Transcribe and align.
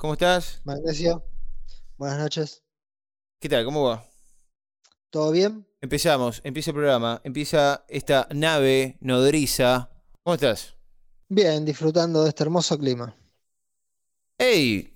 ¿cómo 0.00 0.14
estás? 0.14 0.62
Magnesio, 0.64 1.22
buenas 1.98 2.18
noches. 2.18 2.62
¿Qué 3.38 3.50
tal? 3.50 3.66
¿Cómo 3.66 3.84
va? 3.84 4.02
¿Todo 5.10 5.30
bien? 5.30 5.66
Empezamos, 5.82 6.40
empieza 6.42 6.70
el 6.70 6.76
programa, 6.76 7.20
empieza 7.22 7.84
esta 7.86 8.26
nave 8.34 8.96
nodriza. 9.02 9.90
¿Cómo 10.22 10.36
estás? 10.36 10.74
Bien, 11.28 11.66
disfrutando 11.66 12.22
de 12.22 12.30
este 12.30 12.44
hermoso 12.44 12.78
clima. 12.78 13.14
¡Ey! 14.38 14.90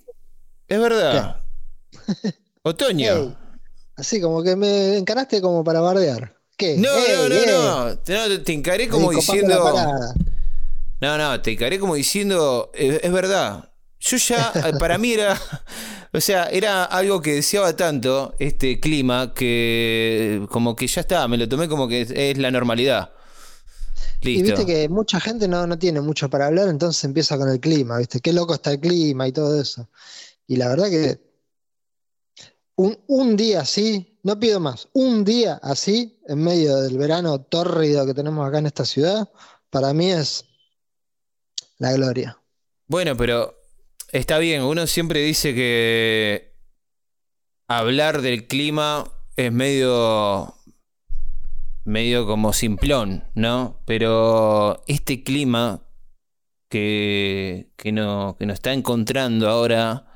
Es 0.66 0.80
verdad. 0.80 1.38
Otoño. 2.62 3.14
Ey, 3.14 3.36
así 3.96 4.22
como 4.22 4.42
que 4.42 4.56
me 4.56 4.96
encaraste 4.96 5.42
como 5.42 5.62
para 5.62 5.80
bardear. 5.80 6.34
¿Qué? 6.56 6.78
No, 6.78 6.88
Ey, 6.88 7.14
no, 7.14 7.28
no, 7.28 7.88
ey, 7.90 7.96
no, 8.08 8.42
Te, 8.42 8.54
encaré 8.54 8.88
como 8.88 9.10
diciendo. 9.10 9.70
No, 10.98 11.18
no, 11.18 11.42
te 11.42 11.52
encaré 11.52 11.78
como 11.78 11.94
diciendo. 11.94 12.70
es 12.72 13.12
verdad. 13.12 13.73
Yo 14.06 14.18
ya, 14.18 14.52
eh, 14.54 14.72
para 14.78 14.98
mí 14.98 15.12
era. 15.12 15.40
O 16.12 16.20
sea, 16.20 16.44
era 16.44 16.84
algo 16.84 17.20
que 17.20 17.34
deseaba 17.34 17.74
tanto 17.74 18.36
este 18.38 18.78
clima 18.78 19.34
que 19.34 20.46
como 20.48 20.76
que 20.76 20.86
ya 20.86 21.00
está, 21.00 21.26
me 21.26 21.36
lo 21.36 21.48
tomé 21.48 21.68
como 21.68 21.88
que 21.88 22.02
es, 22.02 22.10
es 22.12 22.38
la 22.38 22.52
normalidad. 22.52 23.12
Y 24.20 24.42
Listo. 24.42 24.56
viste 24.56 24.66
que 24.66 24.88
mucha 24.88 25.18
gente 25.18 25.48
no, 25.48 25.66
no 25.66 25.76
tiene 25.76 26.00
mucho 26.00 26.30
para 26.30 26.46
hablar, 26.46 26.68
entonces 26.68 27.02
empieza 27.02 27.36
con 27.36 27.48
el 27.48 27.58
clima, 27.58 27.98
¿viste? 27.98 28.20
Qué 28.20 28.32
loco 28.32 28.54
está 28.54 28.72
el 28.72 28.80
clima 28.80 29.26
y 29.26 29.32
todo 29.32 29.60
eso. 29.60 29.88
Y 30.46 30.56
la 30.56 30.68
verdad 30.68 30.88
que 30.88 31.20
un, 32.76 32.96
un 33.06 33.36
día 33.36 33.62
así, 33.62 34.18
no 34.22 34.38
pido 34.38 34.60
más, 34.60 34.88
un 34.92 35.24
día 35.24 35.58
así, 35.62 36.20
en 36.28 36.42
medio 36.42 36.76
del 36.76 36.96
verano 36.96 37.40
tórrido 37.40 38.06
que 38.06 38.14
tenemos 38.14 38.46
acá 38.46 38.58
en 38.58 38.66
esta 38.66 38.84
ciudad, 38.84 39.28
para 39.68 39.92
mí 39.92 40.12
es 40.12 40.44
la 41.78 41.92
gloria. 41.92 42.38
Bueno, 42.86 43.16
pero 43.16 43.63
está 44.18 44.38
bien, 44.38 44.62
uno 44.62 44.86
siempre 44.86 45.20
dice 45.20 45.54
que 45.54 46.54
hablar 47.68 48.22
del 48.22 48.46
clima 48.46 49.10
es 49.36 49.52
medio 49.52 50.54
medio 51.84 52.26
como 52.26 52.52
simplón, 52.52 53.24
¿no? 53.34 53.82
Pero 53.84 54.82
este 54.86 55.22
clima 55.22 55.82
que, 56.70 57.72
que, 57.76 57.92
no, 57.92 58.36
que 58.38 58.46
nos 58.46 58.54
está 58.54 58.72
encontrando 58.72 59.48
ahora 59.48 60.06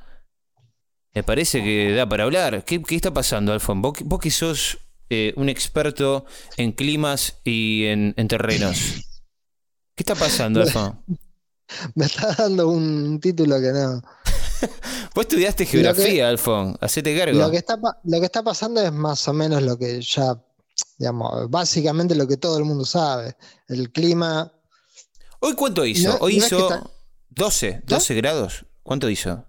me 1.15 1.23
parece 1.23 1.63
que 1.63 1.93
da 1.93 2.09
para 2.09 2.25
hablar. 2.25 2.65
¿Qué, 2.65 2.81
qué 2.83 2.95
está 2.97 3.13
pasando, 3.13 3.53
Alfon? 3.53 3.83
Vos, 3.83 3.93
que- 3.95 4.05
vos 4.05 4.21
que 4.21 4.31
sos 4.31 4.79
eh, 5.11 5.33
un 5.37 5.49
experto 5.49 6.25
en 6.57 6.73
climas 6.73 7.41
y 7.45 7.85
en, 7.87 8.15
en 8.17 8.29
terrenos. 8.29 8.79
¿Qué 9.97 10.03
está 10.03 10.15
pasando, 10.15 10.61
Alfon? 10.63 11.05
Me 11.95 12.07
está 12.07 12.35
dando 12.35 12.69
un 12.69 13.21
título 13.21 13.61
que 13.61 13.73
no. 13.73 14.03
Vos 15.15 15.25
estudiaste 15.25 15.65
que- 15.65 15.71
geografía, 15.73 16.29
Alfon. 16.29 16.77
Hacete 16.81 17.17
cargo. 17.17 17.39
Lo 17.39 17.51
que 17.51 17.59
está, 17.59 17.79
lo 18.05 18.19
que 18.21 18.27
está 18.27 18.43
pasando 18.43 18.81
es 18.81 18.93
más 18.93 19.27
o 19.29 19.33
menos 19.33 19.63
lo 19.63 19.79
que 19.79 20.01
ya, 20.03 20.41
digamos, 20.99 21.49
básicamente 21.51 22.15
lo 22.15 22.27
que 22.27 22.37
todo 22.37 22.59
el 22.59 22.65
mundo 22.65 22.85
sabe. 22.85 23.37
El 23.69 23.91
clima, 23.93 24.53
¿Hoy 25.41 25.55
cuánto 25.55 25.85
hizo? 25.85 26.09
No- 26.11 26.17
Hoy 26.21 26.39
no 26.39 26.45
es 26.45 26.51
que 26.51 26.57
hizo 26.57 26.69
está- 26.75 26.91
12, 27.31 27.83
12 27.87 28.15
grados. 28.15 28.65
¿Cuánto 28.83 29.09
hizo? 29.09 29.45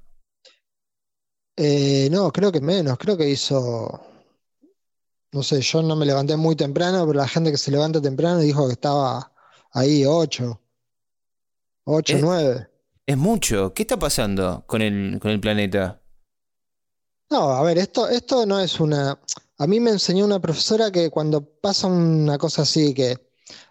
eh, 1.58 2.08
no, 2.12 2.31
creo 2.31 2.52
que 2.52 2.62
menos, 2.62 2.97
creo 2.97 3.17
que 3.17 3.30
hizo, 3.30 4.02
no 5.31 5.44
sé, 5.44 5.59
yo 5.62 5.81
no 5.81 5.95
me 5.95 6.06
levanté 6.06 6.36
muy 6.38 6.56
temprano, 6.56 7.06
pero 7.06 7.20
la 7.20 7.28
gente 7.28 7.52
que 7.52 7.58
se 7.58 7.72
levanta 7.72 8.02
temprano 8.02 8.40
dijo 8.40 8.66
que 8.67 8.73
estaba 8.73 9.31
ahí 9.73 10.06
8, 10.06 10.59
8, 11.92 12.18
Eh. 12.18 12.20
9. 12.22 12.70
Es 13.08 13.18
mucho. 13.18 13.73
¿Qué 13.73 13.82
está 13.84 13.98
pasando 13.98 14.64
con 14.68 14.82
el, 14.82 15.20
con 15.20 15.32
el 15.32 15.40
planeta? 15.40 16.00
No, 17.31 17.50
a 17.52 17.64
ver, 17.64 17.78
esto, 17.80 18.08
esto 18.08 18.46
no 18.46 18.59
es 18.59 18.80
una. 18.80 19.20
A 19.58 19.68
mí 19.68 19.80
me 19.80 19.92
enseñó 19.92 20.26
una 20.26 20.40
profesora 20.40 20.92
que 20.92 21.09
cuando 21.09 21.42
pasa 21.44 21.88
una 21.88 22.38
cosa 22.38 22.62
así, 22.62 22.94
que 22.94 23.18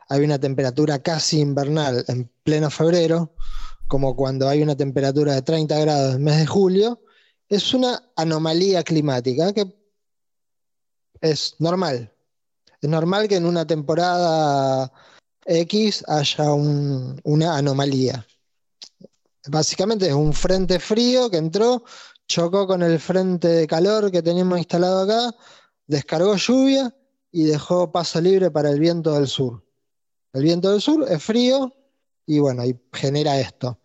hay 0.08 0.24
una 0.24 0.38
temperatura 0.38 0.98
casi 1.00 1.40
invernal 1.40 2.04
en 2.08 2.30
pleno 2.42 2.70
febrero, 2.70 3.34
como 3.86 4.16
cuando 4.16 4.48
hay 4.48 4.62
una 4.62 4.76
temperatura 4.76 5.34
de 5.34 5.42
30 5.42 5.78
grados 5.78 6.08
en 6.08 6.14
el 6.14 6.20
mes 6.20 6.38
de 6.38 6.46
julio, 6.46 7.00
es 7.48 7.72
una 7.74 8.10
anomalía 8.16 8.82
climática 8.82 9.52
que 9.52 9.72
es 11.20 11.54
normal. 11.58 12.12
Es 12.80 12.90
normal 12.90 13.28
que 13.28 13.36
en 13.36 13.46
una 13.46 13.66
temporada 13.66 14.92
X 15.48 16.04
haya 16.06 16.52
un- 16.52 17.20
una 17.24 17.56
anomalía. 17.56 18.24
Básicamente 19.48 20.06
es 20.06 20.12
un 20.14 20.32
frente 20.32 20.78
frío 20.78 21.30
que 21.30 21.38
entró, 21.38 21.82
chocó 22.26 22.66
con 22.66 22.82
el 22.82 22.98
frente 23.00 23.48
de 23.48 23.66
calor 23.66 24.10
que 24.10 24.22
tenemos 24.22 24.58
instalado 24.58 25.02
acá, 25.02 25.34
descargó 25.86 26.36
lluvia 26.36 26.94
y 27.32 27.44
dejó 27.44 27.90
paso 27.90 28.20
libre 28.20 28.50
para 28.50 28.70
el 28.70 28.78
viento 28.78 29.14
del 29.14 29.26
sur. 29.26 29.64
El 30.34 30.42
viento 30.42 30.70
del 30.70 30.82
sur 30.82 31.06
es 31.08 31.22
frío 31.22 31.74
y 32.26 32.38
bueno, 32.40 32.64
y 32.64 32.78
genera 32.92 33.40
esto. 33.40 33.80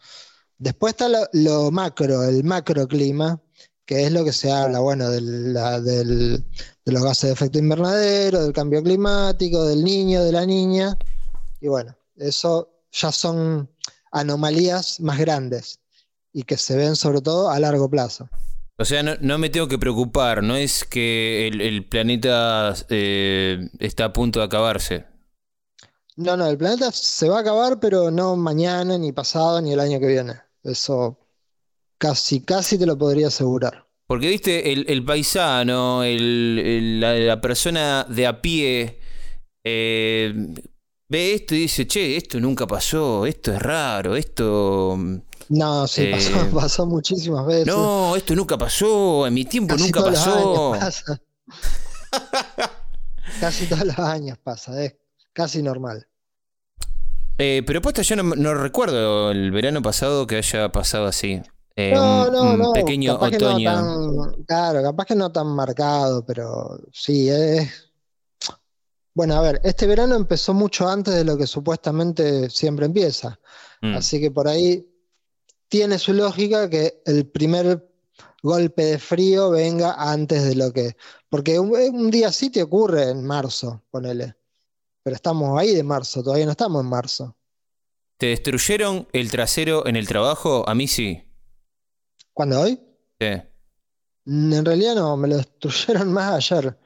Después 0.58 0.94
está 0.94 1.08
lo, 1.32 1.72
macro, 1.72 2.24
el 2.24 2.44
macroclima, 2.44 3.42
que 3.86 4.04
es 4.06 4.12
lo 4.12 4.24
que 4.26 4.34
se 4.34 4.52
habla, 4.52 4.80
bueno, 4.80 5.10
de, 5.10 5.22
la- 5.22 5.80
del- 5.80 6.44
de 6.86 6.92
los 6.92 7.04
gases 7.04 7.30
de 7.30 7.34
efecto 7.34 7.60
invernadero, 7.60 8.44
del 8.44 8.54
cambio 8.54 8.84
climático, 8.84 9.64
del 9.66 9.84
niño, 9.84 10.24
de 10.24 10.32
la 10.34 10.46
niña. 10.46 10.98
Y 11.64 11.70
bueno, 11.70 11.96
eso 12.18 12.70
ya 12.92 13.10
son 13.14 13.70
anomalías 14.12 15.00
más 15.00 15.18
grandes 15.18 15.80
y 16.34 16.44
que 16.44 16.58
se 16.58 16.76
ven 16.76 16.98
sobre 16.98 17.22
todo 17.22 17.50
a 17.50 17.58
largo 17.58 17.90
plazo. 17.90 18.28
O 18.78 18.84
sea, 18.84 19.02
no, 19.02 19.14
no 19.22 19.38
me 19.38 19.50
tengo 19.50 19.70
que 19.70 19.78
preocupar. 19.80 20.44
No 20.44 20.58
es 20.58 20.84
que 20.84 21.48
el, 21.48 21.62
el 21.62 21.86
planeta 21.86 22.76
eh, 22.90 23.70
está 23.80 24.06
a 24.06 24.14
punto 24.14 24.40
de 24.40 24.46
acabarse. 24.46 25.06
No, 26.18 26.36
no, 26.36 26.48
el 26.48 26.58
planeta 26.58 26.92
se 26.92 27.30
va 27.30 27.38
a 27.38 27.42
acabar, 27.42 27.80
pero 27.80 28.12
no 28.12 28.36
mañana, 28.36 28.98
ni 28.98 29.14
pasado, 29.14 29.62
ni 29.62 29.72
el 29.72 29.80
año 29.80 30.02
que 30.02 30.08
viene. 30.08 30.34
Eso 30.64 31.18
casi, 31.98 32.42
casi 32.42 32.78
te 32.78 32.86
lo 32.86 32.98
podría 32.98 33.28
asegurar. 33.28 33.88
Porque, 34.06 34.28
viste, 34.28 34.74
el, 34.74 34.86
el 34.90 35.06
paisano, 35.06 36.04
el- 36.04 36.60
el- 36.60 37.00
la, 37.00 37.14
la 37.16 37.42
persona 37.42 38.06
de 38.10 38.28
a 38.28 38.42
pie, 38.42 39.00
eh, 39.64 40.34
ve 41.14 41.36
esto 41.36 41.54
y 41.54 41.60
dice, 41.60 41.86
che, 41.86 42.18
esto 42.18 42.40
nunca 42.40 42.66
pasó, 42.66 43.26
esto 43.28 43.54
es 43.54 43.62
raro, 43.62 44.16
esto... 44.16 44.98
No, 45.50 45.86
sí, 45.88 46.04
Eh, 46.04 46.12
pasó, 46.12 46.50
pasó 46.56 46.86
muchísimas 46.88 47.46
veces. 47.46 47.68
No, 47.68 48.16
esto 48.16 48.34
nunca 48.36 48.58
pasó, 48.58 49.28
en 49.28 49.34
mi 49.36 49.46
tiempo 49.46 49.76
Casi 49.76 49.84
nunca 49.84 50.00
todos 50.00 50.12
los 50.12 50.20
pasó. 50.20 50.74
años 50.74 50.80
pasa. 50.80 51.22
Casi 53.40 53.66
todos 53.68 53.86
los 53.86 54.00
años 54.00 54.38
pasa, 54.44 54.84
es 54.84 54.96
casi 55.34 55.62
normal. 55.62 56.08
Eh, 57.38 57.64
pero 57.66 57.82
posta, 57.82 58.02
yo 58.02 58.16
no, 58.16 58.24
no 58.36 58.54
recuerdo 58.54 59.32
el 59.32 59.52
verano 59.52 59.82
pasado 59.82 60.26
que 60.28 60.38
haya 60.38 60.72
pasado 60.72 61.06
así. 61.06 61.42
Eh, 61.76 61.92
No, 61.94 62.30
no, 62.32 62.42
un 62.54 62.60
no, 62.60 62.74
pequeño 62.74 63.14
capaz 63.14 63.32
que 63.32 63.40
no 63.40 63.48
otoño. 63.50 63.72
tan, 63.72 64.44
claro, 64.46 64.84
capaz 64.84 65.06
que 65.06 65.16
no 65.16 65.32
tan 65.32 65.48
marcado, 65.48 66.26
pero 66.26 66.80
sí, 66.92 67.30
es... 67.30 67.93
Bueno, 69.16 69.36
a 69.36 69.42
ver, 69.42 69.62
este 69.64 69.86
verano 69.86 70.16
empezó 70.16 70.54
mucho 70.54 70.88
antes 70.88 71.14
de 71.14 71.24
lo 71.24 71.38
que 71.38 71.46
supuestamente 71.46 72.50
siempre 72.50 72.86
empieza. 72.86 73.40
Mm. 73.82 73.96
Así 73.96 74.20
que 74.20 74.32
por 74.32 74.48
ahí 74.48 74.88
tiene 75.68 76.00
su 76.00 76.14
lógica 76.14 76.70
que 76.70 77.02
el 77.06 77.28
primer 77.28 77.88
golpe 78.42 78.84
de 78.86 79.00
frío 79.00 79.52
venga 79.52 79.96
antes 79.98 80.44
de 80.44 80.56
lo 80.56 80.72
que... 80.74 80.96
Porque 81.30 81.60
un, 81.60 81.72
un 81.72 82.12
día 82.12 82.30
así 82.30 82.50
te 82.50 82.64
ocurre 82.64 83.10
en 83.10 83.24
marzo, 83.24 83.84
ponele. 83.92 84.36
Pero 85.04 85.16
estamos 85.16 85.60
ahí 85.60 85.76
de 85.76 85.84
marzo, 85.84 86.24
todavía 86.24 86.46
no 86.46 86.52
estamos 86.52 86.84
en 86.84 86.90
marzo. 86.90 87.36
¿Te 88.18 88.28
destruyeron 88.28 89.08
el 89.12 89.30
trasero 89.30 89.86
en 89.86 89.96
el 89.96 90.08
trabajo? 90.08 90.68
A 90.68 90.76
mí 90.76 90.88
sí. 90.88 91.24
¿Cuándo 92.34 92.62
hoy? 92.62 92.80
Sí. 93.20 93.28
Mm, 94.26 94.54
En 94.54 94.66
realidad 94.66 94.96
no, 94.96 95.18
me 95.18 95.28
lo 95.28 95.38
destruyeron 95.38 96.12
más 96.12 96.52
ayer. 96.52 96.78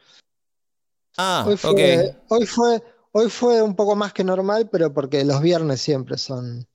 Ah, 1.17 1.43
Hoy 1.47 1.53
ok. 1.55 1.59
fue, 1.59 2.15
hoy 2.29 2.45
fue, 2.45 2.83
hoy 3.11 3.29
fue 3.29 3.61
un 3.61 3.75
poco 3.75 3.95
más 3.95 4.13
que 4.13 4.23
normal, 4.23 4.69
pero 4.71 4.93
porque 4.93 5.25
los 5.25 5.41
viernes 5.41 5.81
siempre 5.81 6.17
son, 6.17 6.67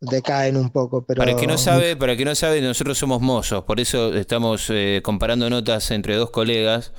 decaen 0.00 0.56
un 0.56 0.70
poco, 0.70 1.04
pero 1.04 1.20
Para 1.20 1.32
el 1.32 1.36
que 1.36 1.46
no 1.46 1.58
sabe, 1.58 1.96
para 1.96 2.12
el 2.12 2.18
que 2.18 2.24
no 2.24 2.34
sabe, 2.34 2.60
nosotros 2.60 2.98
somos 2.98 3.20
mozos, 3.20 3.64
por 3.64 3.80
eso 3.80 4.14
estamos 4.14 4.66
eh, 4.70 5.00
comparando 5.04 5.48
notas 5.50 5.90
entre 5.90 6.16
dos 6.16 6.30
colegas. 6.30 6.92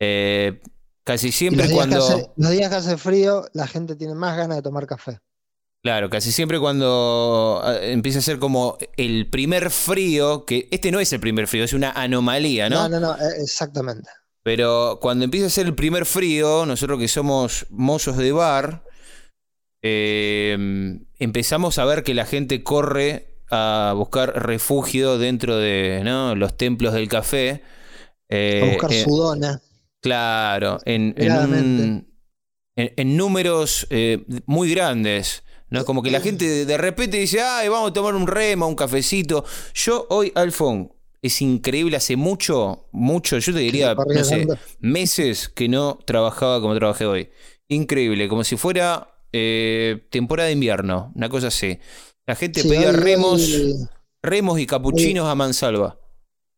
Eh, 0.00 0.60
casi 1.04 1.32
siempre 1.32 1.64
los 1.66 1.74
cuando. 1.74 1.98
hace, 1.98 2.30
los 2.36 2.50
días 2.50 2.70
que 2.70 2.76
hace 2.76 2.96
frío, 2.96 3.44
la 3.52 3.66
gente 3.66 3.96
tiene 3.96 4.14
más 4.14 4.36
ganas 4.36 4.56
de 4.56 4.62
tomar 4.62 4.86
café. 4.86 5.20
Claro, 5.82 6.08
casi 6.10 6.30
siempre 6.30 6.60
cuando 6.60 7.60
ah, 7.64 7.76
empieza 7.82 8.20
a 8.20 8.22
ser 8.22 8.38
como 8.38 8.78
el 8.96 9.28
primer 9.28 9.70
frío, 9.70 10.44
que 10.46 10.68
este 10.70 10.92
no 10.92 11.00
es 11.00 11.12
el 11.12 11.18
primer 11.18 11.48
frío, 11.48 11.64
es 11.64 11.72
una 11.72 11.90
anomalía, 11.90 12.70
¿no? 12.70 12.88
No, 12.88 13.00
no, 13.00 13.00
no, 13.00 13.14
eh, 13.16 13.42
exactamente. 13.42 14.08
Pero 14.42 14.98
cuando 15.00 15.24
empieza 15.24 15.46
a 15.46 15.50
ser 15.50 15.66
el 15.66 15.74
primer 15.74 16.06
frío, 16.06 16.66
nosotros 16.66 16.98
que 16.98 17.08
somos 17.08 17.66
mozos 17.70 18.16
de 18.16 18.32
bar, 18.32 18.84
eh, 19.82 20.98
empezamos 21.18 21.78
a 21.78 21.84
ver 21.84 22.02
que 22.02 22.14
la 22.14 22.26
gente 22.26 22.62
corre 22.62 23.38
a 23.50 23.94
buscar 23.96 24.42
refugio 24.44 25.18
dentro 25.18 25.56
de 25.56 26.02
¿no? 26.04 26.34
los 26.34 26.56
templos 26.56 26.94
del 26.94 27.08
café. 27.08 27.62
a 28.30 28.66
buscar 28.66 28.92
su 28.92 29.16
dona. 29.16 29.62
Claro, 30.00 30.80
en, 30.84 31.14
en, 31.16 31.32
un, 31.32 32.08
en 32.74 33.16
números 33.16 33.86
muy 34.46 34.70
grandes. 34.70 35.44
¿no? 35.72 35.86
Como 35.86 36.02
que 36.02 36.10
la 36.10 36.20
gente 36.20 36.66
de 36.66 36.78
repente 36.78 37.16
dice, 37.16 37.40
ay, 37.40 37.68
vamos 37.68 37.90
a 37.90 37.92
tomar 37.94 38.14
un 38.14 38.26
remo, 38.26 38.68
un 38.68 38.74
cafecito. 38.74 39.44
Yo 39.74 40.06
hoy, 40.10 40.30
Alfon, 40.34 40.92
es 41.22 41.40
increíble, 41.40 41.96
hace 41.96 42.16
mucho, 42.16 42.88
mucho, 42.90 43.38
yo 43.38 43.52
te 43.52 43.60
diría, 43.60 43.94
no 43.94 44.24
sé, 44.24 44.46
meses 44.80 45.48
que 45.48 45.68
no 45.68 45.98
trabajaba 46.04 46.60
como 46.60 46.74
trabajé 46.74 47.06
hoy. 47.06 47.30
Increíble, 47.68 48.28
como 48.28 48.42
si 48.42 48.56
fuera 48.56 49.14
eh, 49.32 50.06
temporada 50.10 50.48
de 50.48 50.54
invierno, 50.54 51.12
una 51.14 51.28
cosa 51.28 51.46
así. 51.46 51.78
La 52.26 52.34
gente 52.34 52.64
pedía 52.64 52.90
remos, 52.92 53.48
remos 54.20 54.58
y 54.58 54.66
capuchinos 54.66 55.26
a 55.28 55.36
mansalva. 55.36 55.98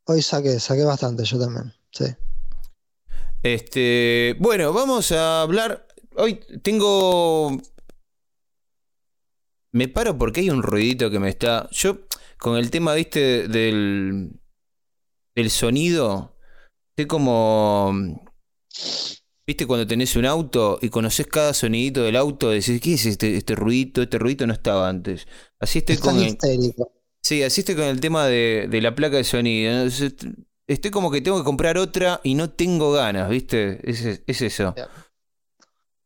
Hoy 0.06 0.22
saqué, 0.22 0.58
saqué 0.58 0.84
bastante, 0.84 1.25
yo 1.25 1.38
también, 1.38 1.72
sí. 1.93 2.06
Este, 3.43 4.34
bueno, 4.38 4.72
vamos 4.72 5.12
a 5.12 5.43
hablar. 5.43 5.87
Hoy 6.16 6.40
tengo 6.62 7.58
me 9.72 9.88
paro 9.88 10.16
porque 10.16 10.40
hay 10.40 10.50
un 10.50 10.62
ruidito 10.62 11.11
que 11.11 11.19
me 11.19 11.28
está. 11.28 11.69
Yo, 11.72 11.99
con 12.38 12.56
el 12.56 12.70
tema, 12.70 12.94
viste, 12.94 13.49
del, 13.49 14.31
del 15.35 15.51
sonido, 15.51 16.37
sé 16.97 17.07
como. 17.07 17.93
Viste, 19.47 19.67
cuando 19.67 19.87
tenés 19.87 20.17
un 20.17 20.25
auto 20.25 20.79
y 20.81 20.89
conoces 20.89 21.27
cada 21.27 21.53
sonidito 21.53 22.03
del 22.03 22.17
auto, 22.17 22.49
decís, 22.49 22.81
¿qué 22.81 22.95
es 22.95 23.05
este, 23.05 23.37
este 23.37 23.55
ruidito? 23.55 24.03
Este 24.03 24.19
ruidito 24.19 24.47
no 24.47 24.55
estaba 24.55 24.89
antes. 24.89 25.27
Así 25.61 25.81
estoy 25.81 25.99
con 25.99 26.19
el. 26.19 26.39
Sí, 27.23 27.43
así 27.43 27.61
estoy 27.61 27.75
con 27.75 27.85
el 27.85 28.01
tema 28.01 28.27
de, 28.27 28.69
de 28.71 28.81
la 28.81 28.95
placa 28.95 29.17
de 29.17 29.25
sonido. 29.25 29.87
Estoy 30.67 30.91
como 30.91 31.11
que 31.11 31.21
tengo 31.21 31.39
que 31.39 31.45
comprar 31.45 31.77
otra 31.77 32.21
y 32.23 32.35
no 32.35 32.51
tengo 32.51 32.93
ganas, 32.93 33.29
¿viste? 33.29 33.81
Es, 33.89 34.23
es 34.27 34.43
eso. 34.43 34.75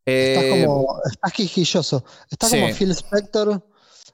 Estás 0.04 0.44
eh, 0.44 0.64
como. 0.66 1.00
Estás 1.04 1.32
quijilloso. 1.32 2.04
Estás 2.30 2.50
como 2.50 2.68
Phil 2.74 2.90
Spector 2.90 3.62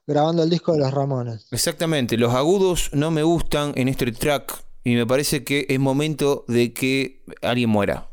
grabando 0.06 0.42
el 0.42 0.50
disco 0.50 0.72
de 0.72 0.80
los 0.80 0.92
Ramones. 0.92 1.46
Exactamente. 1.50 2.18
Los 2.18 2.34
agudos 2.34 2.90
no 2.92 3.10
me 3.10 3.22
gustan 3.22 3.72
en 3.76 3.88
este 3.88 4.12
track. 4.12 4.63
Y 4.84 4.94
me 4.94 5.06
parece 5.06 5.44
que 5.44 5.66
es 5.68 5.80
momento 5.80 6.44
de 6.46 6.74
que 6.74 7.24
alguien 7.40 7.70
muera. 7.70 8.10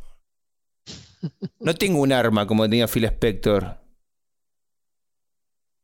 No 1.59 1.75
tengo 1.75 2.01
un 2.01 2.13
arma 2.13 2.47
como 2.47 2.63
tenía 2.63 2.87
Phil 2.87 3.05
Spector. 3.05 3.77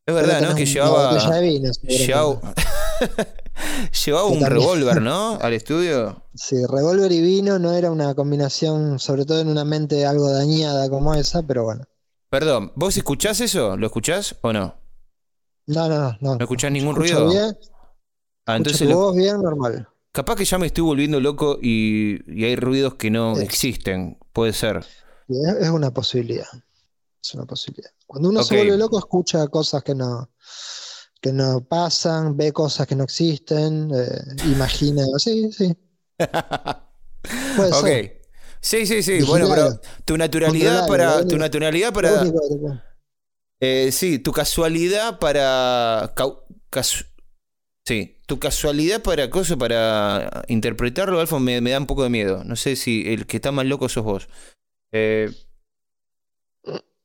Es 0.06 0.16
verdad, 0.16 0.42
¿no? 0.42 0.56
Que 0.56 0.66
llevaba. 0.66 1.19
llevaba, 1.84 2.56
llevaba 4.06 4.25
un 4.28 4.45
revólver, 4.45 5.01
¿no? 5.01 5.38
Al 5.42 5.54
estudio. 5.54 6.24
Sí, 6.34 6.56
revólver 6.66 7.12
y 7.12 7.22
vino 7.22 7.60
no 7.60 7.74
era 7.74 7.92
una 7.92 8.16
combinación, 8.16 9.00
sobre 9.00 9.25
todo 9.25 9.42
en 9.42 9.50
una 9.50 9.66
mente 9.66 10.06
algo 10.06 10.31
dañada 10.31 10.90
como 10.90 11.13
esa, 11.13 11.44
pero 11.44 11.66
bueno. 11.66 11.83
Perdón, 12.30 12.72
¿vos 12.75 12.95
escuchás 12.95 13.42
eso? 13.42 13.75
¿Lo 13.75 13.88
escuchás 13.88 14.38
o 14.42 14.54
no? 14.54 14.75
No, 15.66 15.90
no, 15.90 16.18
no. 16.22 16.36
¿No 16.36 16.40
escuchás 16.40 16.72
ningún 16.72 16.95
ruido? 16.95 17.28
Bien. 17.28 17.57
Ah, 18.45 18.56
entonces. 18.56 18.88
Lo... 18.88 19.13
bien, 19.13 19.42
normal. 19.42 19.90
Capaz 20.18 20.36
que 20.36 20.46
ya 20.46 20.58
me 20.58 20.66
estoy 20.66 20.84
volviendo 20.84 21.19
loco 21.19 21.60
y, 21.62 22.44
hay 22.44 22.56
ruidos 22.56 22.96
que 22.96 23.12
no 23.12 23.38
existen. 23.38 24.18
Puede 24.34 24.52
ser. 24.52 24.84
Es 25.30 25.69
una 25.69 25.94
posibilidad. 25.94 26.48
Es 27.22 27.36
una 27.36 27.46
posibilidad. 27.46 27.92
Cuando 28.08 28.30
uno 28.30 28.44
se 28.44 28.56
vuelve 28.56 28.78
loco, 28.78 28.98
escucha 28.98 29.48
cosas 29.48 29.84
que 29.84 29.94
no, 29.94 30.31
que 31.22 31.31
no 31.31 31.64
pasan, 31.64 32.36
ve 32.36 32.52
cosas 32.52 32.88
que 32.88 32.96
no 32.96 33.04
existen, 33.04 33.92
eh, 33.94 34.46
imagina. 34.46 35.06
Sí, 35.19 35.52
sí. 35.52 35.78
Puede 37.56 37.72
ok. 37.72 38.12
Sí, 38.60 38.88
sí, 38.88 39.04
sí. 39.04 39.22
Bueno, 39.22 39.48
pero 39.48 39.80
tu 40.04 40.18
naturalidad 40.18 40.88
para. 40.88 41.24
Tu 41.28 41.38
naturalidad 41.38 41.94
para. 41.94 42.24
Eh, 43.60 43.92
sí, 43.92 44.18
tu 44.18 44.31
casualidad 44.31 45.19
para. 45.19 46.12
Sí, 47.88 48.18
tu 48.25 48.38
casualidad 48.38 49.01
para 49.01 49.30
cosa, 49.30 49.56
para 49.56 50.44
interpretarlo, 50.50 51.22
Alfa, 51.22 51.39
me, 51.39 51.62
da 51.62 51.80
un 51.80 51.88
poco 51.88 52.04
de 52.04 52.10
miedo. 52.10 52.44
No 52.44 52.57
sé 52.57 52.75
si 52.75 53.13
el 53.13 53.25
que 53.25 53.38
está 53.38 53.54
más 53.54 53.66
loco 53.66 53.88
sos 53.88 54.04
vos. 54.04 54.28
Eh, 54.92 55.31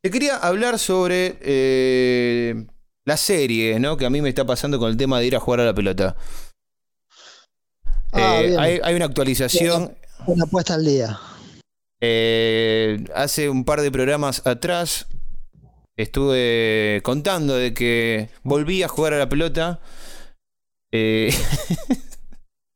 te 0.01 0.11
quería 0.11 0.37
hablar 0.37 0.81
sobre 0.81 1.39
eh, 1.41 2.67
la 3.05 3.17
serie, 3.17 3.79
¿no? 3.79 3.97
Que 3.97 4.07
a 4.07 4.11
mí 4.11 4.21
me 4.21 4.29
está 4.29 4.45
pasando 4.45 4.81
con 4.81 4.91
el 4.91 4.97
tema 4.97 5.21
de 5.21 5.27
ir 5.27 5.37
a 5.37 5.41
jugar 5.41 5.61
a 5.61 5.67
la 5.67 5.75
pelota. 5.75 6.17
Ah, 8.11 8.41
hay, 8.59 8.95
una 8.95 9.05
actualización. 9.05 9.97
Una 10.27 10.47
puesta 10.47 10.75
al 10.75 10.85
día. 10.85 11.17
hace 13.15 13.49
un 13.49 13.65
par 13.65 13.81
de 13.83 13.93
programas 13.93 14.45
atrás 14.49 15.07
estuve 15.97 17.01
contando 17.05 17.55
de 17.55 17.73
que 17.73 18.31
volví 18.43 18.83
a 18.83 18.89
jugar 18.89 19.15
a 19.15 19.19
la 19.19 19.29
pelota. 19.29 19.81
Eh, 20.93 21.33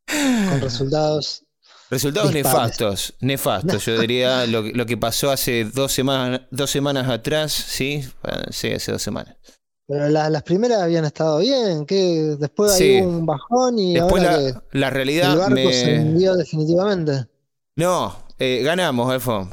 Con 0.07 0.61
resultados. 0.61 1.43
Resultados 1.89 2.33
nefastos, 2.33 3.15
nefastos, 3.21 3.85
yo 3.85 4.01
diría 4.01 4.45
lo, 4.49 4.87
que 4.87 4.97
pasó 4.97 5.31
hace 5.31 5.65
dos 5.65 5.93
semanas, 5.93 6.41
dos 6.51 6.71
semanas 6.71 7.09
atrás, 7.09 7.53
¿sí? 7.53 8.03
sí, 8.51 8.73
hace 8.73 8.91
dos 8.91 9.03
semanas. 9.03 9.37
Pero 9.87 10.09
las 10.09 10.43
primeras 10.43 10.83
habían 10.83 11.05
estado 11.05 11.39
bien, 11.39 11.87
que 11.87 12.35
después 12.41 12.73
hay 12.73 13.03
un 13.03 13.25
bajón 13.25 13.79
y 13.79 13.95
después 13.95 14.21
la, 14.21 14.65
la, 14.73 14.91
realidad 14.91 15.35
el 15.35 15.39
barco 15.39 15.73
se 15.73 16.01
hundió 16.01 16.35
definitivamente. 16.35 17.29
No, 17.77 18.17
eh, 18.39 18.63
ganamos, 18.65 19.13
Alfon. 19.13 19.49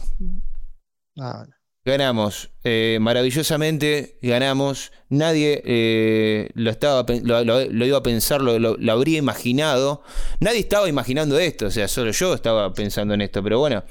Ah, 1.20 1.38
bueno. 1.38 1.54
Ganamos, 1.86 2.50
eh, 2.64 2.98
maravillosamente 3.02 4.18
ganamos. 4.22 4.94
Nadie 5.10 5.62
eh, 5.66 6.50
lo, 6.54 6.70
estaba, 6.70 7.06
lo, 7.12 7.86
iba 7.86 7.98
a 7.98 8.04
pensar, 8.04 8.42
lo, 8.42 8.92
habría 8.92 9.18
imaginado. 9.18 10.02
Nadie 10.40 10.60
estaba 10.60 10.88
imaginando 10.88 11.38
esto, 11.38 11.66
o 11.66 11.72
sea, 11.72 11.90
solo 11.90 12.12
yo 12.12 12.34
estaba 12.34 12.74
pensando 12.74 13.14
en 13.14 13.22
esto, 13.22 13.44
pero 13.44 13.60
bueno. 13.60 13.84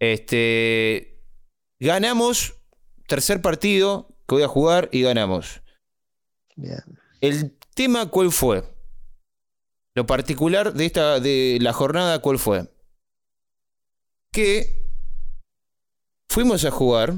Este, 0.00 1.22
ganamos, 1.78 2.54
tercer 3.06 3.40
partido 3.40 4.08
que 4.26 4.34
voy 4.34 4.42
a 4.42 4.48
jugar 4.48 4.88
y 4.90 5.02
ganamos. 5.02 5.62
Bien. 6.56 6.82
El 7.20 7.56
tema, 7.76 8.10
¿cuál 8.10 8.32
fue? 8.32 8.64
Lo 9.94 10.04
particular 10.04 10.74
de, 10.74 10.86
esta, 10.86 11.20
de 11.20 11.58
la 11.60 11.72
jornada, 11.72 12.18
¿cuál 12.18 12.40
fue? 12.40 12.68
Que 14.32 14.83
fuimos 16.34 16.64
a 16.64 16.70
jugar 16.72 17.14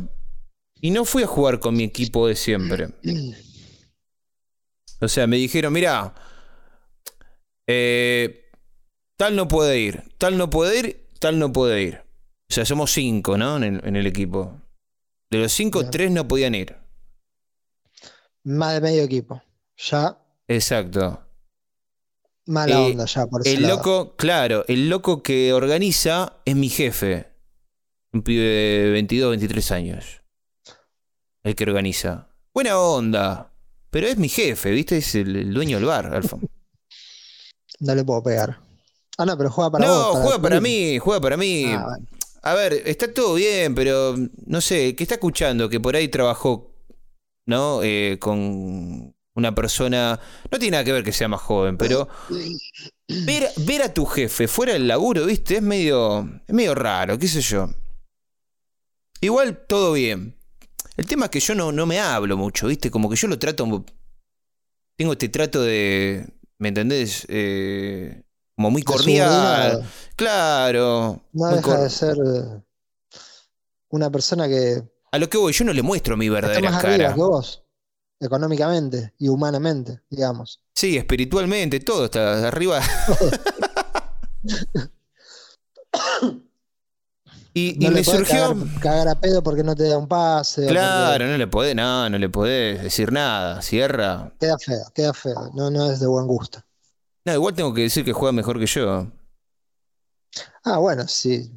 y 0.78 0.90
no 0.90 1.06
fui 1.06 1.23
a 1.23 1.26
jugar 1.26 1.58
con 1.58 1.75
mi 1.75 1.85
equipo 1.85 2.28
de 2.28 2.37
siempre. 2.37 2.90
O 4.99 5.08
sea, 5.08 5.26
me 5.26 5.37
dijeron, 5.37 5.75
mira, 5.75 6.14
eh, 7.66 8.49
tal 9.18 9.37
no 9.37 9.46
puede 9.46 9.78
ir, 9.78 10.04
tal 10.16 10.38
no 10.38 10.49
puede 10.49 10.78
ir, 10.78 11.06
tal 11.18 11.38
no 11.38 11.52
puede 11.52 11.82
ir. 11.82 11.96
O 12.49 12.54
sea, 12.54 12.64
somos 12.64 12.92
cinco, 12.92 13.37
¿no? 13.37 13.62
En 13.62 13.94
el, 13.94 14.06
equipo. 14.06 14.58
De 15.30 15.37
los 15.37 15.52
cinco, 15.52 15.90
tres 15.90 16.11
no 16.11 16.26
podían 16.26 16.54
ir. 16.54 16.76
Más 18.44 18.73
de 18.73 18.80
medio 18.80 19.02
equipo. 19.02 19.42
Ya. 19.76 20.18
Exacto. 20.49 21.23
Mala 22.46 22.80
eh, 22.80 22.92
onda 22.92 23.04
ya, 23.04 23.26
por 23.26 23.46
El 23.46 23.68
loco, 23.68 24.16
claro, 24.16 24.64
el 24.66 24.88
loco 24.88 25.23
que 25.23 25.52
organiza 25.52 26.38
es 26.46 26.56
mi 26.56 26.70
jefe. 26.70 27.36
Un 28.16 28.23
pibe 28.23 28.42
de 28.42 28.90
22, 28.92 29.30
23 29.32 29.73
años. 29.73 30.23
El 31.44 31.54
que 31.54 31.64
organiza. 31.64 32.28
Buena 32.54 32.78
onda. 32.78 33.52
Pero 33.90 34.06
es 34.06 34.16
mi 34.16 34.30
jefe, 34.30 34.70
¿viste? 34.70 34.96
Es 34.96 35.14
el, 35.16 35.52
dueño 35.52 35.76
del 35.76 35.85
bar, 35.85 36.06
Alfa. 36.14 36.38
No 37.78 37.94
le 37.94 38.04
puedo 38.04 38.23
pegar. 38.23 38.58
Ah, 39.18 39.26
no, 39.26 39.37
pero 39.37 39.50
juega 39.50 39.70
para 39.70 39.87
no, 39.87 40.14
No, 40.14 40.23
juega 40.23 40.40
para 40.40 40.62
mí, 40.62 40.99
juega 40.99 41.20
para 41.20 41.37
mí. 41.37 41.66
Ah, 41.66 41.99
A 42.40 42.54
ver, 42.54 42.73
está 42.87 43.12
todo 43.12 43.35
bien, 43.35 43.75
pero 43.75 44.14
no 44.46 44.62
sé, 44.62 44.96
¿qué 44.96 45.04
está 45.04 45.16
escuchando? 45.16 45.68
Que 45.68 45.78
por 45.78 45.94
ahí 45.94 46.08
trabajó, 46.08 46.73
¿no? 47.44 47.82
Eh, 47.82 48.16
con 48.18 49.14
una 49.35 49.54
persona. 49.54 50.18
No 50.50 50.58
tiene 50.58 50.76
nada 50.76 50.85
que 50.85 50.92
ver 50.92 51.04
que 51.04 51.12
sea 51.12 51.28
más 51.28 51.42
joven, 51.42 51.76
pero. 51.76 52.08
Ver, 53.08 53.49
ver 53.58 53.82
a 53.82 53.94
tu 53.94 54.04
jefe 54.04 54.49
fuera 54.49 54.73
del 54.73 54.88
laburo, 54.88 55.26
¿viste? 55.26 55.56
Es 55.56 55.62
medio. 55.62 56.40
Es 56.46 56.54
medio 56.54 56.75
raro, 56.75 57.18
qué 57.18 57.28
sé 57.28 57.42
yo. 57.42 57.68
Igual 59.20 59.64
todo 59.66 59.92
bien. 59.92 60.37
El 60.96 61.06
tema 61.06 61.26
es 61.26 61.30
que 61.30 61.40
yo 61.40 61.54
no, 61.54 61.73
no 61.73 61.87
me 61.87 62.00
hablo 62.00 62.37
mucho, 62.37 62.66
¿viste? 62.68 62.90
Como 62.90 63.11
que 63.11 63.16
yo 63.16 63.28
lo 63.28 63.38
trato. 63.38 63.85
Tengo 64.96 65.12
este 65.12 65.28
trato 65.28 65.62
de. 65.62 66.26
¿Me 66.58 66.68
entendés? 66.68 67.26
Eh, 67.28 68.23
como 68.54 68.70
muy 68.70 68.82
cordial. 68.82 69.87
Claro. 70.16 71.23
No 71.32 71.49
deja 71.49 71.82
de 71.82 71.90
ser 71.90 72.16
eh, 72.16 72.62
una 73.90 74.11
persona 74.11 74.49
que. 74.49 74.82
A 75.12 75.18
lo 75.18 75.28
que 75.28 75.37
voy, 75.37 75.52
yo 75.52 75.64
no 75.64 75.73
le 75.73 75.82
muestro 75.82 76.16
mi 76.16 76.28
verdadera 76.28 76.70
más 76.70 76.82
cara. 76.82 77.12
Que 77.12 77.20
vos. 77.20 77.62
económicamente 78.18 79.12
y 79.18 79.28
humanamente, 79.28 80.00
digamos. 80.11 80.62
Sí, 80.75 80.96
espiritualmente, 80.96 81.80
todo 81.80 82.06
está 82.06 82.49
arriba. 82.49 82.80
y, 87.59 87.79
le 87.81 87.91
me 87.91 88.05
surgió. 88.05 88.49
cagar, 88.55 88.81
cagar 88.81 89.09
a 89.09 89.21
pedo 89.21 89.43
porque 89.43 89.63
no 89.65 89.75
te 89.75 89.89
da 89.89 89.97
un 89.99 90.07
pase. 90.09 90.67
Claro, 90.67 91.27
no 91.27 91.39
le 91.39 91.47
podés, 91.47 91.75
no, 91.75 92.09
no 92.11 92.19
le 92.19 92.29
podés 92.29 92.83
decir 92.83 93.11
nada. 93.13 93.63
Cierra. 93.63 94.33
Queda 94.39 94.57
feo, 94.59 94.85
queda 94.95 95.15
feo. 95.15 95.51
No, 95.55 95.71
no 95.71 95.91
es 95.91 95.99
de 96.01 96.07
buen 96.07 96.27
gusto. 96.27 96.63
No, 97.25 97.33
igual 97.33 97.55
tengo 97.55 97.73
que 97.73 97.83
decir 97.83 98.05
que 98.05 98.13
juega 98.13 98.33
mejor 98.33 98.59
que 98.59 98.67
yo. 98.67 99.11
Ah, 100.65 100.79
bueno, 100.79 101.09
sí. 101.09 101.51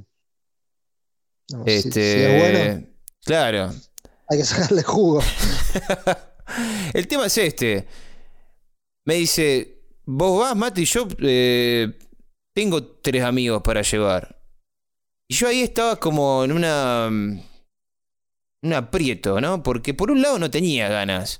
No, 1.51 1.63
si- 1.65 1.71
Este, 1.71 1.91
si 1.91 2.21
es 2.23 2.39
bueno, 2.53 2.87
claro. 3.25 3.73
hay 4.29 4.37
que 4.37 4.45
sacarle 4.45 4.83
jugo. 4.83 5.21
El 6.93 7.07
tema 7.07 7.25
es 7.25 7.37
este. 7.37 7.87
Me 9.05 9.15
dice, 9.15 9.81
vos 10.05 10.39
vas, 10.39 10.55
Mati, 10.55 10.85
yo 10.85 11.07
eh, 11.19 11.97
tengo 12.53 12.83
tres 13.01 13.23
amigos 13.23 13.61
para 13.63 13.81
llevar. 13.81 14.38
Y 15.29 15.35
yo 15.35 15.47
ahí 15.47 15.61
estaba 15.61 15.95
como 15.97 16.43
en 16.43 16.51
una... 16.51 17.07
Un 18.61 18.73
aprieto, 18.73 19.39
¿no? 19.39 19.63
Porque 19.63 19.93
por 19.93 20.11
un 20.11 20.21
lado 20.21 20.37
no 20.37 20.49
tenía 20.51 20.89
ganas. 20.89 21.39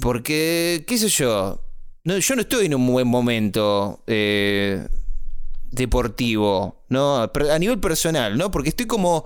Porque, 0.00 0.84
qué 0.86 0.98
sé 0.98 1.08
yo, 1.08 1.60
no, 2.04 2.18
yo 2.18 2.34
no 2.36 2.40
estoy 2.42 2.66
en 2.66 2.74
un 2.74 2.86
buen 2.86 3.06
momento 3.06 4.02
eh, 4.06 4.88
deportivo, 5.70 6.84
¿no? 6.88 7.16
A 7.22 7.58
nivel 7.58 7.78
personal, 7.78 8.36
¿no? 8.38 8.50
Porque 8.50 8.70
estoy 8.70 8.86
como... 8.86 9.24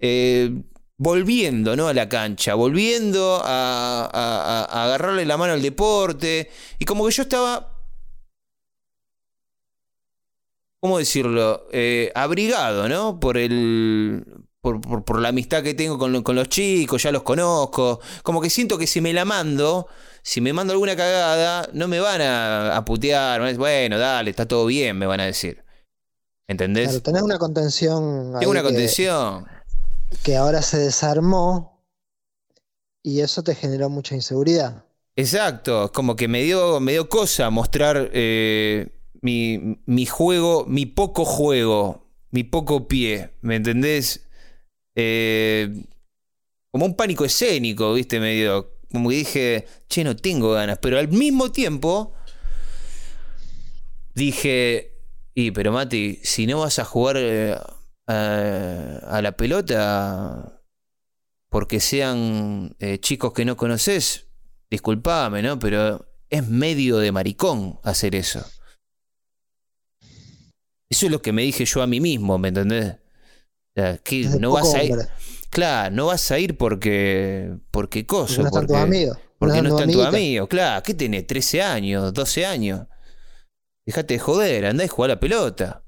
eh, 0.00 0.62
volviendo 1.02 1.76
¿no? 1.76 1.88
a 1.88 1.94
la 1.94 2.10
cancha, 2.10 2.54
volviendo 2.54 3.40
a- 3.42 4.10
a 4.12 4.84
agarrarle 4.84 5.24
la 5.24 5.38
mano 5.38 5.54
al 5.54 5.62
deporte. 5.62 6.50
Y 6.78 6.84
como 6.84 7.06
que 7.06 7.12
yo 7.14 7.22
estaba, 7.22 7.69
¿cómo 10.80 10.98
decirlo? 10.98 11.66
Eh, 11.72 12.10
abrigado, 12.14 12.88
¿no? 12.88 13.20
Por 13.20 13.36
el... 13.38 14.24
Por, 14.60 14.80
por- 14.82 15.04
por 15.04 15.20
la 15.22 15.30
amistad 15.30 15.62
que 15.62 15.72
tengo 15.72 15.96
con, 15.98 16.12
lo- 16.12 16.22
con 16.22 16.36
los 16.36 16.48
chicos, 16.50 17.02
ya 17.02 17.10
los 17.12 17.22
conozco. 17.22 18.00
Como 18.22 18.40
que 18.42 18.50
siento 18.50 18.76
que 18.76 18.86
si 18.86 19.00
me 19.00 19.12
la 19.14 19.24
mando, 19.24 19.86
si 20.22 20.42
me 20.42 20.52
mando 20.52 20.74
alguna 20.74 20.94
cagada, 20.96 21.68
no 21.72 21.88
me 21.88 21.98
van 21.98 22.20
a, 22.20 22.76
a 22.76 22.84
putear. 22.84 23.40
van 23.40 23.44
a 23.46 23.48
decir, 23.48 23.58
Bueno, 23.58 23.98
dale, 23.98 24.30
está 24.30 24.46
todo 24.46 24.66
bien, 24.66 24.98
me 24.98 25.06
van 25.06 25.20
a 25.20 25.24
decir. 25.24 25.64
¿Entendés? 26.46 26.88
Claro, 26.88 27.02
tenés 27.02 27.22
una 27.22 27.38
contención 27.38 28.34
Tengo 28.38 28.50
una 28.50 28.62
contención. 28.62 29.46
que 30.22 30.36
ahora 30.36 30.60
se 30.62 30.78
desarmó 30.78 31.82
y 33.02 33.20
eso 33.20 33.42
te 33.42 33.54
generó 33.54 33.88
mucha 33.88 34.14
inseguridad. 34.14 34.84
Exacto, 35.16 35.90
como 35.92 36.16
que 36.16 36.28
me 36.28 36.42
dio, 36.42 36.80
me 36.80 36.92
dio 36.92 37.08
cosa 37.08 37.48
mostrar 37.50 38.10
eh, 38.12 38.90
mi, 39.20 39.78
mi 39.86 40.06
juego, 40.06 40.64
mi 40.66 40.86
poco 40.86 41.24
juego, 41.24 42.06
mi 42.30 42.44
poco 42.44 42.88
pie, 42.88 43.30
¿me 43.40 43.56
entendés? 43.56 44.28
Eh, 44.94 45.84
como 46.70 46.86
un 46.86 46.96
pánico 46.96 47.24
escénico, 47.24 47.94
¿viste? 47.94 48.20
Me 48.20 48.34
dio, 48.34 48.78
como 48.92 49.10
que 49.10 49.16
dije, 49.16 49.66
che, 49.88 50.04
no 50.04 50.16
tengo 50.16 50.52
ganas, 50.52 50.78
pero 50.78 50.98
al 50.98 51.08
mismo 51.08 51.50
tiempo 51.50 52.12
dije, 54.14 54.92
y 55.34 55.50
pero 55.50 55.72
Mati, 55.72 56.20
si 56.22 56.46
no 56.46 56.60
vas 56.60 56.78
a 56.78 56.84
jugar 56.84 57.16
eh, 57.18 57.56
a, 58.06 59.00
a 59.08 59.22
la 59.22 59.32
pelota 59.36 60.60
porque 61.50 61.80
sean 61.80 62.76
eh, 62.78 62.98
chicos 62.98 63.32
que 63.32 63.44
no 63.44 63.56
conoces, 63.56 64.28
disculpame, 64.70 65.42
¿no? 65.42 65.58
Pero 65.58 66.06
es 66.30 66.48
medio 66.48 66.98
de 66.98 67.10
maricón 67.12 67.80
hacer 67.82 68.14
eso. 68.14 68.44
Eso 70.90 71.06
es 71.06 71.12
lo 71.12 71.22
que 71.22 71.32
me 71.32 71.42
dije 71.42 71.64
yo 71.64 71.82
a 71.82 71.86
mí 71.86 72.00
mismo, 72.00 72.36
¿me 72.38 72.48
entendés? 72.48 72.94
O 72.94 73.80
sea, 73.80 73.98
que 73.98 74.24
no 74.40 74.50
vas 74.52 74.74
a 74.74 74.82
ir. 74.82 74.92
hombre, 74.92 75.08
Claro, 75.50 75.94
no 75.94 76.06
vas 76.06 76.30
a 76.30 76.38
ir 76.38 76.56
porque. 76.58 77.56
porque 77.70 78.04
porque 78.04 78.06
coso. 78.06 78.42
no 78.42 78.48
están 78.48 78.66
tus 78.66 78.76
porque- 78.76 78.82
amigos. 78.82 79.18
porque 79.38 79.62
no 79.62 79.70
tus 79.70 79.80
están 79.80 79.92
tus 79.94 80.04
amigos, 80.06 80.48
claro. 80.48 80.82
¿Qué 80.82 80.94
tenés? 80.94 81.26
¿13 81.26 81.62
años? 81.62 82.12
¿12 82.12 82.44
años? 82.44 82.86
Dejate 83.86 84.14
de 84.14 84.20
joder, 84.20 84.66
andá 84.66 84.84
y 84.84 84.88
jugá 84.88 85.08
la 85.08 85.20
pelota. 85.20 85.82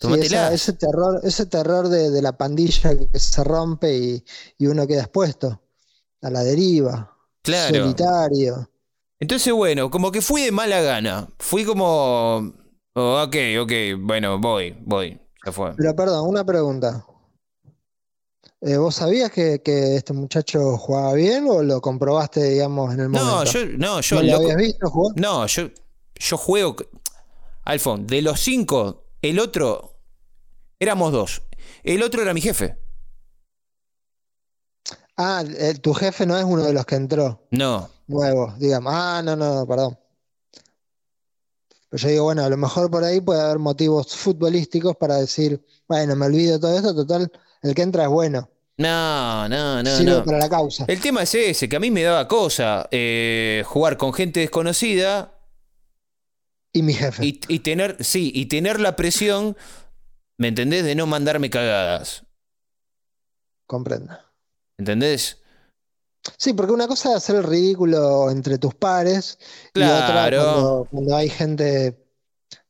Sí, 0.00 0.08
esa- 0.20 0.52
ese 0.52 0.72
terror, 0.72 1.20
ese 1.22 1.46
terror 1.46 1.88
de, 1.88 2.10
de 2.10 2.22
la 2.22 2.36
pandilla 2.36 2.90
que 2.96 3.18
se 3.18 3.42
rompe 3.44 3.96
y, 3.96 4.24
y 4.58 4.66
uno 4.66 4.86
queda 4.86 5.02
expuesto 5.02 5.62
a 6.22 6.30
la 6.30 6.42
deriva, 6.44 7.16
Claro. 7.42 7.82
solitario. 7.84 8.70
Entonces, 9.20 9.52
bueno, 9.52 9.90
como 9.90 10.10
que 10.12 10.20
fui 10.22 10.42
de 10.42 10.52
mala 10.52 10.80
gana. 10.80 11.28
Fui 11.38 11.64
como. 11.64 12.52
Oh, 12.96 13.22
ok, 13.22 13.36
ok, 13.62 13.72
bueno, 14.00 14.38
voy, 14.38 14.76
voy. 14.84 15.20
Ya 15.44 15.52
fue. 15.52 15.74
Pero 15.76 15.94
perdón, 15.94 16.28
una 16.28 16.44
pregunta. 16.44 17.04
Eh, 18.60 18.76
¿vos 18.78 18.94
sabías 18.96 19.30
que, 19.30 19.62
que 19.62 19.96
este 19.96 20.12
muchacho 20.12 20.76
jugaba 20.76 21.12
bien 21.12 21.46
o 21.48 21.62
lo 21.62 21.80
comprobaste, 21.80 22.42
digamos, 22.42 22.92
en 22.94 23.00
el 23.00 23.08
No, 23.10 23.24
momento? 23.24 23.52
yo, 23.52 23.66
no, 23.78 24.00
yo 24.00 24.16
¿No 24.16 24.22
lo 24.22 24.36
habías 24.36 24.56
visto 24.56 24.90
jugar? 24.90 25.12
No, 25.20 25.46
yo, 25.46 25.68
yo 26.16 26.36
juego. 26.36 26.76
Alfon, 27.64 28.06
de 28.06 28.22
los 28.22 28.40
cinco, 28.40 29.04
el 29.22 29.38
otro. 29.38 29.92
Éramos 30.80 31.12
dos. 31.12 31.42
El 31.84 32.02
otro 32.02 32.22
era 32.22 32.32
mi 32.34 32.40
jefe. 32.40 32.78
Ah, 35.16 35.42
el- 35.46 35.80
tu 35.80 35.94
jefe 35.94 36.26
no 36.26 36.36
es 36.36 36.44
uno 36.44 36.62
de 36.64 36.72
los 36.72 36.84
que 36.84 36.94
entró 36.96 37.46
No. 37.50 37.88
nuevo, 38.06 38.54
digamos. 38.58 38.92
Ah, 38.94 39.22
no, 39.24 39.34
no, 39.36 39.54
no, 39.54 39.66
perdón. 39.66 39.98
Pero 41.88 42.02
yo 42.02 42.08
digo, 42.08 42.24
bueno, 42.24 42.44
a 42.44 42.48
lo 42.50 42.56
mejor 42.56 42.90
por 42.90 43.04
ahí 43.04 43.20
puede 43.20 43.40
haber 43.40 43.58
motivos 43.58 44.14
futbolísticos 44.16 44.96
para 44.96 45.16
decir, 45.16 45.64
bueno, 45.88 46.16
me 46.16 46.26
olvido 46.26 46.54
de 46.54 46.58
todo 46.60 46.76
esto, 46.76 46.94
total, 46.94 47.30
el 47.62 47.74
que 47.74 47.82
entra 47.82 48.04
es 48.04 48.08
bueno, 48.10 48.48
No, 48.78 49.48
no, 49.48 49.82
no, 49.82 49.96
sirve 49.96 50.10
no. 50.18 50.24
para 50.24 50.38
la 50.38 50.48
causa. 50.48 50.84
El 50.88 51.00
tema 51.00 51.22
es 51.22 51.34
ese, 51.34 51.68
que 51.68 51.76
a 51.76 51.80
mí 51.80 51.90
me 51.90 52.02
daba 52.02 52.26
cosa 52.28 52.88
eh, 52.90 53.62
jugar 53.66 53.96
con 53.96 54.12
gente 54.12 54.40
desconocida 54.40 55.32
Y 56.72 56.82
mi 56.82 56.92
jefe. 56.92 57.24
y, 57.24 57.40
y 57.48 57.60
tener, 57.60 58.02
sí, 58.04 58.30
y 58.34 58.46
tener 58.46 58.80
la 58.80 58.96
presión, 58.96 59.56
¿me 60.38 60.48
entendés? 60.48 60.84
De 60.84 60.94
no 60.94 61.06
mandarme 61.06 61.50
cagadas. 61.50 62.24
Comprenda. 63.66 64.32
¿Entendés? 64.78 65.40
Sí, 66.36 66.52
porque 66.52 66.72
una 66.72 66.88
cosa 66.88 67.10
es 67.10 67.16
hacer 67.16 67.36
el 67.36 67.44
ridículo 67.44 68.30
entre 68.30 68.58
tus 68.58 68.74
pares 68.74 69.38
y 69.74 69.82
otra 69.82 70.06
Claro. 70.30 70.42
cuando, 70.42 70.88
cuando 70.90 71.16
hay 71.16 71.28
gente, 71.28 71.96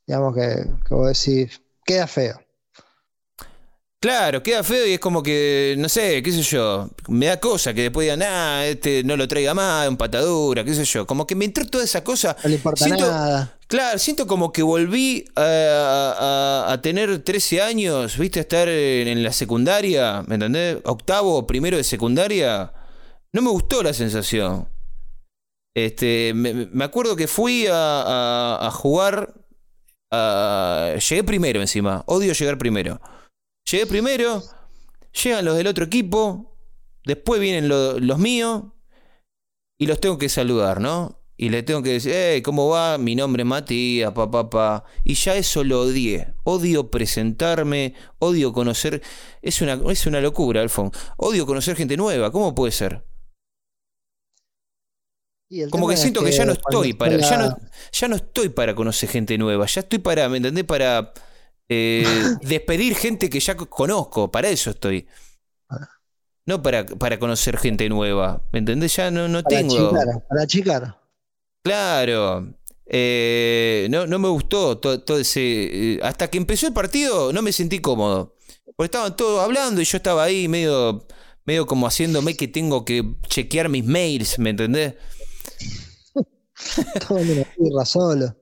digamos, 0.06 0.34
que, 0.34 0.64
que 0.86 0.94
vos 0.94 1.06
decís, 1.08 1.60
queda 1.84 2.06
feo. 2.06 2.40
Claro, 3.98 4.42
queda 4.42 4.62
feo 4.62 4.86
y 4.86 4.92
es 4.92 5.00
como 5.00 5.22
que, 5.22 5.74
no 5.78 5.88
sé, 5.88 6.22
qué 6.22 6.30
sé 6.30 6.42
yo, 6.42 6.90
me 7.08 7.26
da 7.26 7.40
cosa 7.40 7.72
que 7.72 7.82
después 7.82 8.04
digan, 8.04 8.22
ah, 8.22 8.64
este 8.66 9.02
no 9.02 9.16
lo 9.16 9.26
traiga 9.26 9.54
más, 9.54 9.88
un 9.88 9.96
patadura, 9.96 10.62
qué 10.64 10.74
sé 10.74 10.84
yo. 10.84 11.06
Como 11.06 11.26
que 11.26 11.34
me 11.34 11.46
entró 11.46 11.66
toda 11.66 11.82
esa 11.82 12.04
cosa. 12.04 12.36
No 12.44 12.48
le 12.50 12.56
importa 12.56 12.84
Siento- 12.84 13.10
nada. 13.10 13.52
Claro, 13.68 13.98
siento 13.98 14.28
como 14.28 14.52
que 14.52 14.62
volví 14.62 15.24
a, 15.34 16.64
a- 16.68 16.72
a 16.72 16.82
tener 16.82 17.24
13 17.24 17.60
años, 17.62 18.16
viste, 18.18 18.38
a 18.38 18.42
estar 18.42 18.68
en, 18.68 19.08
en 19.08 19.22
la 19.24 19.32
secundaria, 19.32 20.22
¿me 20.28 20.34
entendés? 20.34 20.76
Octavo, 20.84 21.46
primero 21.46 21.76
de 21.76 21.82
secundaria. 21.82 22.72
No 23.32 23.42
me 23.42 23.50
gustó 23.50 23.82
la 23.82 23.92
sensación. 23.92 24.68
Este, 25.76 26.32
me, 26.34 26.84
acuerdo 26.84 27.16
que 27.16 27.26
fui 27.26 27.66
a, 27.70 28.70
jugar. 28.72 29.34
llegué 30.10 31.24
primero 31.24 31.60
encima. 31.60 32.02
Odio 32.06 32.32
llegar 32.32 32.56
primero. 32.58 33.00
Llegué 33.70 33.86
primero. 33.86 34.42
Llegan 35.22 35.44
los 35.44 35.56
del 35.56 35.66
otro 35.66 35.84
equipo. 35.84 36.56
Después 37.04 37.40
vienen 37.40 37.68
lo- 37.68 37.98
los 37.98 38.18
míos. 38.18 38.64
Y 39.78 39.86
los 39.86 40.00
tengo 40.00 40.16
que 40.16 40.30
saludar, 40.30 40.80
¿no? 40.80 41.20
Y 41.36 41.50
le 41.50 41.62
tengo 41.62 41.82
que 41.82 41.90
decir, 41.92 42.12
hey, 42.14 42.40
¿cómo 42.40 42.68
va? 42.70 42.96
Mi 42.96 43.14
nombre 43.14 43.42
es 43.42 43.46
Matías, 43.46 44.12
papá, 44.12 44.48
papá. 44.48 44.84
Y 45.04 45.12
ya 45.14 45.34
eso 45.34 45.62
lo 45.64 45.82
odié. 45.82 46.32
Odio 46.44 46.90
presentarme, 46.90 47.92
odio 48.18 48.54
conocer. 48.54 49.02
Es 49.42 49.60
una, 49.60 49.78
es 49.90 50.06
una 50.06 50.22
locura, 50.22 50.62
Alfon. 50.62 50.90
Odio 51.18 51.44
conocer 51.44 51.76
gente 51.76 51.98
nueva. 51.98 52.32
¿Cómo 52.32 52.54
puede 52.54 52.72
ser? 52.72 53.04
Como 55.70 55.86
que 55.86 55.94
es 55.94 56.00
siento 56.00 56.22
que, 56.24 56.32
ya 56.32 56.44
no 56.44 56.52
estoy 56.52 56.92
para. 56.92 57.16
Ya 57.18 57.38
no, 57.38 57.56
ya 57.92 58.08
no 58.08 58.16
estoy 58.16 58.48
para 58.48 58.74
conocer 58.74 59.08
gente 59.08 59.38
nueva. 59.38 59.66
Ya 59.66 59.80
estoy 59.80 59.98
para, 60.00 60.28
¿me 60.28 60.38
entendés? 60.38 60.64
Para 60.64 61.12
eh, 61.68 62.04
despedir 62.42 62.94
gente 62.96 63.30
que 63.30 63.38
ya 63.40 63.56
co- 63.56 63.68
conozco. 63.70 64.30
Para 64.30 64.48
eso 64.48 64.70
estoy. 64.70 65.06
No 66.46 66.62
para, 66.62 66.86
para 66.86 67.18
conocer 67.18 67.58
gente 67.58 67.88
nueva. 67.88 68.42
¿Me 68.52 68.60
entendés? 68.60 68.94
Ya 68.96 69.10
no, 69.10 69.28
no 69.28 69.42
para 69.42 69.56
tengo. 69.56 69.90
para 70.28 70.42
achicar. 70.42 71.00
Claro. 71.62 72.54
Eh, 72.88 73.88
no, 73.90 74.06
no 74.06 74.18
me 74.18 74.28
gustó 74.28 74.78
todo, 74.78 75.00
todo 75.02 75.18
ese. 75.18 75.94
eh, 75.94 76.00
hasta 76.02 76.28
que 76.30 76.38
empezó 76.38 76.68
el 76.68 76.72
partido 76.72 77.32
no 77.32 77.42
me 77.42 77.52
sentí 77.52 77.80
cómodo. 77.80 78.36
Porque 78.76 78.86
estaban 78.86 79.16
todos 79.16 79.42
hablando 79.42 79.80
y 79.80 79.84
yo 79.84 79.96
estaba 79.96 80.22
ahí 80.24 80.48
medio, 80.48 81.06
medio 81.44 81.66
como 81.66 81.86
haciéndome 81.86 82.36
que 82.36 82.46
tengo 82.46 82.84
que 82.84 83.14
chequear 83.28 83.68
mis 83.68 83.84
mails, 83.84 84.38
¿me 84.38 84.50
entendés? 84.50 84.94
Tomando 87.08 87.32
una 87.32 87.46
birra 87.58 87.84
solo. 87.84 88.36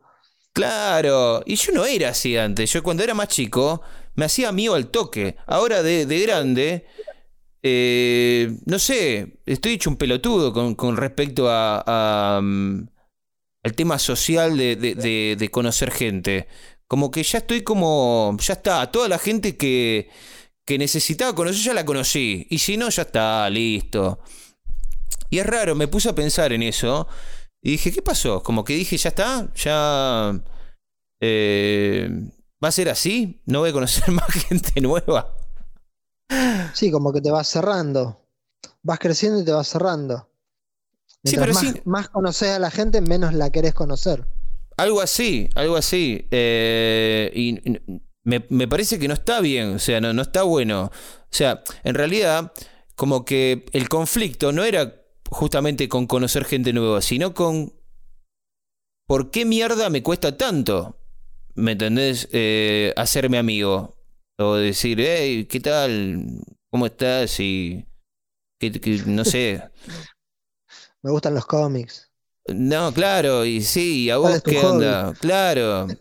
Claro, 0.53 1.43
y 1.47 1.57
yo 1.57 1.73
no 1.73 1.85
era 1.85 2.11
así 2.11 2.37
antes. 2.37 2.73
Yo 2.73 2.83
cuando 2.83 3.03
era 3.03 3.15
más 3.15 3.29
chico 3.29 3.83
me 4.15 4.27
hacía 4.27 4.49
amigo 4.49 4.75
al 4.75 4.89
toque. 4.89 5.37
Ahora 5.47 5.83
de, 5.83 6.07
de 6.07 6.21
grande, 6.21 6.87
eh, 7.63 8.57
no 8.67 8.79
sé, 8.79 9.39
estoy 9.47 9.75
hecho 9.75 9.91
un 9.91 9.97
pelotudo 9.97 10.53
con, 10.53 10.75
con 10.77 10.97
respecto 10.97 11.49
a, 11.51 11.83
a, 11.87 12.41
mm, 12.43 12.89
al 13.65 13.75
tema 13.75 13.99
social 13.99 14.57
de, 14.57 14.77
de- 14.77 14.95
de- 14.95 15.37
de 15.39 15.51
conocer 15.51 15.91
gente. 15.93 16.49
Como 16.89 17.11
que 17.11 17.23
ya 17.25 17.39
estoy 17.39 17.63
como, 17.63 18.37
ya 18.41 18.55
está, 18.55 18.91
toda 18.93 19.09
la 19.09 19.19
gente 19.19 19.57
que, 19.57 20.11
que 20.67 20.79
necesitaba 20.79 21.35
conocer 21.35 21.63
ya 21.65 21.75
la 21.75 21.85
conocí. 21.87 22.47
Y 22.51 22.59
si 22.59 22.77
no, 22.77 22.91
ya 22.91 23.03
está, 23.03 23.51
listo. 23.51 24.21
Y 25.31 25.39
es 25.39 25.47
raro, 25.47 25.75
me 25.75 25.89
puse 25.89 26.09
a 26.09 26.15
pensar 26.15 26.53
en 26.53 26.63
eso. 26.63 27.09
Y 27.65 27.73
dije, 27.73 27.93
¿qué 27.93 28.03
pasó? 28.03 28.43
Como 28.45 28.65
que 28.65 28.75
dije, 28.75 28.97
ya 28.99 29.09
está, 29.11 29.53
ya... 29.55 30.41
eh, 31.21 32.11
¿Va 32.63 32.69
a 32.69 32.73
ser 32.73 32.91
así? 32.91 33.43
¿No 33.47 33.61
voy 33.61 33.71
a 33.71 33.73
conocer 33.75 34.11
más 34.13 34.27
gente 34.33 34.81
nueva? 34.83 35.37
Sí, 36.75 36.91
como 36.91 37.13
que 37.13 37.23
te 37.23 37.31
vas 37.31 37.49
cerrando. 37.49 38.21
Vas 38.83 38.99
creciendo 38.99 39.41
y 39.41 39.45
te 39.47 39.53
vas 39.53 39.69
cerrando. 39.69 40.29
Sí, 41.25 41.37
Mientras 41.37 41.41
pero 41.41 41.55
más, 41.55 41.69
sí. 41.73 41.83
más 41.85 42.09
conoces 42.11 42.51
a 42.51 42.59
la 42.59 42.71
gente, 42.71 43.01
menos 43.01 43.35
la 43.35 43.51
querés 43.51 43.75
conocer. 43.75 44.27
Algo 44.77 45.01
así, 45.01 45.49
algo 45.55 45.77
así. 45.77 46.27
Eh, 46.31 47.31
y 47.35 47.71
y 47.71 48.03
me, 48.25 48.45
me 48.49 48.69
parece 48.69 48.99
que 48.99 49.09
no 49.09 49.15
está 49.15 49.41
bien, 49.41 49.77
o 49.77 49.79
sea, 49.79 50.01
no, 50.01 50.13
no 50.13 50.23
está 50.23 50.43
bueno. 50.43 50.85
O 50.91 50.91
sea, 51.31 51.63
en 51.85 51.95
realidad, 51.95 52.53
como 52.97 53.25
que 53.25 53.67
el 53.73 53.89
conflicto 53.89 54.53
no 54.53 54.65
era 54.65 55.04
justamente 55.31 55.89
con 55.89 56.07
conocer 56.07 56.45
gente 56.45 56.73
nueva, 56.73 57.03
sino 57.03 57.35
con 57.35 57.73
¿por 59.07 59.31
qué 59.31 59.45
mierda 59.45 59.91
me 59.91 60.03
cuesta 60.03 60.37
tanto? 60.37 60.99
¿Me 61.55 61.73
entendés? 61.73 62.29
Eh, 62.33 62.93
hacerme 62.97 63.39
amigo. 63.39 63.97
O 64.39 64.57
decir, 64.57 64.99
hey, 65.01 65.47
¿qué 65.47 65.61
tal? 65.61 66.27
¿Cómo 66.71 66.87
estás? 66.87 67.39
Y 67.41 67.87
que, 68.59 68.73
que- 68.73 69.03
no 69.07 69.25
sé. 69.25 69.65
Me 71.03 71.11
gustan 71.13 71.35
los 71.35 71.47
cómics. 71.47 72.11
No, 72.49 72.93
claro, 72.93 73.45
y 73.45 73.63
sí, 73.63 74.05
¿y 74.05 74.11
a 74.11 74.17
¿Cuál 74.19 74.41
vos 74.41 74.43
qué 74.43 74.61
hobby? 74.61 74.99
onda? 74.99 75.15
Claro. 75.21 75.99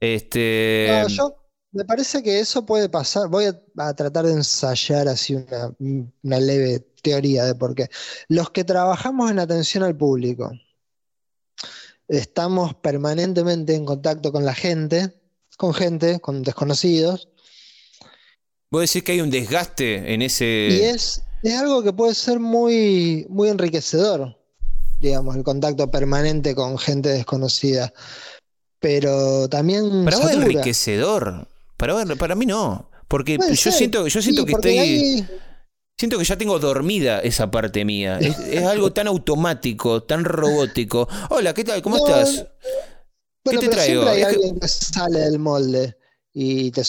Este. 0.00 0.40
No, 0.84 1.08
yo 1.08 1.36
me 1.72 1.84
parece 1.84 2.22
que 2.22 2.40
eso 2.40 2.64
puede 2.64 2.88
pasar. 2.88 3.28
Voy 3.28 3.46
a, 3.46 3.60
a 3.78 3.94
tratar 3.94 4.24
de 4.26 4.32
ensayar 4.32 5.08
así 5.08 5.34
una, 5.34 5.74
una 6.22 6.40
leve 6.40 6.80
teoría 7.10 7.44
de 7.44 7.54
por 7.54 7.74
qué. 7.74 7.88
Los 8.28 8.50
que 8.50 8.64
trabajamos 8.64 9.30
en 9.30 9.38
atención 9.38 9.84
al 9.84 9.96
público 9.96 10.50
estamos 12.08 12.74
permanentemente 12.74 13.74
en 13.74 13.84
contacto 13.84 14.32
con 14.32 14.44
la 14.44 14.54
gente, 14.54 15.12
con 15.56 15.72
gente, 15.74 16.20
con 16.20 16.42
desconocidos, 16.42 17.28
Vos 18.70 18.82
decís 18.82 19.04
que 19.04 19.12
hay 19.12 19.20
un 19.20 19.30
desgaste 19.30 20.12
en 20.12 20.22
y 20.22 20.26
ese. 20.26 20.90
es, 20.90 21.22
es 21.42 21.54
algo 21.54 21.82
que 21.82 21.92
puede 21.92 22.14
ser 22.14 22.40
muy, 22.40 23.24
muy 23.28 23.48
enriquecedor, 23.48 24.36
digamos, 25.00 25.36
el 25.36 25.44
contacto 25.44 25.90
permanente 25.90 26.54
con 26.54 26.76
gente 26.76 27.10
desconocida. 27.10 27.92
Pero 28.80 29.48
también 29.48 30.04
Para 30.04 30.18
vos 30.18 30.30
enriquecedor. 30.30 31.48
Para, 31.76 32.04
para 32.16 32.34
mí 32.34 32.44
no. 32.46 32.90
Porque 33.08 33.36
Puede 33.36 33.50
yo 33.50 33.56
ser, 33.56 33.72
siento, 33.72 34.08
yo 34.08 34.20
siento 34.20 34.42
sí, 34.42 34.46
que 34.46 34.52
estoy. 34.52 35.26
Siento 35.98 36.18
que 36.18 36.24
ya 36.24 36.36
tengo 36.36 36.58
dormida 36.58 37.20
esa 37.20 37.50
parte 37.50 37.84
mía. 37.84 38.18
Es, 38.18 38.38
es 38.38 38.62
algo 38.64 38.92
tan 38.92 39.06
automático, 39.06 40.02
tan 40.02 40.24
robótico. 40.24 41.08
Hola, 41.30 41.54
¿qué 41.54 41.64
tal? 41.64 41.80
¿Cómo 41.80 41.96
No, 41.96 42.06
estás? 42.06 42.46
Bueno, 43.44 43.60
te 43.60 43.68
pero 43.68 43.70
traigo? 43.70 44.02
siempre 44.02 44.10
hay 44.10 44.20
Es 44.20 44.26
alguien 44.28 44.60
que 44.60 44.68
sale 44.68 45.20
del 45.20 45.38
molde 45.38 45.96
y 46.34 46.70
te 46.70 46.82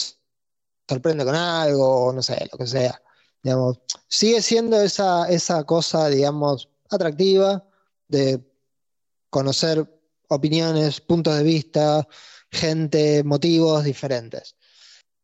sorprende 0.86 1.24
con 1.24 1.34
algo, 1.34 2.06
o 2.08 2.12
no 2.12 2.20
sé, 2.22 2.46
lo 2.52 2.58
que 2.58 2.66
sea. 2.66 3.00
Digamos, 3.42 3.78
sigue 4.08 4.42
siendo 4.42 4.78
esa, 4.82 5.26
esa 5.30 5.64
cosa, 5.64 6.08
digamos, 6.10 6.68
atractiva 6.90 7.66
de 8.08 8.42
conocer 9.30 9.88
opiniones, 10.28 11.00
puntos 11.00 11.34
de 11.38 11.44
vista, 11.44 12.06
gente, 12.50 13.24
motivos 13.24 13.84
diferentes. 13.84 14.54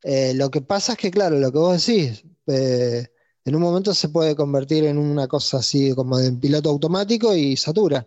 Eh, 0.03 0.33
lo 0.35 0.51
que 0.51 0.63
pasa 0.63 0.93
es 0.93 0.99
que, 0.99 1.11
claro, 1.11 1.39
lo 1.39 1.53
que 1.53 1.59
vos 1.59 1.85
decís, 1.87 2.25
eh, 2.47 3.09
en 3.45 3.55
un 3.55 3.63
momento 3.63 3.93
se 3.95 4.09
puede 4.09 4.35
convertir 4.35 4.85
en 4.85 4.97
una 4.99 5.29
cosa 5.29 5.59
así 5.59 5.95
como 5.95 6.19
de 6.19 6.33
piloto 6.33 6.71
automático 6.71 7.35
y 7.35 7.57
satura. 7.57 8.07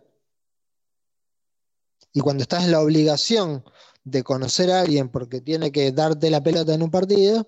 Y 2.11 2.21
cuando 2.21 2.41
estás 2.41 2.63
en 2.63 2.71
la 2.71 2.81
obligación 2.81 3.63
de 4.03 4.23
conocer 4.23 4.71
a 4.71 4.81
alguien 4.81 5.09
porque 5.09 5.41
tiene 5.41 5.71
que 5.71 5.91
darte 5.91 6.31
la 6.31 6.41
pelota 6.41 6.73
en 6.73 6.81
un 6.81 6.89
partido, 6.89 7.47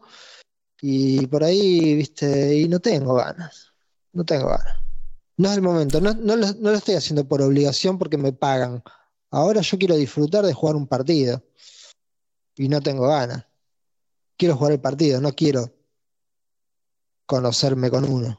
y 0.81 1.25
por 1.27 1.43
ahí, 1.43 1.95
viste, 1.95 2.55
y 2.57 2.69
no 2.69 2.79
tengo 2.79 3.15
ganas, 3.15 3.73
no 4.13 4.23
tengo 4.23 4.49
ganas. 4.49 4.79
No 5.37 5.49
es 5.49 5.55
el 5.55 5.61
momento, 5.61 5.99
no, 5.99 6.13
no 6.13 6.35
lo, 6.35 6.47
no 6.53 6.71
lo 6.71 6.77
estoy 6.77 6.95
haciendo 6.95 7.27
por 7.27 7.41
obligación 7.41 7.97
porque 7.97 8.17
me 8.17 8.33
pagan. 8.33 8.83
Ahora 9.31 9.61
yo 9.61 9.77
quiero 9.77 9.95
disfrutar 9.95 10.45
de 10.45 10.53
jugar 10.53 10.75
un 10.75 10.87
partido 10.87 11.43
y 12.55 12.69
no 12.69 12.81
tengo 12.81 13.07
ganas. 13.07 13.45
Quiero 14.37 14.55
jugar 14.55 14.73
el 14.73 14.81
partido, 14.81 15.19
no 15.21 15.33
quiero 15.33 15.78
conocerme 17.33 17.89
con 17.89 18.03
uno. 18.17 18.31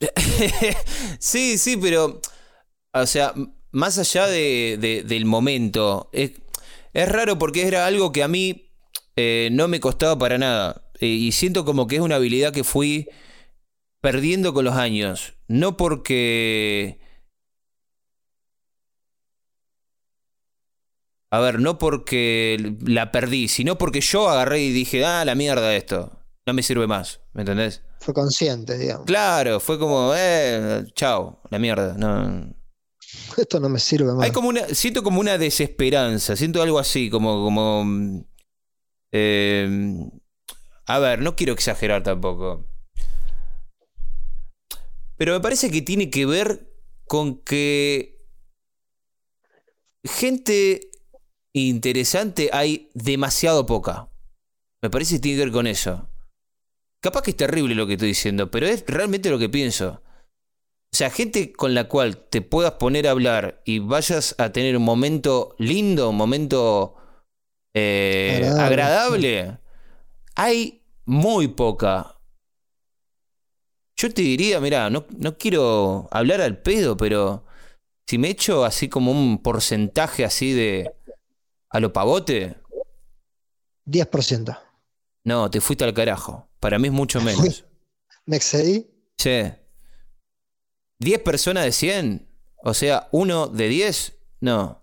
sí, 1.18 1.58
sí, 1.58 1.76
pero. 1.76 2.20
O 2.94 3.06
sea, 3.06 3.34
más 3.72 3.98
allá 3.98 4.26
de, 4.28 4.78
de- 4.80 5.02
del 5.04 5.26
momento. 5.26 6.10
Es, 6.12 6.32
es 6.94 7.08
raro 7.08 7.38
porque 7.38 7.66
era 7.68 7.86
algo 7.86 8.12
que 8.12 8.22
a 8.24 8.28
mí 8.28 8.70
eh, 9.16 9.50
no 9.52 9.68
me 9.68 9.80
costaba 9.80 10.18
para 10.18 10.38
nada. 10.38 10.84
Eh, 11.00 11.06
y 11.08 11.32
siento 11.32 11.64
como 11.64 11.86
que 11.88 11.96
es 11.96 12.02
una 12.02 12.16
habilidad 12.16 12.52
que 12.52 12.64
fui 12.64 13.08
perdiendo 14.02 14.54
con 14.54 14.64
los 14.66 14.76
años. 14.76 15.34
No 15.48 15.76
porque. 15.76 17.00
A 21.30 21.38
ver, 21.40 21.60
no 21.60 21.78
porque 21.78 22.74
la 22.84 23.12
perdí, 23.12 23.48
sino 23.48 23.78
porque 23.78 24.00
yo 24.00 24.28
agarré 24.28 24.60
y 24.62 24.72
dije, 24.72 25.04
ah, 25.04 25.24
la 25.24 25.34
mierda 25.34 25.74
esto. 25.76 26.15
No 26.46 26.54
me 26.54 26.62
sirve 26.62 26.86
más. 26.86 27.20
¿Me 27.32 27.42
entendés? 27.42 27.82
Fue 28.00 28.14
consciente, 28.14 28.78
digamos. 28.78 29.06
Claro, 29.06 29.58
fue 29.58 29.78
como, 29.78 30.12
eh, 30.14 30.84
chao, 30.94 31.42
la 31.50 31.58
mierda. 31.58 31.94
No. 31.98 32.54
Esto 33.36 33.58
no 33.58 33.68
me 33.68 33.80
sirve 33.80 34.12
más. 34.12 34.24
Hay 34.24 34.30
como 34.30 34.48
una, 34.48 34.66
siento 34.68 35.02
como 35.02 35.20
una 35.20 35.38
desesperanza, 35.38 36.36
siento 36.36 36.62
algo 36.62 36.78
así, 36.78 37.10
como, 37.10 37.42
como, 37.42 38.24
eh, 39.10 40.08
a 40.86 40.98
ver, 41.00 41.20
no 41.20 41.34
quiero 41.34 41.52
exagerar 41.52 42.02
tampoco, 42.04 42.64
pero 45.16 45.32
me 45.32 45.40
parece 45.40 45.70
que 45.70 45.82
tiene 45.82 46.10
que 46.10 46.26
ver 46.26 46.72
con 47.06 47.40
que 47.42 48.24
gente 50.04 50.90
interesante 51.52 52.50
hay 52.52 52.90
demasiado 52.94 53.66
poca. 53.66 54.08
Me 54.82 54.90
parece 54.90 55.14
que 55.16 55.20
tiene 55.20 55.38
que 55.38 55.44
ver 55.46 55.52
con 55.52 55.66
eso. 55.66 56.08
Capaz 57.06 57.22
que 57.22 57.30
es 57.30 57.36
terrible 57.36 57.76
lo 57.76 57.86
que 57.86 57.92
estoy 57.92 58.08
diciendo, 58.08 58.50
pero 58.50 58.66
es 58.66 58.84
realmente 58.84 59.30
lo 59.30 59.38
que 59.38 59.48
pienso. 59.48 60.02
O 60.92 60.96
sea, 60.96 61.08
gente 61.08 61.52
con 61.52 61.72
la 61.72 61.86
cual 61.86 62.16
te 62.16 62.42
puedas 62.42 62.72
poner 62.72 63.06
a 63.06 63.12
hablar 63.12 63.62
y 63.64 63.78
vayas 63.78 64.34
a 64.38 64.50
tener 64.50 64.76
un 64.76 64.82
momento 64.82 65.54
lindo, 65.56 66.10
un 66.10 66.16
momento 66.16 66.96
eh, 67.76 68.40
Agradable. 68.58 69.38
agradable, 69.38 69.58
hay 70.34 70.82
muy 71.04 71.46
poca. 71.46 72.18
Yo 73.96 74.12
te 74.12 74.22
diría, 74.22 74.58
mira, 74.60 74.90
no, 74.90 75.06
no 75.16 75.38
quiero 75.38 76.08
hablar 76.10 76.40
al 76.40 76.60
pedo, 76.60 76.96
pero 76.96 77.44
si 78.08 78.18
me 78.18 78.30
echo 78.30 78.64
así 78.64 78.88
como 78.88 79.12
un 79.12 79.40
porcentaje 79.44 80.24
así 80.24 80.52
de 80.52 80.92
a 81.70 81.78
lo 81.78 81.92
pavote, 81.92 82.56
10%. 83.86 84.65
No, 85.26 85.50
te 85.50 85.60
fuiste 85.60 85.84
al 85.84 85.92
carajo. 85.92 86.48
Para 86.60 86.78
mí 86.78 86.86
es 86.88 86.94
mucho 86.94 87.20
menos. 87.28 87.64
¿Me 88.24 88.36
excedí? 88.36 88.88
Che. 89.18 89.58
¿10 91.00 91.22
personas 91.22 91.64
de 91.64 91.72
100? 91.72 92.28
O 92.62 92.72
sea, 92.74 93.08
¿uno 93.12 93.48
de 93.48 93.68
10? 93.68 94.16
No. 94.40 94.82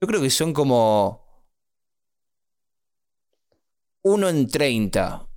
Yo 0.00 0.08
creo 0.08 0.20
que 0.22 0.30
son 0.30 0.52
como. 0.52 1.24
Uno 4.02 4.28
en 4.28 4.46
30. 4.48 5.28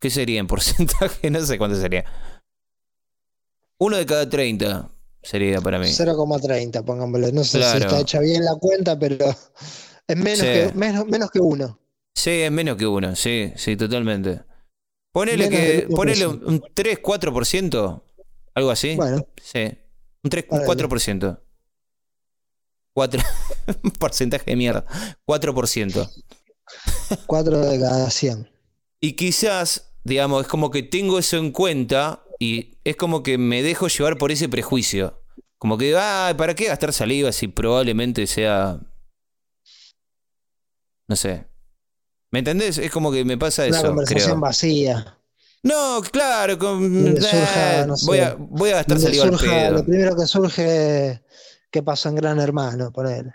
¿Qué 0.00 0.10
sería 0.10 0.40
en 0.40 0.46
porcentaje? 0.46 1.30
No 1.30 1.40
sé 1.44 1.58
cuánto 1.58 1.78
sería. 1.80 2.04
Uno 3.78 3.96
de 3.96 4.06
cada 4.06 4.28
30 4.28 4.90
sería 5.22 5.60
para 5.60 5.78
mí. 5.78 5.86
0,30, 5.86 6.84
pongámosle. 6.84 7.32
No 7.32 7.44
sé 7.44 7.58
Claro. 7.58 7.78
si 7.78 7.84
está 7.84 8.00
hecha 8.00 8.20
bien 8.20 8.44
la 8.44 8.54
cuenta, 8.56 8.98
pero 8.98 9.16
es 10.08 10.16
menos, 10.16 10.38
Sí. 10.38 10.44
que, 10.44 10.72
menos, 10.74 11.06
menos 11.06 11.30
que 11.30 11.40
uno. 11.40 11.78
Sí, 12.18 12.30
es 12.30 12.50
menos 12.50 12.76
que 12.76 12.84
uno. 12.84 13.14
Sí, 13.14 13.52
sí, 13.54 13.76
totalmente. 13.76 14.42
Ponele, 15.12 15.48
que, 15.48 15.56
del 15.56 15.88
1%. 15.88 15.94
ponele 15.94 16.26
un, 16.26 16.44
un 16.44 16.64
3, 16.74 17.00
4%, 17.00 18.02
algo 18.54 18.70
así. 18.72 18.96
Bueno, 18.96 19.24
Sí, 19.40 19.60
un 20.24 20.30
3, 20.30 20.46
un 20.50 20.64
Ponele. 20.64 20.88
4%. 20.88 21.40
4, 22.92 23.22
un 23.84 23.90
porcentaje 23.92 24.50
de 24.50 24.56
mierda. 24.56 24.84
4%. 25.28 26.24
4 27.24 27.58
de 27.58 27.78
cada 27.78 28.10
100. 28.10 28.50
Y 29.00 29.12
quizás, 29.12 29.92
digamos, 30.02 30.42
es 30.42 30.48
como 30.48 30.72
que 30.72 30.82
tengo 30.82 31.20
eso 31.20 31.36
en 31.36 31.52
cuenta 31.52 32.24
y 32.40 32.78
es 32.82 32.96
como 32.96 33.22
que 33.22 33.38
me 33.38 33.62
dejo 33.62 33.86
llevar 33.86 34.18
por 34.18 34.32
ese 34.32 34.48
prejuicio. 34.48 35.22
Como 35.58 35.78
que, 35.78 35.94
ah, 35.96 36.34
¿para 36.36 36.56
qué 36.56 36.64
gastar 36.64 36.92
saliva 36.92 37.30
si 37.30 37.46
probablemente 37.46 38.26
sea... 38.26 38.80
No 41.06 41.14
sé. 41.14 41.46
¿Me 42.30 42.40
entendés? 42.40 42.78
Es 42.78 42.90
como 42.90 43.10
que 43.10 43.24
me 43.24 43.38
pasa 43.38 43.66
Una 43.66 43.78
eso, 43.78 43.86
conversación 43.88 44.24
creo. 44.30 44.40
vacía. 44.40 45.14
No, 45.62 46.00
claro, 46.12 46.58
con- 46.58 47.16
surja, 47.16 47.80
eh, 47.82 47.86
no 47.86 47.96
sé, 47.96 48.06
voy, 48.06 48.18
a, 48.20 48.36
voy 48.38 48.70
a 48.70 48.74
gastar 48.76 48.98
saliva 49.00 49.24
al 49.24 49.30
surja- 49.32 49.50
pedo. 49.50 49.72
lo 49.78 49.84
primero 49.84 50.16
que 50.16 50.26
surge 50.26 51.22
que 51.70 51.82
pasa 51.82 52.08
en 52.10 52.14
Gran 52.14 52.38
Hermano, 52.38 52.92
ponele. 52.92 53.34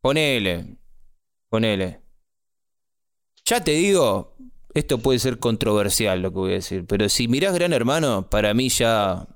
Ponele. 0.00 0.76
Ponele. 1.48 2.02
Ya 3.44 3.62
te 3.62 3.72
digo, 3.72 4.36
esto 4.74 4.98
puede 4.98 5.18
ser 5.18 5.38
controversial 5.38 6.20
lo 6.20 6.30
que 6.32 6.38
voy 6.38 6.50
a 6.52 6.54
decir, 6.54 6.84
pero 6.86 7.08
si 7.08 7.28
mirás 7.28 7.54
Gran 7.54 7.72
Hermano, 7.72 8.28
para 8.28 8.54
mí 8.54 8.68
ya, 8.68 9.26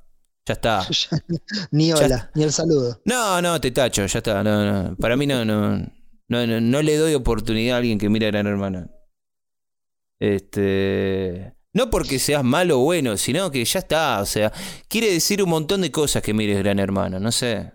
ya 0.47 0.53
está. 0.55 0.87
Ni 1.71 1.89
Ya 1.89 1.97
hola, 1.97 2.31
ni 2.35 2.43
el 2.45 2.53
saludo. 2.53 3.01
No, 3.05 3.41
no, 3.43 3.61
te 3.61 3.71
tacho, 3.71 4.05
ya 4.07 4.19
está. 4.19 4.43
No, 4.43 4.65
no. 4.91 4.97
Para 4.97 5.17
mí 5.17 5.27
no, 5.27 5.45
no, 5.45 5.87
no, 6.29 6.47
no, 6.47 6.61
no 6.61 6.83
le 6.83 6.97
doy 6.97 7.15
oportunidad 7.15 7.77
a 7.77 7.79
alguien 7.79 7.99
que 7.99 8.09
mira 8.09 8.27
Gran 8.29 8.47
Hermano. 8.47 8.91
Este. 10.19 11.53
No 11.73 11.91
porque 11.91 12.19
seas 12.19 12.43
malo 12.43 12.81
o 12.81 12.85
bueno, 12.85 13.17
sino 13.19 13.51
que 13.51 13.65
ya 13.65 13.81
está. 13.81 14.21
O 14.23 14.27
sea, 14.27 14.53
quiere 14.89 15.13
decir 15.13 15.43
un 15.43 15.51
montón 15.51 15.83
de 15.83 15.91
cosas 15.91 16.23
que 16.23 16.33
mires 16.33 16.59
Gran 16.59 16.79
Hermano, 16.79 17.21
no 17.21 17.31
sé. 17.33 17.73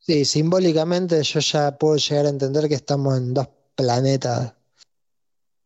Sí, 0.00 0.24
simbólicamente 0.24 1.22
yo 1.22 1.40
ya 1.40 1.78
puedo 1.78 1.96
llegar 1.96 2.26
a 2.26 2.30
entender 2.30 2.68
que 2.68 2.74
estamos 2.74 3.16
en 3.16 3.32
dos 3.32 3.48
planetas 3.76 4.54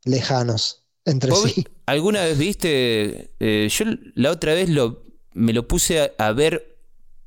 lejanos 0.05 0.85
entre 1.05 1.31
¿Vos 1.31 1.51
sí. 1.51 1.64
¿Alguna 1.87 2.22
vez 2.24 2.38
viste? 2.38 3.33
eh, 3.40 3.68
yo 3.70 3.85
la 4.14 4.31
otra 4.31 4.55
vez 4.55 4.68
lo, 4.68 5.03
me 5.33 5.53
lo 5.53 5.66
puse 5.66 6.01
a, 6.01 6.11
a 6.18 6.33
ver 6.33 6.79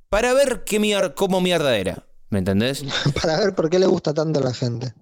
para 0.09 0.33
ver 0.33 0.63
qué 0.63 0.79
mier- 0.79 1.13
cómo 1.15 1.41
mierda 1.41 1.75
era. 1.77 2.07
¿Me 2.29 2.39
entendés? 2.39 2.83
Para 3.21 3.37
ver 3.39 3.53
por 3.55 3.69
qué 3.69 3.77
le 3.77 3.87
gusta 3.87 4.13
tanto 4.13 4.39
a 4.39 4.43
la 4.43 4.53
gente. 4.53 4.93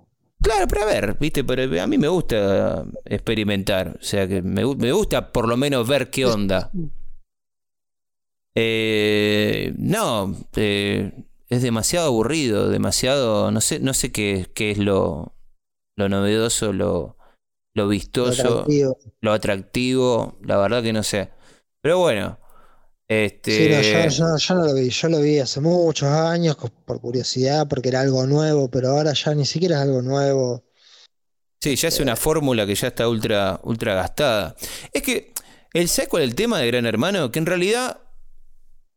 Claro, 0.41 0.67
para 0.67 0.85
ver, 0.85 1.17
viste, 1.19 1.43
pero 1.43 1.81
a 1.81 1.87
mí 1.87 1.97
me 1.97 2.07
gusta 2.07 2.85
experimentar. 3.05 3.97
O 3.99 4.03
sea 4.03 4.27
que 4.27 4.41
me, 4.41 4.63
gu- 4.65 4.77
me 4.77 4.91
gusta 4.91 5.31
por 5.31 5.47
lo 5.47 5.57
menos 5.57 5.87
ver 5.87 6.09
qué 6.09 6.25
onda. 6.25 6.71
Eh, 8.55 9.73
no, 9.77 10.35
eh, 10.55 11.11
es 11.49 11.61
demasiado 11.61 12.07
aburrido, 12.07 12.69
demasiado. 12.69 13.51
No 13.51 13.61
sé, 13.61 13.79
no 13.79 13.93
sé 13.93 14.11
qué, 14.11 14.47
qué 14.53 14.71
es 14.71 14.77
lo, 14.77 15.35
lo 15.97 16.09
novedoso, 16.09 16.73
lo, 16.73 17.17
lo 17.75 17.83
Lo 17.83 17.87
vistoso. 17.89 18.59
atractivo. 18.61 18.97
lo 19.21 19.31
atractivo, 19.33 20.37
la 20.41 20.57
verdad 20.57 20.83
que 20.83 20.93
no 20.93 21.03
sé. 21.03 21.29
Pero 21.81 21.99
bueno, 21.99 22.39
este 23.09 23.51
Sí, 23.51 23.69
no, 23.69 23.81
yo, 23.81 24.09
yo- 24.09 24.37
yo 24.37 24.55
no 24.55 24.65
lo 24.67 24.73
vi, 24.75 24.89
yo 24.89 25.09
lo 25.09 25.19
vi 25.19 25.39
hace 25.39 25.59
muchos 25.59 26.07
años 26.09 26.55
por 26.85 27.01
curiosidad, 27.01 27.67
porque 27.67 27.89
era 27.89 28.01
algo 28.01 28.25
nuevo, 28.27 28.69
pero 28.69 28.89
ahora 28.89 29.13
ya 29.13 29.33
ni 29.33 29.45
siquiera 29.45 29.77
es 29.77 29.81
algo 29.81 30.01
nuevo. 30.01 30.63
sí, 31.61 31.75
ya 31.75 31.87
es 31.89 31.99
una 31.99 32.15
fórmula 32.15 32.65
que 32.65 32.75
ya 32.75 32.87
está 32.87 33.09
ultra, 33.09 33.59
ultra 33.63 33.95
gastada. 33.95 34.55
Es 34.93 35.01
que, 35.01 35.33
el 35.73 35.89
¿sabes 35.89 36.07
cuál 36.09 36.23
es 36.23 36.29
el 36.29 36.35
tema 36.35 36.59
de 36.59 36.67
Gran 36.67 36.85
Hermano? 36.85 37.31
Que 37.31 37.39
en 37.39 37.45
realidad, 37.47 37.99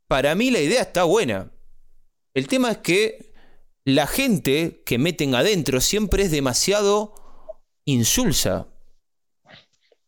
para 0.09 0.35
mí 0.35 0.51
la 0.51 0.61
idea 0.61 0.83
está 0.83 1.05
buena. 1.05 1.51
El 2.35 2.46
tema 2.48 2.70
es 2.70 2.79
que 2.79 3.33
la 3.85 4.07
gente 4.07 4.83
que 4.87 4.98
meten 4.98 5.35
adentro 5.35 5.81
siempre 5.81 6.22
es 6.25 6.31
demasiado 6.31 7.14
insulsa, 7.87 8.68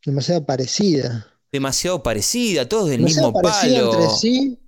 Demasiado 0.06 0.44
parecida. 0.44 1.26
Demasiado 1.54 2.02
parecida, 2.02 2.68
todos 2.68 2.88
del 2.90 2.98
Demasiado 2.98 3.28
mismo 3.28 3.40
parecida 3.42 3.78
palo. 3.90 3.94
entre 4.02 4.16
sí. 4.16 4.58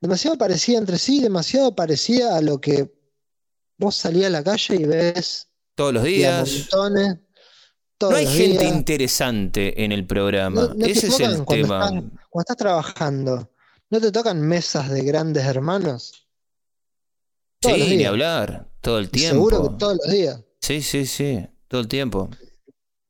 Demasiado 0.00 0.36
parecida 0.36 0.78
entre 0.78 0.98
sí, 0.98 1.20
demasiado 1.20 1.76
parecida 1.76 2.36
a 2.36 2.40
lo 2.40 2.60
que 2.60 2.92
vos 3.78 3.94
salís 3.94 4.24
a 4.26 4.30
la 4.30 4.42
calle 4.42 4.74
y 4.74 4.84
ves 4.84 5.46
Todos 5.76 5.94
los 5.94 6.02
días. 6.02 6.50
montones, 6.72 7.18
todos 7.96 8.12
No 8.14 8.18
hay 8.18 8.24
los 8.24 8.34
gente 8.34 8.64
días. 8.64 8.74
interesante 8.76 9.84
en 9.84 9.92
el 9.92 10.04
programa. 10.04 10.62
No- 10.62 10.68
no 10.74 10.84
te 10.84 10.90
Ese 10.90 11.06
es 11.06 11.20
el 11.20 11.44
cuando 11.44 11.44
tema. 11.68 11.84
están- 11.84 12.10
Cuando 12.28 12.40
estás 12.42 12.56
trabajando, 12.56 13.50
¿no 13.90 14.00
te 14.00 14.10
tocan 14.10 14.40
mesas 14.40 14.90
de 14.90 15.02
grandes 15.04 15.44
hermanos? 15.44 16.26
Todos 17.60 17.76
Sí, 17.76 17.96
ni 17.96 18.04
hablar. 18.04 18.68
Todo 18.80 18.98
el 18.98 19.08
tiempo. 19.10 19.48
Seguro 19.48 19.70
que 19.70 19.76
todos 19.78 19.98
los 20.02 20.12
días. 20.12 20.40
Sí, 20.60 20.82
sí, 20.82 21.06
sí. 21.06 21.46
Todo 21.68 21.80
el 21.82 21.86
tiempo. 21.86 22.28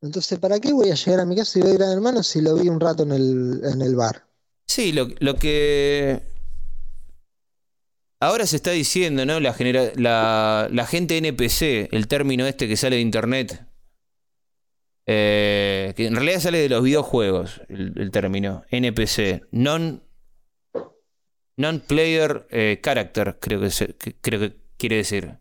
Entonces, 0.03 0.37
¿para 0.37 0.59
qué 0.59 0.73
voy 0.73 0.91
a 0.91 0.95
llegar 0.95 1.21
a 1.21 1.25
mi 1.25 1.35
casa 1.35 1.57
y 1.57 1.61
ver 1.63 1.77
Gran 1.77 1.93
Hermano 1.93 2.21
si 2.23 2.41
lo 2.41 2.55
vi 2.55 2.67
un 2.69 2.79
rato 2.79 3.03
en 3.03 3.13
el, 3.13 3.61
en 3.63 3.81
el 3.81 3.95
bar? 3.95 4.25
Sí, 4.67 4.91
lo, 4.91 5.07
lo 5.19 5.35
que. 5.35 6.21
Ahora 8.19 8.45
se 8.45 8.57
está 8.57 8.71
diciendo, 8.71 9.25
¿no? 9.25 9.39
La, 9.39 9.53
genera- 9.53 9.91
la, 9.95 10.67
la 10.71 10.85
gente 10.85 11.17
NPC, 11.17 11.89
el 11.91 12.07
término 12.07 12.45
este 12.45 12.67
que 12.67 12.77
sale 12.77 12.97
de 12.97 13.01
internet. 13.01 13.65
eh, 15.05 15.93
que 15.97 16.05
en 16.07 16.15
realidad 16.15 16.39
sale 16.39 16.59
de 16.59 16.69
los 16.69 16.83
videojuegos, 16.83 17.61
el, 17.69 17.93
el 17.97 18.11
término. 18.11 18.63
NPC. 18.69 19.41
Non. 19.51 20.03
Non-player 21.55 22.47
eh, 22.49 22.81
character, 22.83 23.37
creo 23.39 23.61
que, 23.61 23.69
se- 23.69 23.95
que- 23.95 24.15
creo 24.19 24.39
que 24.39 24.57
quiere 24.77 24.97
decir. 24.97 25.37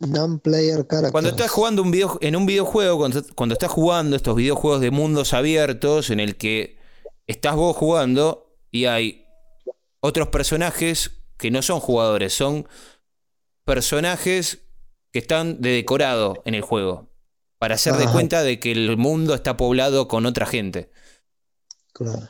Non-player 0.00 0.86
character. 0.88 1.12
Cuando 1.12 1.30
estás 1.30 1.50
jugando 1.50 1.82
un 1.82 1.90
video, 1.90 2.18
en 2.20 2.36
un 2.36 2.46
videojuego, 2.46 2.98
cuando, 2.98 3.22
cuando 3.34 3.52
estás 3.54 3.70
jugando 3.70 4.16
estos 4.16 4.36
videojuegos 4.36 4.80
de 4.80 4.90
mundos 4.90 5.32
abiertos 5.32 6.10
en 6.10 6.20
el 6.20 6.36
que 6.36 6.78
estás 7.26 7.54
vos 7.56 7.76
jugando 7.76 8.56
y 8.70 8.86
hay 8.86 9.26
otros 10.00 10.28
personajes 10.28 11.22
que 11.38 11.50
no 11.50 11.62
son 11.62 11.80
jugadores, 11.80 12.34
son 12.34 12.66
personajes 13.64 14.60
que 15.12 15.20
están 15.20 15.60
de 15.60 15.70
decorado 15.70 16.42
en 16.44 16.54
el 16.54 16.62
juego. 16.62 17.10
Para 17.58 17.76
hacer 17.76 17.94
de 17.94 18.06
cuenta 18.08 18.42
de 18.42 18.60
que 18.60 18.72
el 18.72 18.96
mundo 18.98 19.32
está 19.34 19.56
poblado 19.56 20.06
con 20.06 20.26
otra 20.26 20.44
gente. 20.44 20.90
Claro. 21.94 22.28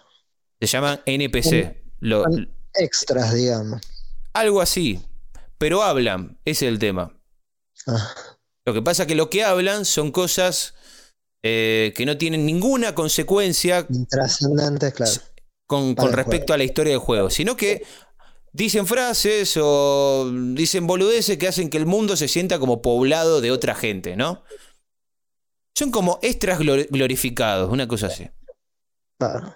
Se 0.61 0.67
llaman 0.69 1.01
NPC. 1.07 1.83
Lo- 2.01 2.25
Extras, 2.75 3.35
digamos. 3.35 3.81
algo 4.33 4.61
así. 4.61 5.01
Pero 5.59 5.83
hablan, 5.83 6.39
ese 6.45 6.67
es 6.67 6.73
el 6.73 6.79
tema. 6.79 7.14
Ah, 7.87 8.15
Lo 8.67 8.73
que 8.73 8.83
pasa 8.83 9.03
es 9.03 9.09
que 9.09 9.15
lo 9.15 9.29
que 9.31 9.45
hablan 9.45 9.85
son 9.85 10.11
cosas 10.11 10.75
eh, 11.43 11.93
que 11.97 12.07
no 12.07 12.17
tienen 12.17 12.47
ninguna 12.47 12.95
consecuencia 12.95 13.87
intrascendentes, 13.91 14.95
claro. 14.95 15.13
con, 15.67 15.95
respecto 16.13 16.55
a 16.55 16.57
la 16.57 16.65
historia 16.65 16.93
del 16.93 17.01
juego, 17.01 17.29
sino 17.29 17.57
que 17.57 17.85
dicen 18.53 18.87
frases 18.87 19.59
o 19.61 20.31
dicen 20.55 20.87
boludeces 20.87 21.37
que 21.37 21.49
hacen 21.49 21.69
que 21.69 21.77
el 21.77 21.87
mundo 21.87 22.17
se 22.17 22.29
sienta 22.29 22.59
como 22.59 22.81
poblado 22.81 23.41
de 23.43 23.51
otra 23.51 23.75
gente, 23.75 24.17
¿no? 24.17 24.45
Son 25.77 25.91
como 25.91 26.19
extras 26.23 26.59
glor- 26.61 26.87
glorificados, 26.89 27.71
una 27.71 27.87
cosa 27.89 28.07
así. 28.07 28.31
Claro. 29.19 29.55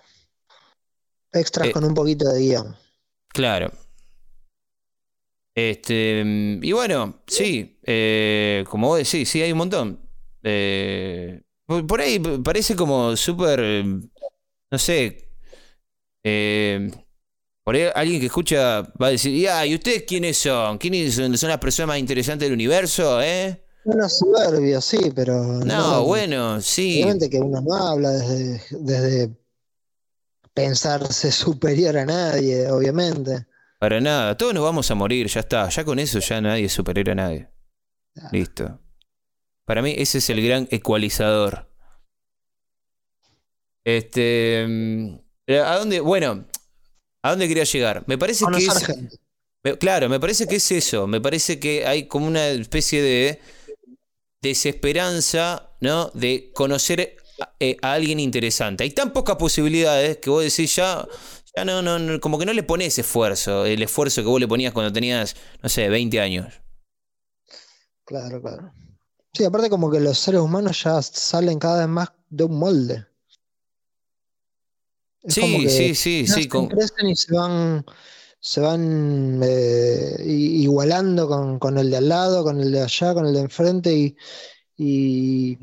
Extras 1.33 1.69
Eh, 1.69 1.73
con 1.73 1.85
un 1.85 1.95
poquito 1.95 2.29
de 2.29 2.41
guion. 2.41 2.77
Claro. 3.29 3.71
Este, 5.59 6.23
mm, 6.25 6.62
y 6.62 6.71
bueno, 6.71 7.23
sí, 7.27 7.81
eh, 7.83 8.64
como 8.71 8.87
vos 8.87 8.99
decís, 8.99 9.29
sí, 9.29 9.42
hay 9.42 9.51
un 9.51 9.59
montón. 9.59 10.01
Eh, 10.44 11.42
por 11.66 12.01
ahí 12.01 12.21
parece 12.21 12.77
como 12.77 13.16
súper, 13.16 13.59
eh, 13.61 13.83
no 13.85 14.79
sé, 14.79 15.33
eh, 16.23 16.88
por 17.64 17.75
ahí 17.75 17.88
alguien 17.92 18.21
que 18.21 18.27
escucha 18.27 18.83
va 19.03 19.09
a 19.09 19.11
decir, 19.11 19.37
ya, 19.37 19.66
¿y 19.66 19.75
ustedes 19.75 20.05
quiénes 20.05 20.38
son? 20.38 20.79
¿Quiénes 20.79 21.16
son, 21.16 21.37
son 21.37 21.49
las 21.49 21.59
personas 21.59 21.88
más 21.88 21.99
interesantes 21.99 22.47
del 22.47 22.55
universo? 22.55 23.21
¿Eh? 23.21 23.61
Uno 23.85 24.09
soberbio, 24.09 24.81
sí, 24.81 25.11
pero 25.12 25.42
No, 25.42 26.05
bueno, 26.05 26.61
sí. 26.61 27.03
Obviamente 27.03 27.29
que 27.29 27.40
uno 27.40 27.61
no 27.61 27.75
habla 27.75 28.11
desde, 28.11 28.62
desde 28.79 29.37
pensarse 30.55 31.33
superior 31.33 31.99
a 31.99 32.05
nadie, 32.05 32.71
obviamente. 32.71 33.49
Para 33.79 34.01
nada, 34.01 34.37
todos 34.37 34.55
nos 34.55 34.64
vamos 34.64 34.91
a 34.91 34.95
morir, 34.95 35.29
ya 35.29 35.41
está. 35.41 35.69
Ya 35.69 35.85
con 35.85 35.99
eso 35.99 36.19
ya 36.19 36.41
nadie 36.41 36.64
es 36.64 36.73
superior 36.73 37.11
a 37.11 37.14
nadie. 37.14 37.49
Listo. 38.33 38.81
Para 39.67 39.83
mí 39.83 39.95
ese 39.97 40.19
es 40.19 40.31
el 40.31 40.45
gran 40.45 40.67
ecualizador. 40.71 41.69
Este, 43.85 44.67
mm, 44.69 45.14
¿a 45.64 45.77
dónde? 45.79 46.01
Bueno, 46.01 46.47
¿a 47.23 47.31
dónde 47.31 47.49
quería 47.49 47.64
llegar? 47.64 48.05
Me 48.07 48.19
parece 48.19 48.45
que 48.53 48.59
es, 48.67 48.88
me- 49.64 49.79
claro, 49.79 50.09
me 50.09 50.21
parece 50.21 50.47
que 50.47 50.57
es 50.57 50.71
eso. 50.73 51.07
Me 51.07 51.21
parece 51.21 51.59
que 51.61 51.87
hay 51.87 52.09
como 52.09 52.27
una 52.27 52.49
especie 52.49 53.01
de 53.03 53.41
desesperanza, 54.43 55.71
¿no? 55.81 56.11
De 56.14 56.51
conocer 56.55 57.17
eh, 57.61 57.77
a 57.83 57.93
alguien 57.93 58.21
interesante. 58.21 58.85
Hay 58.85 58.91
tan 58.91 59.12
pocas 59.12 59.37
posibilidades 59.37 60.19
que 60.19 60.31
vos 60.31 60.43
decís 60.45 60.75
ya, 60.77 61.07
ya 61.59 61.64
no, 61.64 61.99
no, 61.99 62.21
como 62.21 62.38
que 62.38 62.47
no 62.47 62.53
le 62.53 62.62
pones 62.62 62.99
esfuerzo, 62.99 63.64
el 63.64 63.83
esfuerzo 63.83 64.23
que 64.23 64.29
vos 64.29 64.40
le 64.40 64.49
ponías 64.49 64.73
cuando 64.73 64.92
tenías, 64.92 65.35
no 65.62 65.68
sé, 65.68 65.88
20 65.88 66.21
años. 66.21 66.61
Claro, 68.05 68.40
claro. 68.40 68.73
Sí, 69.33 69.44
aparte 69.44 69.68
como 69.68 69.90
que 69.90 70.01
los 70.01 70.18
seres 70.18 70.40
humanos 70.40 70.83
ya 70.83 71.03
salen 71.03 71.59
cada 71.59 71.81
vez 71.81 71.88
más 71.88 72.12
de 72.31 72.44
un 72.44 72.59
molde. 72.59 73.07
sí, 75.27 75.68
sí, 75.68 75.94
sí, 75.94 76.27
sí, 76.27 76.49
Crecen 76.49 77.09
y 77.09 77.16
se 77.16 77.35
van, 77.35 77.85
se 78.40 78.61
van 78.61 79.40
eh, 79.42 80.16
igualando 80.25 81.59
con, 81.59 81.79
el 81.79 81.90
de 81.90 81.97
al 81.97 82.09
lado, 82.09 82.44
con 82.44 82.61
el 82.61 82.73
de 82.73 82.83
allá, 82.83 83.14
con 83.14 83.27
el 83.27 83.35
de 83.35 83.40
enfrente 83.40 84.16
y, 84.77 85.59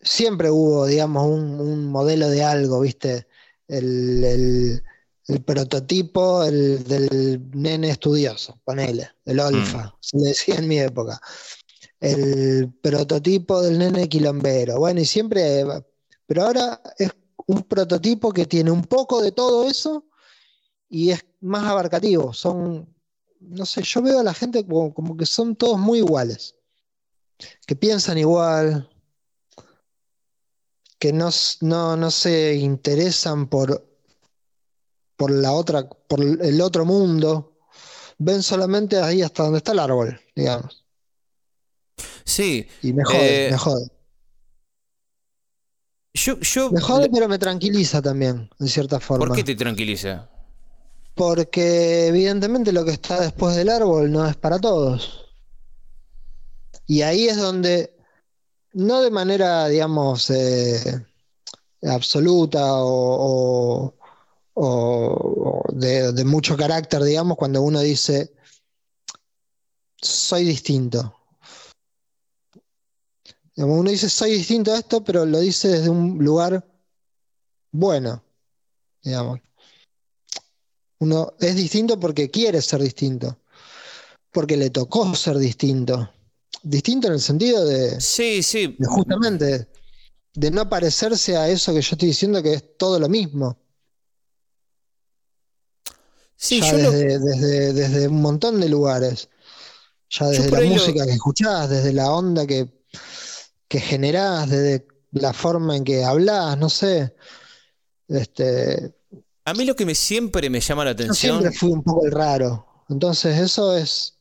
siempre 0.00 0.50
hubo, 0.50 0.86
digamos, 0.86 1.26
un, 1.26 1.86
modelo 1.86 2.28
de 2.28 2.42
algo, 2.42 2.80
¿viste? 2.80 3.25
El, 3.68 4.82
prototipo 5.44 6.44
el, 6.44 6.84
del 6.84 7.50
nene 7.52 7.90
estudioso, 7.90 8.60
ponele, 8.64 9.10
el 9.24 9.40
olfa, 9.40 9.86
mm. 9.86 9.92
se 10.00 10.18
le 10.18 10.28
decía 10.28 10.54
en 10.56 10.68
mi 10.68 10.78
época 10.78 11.20
el 12.00 12.72
prototipo 12.82 13.62
del 13.62 13.78
nene 13.78 14.08
quilombero. 14.08 14.78
Bueno, 14.78 15.00
y 15.00 15.04
siempre, 15.04 15.64
pero 16.26 16.44
ahora 16.44 16.80
es 16.98 17.10
un 17.46 17.62
prototipo 17.62 18.32
que 18.32 18.46
tiene 18.46 18.70
un 18.70 18.82
poco 18.82 19.22
de 19.22 19.32
todo 19.32 19.68
eso 19.68 20.04
y 20.88 21.10
es 21.10 21.24
más 21.40 21.64
abarcativo. 21.64 22.32
Son, 22.32 22.88
no 23.40 23.66
sé, 23.66 23.82
yo 23.82 24.02
veo 24.02 24.20
a 24.20 24.24
la 24.24 24.34
gente 24.34 24.66
como, 24.66 25.16
que 25.16 25.26
son 25.26 25.56
todos 25.56 25.78
muy 25.78 25.98
iguales, 25.98 26.56
que 27.66 27.76
piensan 27.76 28.18
igual, 28.18 28.88
que 31.06 31.12
no, 31.12 31.30
no, 31.96 32.10
se 32.10 32.54
interesan 32.56 33.46
por, 33.46 33.86
por 35.16 35.30
la 35.30 35.52
otra, 35.52 35.88
por 35.88 36.20
el 36.20 36.60
otro 36.60 36.84
mundo, 36.84 37.56
ven 38.18 38.42
solamente 38.42 39.00
ahí 39.00 39.22
hasta 39.22 39.44
donde 39.44 39.58
está 39.58 39.70
el 39.70 39.78
árbol, 39.78 40.20
digamos. 40.34 40.84
Sí. 42.24 42.66
Y 42.82 42.92
me 42.92 43.04
jode, 43.04 43.46
eh, 43.46 43.50
me 43.52 43.58
jode. 43.58 43.86
Yo, 46.14 46.70
me 46.72 46.80
jode, 46.80 47.08
pero 47.12 47.28
me 47.28 47.38
tranquiliza 47.38 48.02
también, 48.02 48.50
en 48.58 48.68
cierta 48.68 48.98
forma. 48.98 49.26
¿Por 49.26 49.36
qué 49.36 49.44
te 49.44 49.54
tranquiliza? 49.54 50.28
Porque 51.14 52.08
evidentemente 52.08 52.72
lo 52.72 52.84
que 52.84 52.90
está 52.90 53.20
después 53.20 53.54
del 53.54 53.68
árbol 53.68 54.10
no 54.10 54.26
es 54.26 54.34
para 54.34 54.58
todos. 54.58 55.26
Y 56.88 57.02
ahí 57.02 57.28
es 57.28 57.36
donde, 57.36 57.95
no 58.76 59.00
de 59.00 59.10
manera, 59.10 59.68
digamos, 59.68 60.28
eh, 60.28 61.06
absoluta 61.82 62.60
o, 62.74 63.94
de, 65.72 66.24
mucho 66.24 66.56
carácter, 66.58 67.02
digamos, 67.02 67.38
cuando 67.38 67.62
uno 67.62 67.80
dice, 67.80 68.34
soy 69.96 70.44
distinto. 70.44 71.14
Uno 73.56 73.90
dice, 73.90 74.10
soy 74.10 74.32
distinto 74.32 74.74
a 74.74 74.78
esto, 74.78 75.02
pero 75.02 75.24
lo 75.24 75.40
dice 75.40 75.68
desde 75.68 75.88
un 75.88 76.18
lugar 76.22 76.62
bueno, 77.72 78.22
digamos. 79.02 79.40
Uno 80.98 81.32
es 81.40 81.56
distinto 81.56 81.98
porque 81.98 82.30
quiere 82.30 82.60
ser 82.60 82.82
distinto, 82.82 83.38
porque 84.30 84.58
le 84.58 84.68
tocó 84.68 85.14
ser 85.14 85.38
distinto. 85.38 86.10
Distinto 86.68 87.06
en 87.06 87.14
el 87.14 87.20
sentido 87.20 87.64
de... 87.64 88.00
Sí, 88.00 88.42
sí. 88.42 88.76
justamente, 88.86 89.68
de 90.34 90.50
no 90.50 90.68
parecerse 90.68 91.36
a 91.36 91.48
eso 91.48 91.72
que 91.72 91.80
yo 91.80 91.90
estoy 91.92 92.08
diciendo 92.08 92.42
que 92.42 92.54
es 92.54 92.76
todo 92.76 92.98
lo 92.98 93.08
mismo. 93.08 93.58
Sí, 96.36 96.60
desde, 96.60 97.72
desde, 97.72 98.08
un 98.08 98.20
montón 98.20 98.60
de 98.60 98.68
lugares. 98.68 99.28
Ya 100.10 100.26
desde 100.26 100.50
la 100.50 100.60
música 100.68 101.06
que 101.06 101.12
escuchás, 101.12 101.70
desde 101.70 101.92
la 101.92 102.10
onda 102.10 102.46
que 102.46 102.76
que 103.68 103.80
generás, 103.80 104.48
desde 104.48 104.86
la 105.12 105.32
forma 105.32 105.76
en 105.76 105.84
que 105.84 106.04
hablas, 106.04 106.56
no 106.58 106.68
sé. 106.68 107.14
Este, 108.08 108.94
a 109.44 109.54
mí 109.54 109.64
lo 109.64 109.74
que 109.74 109.86
me 109.86 109.94
siempre 109.94 110.50
me 110.50 110.60
llama 110.60 110.84
la 110.84 110.92
atención. 110.92 111.36
Yo 111.36 111.40
siempre 111.40 111.58
fui 111.58 111.70
un 111.70 111.82
poco 111.82 112.06
el 112.06 112.12
raro. 112.12 112.84
Entonces, 112.88 113.38
eso 113.38 113.76
es 113.76 114.15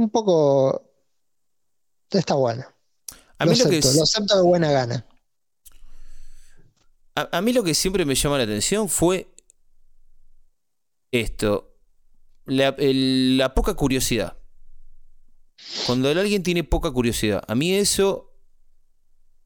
un 0.00 0.10
poco. 0.10 0.90
Está 2.10 2.34
bueno. 2.34 2.64
A 3.38 3.46
mí 3.46 3.56
lo, 3.56 3.64
acepto, 3.64 3.88
que 3.90 3.96
lo 3.96 4.02
acepto 4.02 4.36
de 4.36 4.42
buena 4.42 4.70
gana. 4.70 5.06
A, 7.14 7.40
mí 7.42 7.52
lo 7.52 7.62
que 7.62 7.74
siempre 7.74 8.04
me 8.04 8.14
llama 8.14 8.38
la 8.38 8.44
atención 8.44 8.88
fue 8.88 9.28
esto: 11.12 11.76
la 12.44 13.54
poca 13.54 13.74
curiosidad. 13.74 14.36
Cuando 15.86 16.08
alguien 16.08 16.42
tiene 16.42 16.64
poca 16.64 16.90
curiosidad, 16.90 17.42
a 17.46 17.54
mí 17.54 17.74
eso 17.74 18.30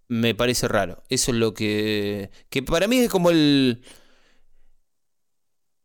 me 0.09 0.35
parece 0.35 0.69
raro. 0.69 1.03
Eso 1.09 1.33
es 1.33 1.37
lo 1.37 1.55
que. 1.55 2.31
que 2.51 2.63
para 2.63 2.87
mí 2.87 2.99
es 2.99 3.11
como 3.11 3.31
el. 3.31 3.83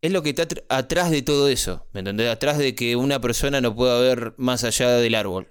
Es 0.02 0.12
lo 0.12 0.24
que 0.24 0.30
está 0.30 0.48
atrás 0.70 1.12
de 1.12 1.22
todo 1.22 1.50
eso. 1.50 1.86
¿Me 1.94 2.00
entendés? 2.00 2.30
Atrás 2.30 2.58
de 2.58 2.76
que 2.76 2.96
una 2.96 3.20
persona 3.20 3.62
no 3.62 3.76
pueda 3.76 4.00
ver 4.00 4.34
más 4.38 4.64
allá 4.64 4.92
del 4.92 5.16
árbol. 5.16 5.48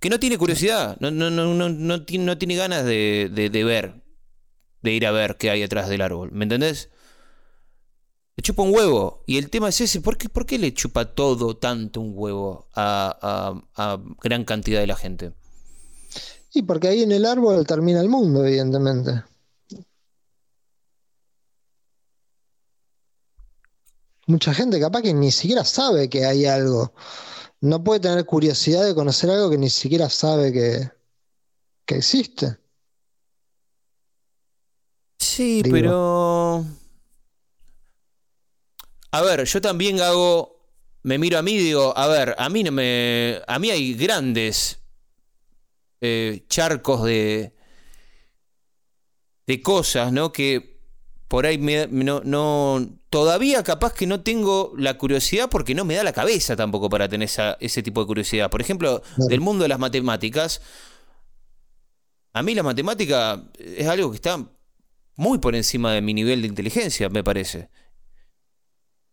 Que 0.00 0.10
no 0.10 0.20
tiene 0.20 0.38
curiosidad, 0.38 0.96
no, 1.00 1.10
no, 1.10 1.28
no, 1.28 1.54
no, 1.54 1.68
no, 1.68 2.04
tiene, 2.04 2.24
no 2.24 2.38
tiene 2.38 2.54
ganas 2.54 2.84
de, 2.84 3.30
de 3.32 3.64
ver, 3.64 4.04
de 4.80 4.92
ir 4.92 5.04
a 5.06 5.10
ver 5.10 5.36
qué 5.36 5.50
hay 5.50 5.64
atrás 5.64 5.88
del 5.88 6.02
árbol. 6.02 6.30
¿Me 6.30 6.44
entendés? 6.44 6.88
Le 8.38 8.42
chupa 8.42 8.62
un 8.62 8.72
huevo. 8.72 9.24
Y 9.26 9.36
el 9.36 9.50
tema 9.50 9.68
es 9.68 9.80
ese, 9.80 10.00
¿por 10.00 10.16
qué, 10.16 10.28
por 10.28 10.46
qué 10.46 10.60
le 10.60 10.72
chupa 10.72 11.06
todo 11.06 11.56
tanto 11.56 12.00
un 12.00 12.12
huevo 12.14 12.68
a, 12.72 13.60
gran 14.22 14.44
cantidad 14.44 14.78
de 14.78 14.86
la 14.86 14.94
gente? 14.94 15.32
Y 16.54 16.62
porque 16.62 16.86
ahí 16.86 17.02
en 17.02 17.10
el 17.10 17.24
árbol 17.24 17.66
termina 17.66 18.00
el 18.00 18.08
mundo, 18.08 18.44
evidentemente. 18.44 19.24
Mucha 24.28 24.52
gente 24.52 24.78
capaz 24.78 25.00
que 25.00 25.14
ni 25.14 25.32
siquiera 25.32 25.64
sabe 25.64 26.10
que 26.10 26.26
hay 26.26 26.44
algo. 26.44 26.92
No 27.62 27.82
puede 27.82 28.00
tener 28.00 28.26
curiosidad 28.26 28.84
de 28.84 28.94
conocer 28.94 29.30
algo 29.30 29.48
que 29.48 29.56
ni 29.56 29.70
siquiera 29.70 30.10
sabe 30.10 30.52
que, 30.52 30.90
que 31.86 31.96
existe. 31.96 32.58
Sí, 35.18 35.62
pero 35.70 36.62
a 39.10 39.22
ver, 39.22 39.44
yo 39.44 39.60
también 39.62 39.98
hago, 40.02 40.60
me 41.04 41.16
miro 41.16 41.38
a 41.38 41.42
mí 41.42 41.52
y 41.52 41.64
digo, 41.64 41.96
a 41.96 42.06
ver, 42.06 42.34
a 42.36 42.50
mí 42.50 42.62
no 42.62 42.70
me, 42.70 43.40
a 43.46 43.58
mí 43.58 43.70
hay 43.70 43.94
grandes 43.94 44.78
eh, 46.02 46.44
charcos 46.48 47.02
de, 47.04 47.54
de 49.46 49.62
cosas, 49.62 50.12
¿no? 50.12 50.30
Que 50.30 50.67
por 51.28 51.44
ahí 51.44 51.58
no, 51.90 52.22
no, 52.24 52.88
todavía 53.10 53.62
capaz 53.62 53.92
que 53.92 54.06
no 54.06 54.22
tengo 54.22 54.72
la 54.76 54.96
curiosidad 54.96 55.50
porque 55.50 55.74
no 55.74 55.84
me 55.84 55.94
da 55.94 56.02
la 56.02 56.14
cabeza 56.14 56.56
tampoco 56.56 56.88
para 56.88 57.08
tener 57.08 57.28
ese 57.60 57.82
tipo 57.82 58.00
de 58.00 58.06
curiosidad. 58.06 58.50
Por 58.50 58.62
ejemplo, 58.62 59.02
del 59.16 59.42
mundo 59.42 59.62
de 59.62 59.68
las 59.68 59.78
matemáticas, 59.78 60.62
a 62.32 62.42
mí 62.42 62.54
la 62.54 62.62
matemática 62.62 63.44
es 63.58 63.86
algo 63.86 64.10
que 64.10 64.16
está 64.16 64.42
muy 65.16 65.38
por 65.38 65.54
encima 65.54 65.92
de 65.92 66.00
mi 66.00 66.14
nivel 66.14 66.40
de 66.40 66.48
inteligencia, 66.48 67.10
me 67.10 67.22
parece. 67.22 67.68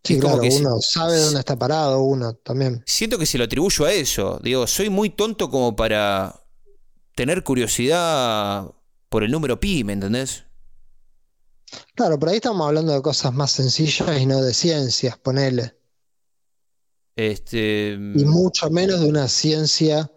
Sí, 0.06 0.20
claro, 0.20 0.40
uno 0.42 0.80
sabe 0.82 1.18
dónde 1.18 1.40
está 1.40 1.58
parado, 1.58 2.02
uno 2.02 2.36
también. 2.36 2.82
Siento 2.86 3.18
que 3.18 3.26
se 3.26 3.40
lo 3.40 3.44
atribuyo 3.44 3.86
a 3.86 3.92
eso. 3.92 4.40
Digo, 4.42 4.68
soy 4.68 4.90
muy 4.90 5.10
tonto 5.10 5.50
como 5.50 5.76
para 5.76 6.40
tener 7.16 7.44
curiosidad 7.44 8.72
por 9.10 9.24
el 9.24 9.32
número 9.32 9.60
pi, 9.60 9.84
¿me 9.84 9.94
entendés? 9.94 10.45
Claro, 11.96 12.20
por 12.20 12.30
ahí 12.30 12.36
estamos 12.36 12.68
hablando 12.68 12.94
de 12.94 13.02
cosas 13.02 13.34
más 13.34 13.52
sencillas 13.52 14.20
y 14.20 14.26
no 14.26 14.42
de 14.42 14.54
ciencias, 14.54 15.18
ponele. 15.18 15.76
Este. 17.16 17.94
Y 17.94 18.26
mucho 18.26 18.70
menos 18.70 19.00
de 19.00 19.08
una 19.08 19.28
ciencia 19.28 20.12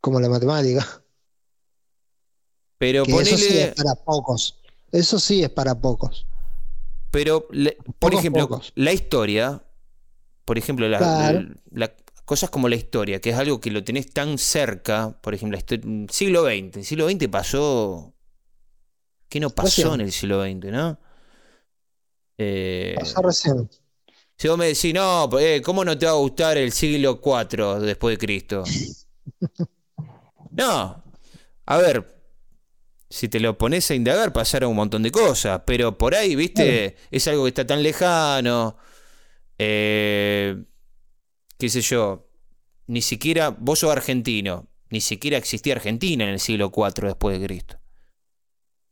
como 0.00 0.20
la 0.20 0.28
matemática. 0.28 1.02
Pero 2.78 3.04
ponele... 3.04 3.22
Eso 3.22 3.36
sí 3.36 3.58
es 3.58 3.74
para 3.74 3.94
pocos. 3.96 4.58
Eso 4.92 5.18
sí 5.18 5.42
es 5.42 5.50
para 5.50 5.74
pocos. 5.80 6.26
Pero, 7.10 7.48
por 7.98 8.14
ejemplo, 8.14 8.60
la 8.74 8.92
historia, 8.92 9.62
por 10.44 10.58
ejemplo, 10.58 10.88
la, 10.88 11.94
cosas 12.24 12.50
como 12.50 12.68
la 12.68 12.76
historia, 12.76 13.20
que 13.20 13.30
es 13.30 13.36
algo 13.36 13.60
que 13.60 13.70
lo 13.70 13.82
tenés 13.82 14.10
tan 14.10 14.36
cerca, 14.36 15.18
por 15.22 15.34
ejemplo, 15.34 15.58
siglo 16.10 16.44
XX. 16.44 16.76
El 16.76 16.84
siglo 16.84 17.08
XX 17.08 17.28
pasó. 17.28 18.14
¿Qué 19.28 19.40
no 19.40 19.50
pasó 19.50 19.94
en 19.94 20.00
el 20.00 20.12
siglo 20.12 20.42
XX, 20.42 20.72
no? 20.72 20.98
Eh, 22.38 22.94
pasó 22.98 23.20
recién. 23.22 23.68
Si 24.36 24.46
vos 24.46 24.56
me 24.56 24.66
decís, 24.66 24.94
no, 24.94 25.26
pues, 25.28 25.44
eh, 25.44 25.62
¿cómo 25.62 25.84
no 25.84 25.98
te 25.98 26.06
va 26.06 26.12
a 26.12 26.16
gustar 26.16 26.56
el 26.56 26.70
siglo 26.72 27.20
IV 27.22 27.80
después 27.80 28.16
de 28.16 28.24
Cristo? 28.24 28.64
no. 30.52 31.02
A 31.66 31.76
ver, 31.76 32.18
si 33.10 33.28
te 33.28 33.40
lo 33.40 33.58
pones 33.58 33.90
a 33.90 33.94
indagar, 33.94 34.32
pasaron 34.32 34.70
un 34.70 34.76
montón 34.76 35.02
de 35.02 35.10
cosas. 35.10 35.62
Pero 35.66 35.98
por 35.98 36.14
ahí, 36.14 36.36
viste, 36.36 36.96
es 37.10 37.26
algo 37.26 37.44
que 37.44 37.48
está 37.48 37.66
tan 37.66 37.82
lejano. 37.82 38.76
Eh, 39.58 40.62
qué 41.58 41.68
sé 41.68 41.80
yo. 41.80 42.28
Ni 42.86 43.02
siquiera, 43.02 43.50
vos 43.50 43.80
sos 43.80 43.90
argentino. 43.90 44.68
Ni 44.90 45.00
siquiera 45.00 45.36
existía 45.36 45.74
Argentina 45.74 46.24
en 46.24 46.30
el 46.30 46.40
siglo 46.40 46.72
IV 46.74 47.08
después 47.08 47.38
de 47.38 47.46
Cristo. 47.46 47.78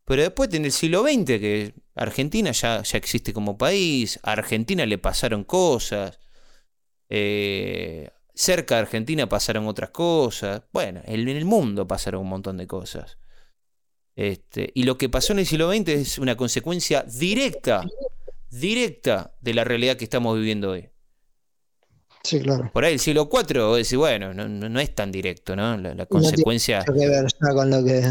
Pero 0.06 0.22
después 0.22 0.54
en 0.54 0.64
el 0.64 0.72
siglo 0.72 1.02
XX, 1.02 1.24
que 1.24 1.74
Argentina 1.96 2.52
ya, 2.52 2.80
ya 2.82 2.96
existe 2.96 3.32
como 3.32 3.58
país, 3.58 4.20
a 4.22 4.32
Argentina 4.32 4.86
le 4.86 4.98
pasaron 4.98 5.42
cosas, 5.42 6.20
eh, 7.08 8.10
cerca 8.32 8.76
de 8.76 8.82
Argentina 8.82 9.28
pasaron 9.28 9.66
otras 9.66 9.90
cosas, 9.90 10.62
bueno, 10.72 11.00
en 11.04 11.28
el 11.28 11.44
mundo 11.44 11.88
pasaron 11.88 12.22
un 12.22 12.28
montón 12.28 12.56
de 12.56 12.68
cosas. 12.68 13.18
Este, 14.14 14.70
y 14.74 14.84
lo 14.84 14.96
que 14.96 15.08
pasó 15.08 15.32
en 15.32 15.40
el 15.40 15.46
siglo 15.46 15.72
XX 15.72 15.88
es 15.88 16.18
una 16.18 16.36
consecuencia 16.36 17.02
directa, 17.02 17.84
directa 18.48 19.34
de 19.40 19.54
la 19.54 19.64
realidad 19.64 19.96
que 19.96 20.04
estamos 20.04 20.36
viviendo 20.36 20.70
hoy. 20.70 20.88
Sí, 22.22 22.40
claro. 22.40 22.70
Por 22.72 22.84
ahí 22.84 22.92
el 22.92 23.00
siglo 23.00 23.28
IV, 23.32 23.76
decir, 23.76 23.98
bueno, 23.98 24.32
no, 24.32 24.80
es 24.80 24.94
tan 24.94 25.10
directo, 25.10 25.56
¿no? 25.56 25.76
La, 25.76 26.06
consecuencia. 26.06 26.84
No 26.86 26.94
que 26.94 27.08
ver 27.08 27.26
con 27.40 27.70
lo 27.70 27.84
que 27.84 28.02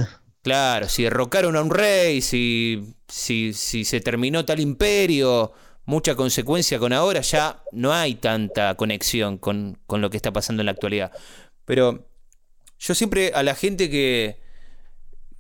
Claro, 0.46 0.88
si 0.88 1.02
derrocaron 1.02 1.56
a 1.56 1.62
un 1.64 1.72
rey, 1.72 2.22
si, 2.22 2.94
si, 3.08 3.52
si 3.52 3.84
se 3.84 4.00
terminó 4.00 4.46
tal 4.46 4.60
imperio, 4.60 5.54
mucha 5.86 6.14
consecuencia 6.14 6.78
con 6.78 6.94
ahora, 6.94 7.22
ya 7.22 7.64
no 7.72 7.92
hay 7.92 8.14
tanta 8.14 8.76
conexión 8.76 9.40
con, 9.40 9.80
lo 9.90 10.10
que 10.12 10.18
está 10.18 10.32
pasando 10.32 10.62
en 10.62 10.68
la 10.68 10.74
actualidad. 10.74 11.12
Pero 11.66 12.08
yo 12.78 12.94
siempre 12.94 13.32
a 13.34 13.42
la 13.42 13.56
gente 13.56 13.90
que 13.90 14.38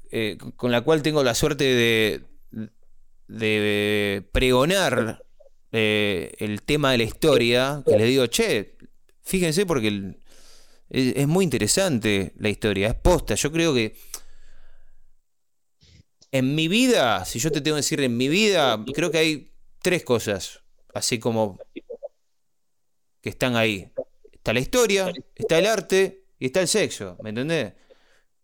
eh, 0.09 0.39
con 0.55 0.71
la 0.71 0.81
cual 0.81 1.03
tengo 1.03 1.23
la 1.23 1.35
suerte 1.35 1.65
de, 1.65 2.21
de 3.27 4.27
pregonar 4.31 5.23
eh, 5.71 6.33
el 6.39 6.63
tema 6.63 6.93
de 6.93 6.97
la 6.97 7.03
historia, 7.03 7.83
que 7.85 7.95
les 7.95 8.07
digo, 8.07 8.25
che, 8.25 8.75
fíjense 9.21 9.67
porque 9.67 10.15
es 10.89 11.27
muy 11.27 11.43
interesante 11.43 12.33
la 12.39 12.49
historia, 12.49 12.87
es 12.87 12.95
posta. 12.95 13.35
Yo 13.35 13.51
creo 13.51 13.71
que 13.71 13.95
en 16.37 16.53
mi 16.53 16.67
vida, 16.67 17.23
si 17.23 17.39
yo 17.39 17.49
te 17.49 17.61
tengo 17.61 17.75
que 17.75 17.79
decir 17.79 18.01
en 18.01 18.17
mi 18.17 18.27
vida, 18.27 18.83
creo 18.93 19.09
que 19.09 19.19
hay 19.19 19.53
tres 19.81 20.03
cosas, 20.03 20.59
así 20.93 21.17
como 21.17 21.57
que 23.21 23.29
están 23.29 23.55
ahí. 23.55 23.89
Está 24.33 24.51
la 24.51 24.59
historia, 24.59 25.13
está 25.33 25.59
el 25.59 25.65
arte 25.65 26.25
y 26.37 26.47
está 26.47 26.59
el 26.59 26.67
sexo, 26.67 27.17
¿me 27.23 27.29
entendés? 27.29 27.71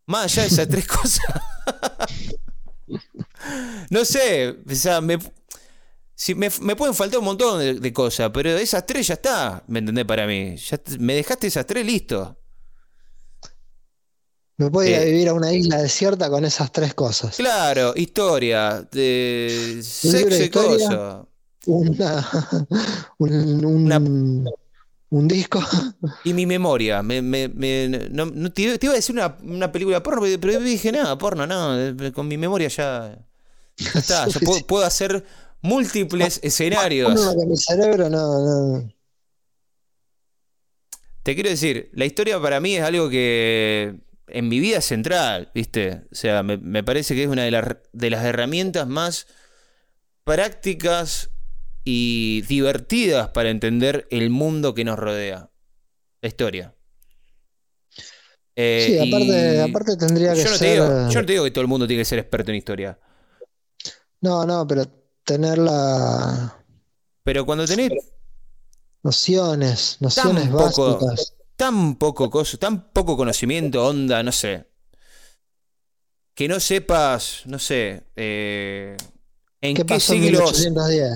Más 0.06 0.23
allá 0.23 0.43
de 0.43 0.47
esas 0.47 0.69
tres 0.69 0.88
cosas. 0.97 1.25
no 3.89 4.06
sé, 4.06 4.56
o 4.65 4.75
sea, 4.75 5.01
me, 5.01 5.19
me, 6.62 6.75
pueden 6.77 6.95
faltar 6.95 7.19
un 7.19 7.25
montón 7.25 7.82
de, 7.82 7.93
cosas, 7.93 8.32
pero 8.34 8.51
esas 8.51 8.86
tres 8.86 9.08
ya 9.08 9.15
está, 9.15 9.65
¿me 9.67 9.80
entendés? 9.80 10.06
Para 10.06 10.25
mí. 10.25 10.56
Me 10.97 11.15
dejaste 11.15 11.47
esas 11.47 11.65
tres 11.65 11.86
listo. 11.86 12.40
Me 14.57 14.69
puedo 14.69 14.87
ir 14.87 14.95
a 14.95 15.01
eh, 15.01 15.05
vivir 15.05 15.29
a 15.29 15.33
una 15.33 15.51
isla 15.51 15.81
desierta 15.81 16.29
con 16.29 16.45
esas 16.45 16.71
tres 16.71 16.93
cosas. 16.93 17.37
Claro, 17.37 17.93
historia, 17.95 18.87
de 18.91 19.79
sexo 19.83 20.43
y 20.43 20.49
cosas. 20.49 21.25
un, 25.11 25.27
disco. 25.27 25.59
Y 26.23 26.33
mi 26.33 26.45
memoria. 26.45 27.01
Me, 27.03 27.21
no, 27.21 28.51
te, 28.51 28.61
iba 28.61 28.73
a 28.73 28.95
decir 28.95 29.15
una, 29.15 29.71
película 29.71 30.01
porno, 30.03 30.21
pero 30.39 30.59
dije, 30.59 30.91
nada, 30.91 31.17
porno, 31.17 31.47
no. 31.47 31.79
Eh, 31.79 32.11
con 32.11 32.27
mi 32.27 32.37
memoria 32.37 32.67
ya, 32.67 33.17
está. 33.77 34.27
puedo, 34.67 34.85
hacer 34.85 35.23
múltiples 35.61 36.39
escenarios. 36.43 37.35
mi 37.47 37.57
cerebro 37.57 38.09
no. 38.09 38.91
Te 41.23 41.35
quiero 41.35 41.49
decir, 41.49 41.91
la 41.93 42.05
historia 42.05 42.41
para 42.41 42.59
mí 42.59 42.75
es 42.75 42.83
algo 42.83 43.07
que 43.07 43.99
en 44.34 44.48
mi 44.48 44.60
vida 44.60 44.82
central, 44.82 45.52
¿viste? 45.54 46.04
O 46.12 46.15
sea, 46.15 46.44
me, 46.44 46.84
parece 46.84 47.15
que 47.15 47.24
es 47.24 47.30
una 47.30 47.44
de, 47.44 47.78
de, 47.94 48.10
las 48.10 48.26
herramientas 48.26 48.88
más 48.88 49.28
prácticas 50.24 51.32
y 51.84 52.41
divertidas 52.44 53.30
para 53.30 53.50
entender 53.50 54.08
el 54.12 54.30
mundo 54.30 54.74
que 54.74 54.84
nos 54.84 54.98
rodea. 55.00 55.50
La 56.22 56.28
historia. 56.28 56.76
Eh, 58.56 59.00
sí, 59.02 59.60
aparte, 59.60 59.98
tendría 59.98 60.34
que 60.34 60.44
yo 60.44 60.50
no 60.50 60.58
ser... 60.58 60.78
yo 60.78 61.20
no 61.20 61.26
te 61.26 61.32
digo 61.32 61.44
que 61.44 61.52
todo 61.52 61.63
el 61.63 61.67
mundo 61.67 61.88
tiene 61.88 62.02
que 62.02 62.06
ser 62.06 62.20
experto 62.20 62.52
en 62.52 62.58
historia. 62.58 63.00
No, 64.20 64.46
no, 64.46 64.67
pero 64.67 64.86
tener 65.24 65.58
la... 65.58 66.63
Pero 67.24 67.46
cuando 67.46 67.65
tenés... 67.65 67.91
Nociones, 69.04 69.98
nociones 70.00 70.52
básicas 70.52 71.34
tan 71.62 71.93
poco, 71.93 72.28
tan 72.60 72.91
poco 72.91 73.15
conocimiento, 73.15 73.86
onda, 73.86 74.24
no 74.24 74.32
sé. 74.32 74.65
Que 76.34 76.47
no 76.47 76.60
sepas, 76.60 77.43
no 77.45 77.60
sé, 77.60 78.08
eh, 78.15 78.97
¿en, 79.62 79.78
qué 79.86 80.00
siglo, 80.00 80.43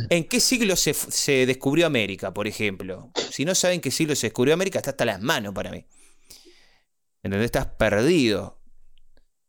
¿en 0.08 0.24
qué 0.26 0.40
siglo 0.40 0.76
se, 0.76 1.48
descubrió 1.48 1.88
América, 1.88 2.32
por 2.32 2.46
ejemplo? 2.46 3.10
Si 3.32 3.44
no 3.44 3.56
saben 3.56 3.82
qué 3.82 3.90
siglo 3.90 4.16
se 4.16 4.28
descubrió 4.28 4.54
América, 4.54 4.78
está 4.78 4.92
hasta 4.92 5.06
las 5.06 5.20
manos 5.20 5.52
para 5.56 5.72
mí. 5.72 5.84
¿Entendés? 7.24 7.46
Estás 7.46 7.66
perdido. 7.66 8.60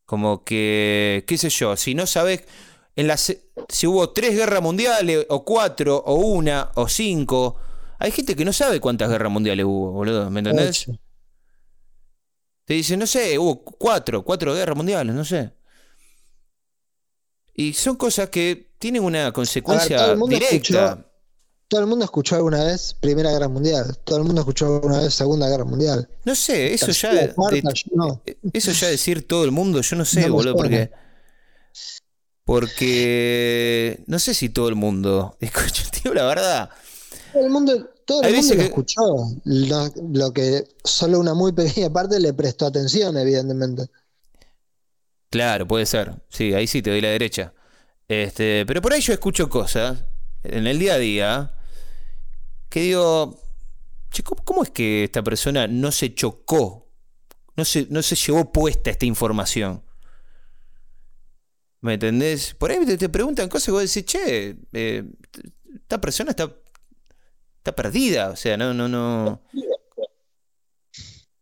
Como 0.06 0.44
que, 0.44 1.24
qué 1.26 1.36
sé 1.36 1.50
yo, 1.50 1.76
si 1.76 1.94
no 1.94 2.06
sabes 2.06 2.44
en 2.94 3.12
si 3.68 3.86
hubo 3.86 4.14
tres 4.14 4.34
guerras 4.34 4.62
mundiales, 4.62 5.26
o 5.28 5.44
cuatro, 5.44 5.98
o 6.06 6.14
una, 6.14 6.70
o 6.76 6.88
cinco, 6.88 7.56
hay 7.98 8.10
gente 8.10 8.36
que 8.36 8.44
no 8.44 8.52
sabe 8.52 8.80
cuántas 8.80 9.08
guerras 9.08 9.32
mundiales 9.32 9.64
hubo, 9.64 9.92
boludo, 9.92 10.30
¿me 10.30 10.40
entendés? 10.40 10.86
Te 12.64 12.74
dice, 12.74 12.96
no 12.96 13.06
sé, 13.06 13.38
hubo 13.38 13.62
cuatro, 13.62 14.24
cuatro 14.24 14.52
guerras 14.52 14.76
mundiales, 14.76 15.14
no 15.14 15.24
sé. 15.24 15.52
Y 17.54 17.72
son 17.72 17.96
cosas 17.96 18.28
que 18.28 18.72
tienen 18.78 19.02
una 19.02 19.32
consecuencia 19.32 20.14
directa. 20.28 21.06
todo 21.68 21.80
el 21.80 21.86
mundo 21.86 22.04
escuchó 22.04 22.36
alguna 22.36 22.64
vez 22.64 22.94
Primera 23.00 23.30
Guerra 23.30 23.48
Mundial. 23.48 23.96
Todo 24.04 24.18
el 24.18 24.24
mundo 24.24 24.42
escuchó 24.42 24.66
alguna 24.66 25.00
vez 25.00 25.14
Segunda 25.14 25.48
Guerra 25.48 25.64
Mundial. 25.64 26.08
No 26.24 26.34
sé, 26.34 26.74
eso 26.74 26.90
ya. 26.90 27.34
Eso 28.52 28.72
ya 28.72 28.88
decir 28.88 29.26
todo 29.26 29.44
el 29.44 29.52
mundo, 29.52 29.80
yo 29.80 29.96
no 29.96 30.04
sé, 30.04 30.28
boludo, 30.28 30.54
porque. 30.54 30.90
Porque. 32.44 34.04
No 34.06 34.18
sé 34.18 34.34
si 34.34 34.50
todo 34.50 34.68
el 34.68 34.74
mundo. 34.74 35.36
Escucho, 35.40 35.84
tío, 35.90 36.12
la 36.12 36.24
verdad. 36.26 36.70
Todo 37.36 37.44
el 37.44 37.52
mundo, 37.52 37.90
todo 38.06 38.22
el 38.22 38.34
mundo 38.34 38.54
lo 38.54 38.62
escuchó. 38.62 39.02
Lo, 39.44 40.32
que 40.32 40.66
solo 40.82 41.20
una 41.20 41.34
muy 41.34 41.52
pequeña 41.52 41.92
parte 41.92 42.18
le 42.18 42.32
prestó 42.32 42.64
atención, 42.64 43.14
evidentemente. 43.18 43.90
Claro, 45.28 45.68
puede 45.68 45.84
ser. 45.84 46.14
Sí, 46.30 46.54
ahí 46.54 46.66
sí 46.66 46.80
te 46.80 46.88
doy 46.88 47.02
la 47.02 47.10
derecha. 47.10 47.52
Este, 48.08 48.64
pero 48.64 48.80
por 48.80 48.94
ahí 48.94 49.02
yo 49.02 49.12
escucho 49.12 49.50
cosas 49.50 49.98
en 50.44 50.66
el 50.66 50.78
día 50.78 50.94
a 50.94 50.98
día 50.98 51.54
que 52.70 52.80
digo, 52.80 53.38
¿cómo 54.44 54.62
es 54.62 54.70
que 54.70 55.04
esta 55.04 55.22
persona 55.22 55.66
no 55.66 55.92
se 55.92 56.14
chocó? 56.14 56.88
No 57.54 57.66
se, 57.66 57.86
no 57.90 58.02
se 58.02 58.16
llevó 58.16 58.50
puesta 58.50 58.90
esta 58.90 59.04
información. 59.04 59.82
¿Me 61.82 61.94
entendés? 61.94 62.54
Por 62.54 62.70
ahí 62.70 62.96
te, 62.96 63.08
preguntan 63.10 63.50
cosas 63.50 63.68
y 63.68 63.72
vos 63.72 63.82
decís, 63.82 64.06
che, 64.06 64.56
eh, 64.72 65.04
esta 65.74 66.00
persona 66.00 66.30
está 66.30 66.50
está 67.66 67.74
perdida. 67.74 68.30
O 68.30 68.36
sea, 68.36 68.56
no, 68.56 68.72
no, 68.72 68.88
no. 68.88 69.42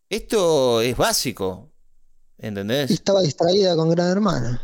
Esto 0.09 0.81
es 0.81 0.97
básico. 0.97 1.71
¿Entendés? 2.39 2.91
Estaba 2.91 3.21
distraída 3.21 3.77
con 3.77 3.91
Gran 3.91 4.11
Hermano. 4.11 4.61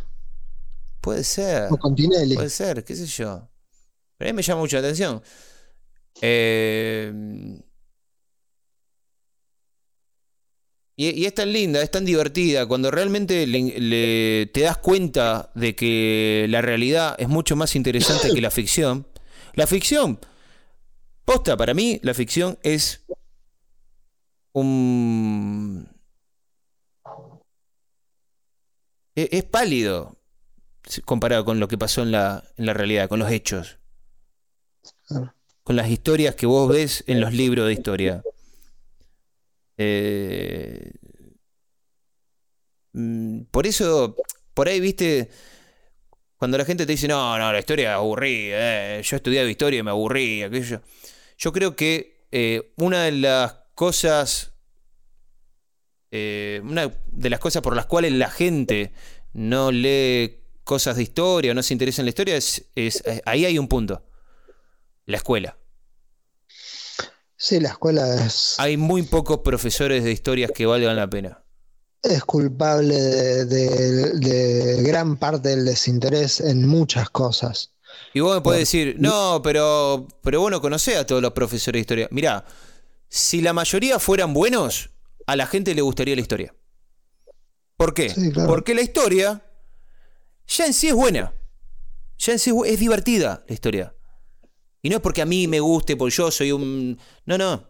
Puede 1.00 1.22
ser. 1.22 1.68
O 1.70 1.76
con 1.76 1.94
Tinelli. 1.94 2.34
Puede 2.34 2.50
ser, 2.50 2.84
qué 2.84 2.96
sé 2.96 3.06
yo. 3.06 3.48
Pero 4.16 4.30
a 4.30 4.32
mí 4.32 4.36
me 4.36 4.42
llama 4.42 4.60
mucho 4.60 4.76
la 4.76 4.80
atención. 4.80 5.22
Eh, 6.22 7.12
y, 10.96 11.24
es 11.24 11.34
tan 11.34 11.52
linda, 11.52 11.82
es 11.82 11.90
tan 11.90 12.04
divertida, 12.04 12.66
cuando 12.66 12.90
realmente 12.90 13.46
te 14.52 14.60
das 14.60 14.78
cuenta 14.78 15.50
de 15.54 15.74
que 15.74 16.46
la 16.50 16.60
realidad 16.60 17.16
es 17.18 17.28
mucho 17.28 17.56
más 17.56 17.76
interesante 17.76 18.30
que 18.34 18.40
la 18.40 18.50
ficción. 18.50 19.06
La 19.54 19.66
ficción 19.66 20.18
Posta, 21.30 21.56
para 21.56 21.74
mí 21.74 22.00
la 22.02 22.12
ficción 22.12 22.58
es 22.64 23.06
un... 24.50 25.88
E-, 29.14 29.28
es, 29.30 29.44
pálido 29.44 30.18
comparado 31.04 31.44
con 31.44 31.60
lo 31.60 31.68
que 31.68 31.78
pasó 31.78 32.02
en 32.02 32.10
la, 32.10 32.42
en 32.56 32.66
la 32.66 32.74
realidad, 32.74 33.08
con 33.08 33.20
los 33.20 33.30
hechos. 33.30 33.78
Con 35.62 35.76
las 35.76 35.88
historias 35.88 36.34
que 36.34 36.46
vos 36.46 36.68
ves 36.68 37.04
en 37.06 37.20
los 37.20 37.32
libros 37.32 37.68
de 37.68 37.74
historia. 37.74 38.24
Eh, 39.76 40.90
mm, 42.92 43.42
por 43.52 43.68
eso 43.68 44.16
por 44.52 44.68
ahí, 44.68 44.80
viste, 44.80 45.30
cuando 46.36 46.58
la 46.58 46.64
gente 46.64 46.86
te 46.86 46.90
dice, 46.90 47.06
no, 47.06 47.38
no, 47.38 47.52
la 47.52 47.60
historia 47.60 47.90
es 47.90 47.94
aburrida, 47.94 48.98
eh, 48.98 49.02
yo 49.04 49.14
estudiaba 49.14 49.48
historia 49.48 49.78
y 49.78 49.82
me 49.84 49.90
aburrí, 49.90 50.42
aquello. 50.42 50.82
Yo 51.40 51.52
creo 51.52 51.74
que 51.74 52.26
eh, 52.32 52.74
una 52.76 53.04
de 53.04 53.12
las 53.12 53.56
cosas, 53.74 54.52
eh, 56.10 56.60
una 56.62 56.92
de 57.06 57.30
las 57.30 57.40
cosas 57.40 57.62
por 57.62 57.74
las 57.74 57.86
cuales 57.86 58.12
la 58.12 58.30
gente 58.30 58.92
no 59.32 59.72
lee 59.72 60.44
cosas 60.64 60.96
de 60.96 61.02
historia 61.02 61.52
o 61.52 61.54
no 61.54 61.62
se 61.62 61.72
interesa 61.72 62.02
en 62.02 62.06
la 62.06 62.10
historia 62.10 62.36
es, 62.36 62.66
es 62.74 63.02
ahí 63.24 63.46
hay 63.46 63.58
un 63.58 63.68
punto, 63.68 64.04
la 65.06 65.16
escuela. 65.16 65.56
Sí, 67.36 67.58
la 67.58 67.70
escuela 67.70 68.22
es... 68.22 68.56
Hay 68.58 68.76
muy 68.76 69.02
pocos 69.02 69.38
profesores 69.38 70.04
de 70.04 70.12
historias 70.12 70.50
que 70.52 70.66
valgan 70.66 70.94
la 70.94 71.08
pena 71.08 71.42
es 72.02 72.24
culpable 72.24 72.94
de, 73.44 74.82
gran 74.82 75.16
parte 75.16 75.50
del 75.50 75.64
desinterés 75.64 76.40
en 76.40 76.66
muchas 76.66 77.10
cosas. 77.10 77.72
Y 78.12 78.20
vos 78.20 78.34
me 78.34 78.40
podés 78.40 78.60
decir, 78.60 78.96
no, 78.98 79.40
pero, 79.42 80.08
pero 80.22 80.40
vos 80.40 80.50
no 80.50 80.60
conocés 80.60 80.96
a 80.96 81.06
todos 81.06 81.22
los 81.22 81.32
profesores 81.32 81.78
de 81.78 81.80
historia. 81.80 82.08
Mirá, 82.10 82.44
si 83.08 83.40
la 83.40 83.52
mayoría 83.52 83.98
fueran 83.98 84.34
buenos, 84.34 84.90
a 85.26 85.36
la 85.36 85.46
gente 85.46 85.74
le 85.74 85.82
gustaría 85.82 86.14
la 86.14 86.20
historia. 86.20 86.54
¿Por 87.76 87.94
qué? 87.94 88.12
Porque 88.46 88.74
la 88.74 88.82
historia 88.82 89.42
ya 90.46 90.66
en 90.66 90.74
sí 90.74 90.88
es 90.88 90.94
buena. 90.94 91.32
Ya 92.18 92.32
en 92.32 92.38
sí 92.38 92.52
es 92.66 92.78
divertida 92.78 93.44
la 93.46 93.54
historia. 93.54 93.94
Y 94.82 94.90
no 94.90 94.96
es 94.96 95.02
porque 95.02 95.22
a 95.22 95.26
mí 95.26 95.46
me 95.46 95.60
guste, 95.60 95.96
porque 95.96 96.14
yo 96.14 96.30
soy 96.30 96.52
un... 96.52 96.98
No, 97.24 97.38
no. 97.38 97.68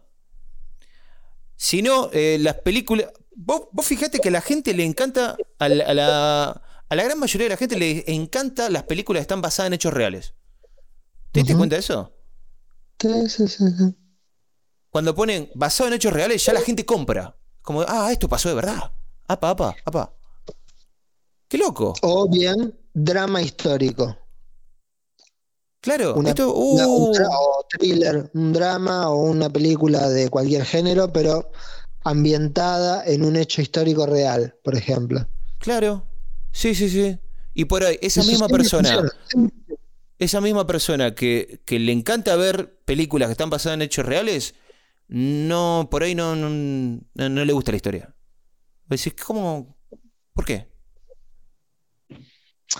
Sino 1.55 2.09
eh, 2.13 2.37
las 2.39 2.55
películas... 2.55 3.07
Vos, 3.33 3.67
fijate 3.83 4.19
que 4.19 4.29
a 4.29 4.31
la 4.31 4.41
gente 4.41 4.73
le 4.73 4.83
encanta, 4.83 5.37
a 5.59 5.69
la, 5.69 5.85
a 5.85 5.93
la, 5.93 6.61
gran 6.95 7.17
mayoría 7.19 7.45
de 7.45 7.49
la 7.49 7.57
gente 7.57 7.77
le 7.77 8.03
encanta 8.07 8.69
las 8.69 8.83
películas 8.83 9.19
que 9.19 9.23
están 9.23 9.41
basadas 9.41 9.67
en 9.67 9.73
hechos 9.73 9.93
reales. 9.93 10.33
¿Te 11.31 11.39
diste 11.39 11.55
cuenta 11.55 11.75
de 11.75 11.79
eso? 11.79 12.11
Sí, 12.99 13.29
sí, 13.29 13.47
sí, 13.47 13.63
Cuando 14.89 15.15
ponen 15.15 15.49
basado 15.55 15.87
en 15.87 15.93
hechos 15.93 16.11
reales, 16.11 16.43
ya 16.43 16.53
la 16.53 16.61
gente 16.61 16.85
compra. 16.85 17.35
Como, 17.61 17.81
ah, 17.87 18.11
esto 18.11 18.27
pasó 18.27 18.49
de 18.49 18.55
verdad. 18.55 18.91
Apa, 19.27 19.51
apa, 19.51 19.75
apa. 19.85 20.13
Qué 21.47 21.57
loco. 21.57 21.93
O 22.01 22.29
bien, 22.29 22.77
drama 22.93 23.41
histórico. 23.41 24.17
Claro, 25.79 26.21
esto, 26.25 26.53
un, 26.53 26.79
uh. 26.79 27.13
o 27.31 27.65
thriller, 27.69 28.29
un 28.35 28.53
drama 28.53 29.09
o 29.09 29.23
una 29.23 29.49
película 29.49 30.09
de 30.09 30.29
cualquier 30.29 30.63
género, 30.63 31.11
pero 31.11 31.51
ambientada 32.03 33.03
en 33.05 33.25
un 33.25 33.35
hecho 33.35 33.61
histórico 33.61 34.05
real, 34.05 34.55
por 34.63 34.75
ejemplo. 34.75 35.25
Claro, 35.57 36.05
sí, 36.51 36.75
sí, 36.75 36.89
sí. 36.89 37.17
Y 37.53 37.65
por 37.65 37.83
ahí, 37.83 37.97
esa 38.01 38.23
misma 38.23 38.47
persona, 38.47 39.03
esa 40.17 40.41
misma 40.41 40.65
persona 40.65 41.13
que, 41.13 41.61
le 41.67 41.91
encanta 41.91 42.35
ver 42.35 42.79
películas 42.85 43.27
que 43.27 43.33
están 43.33 43.49
basadas 43.49 43.75
en 43.75 43.81
hechos 43.81 44.05
reales, 44.05 44.55
no, 45.07 45.87
por 45.91 46.03
ahí 46.03 46.15
no, 46.15 46.35
no, 46.35 47.45
le 47.45 47.53
gusta 47.53 47.71
la 47.71 47.77
historia. 47.77 48.15
Decís, 48.85 49.13
¿cómo? 49.25 49.77
¿Por 50.33 50.45
qué? 50.45 50.67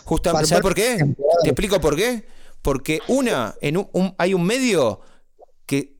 Justamente, 0.06 0.48
¿sabes 0.48 0.62
por 0.62 0.74
qué? 0.74 0.98
Te 1.44 1.50
explico 1.50 1.82
por 1.82 1.96
qué. 1.96 2.26
Porque 2.62 3.00
una, 3.08 3.56
en 3.60 3.78
un, 3.78 4.16
hay 4.18 4.34
un 4.34 4.44
medio 4.44 5.02
que, 5.66 5.98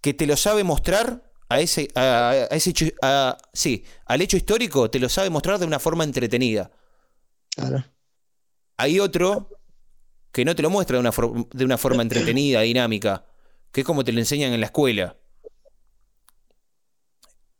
que 0.00 0.12
te 0.12 0.26
lo 0.26 0.36
sabe 0.36 0.64
mostrar 0.64 1.30
a 1.48 1.60
ese, 1.60 1.88
a, 1.94 2.48
ese 2.50 2.72
sí, 3.52 3.84
al 4.06 4.20
hecho 4.22 4.36
histórico 4.36 4.90
te 4.90 4.98
lo 4.98 5.08
sabe 5.08 5.30
mostrar 5.30 5.58
de 5.58 5.66
una 5.66 5.78
forma 5.78 6.04
entretenida. 6.04 6.70
Claro. 7.54 7.84
Hay 8.76 9.00
otro 9.00 9.48
que 10.32 10.44
no 10.44 10.54
te 10.54 10.62
lo 10.62 10.70
muestra 10.70 10.96
de 10.96 11.00
una, 11.00 11.10
de 11.52 11.64
una 11.64 11.78
forma 11.78 12.02
entretenida, 12.02 12.60
dinámica, 12.60 13.26
que 13.72 13.82
es 13.82 13.86
como 13.86 14.04
te 14.04 14.12
lo 14.12 14.20
enseñan 14.20 14.52
en 14.52 14.60
la 14.60 14.66
escuela. 14.66 15.16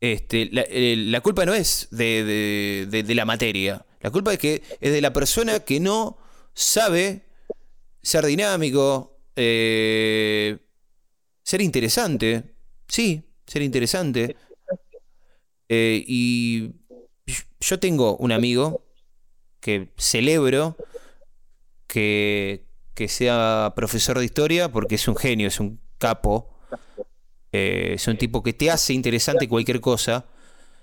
Este, 0.01 0.49
la, 0.51 0.65
eh, 0.67 1.21
culpa 1.23 1.45
no 1.45 1.53
es 1.53 1.89
de, 1.91 2.87
de, 2.89 3.15
la 3.15 3.25
materia. 3.27 3.85
La 4.01 4.11
culpa 4.11 4.33
es 4.33 4.39
que 4.39 4.63
es 4.81 4.93
de 4.93 5.01
la 5.03 5.13
persona 5.13 5.61
que 5.61 5.79
no 5.79 6.17
sabe 6.55 7.27
ser 8.03 8.25
dinámico, 8.25 9.19
eh, 9.37 10.59
ser 11.43 11.61
interesante. 11.61 12.55
Sí, 12.89 13.23
ser 13.47 13.61
interesante. 13.63 14.37
Eh, 15.69 16.03
y 16.07 16.73
yo 17.61 17.79
tengo 17.79 18.17
un 18.17 18.33
amigo 18.33 18.90
que 19.61 19.93
celebro 19.97 20.77
que, 21.87 22.67
sea 23.09 23.73
profesor 23.75 24.19
de 24.19 24.27
historia 24.27 24.71
porque 24.71 24.97
es 24.97 25.09
un 25.09 25.17
genio, 25.17 25.49
es 25.49 25.59
un 25.59 25.81
capo, 25.97 26.55
eh, 27.51 27.93
es 27.95 28.07
un 28.07 28.19
tipo 28.19 28.43
que 28.43 28.53
te 28.53 28.71
hace 28.71 28.93
interesante 28.93 29.49
cualquier 29.49 29.81
cosa. 29.81 30.27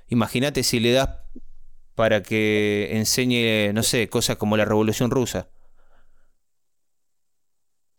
Imagínate 0.10 0.64
si 0.64 0.80
le 0.80 0.94
das 0.94 1.10
para 1.94 2.24
que 2.24 2.90
enseñe, 2.92 3.72
no 3.74 3.84
sé, 3.84 4.10
cosas 4.10 4.38
como 4.38 4.58
la 4.58 4.66
Revolución 4.66 5.12
Rusa. 5.12 5.50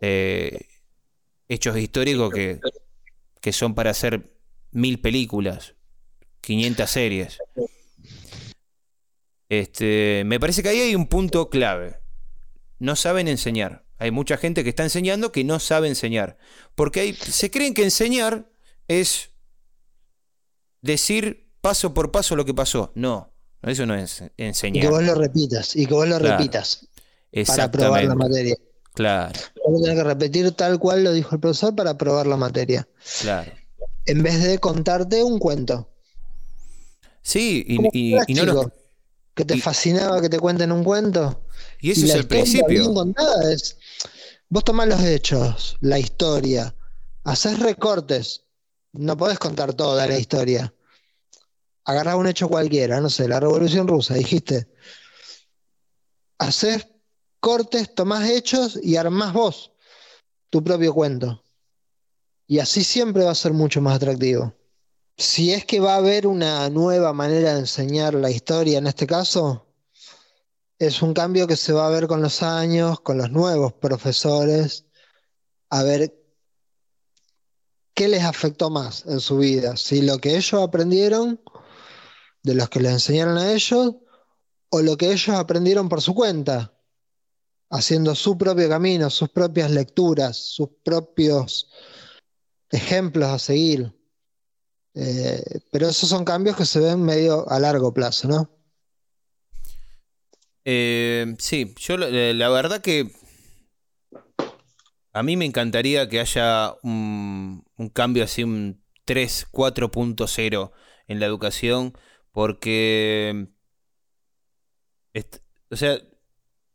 Eh, 0.00 0.66
hechos 1.48 1.76
históricos 1.76 2.32
que, 2.32 2.60
que 3.40 3.52
son 3.52 3.74
para 3.74 3.90
hacer 3.90 4.32
mil 4.72 5.00
películas, 5.00 5.74
500 6.40 6.90
series. 6.90 7.38
Este, 9.48 10.22
me 10.26 10.38
parece 10.38 10.62
que 10.62 10.68
ahí 10.68 10.80
hay 10.80 10.94
un 10.94 11.06
punto 11.06 11.50
clave. 11.50 12.00
No 12.78 12.96
saben 12.96 13.28
enseñar. 13.28 13.84
Hay 13.98 14.10
mucha 14.10 14.36
gente 14.36 14.62
que 14.62 14.70
está 14.70 14.84
enseñando 14.84 15.32
que 15.32 15.44
no 15.44 15.58
sabe 15.58 15.88
enseñar. 15.88 16.38
Porque 16.74 17.00
hay, 17.00 17.14
se 17.14 17.50
creen 17.50 17.74
que 17.74 17.82
enseñar 17.82 18.50
es 18.86 19.30
decir 20.82 21.48
paso 21.60 21.94
por 21.94 22.12
paso 22.12 22.36
lo 22.36 22.44
que 22.44 22.54
pasó. 22.54 22.92
No, 22.94 23.32
eso 23.62 23.86
no 23.86 23.94
es 23.94 24.22
enseñar. 24.36 24.84
Y 24.84 24.86
que 24.86 24.92
vos 24.92 25.02
lo 25.02 25.14
repitas, 25.14 25.74
y 25.74 25.86
que 25.86 25.94
vos 25.94 26.08
lo 26.08 26.18
repitas. 26.18 26.86
Para 27.46 27.70
probar 27.70 28.04
la 28.04 28.14
materia. 28.14 28.56
Claro. 28.94 29.38
Vos 29.66 29.82
tenés 29.82 29.98
que 29.98 30.04
repetir 30.04 30.50
tal 30.52 30.78
cual 30.78 31.04
lo 31.04 31.12
dijo 31.12 31.34
el 31.34 31.40
profesor 31.40 31.74
para 31.74 31.98
probar 31.98 32.26
la 32.26 32.36
materia. 32.36 32.88
Claro 33.20 33.52
en 34.08 34.22
vez 34.22 34.42
de 34.42 34.58
contarte 34.58 35.22
un 35.22 35.38
cuento. 35.38 35.90
Sí, 37.22 37.64
y, 37.68 38.34
no 38.34 38.44
lo... 38.46 38.72
Que 39.38 39.44
te 39.44 39.56
fascinaba 39.56 40.20
que 40.20 40.28
te 40.28 40.40
cuenten 40.40 40.72
un 40.72 40.82
cuento. 40.82 41.44
Y 41.80 41.92
eso 41.92 42.06
es 42.06 42.14
el 42.14 42.26
principio. 42.26 42.92
vos 44.48 44.64
tomás 44.64 44.88
los 44.88 45.00
hechos, 45.00 45.76
la 45.80 45.96
historia, 45.96 46.74
haces 47.22 47.60
recortes. 47.60 48.42
No 48.94 49.16
podés 49.16 49.38
contar 49.38 49.74
toda 49.74 50.08
la 50.08 50.18
historia. 50.18 50.74
Agarrás 51.84 52.16
un 52.16 52.26
hecho 52.26 52.48
cualquiera, 52.48 53.00
no 53.00 53.08
sé, 53.08 53.28
la 53.28 53.38
revolución 53.38 53.86
rusa, 53.86 54.14
dijiste. 54.14 54.66
Haces 56.38 56.88
cortes, 57.38 57.94
tomás 57.94 58.28
hechos 58.28 58.76
y 58.82 58.96
armás 58.96 59.32
vos 59.32 59.70
tu 60.50 60.64
propio 60.64 60.92
cuento. 60.94 61.44
Y 62.48 62.58
así 62.58 62.82
siempre 62.82 63.22
va 63.22 63.30
a 63.30 63.36
ser 63.36 63.52
mucho 63.52 63.80
más 63.80 63.94
atractivo. 63.94 64.57
Si 65.18 65.52
es 65.52 65.64
que 65.64 65.80
va 65.80 65.94
a 65.94 65.96
haber 65.96 66.28
una 66.28 66.70
nueva 66.70 67.12
manera 67.12 67.54
de 67.54 67.60
enseñar 67.60 68.14
la 68.14 68.30
historia 68.30 68.78
en 68.78 68.86
este 68.86 69.04
caso, 69.04 69.66
es 70.78 71.02
un 71.02 71.12
cambio 71.12 71.48
que 71.48 71.56
se 71.56 71.72
va 71.72 71.88
a 71.88 71.90
ver 71.90 72.06
con 72.06 72.22
los 72.22 72.40
años, 72.44 73.00
con 73.00 73.18
los 73.18 73.32
nuevos 73.32 73.72
profesores, 73.72 74.86
a 75.70 75.82
ver 75.82 76.14
qué 77.94 78.06
les 78.06 78.22
afectó 78.22 78.70
más 78.70 79.06
en 79.06 79.18
su 79.18 79.38
vida, 79.38 79.76
si 79.76 80.02
lo 80.02 80.18
que 80.18 80.36
ellos 80.36 80.62
aprendieron 80.62 81.40
de 82.44 82.54
los 82.54 82.68
que 82.68 82.78
les 82.78 82.92
enseñaron 82.92 83.38
a 83.38 83.52
ellos 83.52 83.96
o 84.70 84.82
lo 84.82 84.96
que 84.96 85.10
ellos 85.10 85.30
aprendieron 85.30 85.88
por 85.88 86.00
su 86.00 86.14
cuenta, 86.14 86.78
haciendo 87.70 88.14
su 88.14 88.38
propio 88.38 88.68
camino, 88.68 89.10
sus 89.10 89.30
propias 89.30 89.72
lecturas, 89.72 90.36
sus 90.36 90.68
propios 90.84 91.68
ejemplos 92.70 93.28
a 93.30 93.40
seguir. 93.40 93.97
Eh, 95.00 95.60
pero 95.70 95.88
esos 95.88 96.08
son 96.08 96.24
cambios 96.24 96.56
que 96.56 96.64
se 96.64 96.80
ven 96.80 97.00
medio 97.00 97.48
a 97.48 97.60
largo 97.60 97.94
plazo, 97.94 98.26
¿no? 98.26 98.50
Eh, 100.64 101.36
sí, 101.38 101.72
yo 101.78 101.96
la, 101.96 102.48
verdad 102.48 102.80
que 102.80 103.08
a 105.12 105.22
mí 105.22 105.36
me 105.36 105.44
encantaría 105.44 106.08
que 106.08 106.18
haya 106.18 106.74
un, 106.82 107.64
cambio 107.92 108.24
así, 108.24 108.42
un 108.42 108.82
3, 109.04 109.46
4.0 109.52 110.72
en 111.06 111.20
la 111.20 111.26
educación, 111.26 111.96
porque, 112.32 113.46
o 115.70 115.76
sea, 115.76 116.00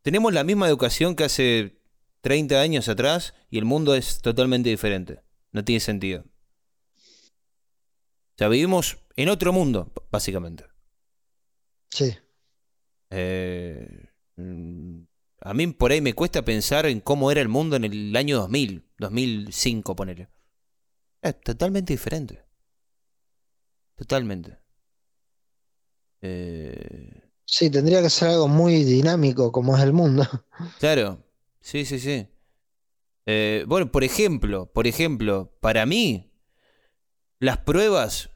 tenemos 0.02 0.32
la 0.32 0.46
misma 0.46 0.70
educación 0.70 1.18
que 1.18 1.26
hace 1.26 1.82
30 2.22 2.62
años 2.62 2.88
atrás 2.88 3.34
y 3.50 3.58
el 3.58 3.66
mundo 3.66 3.96
es 3.96 4.22
totalmente 4.22 4.70
diferente. 4.70 5.24
No 5.52 5.66
tiene 5.66 5.82
sentido. 5.82 6.24
O 8.36 8.38
sea, 8.38 8.48
vivimos 8.48 8.98
en 9.16 9.30
otro 9.30 9.54
mundo, 9.54 9.92
básicamente. 10.12 10.66
Sí. 11.90 12.16
Eh, 13.10 14.08
Mm, 14.36 15.04
A 15.42 15.54
mí 15.54 15.68
por 15.68 15.92
ahí 15.92 16.02
me 16.02 16.14
cuesta 16.16 16.44
pensar 16.44 16.88
en 16.88 17.02
cómo 17.02 17.30
era 17.30 17.40
el 17.42 17.50
mundo 17.50 17.76
en 17.76 17.84
el 17.84 18.16
año 18.16 18.38
2000, 18.38 18.84
2005, 18.98 19.96
ponele. 19.96 20.30
Es 21.22 21.40
totalmente 21.42 21.94
diferente. 21.94 22.44
Totalmente. 23.96 24.60
Eh, 26.22 27.20
Sí, 27.46 27.70
tendría 27.70 28.02
que 28.02 28.10
ser 28.10 28.30
algo 28.30 28.48
muy 28.48 28.84
dinámico 28.84 29.52
como 29.52 29.76
es 29.78 29.84
el 29.84 29.94
mundo. 29.94 30.24
claro, 30.80 31.24
sí, 31.62 31.86
sí, 31.86 32.00
sí. 32.00 32.28
Eh, 33.26 33.66
bueno, 33.68 33.92
por 33.92 34.04
ejemplo, 34.04 34.72
por 34.74 34.88
ejemplo, 34.88 35.56
para 35.62 35.86
mí, 35.86 36.33
las 37.44 37.58
pruebas 37.60 38.30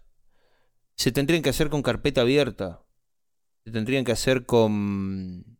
se 0.96 1.12
tendrían 1.12 1.42
que 1.42 1.50
hacer 1.50 1.70
con 1.70 1.82
carpeta 1.82 2.22
abierta. 2.22 2.84
Se 3.64 3.72
tendrían 3.72 4.04
que 4.04 4.12
hacer 4.12 4.46
con... 4.46 5.58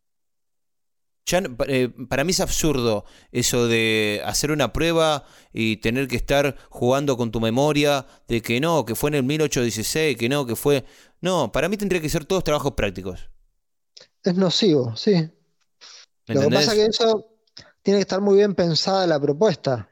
Ya, 1.26 1.42
eh, 1.68 1.90
para 2.10 2.24
mí 2.24 2.32
es 2.32 2.40
absurdo 2.40 3.04
eso 3.32 3.68
de 3.68 4.22
hacer 4.26 4.52
una 4.52 4.72
prueba 4.72 5.26
y 5.52 5.78
tener 5.78 6.08
que 6.08 6.16
estar 6.16 6.56
jugando 6.70 7.18
con 7.18 7.32
tu 7.32 7.42
memoria 7.42 8.06
de 8.30 8.42
que 8.42 8.62
no, 8.62 8.86
que 8.86 8.96
fue 8.96 9.10
en 9.10 9.16
el 9.16 9.24
1816, 9.24 10.18
que 10.18 10.30
no, 10.30 10.46
que 10.46 10.56
fue... 10.56 10.86
No, 11.20 11.52
para 11.52 11.68
mí 11.70 11.78
tendría 11.78 12.02
que 12.02 12.10
ser 12.10 12.26
todos 12.26 12.44
trabajos 12.44 12.74
prácticos. 12.74 13.30
Es 14.24 14.36
nocivo, 14.36 14.96
sí. 14.96 15.30
¿Me 16.28 16.36
Lo 16.36 16.42
que 16.42 16.50
pasa 16.50 16.74
es 16.74 16.80
que 16.80 16.86
eso 16.86 17.26
tiene 17.82 18.00
que 18.00 18.02
estar 18.02 18.22
muy 18.22 18.36
bien 18.36 18.56
pensada 18.56 19.06
la 19.08 19.20
propuesta. 19.20 19.90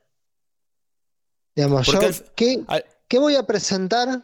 Digamos, 1.55 1.85
Porque 1.85 2.01
yo, 2.01 2.07
al- 2.07 2.31
¿qué, 2.35 2.63
al- 2.67 2.85
qué 3.07 3.19
voy 3.19 3.35
a 3.35 3.45
presentar 3.45 4.23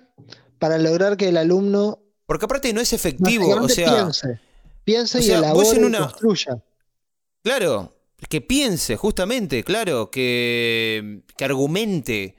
para 0.60 0.78
lograr 0.78 1.18
que 1.18 1.30
el 1.30 1.38
alumno 1.38 2.00
Porque 2.26 2.46
aparte 2.46 2.74
no 2.74 2.82
es 2.82 2.94
efectivo, 2.94 3.50
o 3.50 3.70
sea... 3.70 3.94
piense? 3.94 4.40
Piense 4.84 5.20
o 5.20 5.22
y 5.22 5.24
sea, 5.26 5.38
elabore 5.38 5.70
en 5.70 5.94
y 5.94 5.98
construya. 5.98 6.64
Claro, 7.44 7.94
que 8.30 8.42
piense, 8.42 8.96
justamente, 8.98 9.64
claro, 9.64 10.10
que, 10.10 11.24
que 11.38 11.46
argumente 11.46 12.36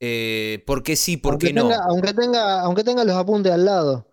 eh, 0.00 0.62
por 0.66 0.82
qué 0.82 0.96
sí, 0.96 1.16
por 1.16 1.32
Aunque 1.32 1.48
qué 1.48 1.52
no. 1.52 1.62
tenga, 1.62 1.84
aunque 1.84 2.12
tenga, 2.12 2.60
aunque 2.60 2.84
tenga 2.84 3.04
los 3.04 3.16
apuntes 3.16 3.52
al 3.52 3.64
lado, 3.64 4.06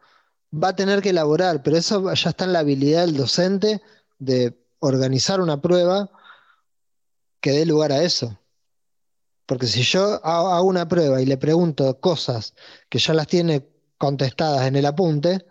va 0.53 0.69
a 0.69 0.75
tener 0.75 1.01
que 1.01 1.09
elaborar, 1.09 1.63
pero 1.63 1.77
eso 1.77 2.13
ya 2.13 2.29
está 2.29 2.45
en 2.45 2.53
la 2.53 2.59
habilidad 2.59 3.05
del 3.05 3.17
docente 3.17 3.81
de 4.19 4.57
organizar 4.79 5.41
una 5.41 5.61
prueba 5.61 6.09
que 7.41 7.51
dé 7.51 7.65
lugar 7.65 7.91
a 7.91 8.03
eso. 8.03 8.39
Porque 9.45 9.67
si 9.67 9.83
yo 9.83 10.23
hago 10.25 10.63
una 10.63 10.87
prueba 10.87 11.21
y 11.21 11.25
le 11.25 11.37
pregunto 11.37 11.99
cosas 11.99 12.53
que 12.89 12.99
ya 12.99 13.13
las 13.13 13.27
tiene 13.27 13.67
contestadas 13.97 14.67
en 14.67 14.75
el 14.75 14.85
apunte, 14.85 15.45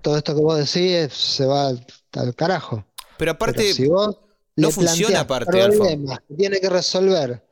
todo 0.00 0.16
esto 0.16 0.34
que 0.34 0.42
vos 0.42 0.58
decís 0.58 1.12
se 1.12 1.46
va 1.46 1.68
al, 1.68 1.86
al 2.12 2.34
carajo. 2.34 2.76
Pero 2.76 3.16
Pero 3.18 3.32
aparte, 3.32 3.72
si 3.72 3.86
vos 3.86 4.18
no 4.56 4.70
funciona 4.70 5.20
aparte, 5.20 5.50
problemas 5.50 6.20
que 6.28 6.34
tiene 6.34 6.60
que 6.60 6.68
resolver 6.68 7.44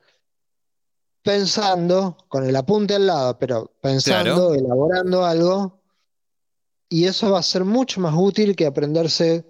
pensando, 1.23 2.17
con 2.27 2.45
el 2.45 2.55
apunte 2.55 2.95
al 2.95 3.07
lado, 3.07 3.39
pero 3.39 3.71
pensando, 3.81 4.49
Claro. 4.49 4.53
elaborando 4.53 5.25
algo, 5.25 5.79
y 6.89 7.05
eso 7.05 7.31
va 7.31 7.39
a 7.39 7.43
ser 7.43 7.63
mucho 7.63 8.01
más 8.01 8.13
útil 8.15 8.55
que 8.55 8.65
aprenderse 8.65 9.45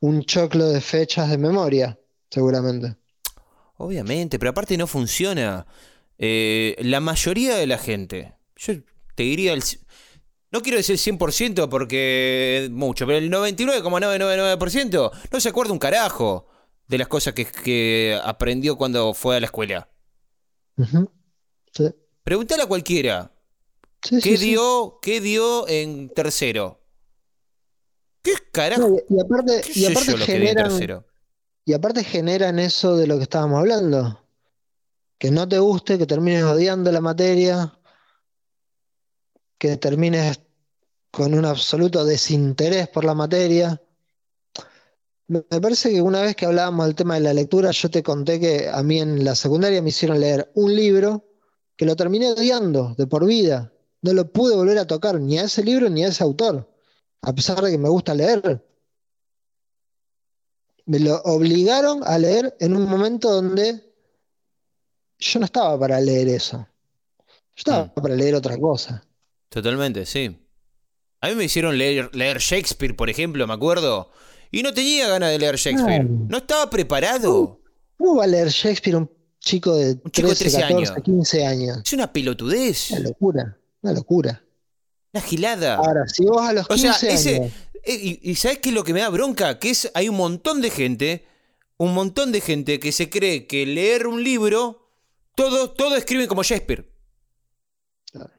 un 0.00 0.22
choclo 0.22 0.66
de 0.66 0.80
fechas 0.80 1.30
de 1.30 1.38
memoria, 1.38 1.98
seguramente. 2.30 2.96
Obviamente, 3.80 4.38
pero 4.38 4.50
aparte 4.50 4.76
no 4.76 4.86
funciona. 4.86 5.66
Eh, 6.18 6.76
la 6.80 7.00
mayoría 7.00 7.56
de 7.56 7.66
la 7.66 7.78
gente, 7.78 8.34
yo 8.56 8.74
te 9.14 9.22
diría, 9.22 9.54
el, 9.54 9.62
no 10.50 10.60
quiero 10.60 10.76
decir 10.76 10.96
100% 10.98 11.68
porque 11.68 12.68
mucho, 12.70 13.06
pero 13.06 13.18
el 13.18 13.30
99,999% 13.30 15.10
no 15.32 15.40
se 15.40 15.48
acuerda 15.48 15.72
un 15.72 15.78
carajo 15.78 16.46
de 16.88 16.98
las 16.98 17.08
cosas 17.08 17.32
que, 17.32 17.46
que 17.46 18.20
aprendió 18.22 18.76
cuando 18.76 19.14
fue 19.14 19.36
a 19.36 19.40
la 19.40 19.46
escuela. 19.46 19.88
Ujú. 20.76 21.10
Sí, 21.72 21.94
Pregúntale 22.22 22.62
a 22.62 22.66
cualquiera, 22.66 23.32
sí, 24.02 24.20
¿Qué 24.20 24.36
sí, 24.36 24.50
dio, 24.50 24.98
¿Qué 25.00 25.20
dio 25.20 25.66
en 25.68 26.10
tercero? 26.10 26.82
¿Qué 28.22 28.32
carajo? 28.52 28.88
No, 28.88 28.96
y, 29.08 29.20
aparte, 29.20 29.62
¿Qué 29.62 29.80
y 29.80 29.86
aparte 29.86 30.12
yo 30.12 30.18
lo 30.18 30.26
que 30.26 30.32
di 30.32 30.38
en 30.38 30.48
generan, 30.48 30.68
tercero? 30.68 31.09
Y 31.70 31.72
aparte 31.72 32.02
generan 32.02 32.58
eso 32.58 32.96
de 32.96 33.06
lo 33.06 33.16
que 33.16 33.22
estábamos 33.22 33.60
hablando. 33.60 34.18
Que 35.18 35.30
no 35.30 35.48
te 35.48 35.60
guste, 35.60 35.98
que 35.98 36.06
termines 36.06 36.42
odiando 36.42 36.90
la 36.90 37.00
materia, 37.00 37.78
que 39.56 39.76
termines 39.76 40.40
con 41.12 41.32
un 41.32 41.44
absoluto 41.44 42.04
desinterés 42.04 42.88
por 42.88 43.04
la 43.04 43.14
materia. 43.14 43.80
Me 45.28 45.42
parece 45.42 45.92
que 45.92 46.02
una 46.02 46.22
vez 46.22 46.34
que 46.34 46.46
hablábamos 46.46 46.86
del 46.86 46.96
tema 46.96 47.14
de 47.14 47.20
la 47.20 47.34
lectura, 47.34 47.70
yo 47.70 47.88
te 47.88 48.02
conté 48.02 48.40
que 48.40 48.68
a 48.68 48.82
mí 48.82 48.98
en 48.98 49.24
la 49.24 49.36
secundaria 49.36 49.80
me 49.80 49.90
hicieron 49.90 50.18
leer 50.18 50.50
un 50.56 50.74
libro 50.74 51.24
que 51.76 51.86
lo 51.86 51.94
terminé 51.94 52.32
odiando 52.32 52.96
de 52.98 53.06
por 53.06 53.24
vida. 53.26 53.72
No 54.02 54.12
lo 54.12 54.32
pude 54.32 54.56
volver 54.56 54.78
a 54.78 54.88
tocar 54.88 55.20
ni 55.20 55.38
a 55.38 55.44
ese 55.44 55.62
libro 55.62 55.88
ni 55.88 56.02
a 56.02 56.08
ese 56.08 56.24
autor, 56.24 56.68
a 57.22 57.32
pesar 57.32 57.62
de 57.62 57.70
que 57.70 57.78
me 57.78 57.88
gusta 57.88 58.12
leer. 58.12 58.60
Me 60.90 60.98
lo 60.98 61.20
obligaron 61.22 62.00
a 62.04 62.18
leer 62.18 62.56
en 62.58 62.74
un 62.76 62.88
momento 62.88 63.30
donde 63.30 63.80
yo 65.20 65.38
no 65.38 65.44
estaba 65.44 65.78
para 65.78 66.00
leer 66.00 66.26
eso. 66.26 66.66
Yo 67.28 67.54
estaba 67.58 67.84
Mm. 67.84 67.90
para 68.02 68.14
leer 68.16 68.34
otra 68.34 68.58
cosa. 68.58 69.04
Totalmente, 69.48 70.04
sí. 70.04 70.36
A 71.20 71.28
mí 71.28 71.36
me 71.36 71.44
hicieron 71.44 71.78
leer, 71.78 72.10
leer 72.12 72.38
Shakespeare, 72.38 72.96
por 72.96 73.08
ejemplo, 73.08 73.46
me 73.46 73.54
acuerdo. 73.54 74.10
Y 74.50 74.64
no 74.64 74.74
tenía 74.74 75.06
ganas 75.08 75.30
de 75.30 75.38
leer 75.38 75.54
Shakespeare. 75.56 76.04
No 76.04 76.38
estaba 76.38 76.68
preparado. 76.68 77.60
¿Cómo 77.96 78.16
va 78.16 78.24
a 78.24 78.26
leer 78.26 78.48
Shakespeare 78.48 78.96
un 78.96 79.08
chico 79.38 79.76
de 79.76 79.92
Un 80.02 80.10
chico 80.10 80.28
de 80.30 80.34
13, 80.34 80.44
13 80.56 80.60
14, 80.60 80.74
años. 80.92 81.04
15 81.04 81.46
años? 81.46 81.78
Es 81.84 81.92
una 81.92 82.12
pelotudez. 82.12 82.90
Una 82.90 83.00
locura, 83.00 83.58
una 83.82 83.92
locura. 83.92 84.44
Una 85.12 85.22
gilada. 85.22 85.76
Ahora, 85.76 86.06
si 86.08 86.24
vos 86.24 86.40
a 86.42 86.52
los 86.52 86.66
O 86.70 86.76
sea, 86.76 86.92
15 86.92 87.12
ese. 87.12 87.34
años, 87.36 87.52
eh, 87.84 87.94
Y, 88.22 88.30
y 88.30 88.34
¿sabes 88.36 88.58
qué 88.58 88.68
es 88.68 88.74
lo 88.74 88.84
que 88.84 88.92
me 88.94 89.00
da 89.00 89.08
bronca? 89.08 89.58
Que 89.58 89.70
es, 89.70 89.90
hay 89.94 90.08
un 90.08 90.16
montón 90.16 90.60
de 90.60 90.70
gente, 90.70 91.26
un 91.76 91.94
montón 91.94 92.30
de 92.32 92.40
gente 92.40 92.78
que 92.78 92.92
se 92.92 93.10
cree 93.10 93.46
que 93.46 93.66
leer 93.66 94.06
un 94.06 94.22
libro, 94.22 94.88
todo, 95.34 95.70
todo 95.70 95.96
escriben 95.96 96.26
como 96.28 96.42
Shakespeare. 96.42 96.92
Claro. 98.12 98.30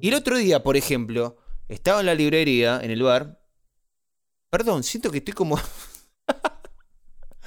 Y 0.00 0.08
el 0.08 0.14
otro 0.14 0.36
día, 0.38 0.62
por 0.62 0.76
ejemplo, 0.76 1.36
estaba 1.68 2.00
en 2.00 2.06
la 2.06 2.14
librería, 2.14 2.80
en 2.82 2.90
el 2.90 3.02
bar. 3.02 3.40
Perdón, 4.50 4.82
siento 4.84 5.10
que 5.10 5.18
estoy 5.18 5.34
como. 5.34 5.58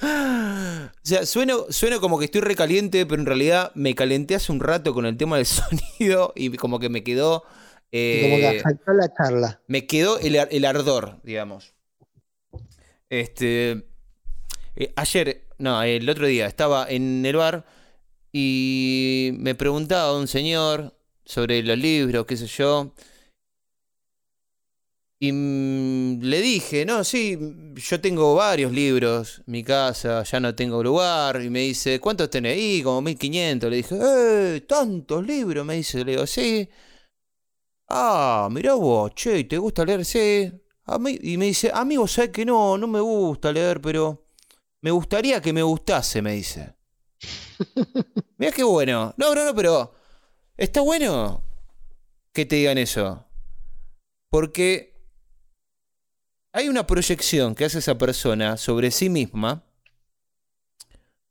O 1.10 1.12
sea, 1.12 1.26
sueno, 1.26 1.66
sueno 1.70 2.00
como 2.00 2.20
que 2.20 2.26
estoy 2.26 2.40
recaliente, 2.40 3.04
pero 3.04 3.20
en 3.20 3.26
realidad 3.26 3.72
me 3.74 3.96
calenté 3.96 4.36
hace 4.36 4.52
un 4.52 4.60
rato 4.60 4.94
con 4.94 5.06
el 5.06 5.16
tema 5.16 5.38
del 5.38 5.46
sonido 5.98 6.32
y 6.36 6.50
como 6.50 6.78
que 6.78 6.88
me 6.88 7.02
quedó. 7.02 7.40
como 7.40 7.50
que 7.90 8.58
eh, 8.58 8.62
la 8.86 9.12
charla. 9.12 9.60
me 9.66 9.88
quedó 9.88 10.20
el, 10.20 10.36
el 10.36 10.64
ardor, 10.64 11.18
digamos. 11.24 11.74
Este. 13.08 13.88
eh, 14.76 14.92
ayer, 14.94 15.48
no, 15.58 15.82
el 15.82 16.08
otro 16.08 16.28
día 16.28 16.46
estaba 16.46 16.88
en 16.88 17.26
el 17.26 17.34
bar 17.34 17.66
y 18.32 19.32
me 19.36 19.56
preguntaba 19.56 20.16
un 20.16 20.28
señor 20.28 20.94
sobre 21.24 21.64
los 21.64 21.76
libros, 21.76 22.24
qué 22.24 22.36
sé 22.36 22.46
yo. 22.46 22.94
Y 25.22 25.32
mm, 25.32 26.20
le 26.22 26.40
dije, 26.40 26.86
no, 26.86 27.04
sí, 27.04 27.38
yo 27.74 28.00
tengo 28.00 28.34
varios 28.34 28.72
libros 28.72 29.42
mi 29.46 29.62
casa, 29.62 30.22
ya 30.22 30.40
no 30.40 30.54
tengo 30.54 30.82
lugar. 30.82 31.42
Y 31.42 31.50
me 31.50 31.60
dice, 31.60 32.00
¿cuántos 32.00 32.30
tenés? 32.30 32.56
Y 32.58 32.82
como 32.82 33.02
1500. 33.02 33.70
Le 33.70 33.76
dije, 33.76 33.98
¡eh! 34.00 34.60
¿Tantos 34.62 35.26
libros? 35.26 35.64
Me 35.66 35.74
dice, 35.74 36.04
le 36.04 36.12
digo, 36.12 36.26
sí. 36.26 36.68
Ah, 37.88 38.48
mirá 38.50 38.74
vos, 38.74 39.12
che, 39.14 39.44
¿te 39.44 39.58
gusta 39.58 39.84
leer? 39.84 40.04
Sí. 40.04 40.50
A 40.86 40.98
mí, 40.98 41.18
y 41.22 41.36
me 41.36 41.46
dice, 41.46 41.70
amigo, 41.72 42.06
¿sabes 42.08 42.30
que 42.30 42.44
no? 42.44 42.78
No 42.78 42.86
me 42.86 43.00
gusta 43.00 43.52
leer, 43.52 43.80
pero 43.80 44.24
me 44.82 44.90
gustaría 44.90 45.40
que 45.42 45.52
me 45.52 45.62
gustase, 45.62 46.22
me 46.22 46.32
dice. 46.32 46.74
Mirá 48.38 48.52
qué 48.52 48.62
bueno. 48.64 49.12
No, 49.18 49.34
no, 49.34 49.44
no, 49.44 49.54
pero 49.54 49.94
está 50.56 50.80
bueno 50.80 51.44
que 52.32 52.46
te 52.46 52.56
digan 52.56 52.78
eso. 52.78 53.26
Porque 54.30 54.89
hay 56.52 56.68
una 56.68 56.86
proyección 56.86 57.54
que 57.54 57.64
hace 57.64 57.78
esa 57.78 57.96
persona 57.98 58.56
sobre 58.56 58.90
sí 58.90 59.08
misma. 59.08 59.64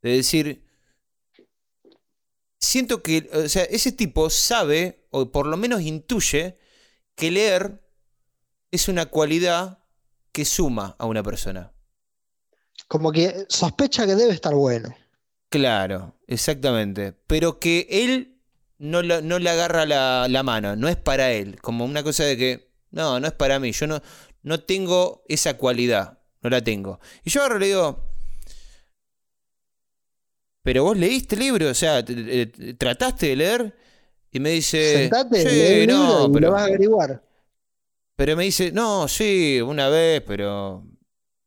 De 0.02 0.12
decir, 0.12 0.64
siento 2.60 3.02
que, 3.04 3.30
o 3.34 3.48
sea, 3.50 3.64
ese 3.64 3.92
tipo 3.92 4.30
sabe, 4.30 5.08
o 5.12 5.32
por 5.32 5.48
lo 5.48 5.58
menos 5.58 5.82
intuye, 5.82 6.58
que 7.16 7.32
leer 7.32 7.82
es 8.72 8.88
una 8.88 9.08
cualidad 9.08 9.80
que 10.32 10.46
suma 10.46 10.96
a 11.00 11.06
una 11.06 11.24
persona. 11.24 11.74
Como 12.90 13.14
que 13.14 13.46
sospecha 13.48 14.06
que 14.06 14.16
debe 14.16 14.34
estar 14.34 14.54
bueno. 14.54 14.94
Claro, 15.50 16.16
exactamente. 16.28 17.14
Pero 17.28 17.60
que 17.60 17.88
él 17.90 18.40
no, 18.78 19.02
la- 19.02 19.22
no 19.22 19.40
le 19.40 19.50
agarra 19.50 19.86
la, 19.86 20.28
la 20.30 20.44
mano, 20.44 20.76
no 20.76 20.88
es 20.88 20.96
para 20.98 21.32
él. 21.32 21.60
Como 21.62 21.86
una 21.86 22.04
cosa 22.04 22.24
de 22.24 22.38
que, 22.38 22.72
no, 22.92 23.20
no 23.20 23.28
es 23.28 23.34
para 23.34 23.60
mí. 23.60 23.72
Yo 23.72 23.88
no, 23.88 24.02
no 24.50 24.60
tengo 24.62 25.24
esa 25.28 25.58
cualidad, 25.58 26.18
no 26.42 26.50
la 26.50 26.64
tengo. 26.64 27.00
Y 27.24 27.30
yo 27.30 27.44
ahora 27.44 27.60
le 27.60 27.68
digo, 27.68 28.04
pero 30.64 30.86
vos 30.86 30.98
leíste 30.98 31.36
el 31.36 31.42
libro, 31.42 31.70
o 31.70 31.74
sea, 31.76 32.04
trataste 32.04 33.28
de 33.28 33.36
leer 33.36 33.78
y 34.32 34.40
me 34.40 34.50
dice, 34.50 35.08
Sentate, 35.08 35.84
el 35.84 35.88
no, 35.88 35.94
libro 35.94 36.30
y 36.30 36.34
pero, 36.34 36.48
lo 36.48 36.54
vas 36.54 36.64
a 36.64 36.66
averiguar. 36.66 37.24
pero 38.16 38.36
me 38.36 38.46
dice, 38.46 38.72
no, 38.72 39.08
sí, 39.08 39.62
una 39.62 39.88
vez, 39.88 40.24
pero 40.26 40.84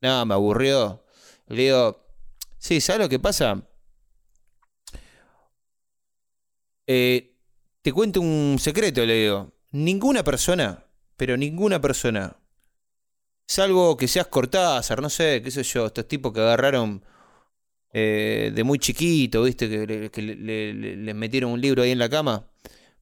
no, 0.01 0.27
me 0.27 0.35
aburrió. 0.35 1.05
Le 1.49 1.63
digo, 1.65 2.07
sí, 2.57 2.81
¿sabes 2.81 3.03
lo 3.03 3.09
que 3.09 3.19
pasa? 3.19 3.67
Eh, 6.87 7.35
te 7.83 7.93
cuento 7.93 8.21
un 8.21 8.59
secreto, 8.61 9.05
le 9.05 9.15
digo. 9.15 9.53
Ninguna 9.73 10.23
persona, 10.23 10.87
pero 11.17 11.37
ninguna 11.37 11.81
persona, 11.81 12.37
salvo 13.47 13.97
que 13.97 14.09
seas 14.09 14.27
Cortázar, 14.29 15.01
no 15.03 15.11
sé, 15.11 15.43
qué 15.43 15.51
sé 15.51 15.63
yo, 15.63 15.87
estos 15.87 16.09
tipos 16.09 16.33
que 16.33 16.41
agarraron 16.41 17.05
eh, 17.93 18.51
de 18.55 18.65
muy 18.65 18.79
chiquito, 18.79 19.43
¿viste? 19.43 19.69
Que, 19.69 19.87
le- 19.87 20.11
que 20.11 20.23
le- 20.23 20.37
le- 20.37 20.75
le- 20.75 20.97
les 20.97 21.15
metieron 21.15 21.53
un 21.53 21.61
libro 21.61 21.83
ahí 21.83 21.91
en 21.91 21.99
la 21.99 22.09
cama. 22.09 22.49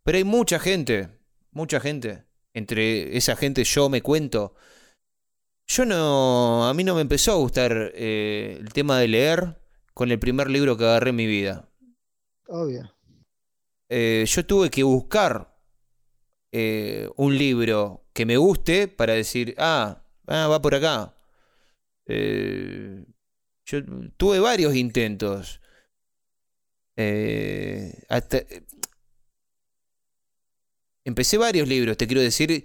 Pero 0.02 0.18
hay 0.18 0.24
mucha 0.24 0.58
gente, 0.58 1.08
mucha 1.52 1.78
gente. 1.80 2.24
Entre 2.54 3.16
esa 3.16 3.36
gente 3.36 3.62
yo 3.62 3.88
me 3.88 4.02
cuento. 4.02 4.54
Yo 5.68 5.84
no, 5.86 6.66
a 6.68 6.74
mí 6.74 6.82
no 6.82 6.96
me 6.96 7.02
empezó 7.02 7.30
a 7.32 7.36
gustar 7.36 7.92
eh, 7.94 8.56
el 8.60 8.72
tema 8.72 8.98
de 8.98 9.06
leer 9.06 9.60
con 9.94 10.10
el 10.10 10.18
primer 10.18 10.50
libro 10.50 10.76
que 10.76 10.82
agarré 10.84 11.10
en 11.10 11.16
mi 11.16 11.26
vida. 11.26 11.68
Obvio. 12.48 12.92
Eh, 13.88 14.24
yo 14.26 14.44
tuve 14.46 14.70
que 14.70 14.82
buscar 14.82 15.54
un 17.16 17.38
libro 17.38 18.04
que 18.12 18.26
me 18.26 18.36
guste 18.36 18.88
para 18.88 19.12
decir, 19.12 19.54
ah, 19.58 19.99
ah, 20.30 20.46
va 20.48 20.60
por 20.62 20.74
acá. 20.74 21.14
Eh, 22.06 23.04
yo 23.66 23.78
tuve 24.16 24.40
varios 24.40 24.74
intentos. 24.74 25.60
Eh, 26.96 28.04
hasta, 28.08 28.38
empecé 31.04 31.38
varios 31.38 31.68
libros, 31.68 31.96
te 31.96 32.06
quiero 32.06 32.22
decir, 32.22 32.64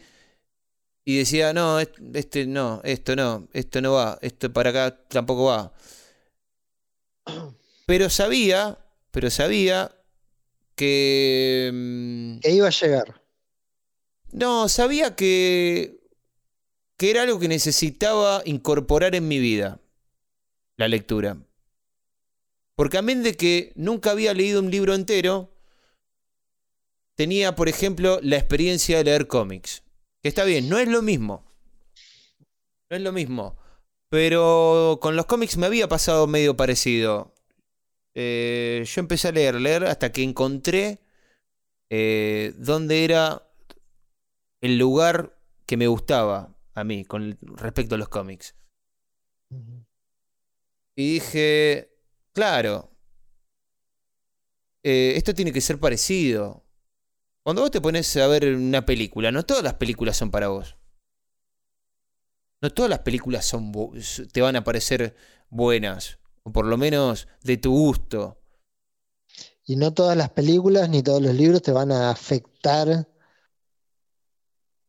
y 1.06 1.18
decía, 1.18 1.54
no, 1.54 1.80
est- 1.80 1.98
este 2.16 2.48
no, 2.48 2.82
esto 2.84 3.16
no, 3.16 3.48
esto 3.54 3.82
no 3.82 3.94
va, 3.94 4.18
esto 4.22 4.52
para 4.52 4.70
acá 4.72 4.98
tampoco 5.10 5.46
va. 5.46 5.74
Pero 7.86 8.10
sabía, 8.10 8.78
pero 9.12 9.30
sabía 9.30 9.92
que... 10.76 11.72
mm, 11.74 12.40
Que 12.40 12.52
iba 12.52 12.68
a 12.68 12.72
llegar. 12.72 13.22
no, 14.32 14.68
sabía 14.70 15.16
que, 15.16 16.00
que 16.98 17.10
era 17.10 17.24
algo 17.24 17.40
que 17.40 17.48
necesitaba 17.48 18.42
incorporar 18.46 19.16
en 19.16 19.28
mi 19.28 19.40
vida, 19.40 19.80
la 20.78 20.88
lectura. 20.88 21.38
Porque 22.76 22.98
a 22.98 23.02
menos 23.02 23.24
de 23.24 23.36
que 23.36 23.74
nunca 23.76 24.12
había 24.12 24.34
leído 24.34 24.62
un 24.62 24.72
libro 24.72 24.94
entero, 24.94 25.54
tenía, 27.16 27.56
por 27.56 27.70
ejemplo, 27.70 28.20
la 28.22 28.38
experiencia 28.38 28.98
de 28.98 29.06
leer 29.06 29.28
cómics. 29.28 29.84
Que 30.22 30.30
está 30.30 30.44
bien, 30.44 30.70
no 30.70 30.78
es 30.78 30.88
lo 30.88 31.02
mismo. 31.02 31.46
No 32.90 32.98
es 32.98 33.02
lo 33.02 33.12
mismo. 33.12 33.58
Pero 34.10 35.00
con 35.02 35.16
los 35.16 35.26
cómics 35.26 35.58
me 35.58 35.66
había 35.66 35.88
pasado 35.88 36.28
medio 36.28 36.56
parecido. 36.56 37.34
Eh, 38.14 38.84
yo 38.86 39.00
empecé 39.02 39.30
a 39.30 39.32
leer, 39.32 39.56
leer 39.56 39.86
hasta 39.86 40.12
que 40.12 40.24
encontré 40.24 41.00
eh, 41.90 42.54
dónde 42.58 43.04
era 43.04 43.50
el 44.62 44.78
lugar 44.78 45.38
que 45.66 45.78
me 45.78 45.88
gustaba 45.88 46.55
a 46.76 46.84
mí 46.84 47.06
con 47.06 47.38
respecto 47.42 47.96
a 47.96 47.98
los 47.98 48.10
cómics. 48.10 48.56
Y 50.96 51.14
dije, 51.14 51.92
claro, 52.34 52.92
eh, 54.84 55.14
esto 55.16 55.34
tiene 55.34 55.52
que 55.52 55.62
ser 55.62 55.80
parecido. 55.80 56.66
Cuando 57.44 57.62
vos 57.62 57.72
te 57.72 57.82
pones 57.82 58.16
a 58.18 58.28
ver 58.28 58.56
una 58.56 58.86
película, 58.86 59.32
no 59.32 59.44
todas 59.44 59.64
las 59.64 59.76
películas 59.76 60.18
son 60.18 60.32
para 60.32 60.50
vos. 60.50 60.78
No 62.62 62.70
todas 62.70 62.90
las 62.90 63.00
películas 63.00 63.46
son 63.46 63.72
te 64.32 64.42
van 64.42 64.56
a 64.56 64.64
parecer 64.64 65.16
buenas, 65.50 66.20
o 66.44 66.52
por 66.52 66.66
lo 66.66 66.78
menos 66.78 67.28
de 67.44 67.58
tu 67.58 67.72
gusto. 67.72 68.42
Y 69.64 69.76
no 69.76 69.94
todas 69.94 70.18
las 70.18 70.30
películas 70.30 70.90
ni 70.90 71.04
todos 71.04 71.22
los 71.22 71.34
libros 71.34 71.62
te 71.62 71.72
van 71.72 71.92
a 71.92 72.10
afectar 72.10 73.08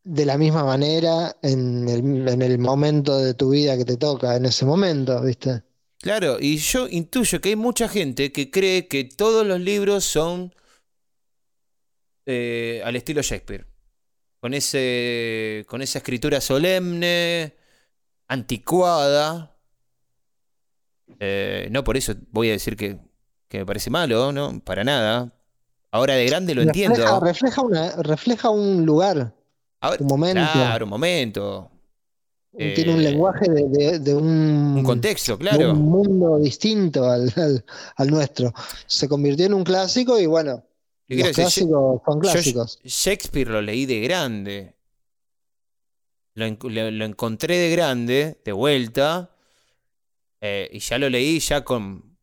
de 0.06 0.24
la 0.24 0.38
misma 0.38 0.64
manera 0.64 1.36
en 1.42 1.88
el, 1.88 2.28
en 2.28 2.42
el 2.42 2.58
momento 2.58 3.18
de 3.18 3.34
tu 3.34 3.50
vida 3.50 3.76
que 3.76 3.84
te 3.84 3.96
toca, 3.96 4.36
en 4.36 4.46
ese 4.46 4.64
momento, 4.64 5.20
¿viste? 5.20 5.62
Claro, 5.98 6.38
y 6.40 6.58
yo 6.58 6.86
intuyo 6.88 7.40
que 7.40 7.48
hay 7.50 7.56
mucha 7.56 7.88
gente 7.88 8.30
que 8.30 8.50
cree 8.50 8.86
que 8.86 9.04
todos 9.04 9.44
los 9.44 9.60
libros 9.60 10.04
son 10.04 10.54
eh, 12.26 12.82
al 12.84 12.94
estilo 12.96 13.22
Shakespeare. 13.22 13.66
Con, 14.40 14.54
ese, 14.54 15.64
con 15.68 15.82
esa 15.82 15.98
escritura 15.98 16.40
solemne, 16.40 17.56
anticuada. 18.28 19.56
Eh, 21.18 21.68
no 21.72 21.82
por 21.82 21.96
eso 21.96 22.14
voy 22.30 22.50
a 22.50 22.52
decir 22.52 22.76
que, 22.76 22.98
que 23.48 23.58
me 23.58 23.66
parece 23.66 23.90
malo, 23.90 24.30
¿no? 24.30 24.60
Para 24.62 24.84
nada. 24.84 25.32
Ahora 25.90 26.14
de 26.14 26.26
grande 26.26 26.54
lo 26.54 26.62
Refleja, 26.62 26.92
entiendo. 26.92 27.20
refleja 27.20 27.62
una, 27.62 27.90
refleja 28.02 28.50
un 28.50 28.84
lugar, 28.84 29.34
Un 30.00 30.06
momento. 30.06 30.40
Claro, 30.52 30.84
un 30.84 30.90
momento. 30.90 31.70
tiene 32.56 32.94
un 32.94 33.00
Eh, 33.00 33.10
lenguaje 33.10 33.50
de, 33.50 33.68
de- 33.68 33.98
de 33.98 34.14
un, 34.14 34.76
Un 34.78 34.82
contexto, 34.82 35.36
de 35.36 35.38
claro. 35.48 35.72
un 35.72 35.82
mundo 35.82 36.38
distinto 36.38 37.04
al, 37.04 37.30
al- 37.36 37.64
al 37.96 38.08
nuestro. 38.10 38.52
Se 38.86 39.08
convirtió 39.08 39.44
en 39.46 39.54
un 39.54 39.62
clásico 39.64 40.18
y 40.18 40.24
bueno, 40.26 40.64
¿Qué 41.06 41.14
quiero 41.16 41.28
los 41.28 41.36
decir? 41.36 41.64
clásicos 41.68 42.00
son 42.06 42.14
Yo 42.14 42.20
clásicos. 42.20 42.78
Shakespeare 42.82 43.50
lo 43.50 43.60
leí 43.60 43.84
de 43.86 44.00
grande. 44.00 44.74
Lo, 46.34 46.46
lo- 46.48 46.90
lo 46.90 47.04
encontré 47.04 47.56
de 47.58 47.70
grande, 47.70 48.40
de 48.44 48.52
vuelta. 48.52 49.30
eh, 50.40 50.68
y 50.72 50.78
ya 50.80 50.98
lo 50.98 51.08
leí 51.08 51.40
ya 51.40 51.64
con, 51.64 52.16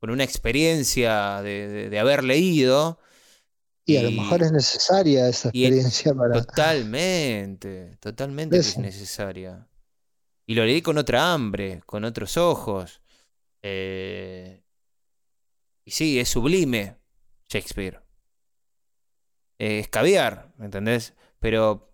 con 0.00 0.10
una 0.10 0.24
experiencia 0.24 1.40
de, 1.42 1.68
de- 1.68 1.90
de 1.90 1.98
haber 1.98 2.24
leído. 2.24 2.98
Y 3.88 3.96
a 3.96 4.02
lo 4.02 4.10
mejor 4.10 4.42
es 4.42 4.52
necesaria 4.52 5.28
esa 5.28 5.50
y 5.52 5.64
el- 5.64 5.72
experiencia 5.72 6.14
para... 6.14 6.34
Totalmente, 6.44 7.96
totalmente 8.00 8.54
que 8.54 8.60
es 8.60 8.78
necesaria. 8.78 9.66
Y 10.46 10.54
lo 10.54 10.64
leí 10.64 10.82
con 10.82 10.98
otra 10.98 11.32
hambre, 11.32 11.82
con 11.86 12.04
otros 12.04 12.36
ojos. 12.36 13.00
eh, 13.62 14.62
y 15.84 15.90
sí, 15.90 16.18
es 16.20 16.28
sublime 16.28 16.96
Shakespeare. 17.48 18.00
Eh, 19.58 19.78
es 19.80 19.88
caviar, 19.88 20.52
¿me 20.58 20.66
entendés? 20.66 21.14
Pero 21.40 21.90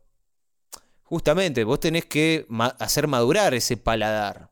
justamente 1.04 1.62
vos 1.64 1.78
tenés 1.80 2.04
que 2.06 2.44
ma- 2.48 2.76
hacer 2.80 3.06
madurar 3.06 3.54
ese 3.54 3.76
paladar. 3.76 4.50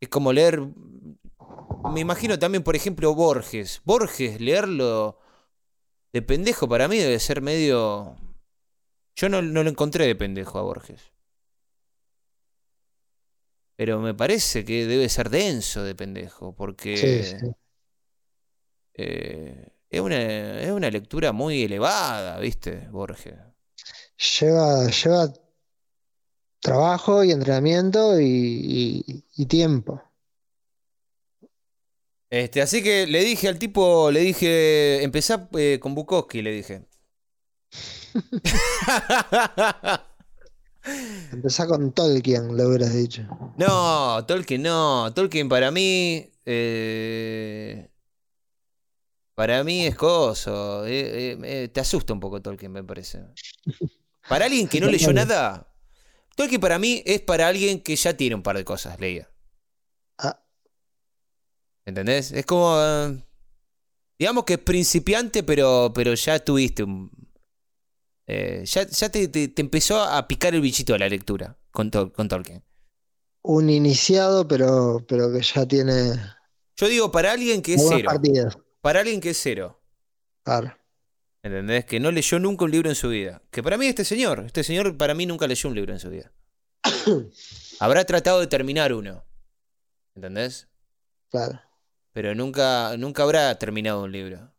Es 0.00 0.08
como 0.08 0.32
leer. 0.32 0.60
Me 1.92 2.00
imagino 2.00 2.38
también, 2.38 2.64
por 2.64 2.74
ejemplo, 2.74 3.14
Borges. 3.14 3.80
Borges, 3.84 4.40
leerlo 4.40 5.18
de 6.16 6.22
pendejo 6.22 6.68
para 6.68 6.88
mí 6.88 6.96
debe 6.98 7.18
ser 7.20 7.42
medio. 7.42 8.16
Yo 9.16 9.28
no, 9.28 9.42
no 9.42 9.62
lo 9.64 9.70
encontré 9.70 10.06
de 10.06 10.16
pendejo 10.16 10.58
a 10.58 10.62
Borges. 10.62 11.02
Pero 13.76 14.00
me 14.00 14.14
parece 14.14 14.64
que 14.64 14.86
debe 14.86 15.08
ser 15.08 15.28
denso 15.30 15.82
de 15.84 15.94
pendejo, 15.94 16.54
porque 16.54 16.94
Sí, 17.00 17.22
sí. 17.22 17.54
eh, 18.94 19.68
es, 19.90 20.00
una, 20.00 20.60
es 20.60 20.70
una 20.70 20.90
lectura 20.90 21.32
muy 21.32 21.62
elevada, 21.64 22.38
¿viste? 22.40 22.88
Borges. 22.90 23.34
Lleva, 24.18 24.90
lleva 24.90 25.32
trabajo 26.60 27.24
y 27.24 27.30
entrenamiento 27.32 28.20
y, 28.20 28.26
y- 28.26 29.24
y 29.36 29.46
tiempo. 29.46 30.02
Este, 32.30 32.60
así 32.62 32.82
que 32.82 33.06
le 33.06 33.24
dije 33.24 33.48
al 33.48 33.58
tipo, 33.58 34.10
le 34.10 34.20
dije, 34.20 35.02
empezá 35.04 35.48
eh, 35.56 35.78
con 35.80 35.94
Bukowski, 35.94 36.42
le 36.42 36.52
dije. 36.52 36.82
Empezá 41.32 41.66
con 41.66 41.92
Tolkien, 41.92 42.56
le 42.56 42.64
hubieras 42.66 42.92
dicho. 42.94 43.22
No, 43.56 44.24
Tolkien 44.26 44.62
no. 44.62 45.12
Tolkien 45.14 45.48
para 45.48 45.70
mí. 45.70 46.30
eh, 46.44 47.88
para 49.34 49.62
mí 49.64 49.86
es 49.86 49.94
coso. 49.96 50.84
eh, 50.86 51.70
te 51.72 51.80
asusta 51.80 52.12
un 52.12 52.20
poco 52.20 52.40
Tolkien, 52.42 52.72
me 52.72 52.82
parece. 52.84 53.24
Para 54.26 54.46
alguien 54.46 54.68
que 54.68 54.80
no 54.80 54.86
leyó 54.90 55.12
nada. 55.12 55.72
Tolkien 56.36 56.60
para 56.60 56.78
mí 56.78 57.02
es 57.06 57.20
para 57.22 57.48
alguien 57.48 57.80
que 57.82 57.96
ya 57.96 58.16
tiene 58.16 58.34
un 58.36 58.42
par 58.42 58.56
de 58.56 58.64
cosas 58.64 58.98
leídas. 59.00 59.28
¿Entendés? 61.86 62.32
Es 62.32 62.44
como. 62.44 62.76
eh, 62.78 63.22
digamos 64.18 64.44
que 64.44 64.54
es 64.54 64.58
principiante, 64.58 65.42
pero, 65.42 65.92
pero 65.94 66.12
ya 66.14 66.38
tuviste 66.40 66.82
un. 66.82 67.10
Eh, 68.26 68.64
ya 68.66 68.86
ya 68.88 69.08
te, 69.08 69.28
te- 69.28 69.48
te 69.48 69.62
empezó 69.62 70.02
a 70.02 70.26
picar 70.26 70.54
el 70.54 70.60
bichito 70.60 70.92
de 70.94 70.98
la 70.98 71.08
lectura 71.08 71.56
con, 71.70 71.90
Tol- 71.90 72.12
con 72.12 72.28
Tolkien. 72.28 72.64
Un 73.42 73.70
iniciado, 73.70 74.48
pero, 74.48 75.04
pero 75.08 75.32
que 75.32 75.40
ya 75.42 75.64
tiene 75.66 76.14
Yo 76.76 76.88
digo, 76.88 77.12
para 77.12 77.30
alguien 77.30 77.62
que 77.62 77.74
es 77.74 77.84
cero, 77.88 78.08
partidas. 78.10 78.58
para 78.80 78.98
alguien 79.00 79.20
que 79.20 79.30
es 79.30 79.38
cero, 79.40 79.80
Claro. 80.42 80.76
¿entendés? 81.44 81.84
Que 81.84 82.00
no 82.00 82.10
leyó 82.10 82.40
nunca 82.40 82.64
un 82.64 82.72
libro 82.72 82.88
en 82.88 82.96
su 82.96 83.08
vida. 83.10 83.40
Que 83.52 83.62
para 83.62 83.78
mí 83.78 83.86
este 83.86 84.04
señor, 84.04 84.40
este 84.44 84.64
señor 84.64 84.96
para 84.96 85.14
mí 85.14 85.24
nunca 85.26 85.46
leyó 85.46 85.68
un 85.68 85.76
libro 85.76 85.92
en 85.92 86.00
su 86.00 86.10
vida. 86.10 86.32
Habrá 87.78 88.04
tratado 88.04 88.40
de 88.40 88.48
terminar 88.48 88.92
uno, 88.92 89.24
¿entendés? 90.16 90.66
Claro. 91.30 91.60
Pero 92.16 92.34
nunca, 92.34 92.96
nunca 92.96 93.24
habrá 93.24 93.54
terminado 93.58 94.04
un 94.04 94.10
libro. 94.10 94.50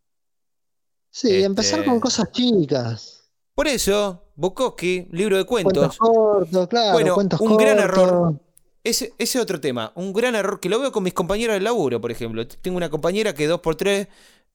Sí, 1.10 1.30
Este- 1.30 1.44
empezar 1.44 1.84
con 1.84 2.00
cosas 2.00 2.32
chicas. 2.32 3.24
Por 3.56 3.68
eso, 3.68 4.30
Bukowski, 4.36 5.08
libro 5.12 5.38
de 5.38 5.44
Cuentos 5.44 5.98
cuentos, 5.98 5.98
cortos, 5.98 6.68
claro, 6.68 6.94
Bueno, 6.94 7.16
cuentos 7.16 7.42
un 7.42 7.58
gran 7.58 7.80
error. 7.80 8.40
ese, 8.84 9.12
ese 9.18 9.40
otro 9.40 9.60
tema, 9.60 9.92
un 9.96 10.14
gran 10.14 10.36
error 10.36 10.60
que 10.60 10.70
lo 10.70 10.80
veo 10.80 10.92
con 10.92 11.02
mis 11.02 11.16
compañeras 11.16 11.56
del 11.56 11.64
laburo, 11.64 12.00
por 12.00 12.12
ejemplo. 12.12 12.48
Tengo 12.48 12.78
una 12.78 12.92
compañera 12.92 13.34
que 13.34 13.48
dos 13.48 13.62
por 13.62 13.76
tres 13.76 14.08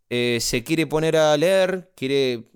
eh, 0.09 0.39
se 0.41 0.63
quiere 0.63 0.87
poner 0.87 1.17
a 1.17 1.37
leer, 1.37 1.91
quiere... 1.97 2.53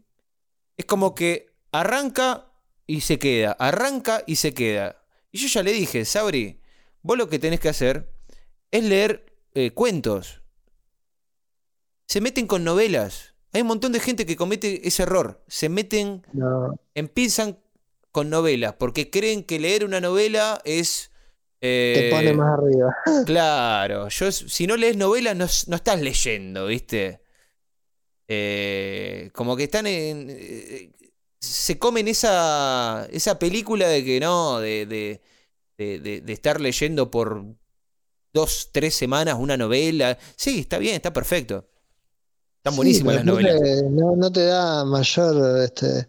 Es 0.77 0.85
como 0.85 1.13
que 1.13 1.57
arranca 1.73 2.53
y 2.87 3.01
se 3.01 3.19
queda, 3.19 3.51
arranca 3.59 4.23
y 4.29 4.37
se 4.37 4.55
queda. 4.55 5.03
Y 5.33 5.39
yo 5.39 5.49
ya 5.49 5.65
le 5.65 5.73
dije, 5.73 6.05
Sabri, 6.05 6.61
vos 7.03 7.19
lo 7.19 7.29
que 7.29 7.41
tenés 7.41 7.59
que 7.59 7.69
hacer 7.69 8.13
es 8.71 8.85
leer 8.85 9.26
eh, 9.57 9.71
cuentos. 9.73 10.43
Se 12.07 12.21
meten 12.21 12.47
con 12.47 12.63
novelas. 12.63 13.35
Hay 13.53 13.63
un 13.63 13.69
montón 13.69 13.91
de 13.93 14.01
gente 14.01 14.27
que 14.27 14.37
comete 14.37 14.87
ese 14.87 15.03
error. 15.05 15.43
Se 15.49 15.69
meten 15.69 16.25
No, 16.33 16.79
empiezan 16.95 17.59
con 18.13 18.29
novelas, 18.31 18.75
porque 18.79 19.11
creen 19.11 19.43
que 19.45 19.59
leer 19.59 19.85
una 19.85 20.01
novela 20.01 20.61
es... 20.65 21.11
te 21.61 22.09
eh, 22.09 22.11
pone 22.11 22.33
más 22.35 22.59
arriba. 22.59 22.95
Claro, 23.27 24.09
yo, 24.09 24.31
si 24.31 24.67
no 24.67 24.77
lees 24.77 24.97
novelas 24.97 25.35
no, 25.37 25.47
no 25.69 25.77
estás 25.77 26.01
leyendo, 26.01 26.67
¿viste? 26.67 27.21
Eh, 28.29 29.31
como 29.33 29.57
que 29.57 29.65
están 29.65 29.87
en... 29.87 30.29
eh, 30.31 30.93
se 31.41 31.79
comen 31.79 32.09
esa, 32.09 33.07
esa 33.11 33.39
película 33.39 33.89
de 33.89 34.05
que 34.05 34.21
no, 34.21 34.59
de, 34.61 34.85
de, 34.87 35.21
de- 35.79 35.99
de- 36.01 36.21
de 36.21 36.33
estar 36.33 36.61
leyendo 36.61 37.11
por 37.11 37.45
dos, 38.37 38.71
tres 38.73 38.95
semanas 38.95 39.37
una 39.39 39.57
novela. 39.57 40.17
Sí, 40.37 40.61
está 40.61 40.79
bien, 40.79 40.95
está 40.95 41.13
perfecto. 41.13 41.69
Están 42.59 42.73
Sí, 42.75 42.77
buenísimas 42.77 43.15
las 43.17 43.25
novelas. 43.25 43.61
No, 43.91 44.15
no 44.17 44.31
te 44.31 44.45
da 44.45 44.85
mayor 44.85 45.61
este, 45.63 46.09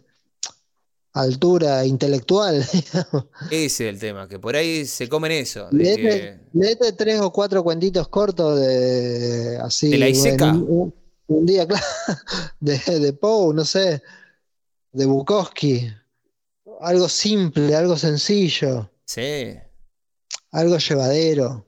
altura 1.12 1.84
intelectual. 1.84 2.64
digamos. 2.72 3.26
Ese 3.50 3.88
es 3.88 3.94
el 3.94 3.98
tema, 3.98 4.28
que 4.28 4.38
por 4.38 4.54
ahí 4.56 4.84
se 4.86 5.08
comen 5.08 5.32
eso. 5.32 5.68
Leete, 5.72 6.40
que- 6.52 6.92
tres 6.92 7.20
o 7.20 7.32
cuatro 7.32 7.62
cuentitos 7.64 8.08
cortos 8.08 8.58
de 8.60 9.58
así. 9.62 9.90
¿De 9.90 9.98
la 9.98 10.08
Iseca? 10.08 10.48
en 10.50 10.56
Un, 10.68 10.94
un 11.28 11.46
día, 11.46 11.66
claro, 11.68 11.84
de, 12.60 12.78
de 13.00 13.12
Poe, 13.12 13.54
no 13.54 13.64
sé, 13.64 14.02
de 14.92 15.06
Bukowski. 15.06 15.88
Algo 16.80 17.08
simple, 17.08 17.74
algo 17.74 17.96
sencillo, 17.96 18.90
Sí. 19.04 19.56
algo 20.52 20.78
llevadero. 20.78 21.66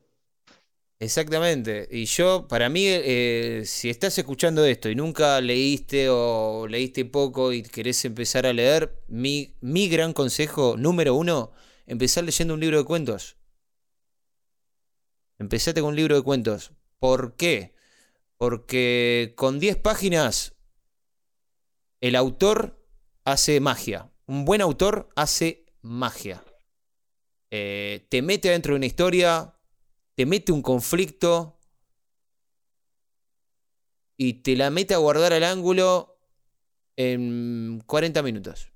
Exactamente. 1.01 1.88
Y 1.90 2.05
yo, 2.05 2.46
para 2.46 2.68
mí, 2.68 2.84
eh, 2.86 3.62
si 3.64 3.88
estás 3.88 4.18
escuchando 4.18 4.66
esto 4.66 4.90
y 4.90 4.94
nunca 4.94 5.40
leíste 5.40 6.11
o 6.11 6.66
leíste 6.68 7.07
poco 7.07 7.55
y 7.55 7.62
querés 7.62 8.05
empezar 8.05 8.44
a 8.46 8.53
leer, 8.53 9.03
mi, 9.09 9.57
mi 9.62 9.88
gran 9.88 10.12
consejo 10.12 10.76
número 10.76 11.14
uno, 11.14 11.53
empezar 11.86 12.24
leyendo 12.24 12.53
un 12.53 12.61
libro 12.61 12.76
de 12.76 12.84
cuentos. 12.84 13.38
Empezate 15.38 15.80
con 15.80 15.90
un 15.90 15.96
libro 15.96 16.16
de 16.16 16.22
cuentos. 16.22 16.72
¿Por 16.98 17.34
qué? 17.34 17.74
Porque 18.36 19.32
con 19.36 19.59
10 19.59 19.78
páginas 19.78 20.55
el 22.03 22.14
autor 22.14 22.78
hace 23.24 23.59
magia. 23.61 24.12
Un 24.26 24.44
buen 24.44 24.61
autor 24.61 25.09
hace 25.16 25.64
magia. 25.80 26.44
Eh, 27.51 28.07
te 28.11 28.20
mete 28.20 28.51
dentro 28.51 28.74
de 28.74 28.76
una 28.76 28.86
historia, 28.86 29.55
te 30.20 30.26
mete 30.26 30.52
un 30.52 30.60
conflicto 30.60 31.58
y 34.18 34.42
te 34.42 34.54
la 34.54 34.68
mete 34.68 34.92
a 34.92 34.98
guardar 34.98 35.32
al 35.32 35.44
ángulo 35.44 36.18
en 36.96 37.82
40 37.86 38.22
minutos. 38.22 38.70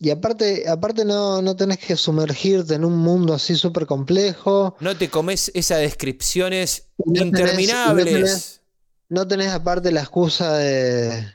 Y 0.00 0.10
aparte, 0.10 0.68
aparte 0.68 1.04
no, 1.04 1.40
no 1.40 1.54
tenés 1.54 1.78
que 1.78 1.94
sumergirte 1.94 2.74
en 2.74 2.84
un 2.84 2.96
mundo 2.98 3.32
así 3.32 3.54
súper 3.54 3.86
complejo. 3.86 4.76
No 4.80 4.96
te 4.98 5.08
comes 5.08 5.52
esas 5.54 5.78
descripciones 5.78 6.88
no 6.98 7.04
tenés- 7.04 7.14
y 7.14 7.20
no 7.20 7.26
interminables. 7.28 8.06
tenés- 8.06 8.60
No 9.08 9.28
tenés 9.28 9.52
aparte 9.52 9.92
la 9.92 10.00
excusa 10.00 10.56
de, 10.56 11.32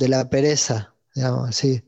de 0.00 0.08
la 0.08 0.28
pereza, 0.28 0.92
digamos 1.14 1.50
así. 1.50 1.84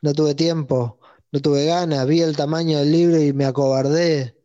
No 0.00 0.14
tuve 0.14 0.34
tiempo, 0.34 0.98
no 1.34 1.40
tuve 1.40 1.66
ganas, 1.66 2.06
vi 2.06 2.20
el 2.20 2.36
tamaño 2.36 2.78
del 2.78 2.92
libro 2.92 3.20
y 3.20 3.32
me 3.32 3.44
acobardé. 3.44 4.36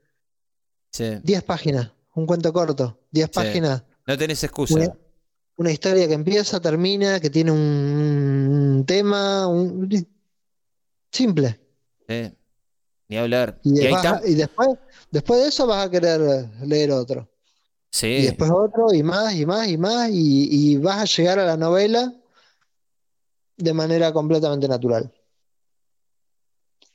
Sí. 0.92 1.20
10 1.22 1.44
páginas, 1.44 1.92
un 2.16 2.26
cuento 2.26 2.52
corto, 2.52 3.00
10 3.12 3.28
Sí. 3.28 3.32
páginas. 3.36 3.84
No 4.08 4.18
tenés 4.18 4.44
excusa. 4.44 4.74
Una, 4.74 4.98
una 5.58 5.72
historia 5.72 6.08
que 6.08 6.16
empieza, 6.16 6.60
termina, 6.60 7.20
que 7.20 7.30
tiene 7.30 7.52
un, 7.52 8.84
tema, 8.88 9.46
un- 9.48 9.88
simple. 11.12 11.60
Sí. 12.08 12.34
Ni 13.08 13.18
hablar. 13.18 13.60
Y, 13.64 13.80
Y 13.82 13.86
ahí 13.86 13.92
vas 13.92 14.06
a- 14.06 14.16
está. 14.18 14.28
y 14.28 14.34
después, 14.34 14.70
después 15.12 15.42
de 15.42 15.48
eso 15.50 15.68
vas 15.68 15.86
a 15.86 15.92
querer 15.92 16.48
leer 16.66 16.92
otro. 16.92 17.30
Y 18.02 18.24
después 18.24 18.50
otro, 18.52 18.94
y 18.94 19.04
más, 19.04 19.36
y 19.36 19.46
más, 19.46 19.68
y 19.68 19.78
más, 19.78 20.10
y, 20.12 20.72
y 20.74 20.78
vas 20.78 20.98
a 21.02 21.06
llegar 21.06 21.38
a 21.40 21.46
la 21.46 21.58
novela 21.58 22.14
de 23.58 23.74
manera 23.74 24.12
completamente 24.12 24.68
natural. 24.68 25.12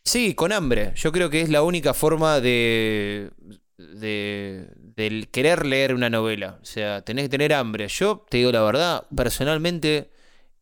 Sí, 0.04 0.34
con 0.34 0.52
hambre. 0.52 0.92
Yo 0.96 1.12
creo 1.12 1.30
que 1.30 1.40
es 1.42 1.48
la 1.48 1.62
única 1.62 1.94
forma 1.94 2.40
de, 2.40 3.30
de 3.78 4.68
del 4.96 5.28
querer 5.30 5.66
leer 5.66 5.94
una 5.94 6.10
novela. 6.10 6.58
O 6.62 6.64
sea, 6.64 7.02
tenés 7.02 7.24
que 7.24 7.28
tener 7.30 7.52
hambre. 7.52 7.88
Yo 7.88 8.24
te 8.28 8.38
digo 8.38 8.52
la 8.52 8.62
verdad, 8.62 9.06
personalmente 9.14 10.10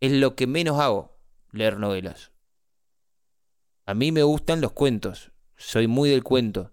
es 0.01 0.13
lo 0.13 0.35
que 0.37 0.47
menos 0.47 0.81
hago, 0.81 1.19
leer 1.53 1.79
novelas. 1.79 2.31
A 3.85 3.95
mí 3.95 4.13
me 4.13 4.23
gustan 4.23 4.61
los 4.61 4.73
cuentos. 4.73 5.33
Soy 5.57 5.87
muy 5.87 6.09
del 6.11 6.23
cuento. 6.23 6.73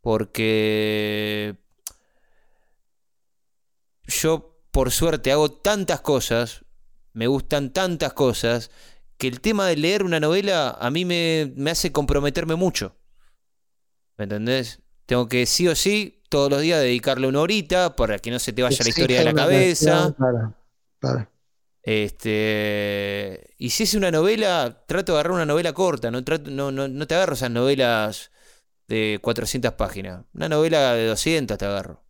Porque 0.00 1.56
yo, 4.04 4.58
por 4.70 4.90
suerte, 4.90 5.32
hago 5.32 5.50
tantas 5.50 6.00
cosas, 6.00 6.64
me 7.12 7.26
gustan 7.26 7.72
tantas 7.72 8.12
cosas, 8.12 8.70
que 9.18 9.28
el 9.28 9.40
tema 9.40 9.66
de 9.66 9.76
leer 9.76 10.02
una 10.02 10.20
novela 10.20 10.76
a 10.80 10.90
mí 10.90 11.04
me, 11.04 11.52
me 11.56 11.70
hace 11.70 11.92
comprometerme 11.92 12.54
mucho. 12.54 12.96
¿Me 14.16 14.24
entendés? 14.24 14.80
Tengo 15.06 15.28
que 15.28 15.46
sí 15.46 15.68
o 15.68 15.74
sí 15.74 16.22
todos 16.28 16.50
los 16.50 16.60
días 16.60 16.80
dedicarle 16.80 17.26
una 17.28 17.40
horita 17.40 17.96
para 17.96 18.18
que 18.18 18.30
no 18.30 18.38
se 18.38 18.52
te 18.52 18.62
vaya 18.62 18.82
la 18.82 18.88
historia 18.88 19.18
de 19.18 19.24
la 19.24 19.34
cabeza. 19.34 20.14
claro. 20.98 21.30
Este, 21.82 23.54
y 23.58 23.70
si 23.70 23.84
es 23.84 23.94
una 23.94 24.10
novela, 24.10 24.82
trato 24.86 25.12
de 25.12 25.18
agarrar 25.18 25.34
una 25.34 25.46
novela 25.46 25.72
corta, 25.72 26.10
no, 26.10 26.24
trato, 26.24 26.50
no, 26.50 26.72
no, 26.72 26.88
no 26.88 27.06
te 27.06 27.14
agarro 27.14 27.34
esas 27.34 27.50
novelas 27.50 28.32
de 28.88 29.20
400 29.22 29.72
páginas. 29.74 30.24
Una 30.34 30.48
novela 30.48 30.94
de 30.94 31.06
200 31.06 31.56
te 31.56 31.64
agarro. 31.64 32.02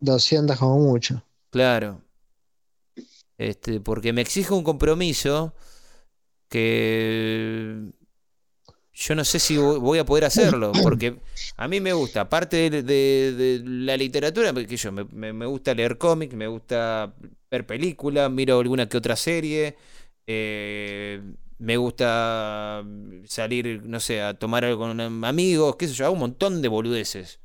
200 0.00 0.58
como 0.58 0.78
mucho. 0.80 1.22
Claro. 1.50 2.02
Este, 3.38 3.80
porque 3.80 4.12
me 4.12 4.22
exige 4.22 4.52
un 4.54 4.64
compromiso 4.64 5.54
que 6.52 7.90
yo 8.94 9.14
no 9.14 9.24
sé 9.24 9.38
si 9.38 9.56
vo- 9.56 9.80
voy 9.80 9.98
a 9.98 10.04
poder 10.04 10.24
hacerlo, 10.26 10.70
porque 10.82 11.16
a 11.56 11.66
mí 11.66 11.80
me 11.80 11.92
gusta, 11.94 12.20
aparte 12.22 12.68
de, 12.70 12.82
de- 12.82 13.32
de 13.32 13.62
la 13.64 13.96
literatura, 13.96 14.52
que 14.52 14.76
yo 14.76 14.92
me, 14.92 15.04
me- 15.32 15.46
gusta 15.46 15.74
leer 15.74 15.96
cómics, 15.96 16.34
me 16.34 16.46
gusta 16.46 17.12
ver 17.50 17.66
películas, 17.66 18.30
miro 18.30 18.60
alguna 18.60 18.88
que 18.88 18.98
otra 18.98 19.16
serie, 19.16 19.76
eh, 20.26 21.22
me 21.58 21.76
gusta 21.78 22.84
salir, 23.26 23.82
no 23.84 23.98
sé, 23.98 24.20
a 24.22 24.34
tomar 24.34 24.64
algo 24.64 24.80
con 24.80 25.00
amigos, 25.24 25.76
qué 25.76 25.88
sé 25.88 25.94
yo, 25.94 26.04
hago 26.04 26.14
un 26.14 26.20
montón 26.20 26.60
de 26.60 26.68
boludeces. 26.68 27.40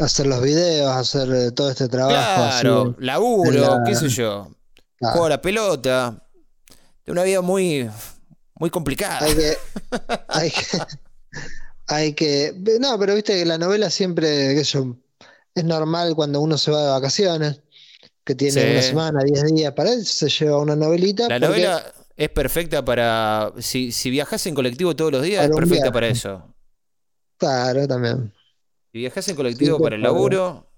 Hacer 0.00 0.26
los 0.26 0.42
videos, 0.42 0.90
hacer 0.90 1.28
eh, 1.32 1.52
todo 1.52 1.70
este 1.70 1.88
trabajo 1.88 2.42
así. 2.42 2.62
Claro, 2.62 2.96
laburo, 2.98 3.52
la- 3.52 3.82
qué 3.86 3.94
sé 3.94 4.08
yo. 4.08 4.48
Claro. 4.98 5.12
Juego 5.12 5.26
a 5.26 5.30
la 5.30 5.40
pelota. 5.40 6.20
De 7.04 7.12
una 7.12 7.22
vida 7.22 7.40
muy, 7.42 7.88
muy 8.54 8.70
complicada. 8.70 9.20
Hay 9.26 9.34
que, 9.34 9.56
hay 10.28 10.50
que, 10.50 10.78
hay 11.86 12.12
que, 12.14 12.54
no, 12.80 12.98
pero 12.98 13.14
viste 13.14 13.34
que 13.34 13.44
la 13.44 13.58
novela 13.58 13.90
siempre, 13.90 14.62
yo, 14.62 14.96
es 15.54 15.64
normal 15.64 16.14
cuando 16.14 16.40
uno 16.40 16.56
se 16.58 16.70
va 16.70 16.82
de 16.82 16.88
vacaciones, 16.90 17.60
que 18.24 18.34
tiene 18.34 18.52
Sí. 18.62 18.70
una 18.70 18.82
semana, 18.82 19.22
10 19.24 19.54
días 19.54 19.72
para 19.74 19.92
él, 19.92 20.04
se 20.06 20.28
lleva 20.28 20.58
una 20.58 20.74
novelita. 20.76 21.28
La 21.28 21.34
porque- 21.36 21.46
novela 21.46 21.92
es 22.16 22.28
perfecta 22.30 22.84
para. 22.84 23.52
Si, 23.58 23.92
si 23.92 24.08
viajas 24.08 24.46
en 24.46 24.54
colectivo 24.54 24.94
todos 24.96 25.12
los 25.12 25.22
días, 25.22 25.44
es 25.44 25.50
perfecta 25.50 25.74
viaje. 25.86 25.92
para 25.92 26.06
eso. 26.08 26.54
Claro, 27.36 27.86
también. 27.88 28.32
Si 28.92 28.98
viajas 28.98 29.28
en 29.28 29.36
colectivo 29.36 29.76
Sí, 29.76 29.82
para 29.82 29.96
el 29.96 30.02
laburo. 30.02 30.70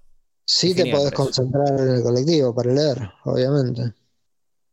Sí 0.49 0.73
te 0.73 0.89
podés 0.91 1.11
concentrar 1.11 1.79
en 1.79 1.89
el 1.95 2.01
colectivo 2.03 2.55
para 2.55 2.73
leer, 2.73 3.11
obviamente. 3.25 3.93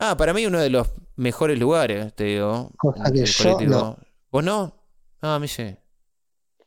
Ah, 0.07 0.16
para 0.18 0.34
mí 0.34 0.44
uno 0.44 0.61
de 0.61 0.68
los 0.68 0.86
mejores 1.16 1.59
lugares, 1.59 2.14
te 2.14 2.24
digo. 2.24 2.70
Cosa 2.76 3.11
que 3.11 3.24
yo 3.24 3.42
colectivo. 3.42 3.70
no. 3.70 3.98
¿Vos 4.30 4.44
no? 4.44 4.76
Ah, 5.22 5.36
a 5.36 5.38
mí 5.38 5.48
sí. 5.48 5.74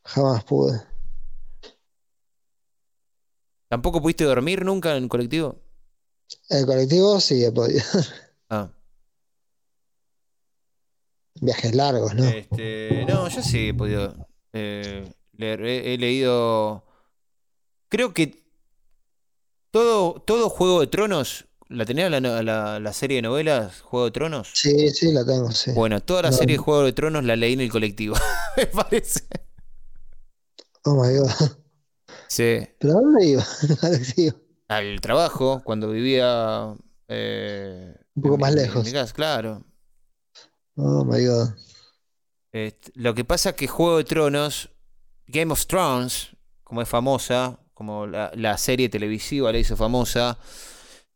Jamás 0.03 0.43
pude. 0.43 0.81
¿Tampoco 3.67 4.01
pudiste 4.01 4.23
dormir 4.23 4.65
nunca 4.65 4.95
en 4.95 5.03
el 5.03 5.09
colectivo? 5.09 5.55
El 6.49 6.65
colectivo 6.65 7.19
sí 7.19 7.43
he 7.43 7.51
podido. 7.51 7.83
Ah. 8.49 8.71
Viajes 11.41 11.75
largos, 11.75 12.15
¿no? 12.15 12.23
Este, 12.23 13.05
no, 13.07 13.27
yo 13.27 13.41
sí 13.43 13.67
he 13.67 13.73
podido 13.73 14.15
eh, 14.53 15.13
leer. 15.33 15.61
He, 15.63 15.93
he 15.93 15.97
leído. 15.99 16.85
Creo 17.89 18.13
que 18.13 18.43
todo, 19.69 20.21
todo 20.21 20.49
Juego 20.49 20.79
de 20.79 20.87
Tronos. 20.87 21.45
¿La 21.69 21.85
tenía 21.85 22.09
la, 22.09 22.19
la- 22.21 22.79
la 22.79 22.93
serie 22.93 23.17
de 23.17 23.21
novelas 23.23 23.81
Juego 23.81 24.05
de 24.05 24.11
Tronos? 24.11 24.51
Sí, 24.53 24.89
sí, 24.91 25.11
la 25.11 25.25
tengo, 25.25 25.51
sí. 25.51 25.71
Bueno, 25.71 25.99
toda 26.01 26.21
la 26.23 26.31
No. 26.31 26.37
serie 26.37 26.55
de 26.55 26.63
Juego 26.63 26.83
de 26.83 26.93
Tronos 26.93 27.23
la 27.25 27.35
leí 27.35 27.53
en 27.53 27.61
el 27.61 27.69
colectivo. 27.71 28.15
Me 28.57 28.65
parece. 28.67 29.21
Oh 30.85 30.95
my 31.03 31.17
god. 31.17 31.31
Sí. 32.27 32.59
¿Pero 32.79 32.93
a 32.97 33.01
dónde 33.01 33.25
iba? 33.25 33.45
Al 34.69 35.01
trabajo, 35.01 35.61
cuando 35.63 35.89
vivía. 35.91 36.73
eh, 37.09 37.95
Un 38.15 38.21
poco 38.23 38.35
en- 38.35 38.41
más 38.41 38.53
lejos. 38.55 38.87
En 38.87 38.93
casa, 38.93 39.13
claro. 39.13 39.63
Oh 40.75 41.03
my 41.03 41.25
god. 41.25 41.49
Este, 42.53 42.91
lo 42.95 43.13
que 43.13 43.25
pasa 43.25 43.49
es 43.49 43.55
que 43.55 43.67
Juego 43.67 43.97
de 43.97 44.03
Tronos, 44.05 44.69
Game 45.27 45.51
of 45.51 45.65
Thrones, 45.67 46.29
como 46.63 46.81
es 46.81 46.87
famosa, 46.89 47.59
como 47.73 48.07
la, 48.07 48.31
la 48.35 48.57
serie 48.57 48.89
televisiva 48.89 49.51
la 49.51 49.57
hizo 49.59 49.75
famosa, 49.77 50.37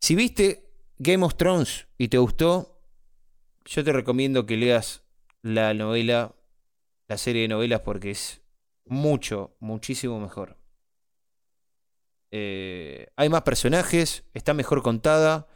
si 0.01 0.15
viste 0.15 0.67
Game 0.97 1.23
of 1.23 1.35
Thrones 1.35 1.87
y 1.97 2.07
te 2.07 2.17
gustó, 2.17 2.81
yo 3.65 3.83
te 3.83 3.93
recomiendo 3.93 4.45
que 4.47 4.57
leas 4.57 5.03
la 5.43 5.73
novela, 5.75 6.35
la 7.07 7.17
serie 7.17 7.43
de 7.43 7.47
novelas, 7.47 7.81
porque 7.81 8.11
es 8.11 8.41
mucho, 8.85 9.55
muchísimo 9.59 10.19
mejor. 10.19 10.57
Eh, 12.31 13.07
hay 13.15 13.29
más 13.29 13.43
personajes, 13.43 14.23
está 14.33 14.55
mejor 14.55 14.81
contada. 14.81 15.47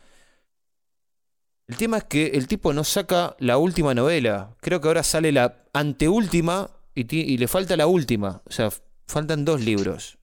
El 1.67 1.77
tema 1.77 1.97
es 1.97 2.03
que 2.03 2.27
el 2.27 2.47
tipo 2.47 2.71
no 2.71 2.83
saca 2.83 3.35
la 3.39 3.57
última 3.57 3.95
novela. 3.95 4.55
Creo 4.61 4.79
que 4.79 4.87
ahora 4.87 5.01
sale 5.01 5.31
la 5.31 5.65
anteúltima 5.73 6.69
y, 6.93 7.15
y 7.15 7.37
le 7.37 7.47
falta 7.47 7.75
la 7.75 7.87
última. 7.87 8.43
O 8.45 8.51
sea, 8.51 8.69
faltan 9.07 9.43
dos 9.43 9.61
libros. 9.61 10.19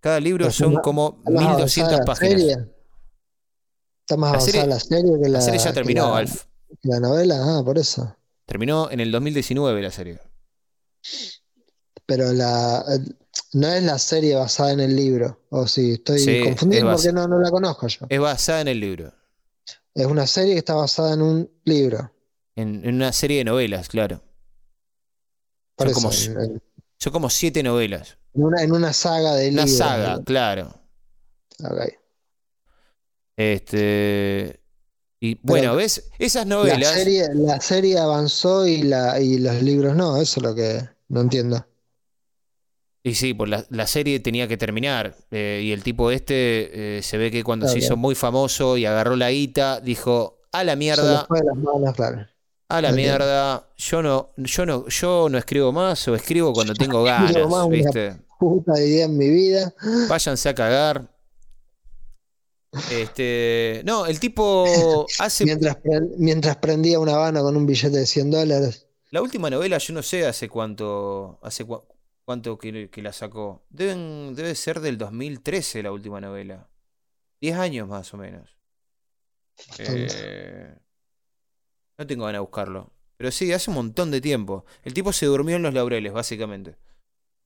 Cada 0.00 0.18
libro 0.18 0.50
son 0.50 0.76
como 0.76 1.18
¿Está 1.18 1.30
más 1.30 1.48
1200 1.50 1.92
avanzada 1.92 1.98
la 1.98 2.04
páginas. 2.04 2.79
¿Está 4.10 4.16
más 4.18 4.32
La 4.32 4.38
avanzada 4.38 4.62
serie- 4.64 4.66
la 4.74 4.80
serie 4.80 5.22
que 5.22 5.28
la, 5.28 5.38
La 5.38 5.40
serie 5.40 5.60
ya 5.60 5.72
terminó, 5.72 6.08
la- 6.10 6.16
Alf. 6.16 6.44
la 6.82 6.98
novela? 6.98 7.36
Ah, 7.40 7.62
por 7.64 7.78
eso. 7.78 8.16
Terminó 8.44 8.90
en 8.90 8.98
el 8.98 9.12
2019 9.12 9.80
la 9.80 9.92
serie. 9.92 10.18
Pero 12.06 12.32
la 12.32 12.84
no 13.52 13.68
es 13.68 13.82
la 13.84 13.98
serie 14.00 14.34
basada 14.34 14.72
en 14.72 14.80
el 14.80 14.96
libro. 14.96 15.42
O 15.50 15.68
sí, 15.68 15.92
estoy 15.92 16.18
Sí, 16.18 16.40
confundido 16.42 16.90
es 16.90 16.96
porque 16.96 17.12
no, 17.12 17.28
no 17.28 17.38
la 17.38 17.50
conozco 17.52 17.86
yo. 17.86 18.06
Es 18.08 18.18
basada 18.18 18.62
en 18.62 18.66
el 18.68 18.80
libro. 18.80 19.12
Es 19.94 20.06
una 20.06 20.26
serie 20.26 20.54
que 20.54 20.58
está 20.58 20.74
basada 20.74 21.14
en 21.14 21.22
un 21.22 21.50
libro. 21.64 22.10
En, 22.56 22.84
en 22.84 22.96
una 22.96 23.12
serie 23.12 23.38
de 23.38 23.44
novelas, 23.44 23.88
claro. 23.88 24.20
Por 25.76 25.86
Son 25.90 25.94
como 25.94 26.12
Son 26.12 27.12
como 27.12 27.30
siete 27.30 27.62
novelas. 27.62 28.18
en 28.34 28.42
una, 28.42 28.62
en 28.64 28.72
una 28.72 28.92
saga 28.92 29.34
de 29.36 29.50
Una 29.50 29.62
libros. 29.66 29.78
saga, 29.78 30.20
claro. 30.24 30.74
Ok. 31.62 31.94
Este. 33.40 34.60
Y 35.18 35.38
bueno, 35.42 35.74
¿ves? 35.76 36.10
Esas 36.18 36.46
novelas. 36.46 36.78
La 36.80 36.94
serie, 36.94 37.28
la 37.34 37.60
serie 37.60 37.98
avanzó 37.98 38.66
y, 38.66 38.82
la, 38.82 39.20
y 39.20 39.38
los 39.38 39.62
libros 39.62 39.96
no. 39.96 40.16
Eso 40.18 40.40
es 40.40 40.44
lo 40.46 40.54
que 40.54 40.80
no 41.08 41.20
entiendo. 41.22 41.64
Y 43.02 43.14
sí, 43.14 43.32
pues 43.32 43.48
la, 43.50 43.64
la 43.70 43.86
serie 43.86 44.20
tenía 44.20 44.46
que 44.46 44.56
terminar. 44.58 45.16
eh, 45.30 45.62
y 45.64 45.72
el 45.72 45.82
tipo 45.82 46.10
este 46.10 46.98
eh, 46.98 47.02
se 47.02 47.16
ve 47.16 47.30
que 47.30 47.42
cuando 47.42 47.64
Claro, 47.64 47.72
se 47.72 47.78
hizo 47.78 47.96
muy 47.96 48.14
famoso 48.14 48.76
y 48.76 48.84
agarró 48.84 49.16
la 49.16 49.30
guita, 49.30 49.80
dijo, 49.80 50.38
a 50.52 50.64
la 50.64 50.76
mierda, 50.76 51.24
fue 51.26 51.38
de 51.40 51.46
las 51.46 51.56
manos, 51.56 51.94
claro. 51.94 52.26
a 52.68 52.80
la 52.80 52.92
mierda, 52.92 53.68
yo 53.76 54.02
no, 54.02 54.30
yo 54.36 54.66
no, 54.66 54.86
yo 54.88 55.28
no 55.30 55.38
escribo 55.38 55.72
más 55.72 56.06
o 56.08 56.14
escribo 56.14 56.52
cuando 56.52 56.74
tengo 56.74 57.02
ganas, 57.04 57.68
¿viste? 57.70 58.16
Puta 58.38 58.78
idea 58.80 59.06
en 59.06 59.16
mi 59.16 59.28
vida. 59.30 59.74
Váyanse 60.08 60.48
a 60.48 60.54
cagar. 60.54 61.08
Este, 62.90 63.82
no, 63.84 64.06
el 64.06 64.20
tipo 64.20 64.64
hace 65.18 65.44
Mientras, 65.44 65.78
mientras 66.16 66.56
prendía 66.58 67.00
una 67.00 67.14
habana 67.14 67.40
con 67.40 67.56
un 67.56 67.66
billete 67.66 67.98
de 67.98 68.06
100 68.06 68.30
dólares. 68.30 68.86
la 69.10 69.22
última 69.22 69.50
novela, 69.50 69.78
yo 69.78 69.92
no 69.94 70.02
sé 70.02 70.26
hace 70.26 70.48
cuánto, 70.48 71.40
hace 71.42 71.66
cuánto 72.24 72.58
que, 72.58 72.88
que 72.90 73.02
la 73.02 73.12
sacó. 73.12 73.64
Deben, 73.70 74.34
debe 74.34 74.54
ser 74.54 74.80
del 74.80 74.98
2013 74.98 75.82
la 75.82 75.92
última 75.92 76.20
novela. 76.20 76.68
10 77.40 77.56
años 77.56 77.88
más 77.88 78.12
o 78.14 78.18
menos. 78.18 78.56
Eh, 79.78 80.74
no 81.98 82.06
tengo 82.06 82.24
ganas 82.24 82.38
de 82.38 82.40
buscarlo. 82.40 82.92
Pero 83.16 83.30
sí, 83.30 83.52
hace 83.52 83.70
un 83.70 83.76
montón 83.76 84.10
de 84.10 84.20
tiempo. 84.20 84.64
El 84.82 84.94
tipo 84.94 85.12
se 85.12 85.26
durmió 85.26 85.56
en 85.56 85.62
los 85.62 85.74
laureles, 85.74 86.12
básicamente. 86.12 86.76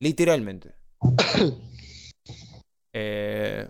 Literalmente. 0.01 0.75
Eh, 2.97 3.69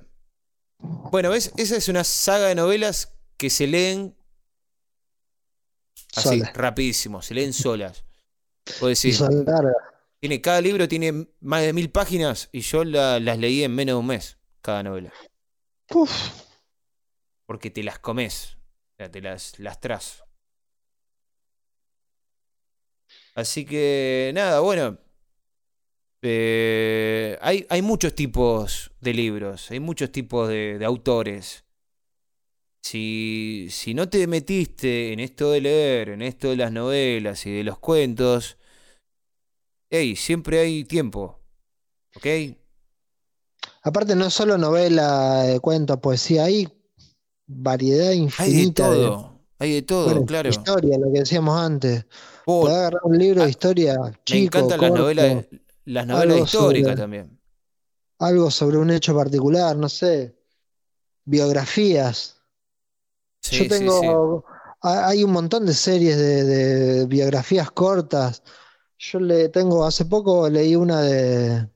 bueno, 1.11 1.30
¿ves? 1.30 1.53
Esa 1.57 1.76
es 1.76 1.89
una 1.89 2.05
saga 2.05 2.49
de 2.49 2.55
novelas 2.55 3.14
que 3.37 3.51
se 3.51 3.66
leen 3.66 4.16
así, 6.16 6.39
Sola. 6.41 6.53
rapidísimo, 6.55 7.22
se 7.22 7.35
leen 7.35 7.53
solas. 7.53 8.05
Puedo 8.78 8.95
son 8.95 9.45
largas. 9.45 9.74
tiene, 10.20 10.41
cada 10.41 10.61
libro 10.61 10.89
tiene 10.89 11.28
más 11.41 11.62
de 11.62 11.72
mil 11.72 11.91
páginas 11.91 12.49
y 12.53 12.61
yo 12.61 12.85
la- 12.85 13.20
las 13.20 13.39
leí 13.39 13.62
en 13.62 13.74
menos 13.74 13.95
de 13.95 13.99
un 14.01 14.07
mes, 14.07 14.39
cada 14.62 14.82
novela. 14.82 15.12
Uf, 15.93 16.11
Porque 17.47 17.70
te 17.70 17.82
las 17.82 17.99
comes. 17.99 18.57
O 18.95 18.97
sea, 18.97 19.11
te 19.11 19.20
las, 19.20 19.59
las 19.59 19.80
tras. 19.80 20.24
Así 23.35 23.64
que, 23.66 24.30
nada, 24.35 24.61
bueno. 24.61 24.99
Eh, 26.27 27.37
hay, 27.43 27.66
hay 27.68 27.83
muchos 27.83 28.14
tipos 28.14 28.91
de 28.99 29.12
libros, 29.12 29.70
hay 29.70 29.79
muchos 29.79 30.11
tipos 30.11 30.49
de, 30.49 30.79
de 30.79 30.85
autores. 30.87 31.66
Si, 32.83 33.68
si 33.70 33.93
no 33.93 34.09
te 34.09 34.27
metiste 34.27 35.12
en 35.12 35.20
esto 35.20 35.51
de 35.51 35.61
leer, 35.61 36.09
en 36.09 36.22
esto 36.22 36.49
de 36.49 36.57
las 36.57 36.72
novelas 36.72 37.45
y 37.45 37.53
de 37.53 37.62
los 37.62 37.79
cuentos, 37.79 38.57
hey, 39.91 40.16
siempre 40.16 40.61
hay 40.61 40.85
tiempo. 40.85 41.41
¿Ok? 42.16 42.27
Aparte, 43.83 44.16
no 44.16 44.31
solo 44.31 44.57
novela, 44.57 45.45
eh, 45.47 45.61
cuento, 45.61 46.01
poesía, 46.01 46.45
hay 46.45 46.72
variedad 47.47 48.09
Hay 48.09 48.16
de 48.16 48.25
infinita 48.25 48.91
de, 48.91 48.97
todo. 48.97 49.41
Hay 49.59 49.72
de 49.72 49.83
todo, 49.83 50.05
bueno, 50.07 50.25
claro. 50.25 50.49
historia, 50.49 50.97
lo 50.99 51.12
que 51.12 51.18
decíamos 51.18 51.61
antes. 51.61 52.07
Oh, 52.47 52.62
Podés 52.62 52.79
agarrar 52.79 53.01
un 53.05 53.18
libro 53.18 53.45
de 53.45 53.51
historia 53.51 53.97
Me 53.99 54.12
chico, 54.25 54.59
encantan 54.59 54.81
las 54.81 54.89
corto, 54.91 55.03
novelas, 55.03 55.47
las 55.87 56.07
novelas 56.07 56.39
históricas 56.41 56.91
sobre- 56.93 56.97
también. 57.03 57.41
algo 58.18 58.51
sobre 58.51 58.78
un 58.78 58.91
hecho 58.91 59.14
particular, 59.14 59.76
no 59.76 59.89
sé, 59.89 60.37
biografías. 61.24 62.37
Sí, 63.43 63.64
Yo 63.64 63.68
tengo, 63.68 64.01
sí. 64.01 64.78
hay 64.82 65.22
un 65.24 65.32
montón 65.32 65.66
de 65.66 65.74
series 65.74 66.16
de, 66.16 66.45
de 66.45 67.07
biografías 67.07 67.70
cortas. 67.70 68.43
Yo 68.99 69.20
le 69.20 69.49
tengo, 69.51 69.85
hace 69.85 70.05
poco 70.07 70.49
leí 70.49 70.76
una 70.76 71.01
de, 71.03 71.68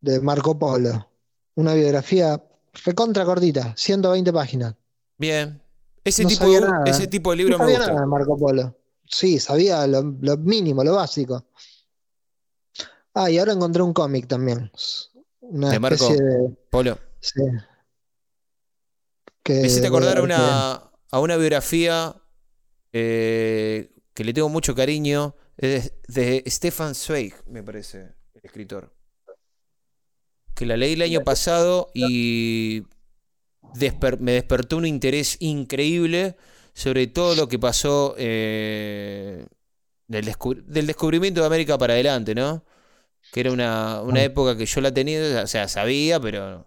de 0.00 0.20
Marco 0.20 0.58
Polo, 0.58 1.08
una 1.54 1.74
biografía 1.74 2.42
recontra 2.84 3.24
cortita, 3.24 3.74
120 3.76 4.32
páginas. 4.32 4.74
Bien. 5.16 5.60
Ese, 6.04 6.22
No 6.24 6.28
tipo 6.28 6.46
de, 6.46 6.60
ese 6.90 7.06
tipo 7.06 7.30
de 7.30 7.36
No 7.36 7.42
libro 7.42 7.58
me 7.58 7.64
gusta. 7.72 7.86
nada 7.88 8.00
de 8.00 8.06
Marco 8.06 8.36
Polo. 8.38 8.76
Sí, 9.06 9.38
sabía 9.38 9.86
lo, 9.86 10.02
lo 10.20 10.36
mínimo, 10.36 10.84
lo 10.84 10.94
básico. 10.96 11.46
Ah, 13.14 13.30
y 13.30 13.38
ahora 13.38 13.52
encontré 13.52 13.82
un 13.82 13.92
cómic 13.92 14.26
también. 14.26 14.70
Una 15.40 15.70
¿De 15.70 15.80
Marco? 15.80 16.04
especie 16.04 16.24
de. 16.24 16.56
Polo. 16.70 16.98
sí, 17.20 17.42
que 19.42 19.54
Me 19.54 19.66
hiciste 19.66 19.86
acordar 19.86 20.18
a 20.18 20.22
una, 20.22 20.90
a 21.10 21.20
una 21.20 21.36
biografía 21.36 22.14
eh, 22.92 23.90
que 24.14 24.24
le 24.24 24.32
tengo 24.32 24.48
mucho 24.48 24.74
cariño. 24.74 25.34
Es 25.56 25.92
de 26.06 26.44
Stefan 26.46 26.94
Zweig, 26.94 27.34
me 27.46 27.62
parece, 27.62 28.14
el 28.34 28.40
escritor. 28.44 28.94
Que 30.54 30.66
la 30.66 30.76
leí 30.76 30.92
el 30.92 31.02
año 31.02 31.24
pasado 31.24 31.90
y 31.94 32.84
me 34.18 34.32
despertó 34.32 34.76
un 34.76 34.86
interés 34.86 35.36
increíble 35.40 36.36
sobre 36.78 37.08
todo 37.08 37.34
lo 37.34 37.48
que 37.48 37.58
pasó 37.58 38.14
eh, 38.18 39.44
del, 40.06 40.24
descubrimiento 40.86 41.40
de 41.40 41.46
América 41.46 41.76
para 41.76 41.94
adelante, 41.94 42.36
¿no? 42.36 42.64
Que 43.32 43.40
era 43.40 43.52
una, 43.52 44.00
una 44.02 44.22
época 44.22 44.56
que 44.56 44.66
yo 44.66 44.80
la 44.80 44.92
tenía, 44.92 45.42
o 45.42 45.46
sea, 45.46 45.68
sabía, 45.68 46.18
pero 46.18 46.66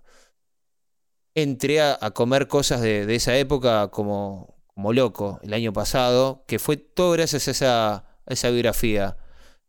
entré 1.34 1.82
a, 1.82 1.98
comer 2.14 2.48
cosas 2.48 2.82
de, 2.82 3.14
esa 3.16 3.36
época 3.38 3.90
como, 3.90 4.62
como 4.68 4.94
loco 4.94 5.40
el 5.44 5.54
año 5.54 5.74
pasado, 5.74 6.44
que 6.48 6.60
fue 6.60 6.78
todo 6.78 7.12
gracias 7.12 7.48
a 7.48 7.52
esa, 7.52 8.06
esa 8.28 8.50
biografía 8.50 9.18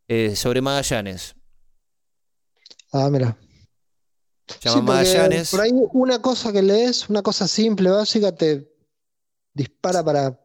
eh, 0.08 0.36
sobre 0.36 0.60
Magallanes. 0.60 1.34
Ah, 2.92 3.08
mira. 3.10 3.36
Llama 4.60 4.82
Magallanes. 4.82 5.50
Por 5.50 5.60
ahí 5.60 5.72
una 5.92 6.20
cosa 6.20 6.52
que 6.52 6.62
lees, 6.62 7.08
una 7.08 7.22
cosa 7.22 7.48
simple, 7.48 7.90
básica, 7.90 8.32
te 8.32 8.70
dispara 9.54 10.04
para 10.04 10.38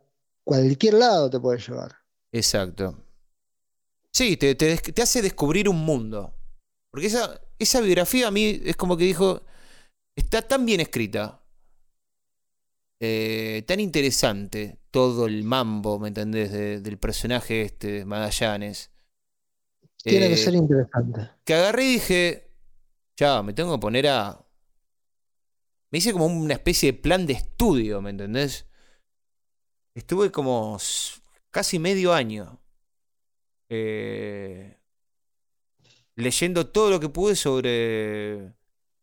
cualquier 0.44 0.96
lado, 0.96 1.30
te 1.30 1.40
puede 1.40 1.60
llevar. 1.60 1.96
Exacto. 2.32 3.04
Sí, 4.12 4.38
te, 4.38 4.56
te, 4.56 5.02
hace 5.02 5.22
descubrir 5.22 5.68
un 5.70 5.84
mundo. 5.84 6.34
Porque 6.98 7.10
esa, 7.10 7.40
esa 7.60 7.80
biografía 7.80 8.28
a 8.28 8.32
mí 8.32 8.60
es 8.66 8.76
como 8.76 8.98
que 8.98 9.04
dijo, 9.04 9.44
está 10.16 10.42
tan 10.42 10.66
bien 10.66 10.80
escrita, 10.80 11.44
eh, 13.00 13.64
tan 13.68 13.80
interesante 13.80 14.80
todo 14.90 15.28
el 15.28 15.44
mambo, 15.44 16.00
¿me 16.00 16.08
entendés? 16.08 16.52
del 16.52 16.98
personaje 16.98 17.62
este, 17.62 18.04
Magallanes. 18.04 18.90
Tiene 19.98 20.30
que 20.30 20.34
eh, 20.34 20.38
ser 20.38 20.56
interesante. 20.56 21.30
Que 21.46 21.54
agarré 21.54 21.84
y 21.84 21.94
dije, 21.94 22.50
ya, 23.16 23.44
me 23.44 23.54
tengo 23.54 23.76
que 23.76 23.80
poner 23.80 24.08
a... 24.08 24.44
Me 25.92 26.00
hice 26.00 26.14
como 26.14 26.26
una 26.26 26.56
especie 26.56 26.94
de 26.94 26.98
plan 26.98 27.28
de 27.28 27.34
estudio, 27.34 28.02
¿me 28.02 28.10
entendés? 28.10 28.66
Estuve 29.94 30.32
como 30.32 30.80
casi 31.52 31.78
medio 31.78 32.12
año 32.12 32.60
eh, 33.70 34.78
leyendo 36.18 36.68
todo 36.68 36.90
lo 36.90 37.00
que 37.00 37.10
pude 37.10 37.36
sobre 37.36 38.54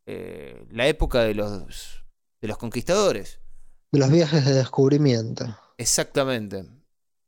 eh, 0.06 0.66
la 0.70 0.86
época 0.86 1.22
de 1.22 1.34
los, 1.34 2.04
de 2.42 2.48
los 2.48 2.58
conquistadores. 2.58 3.40
De 3.92 4.00
los 4.00 4.10
viajes 4.10 4.44
de 4.44 4.52
descubrimiento. 4.52 5.56
Exactamente. 5.78 6.66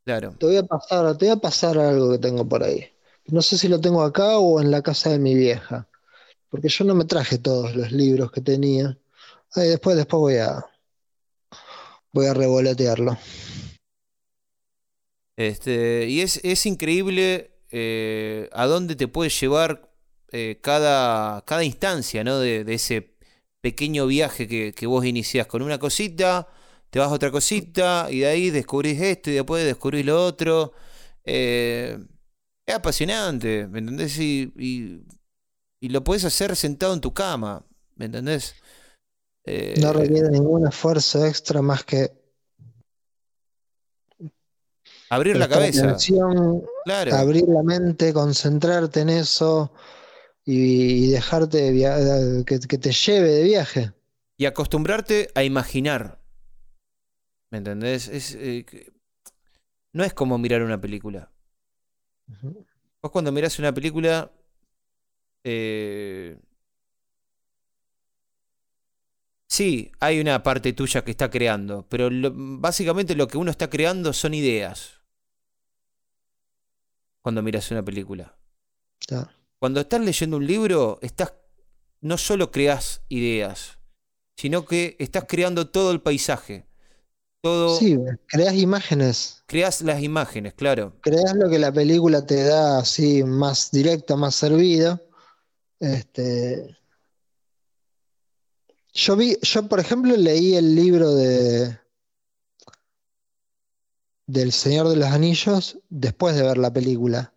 Claro. 0.04 0.36
Te 0.38 0.46
voy 0.46 0.56
a 0.56 0.64
pasar, 0.64 1.16
te 1.16 1.26
voy 1.26 1.34
a 1.34 1.40
pasar 1.40 1.78
algo 1.78 2.12
que 2.12 2.18
tengo 2.18 2.46
por 2.46 2.62
ahí. 2.62 2.84
No 3.26 3.40
sé 3.42 3.56
si 3.56 3.68
lo 3.68 3.80
tengo 3.80 4.02
acá 4.02 4.38
o 4.38 4.60
en 4.60 4.70
la 4.70 4.82
casa 4.82 5.10
de 5.10 5.18
mi 5.18 5.34
vieja. 5.34 5.88
Porque 6.48 6.68
yo 6.68 6.84
no 6.84 6.94
me 6.94 7.04
traje 7.04 7.38
todos 7.38 7.74
los 7.74 7.90
libros 7.92 8.30
que 8.30 8.40
tenía. 8.40 8.98
Ahí 9.54 9.68
después, 9.68 9.96
después 9.96 10.20
voy 10.20 10.36
a 10.36 10.64
voy 12.12 12.26
a 12.26 12.34
revolotearlo. 12.34 13.18
Este, 15.36 16.06
y 16.08 16.22
es, 16.22 16.40
es 16.42 16.64
increíble 16.66 17.55
eh, 17.70 18.48
a 18.52 18.66
dónde 18.66 18.96
te 18.96 19.08
puede 19.08 19.30
llevar 19.30 19.90
eh, 20.32 20.58
cada, 20.62 21.42
cada 21.44 21.64
instancia 21.64 22.22
¿no? 22.24 22.38
de, 22.38 22.64
ese 22.72 23.16
pequeño 23.60 24.06
viaje 24.06 24.46
que, 24.46 24.86
vos 24.86 25.04
iniciás 25.04 25.46
con 25.46 25.62
una 25.62 25.78
cosita, 25.78 26.48
te 26.90 26.98
vas 26.98 27.08
a 27.08 27.14
otra 27.14 27.30
cosita 27.30 28.08
y 28.10 28.20
de 28.20 28.26
ahí 28.26 28.50
descubrís 28.50 29.00
esto 29.00 29.30
y 29.30 29.34
después 29.34 29.64
descubrís 29.64 30.06
lo 30.06 30.24
otro. 30.24 30.72
Eh, 31.24 31.98
es 32.64 32.74
apasionante, 32.74 33.66
¿me 33.66 33.80
entendés? 33.80 34.18
Y, 34.18 34.52
y, 34.58 35.88
lo 35.88 36.02
puedes 36.02 36.24
hacer 36.24 36.56
sentado 36.56 36.94
en 36.94 37.00
tu 37.00 37.14
cama, 37.14 37.64
¿me 37.94 38.06
entendés? 38.06 38.56
no 39.80 39.92
requiere 39.92 40.28
ningún 40.30 40.66
esfuerzo 40.66 41.24
extra 41.24 41.62
más 41.62 41.84
que 41.84 42.15
abrir 45.10 45.36
la 45.36 45.48
cabeza. 45.48 45.96
Abrir 47.12 47.44
la 47.48 47.62
mente, 47.62 48.12
concentrarte 48.12 49.00
en 49.00 49.10
eso 49.10 49.72
y, 50.44 51.10
dejarte 51.10 52.44
que, 52.46 52.58
te 52.58 52.92
lleve 52.92 53.28
de 53.30 53.42
viaje. 53.44 53.92
Y 54.36 54.46
acostumbrarte 54.46 55.28
a 55.34 55.42
imaginar. 55.42 56.20
¿Me 57.50 57.58
entendés? 57.58 58.08
Eh, 58.34 58.66
no 59.92 60.04
es 60.04 60.12
como 60.14 60.38
mirar 60.38 60.62
una 60.62 60.80
película. 60.80 61.32
Vos 63.02 63.10
cuando 63.12 63.32
mirás 63.32 63.58
una 63.58 63.72
película, 63.72 64.32
eh, 65.44 66.38
sí, 69.46 69.92
hay 70.00 70.20
una 70.20 70.42
parte 70.42 70.72
tuya 70.72 71.04
que 71.04 71.10
está 71.10 71.30
creando, 71.30 71.86
pero 71.88 72.08
básicamente 72.12 73.14
lo 73.14 73.28
que 73.28 73.38
uno 73.38 73.50
está 73.50 73.70
creando 73.70 74.12
son 74.12 74.34
ideas. 74.34 75.00
Cuando 77.22 77.42
miras 77.42 77.70
una 77.70 77.84
película. 77.84 78.36
Claro. 79.06 79.30
Cuando 79.58 79.80
estás 79.80 80.00
leyendo 80.00 80.36
un 80.36 80.46
libro, 80.46 80.98
estás 81.02 81.32
no 82.00 82.18
solo 82.18 82.50
creas 82.50 83.02
ideas, 83.08 83.78
sino 84.36 84.64
que 84.64 84.96
estás 84.98 85.24
creando 85.26 85.68
todo 85.68 85.90
el 85.90 86.00
paisaje. 86.00 86.66
Todo, 87.42 87.78
sí, 87.78 87.96
creas 88.26 88.54
imágenes. 88.54 89.42
Creas 89.46 89.80
las 89.80 90.02
imágenes, 90.02 90.54
claro. 90.54 90.94
Creas 91.00 91.34
lo 91.34 91.48
que 91.48 91.58
la 91.58 91.72
película 91.72 92.26
te 92.26 92.42
da 92.42 92.78
así 92.78 93.22
más 93.22 93.70
directo, 93.70 94.16
más 94.16 94.34
servido. 94.34 95.00
Este, 95.78 96.76
yo 98.96 99.14
vi, 99.14 99.36
yo 99.42 99.68
por 99.68 99.78
ejemplo 99.78 100.16
leí 100.16 100.56
el 100.56 100.74
libro 100.74 101.14
de 101.14 101.78
del 104.26 104.52
Señor 104.52 104.88
de 104.88 104.96
los 104.96 105.08
Anillos 105.08 105.78
después 105.88 106.34
de 106.34 106.42
ver 106.42 106.58
la 106.58 106.72
película. 106.72 107.32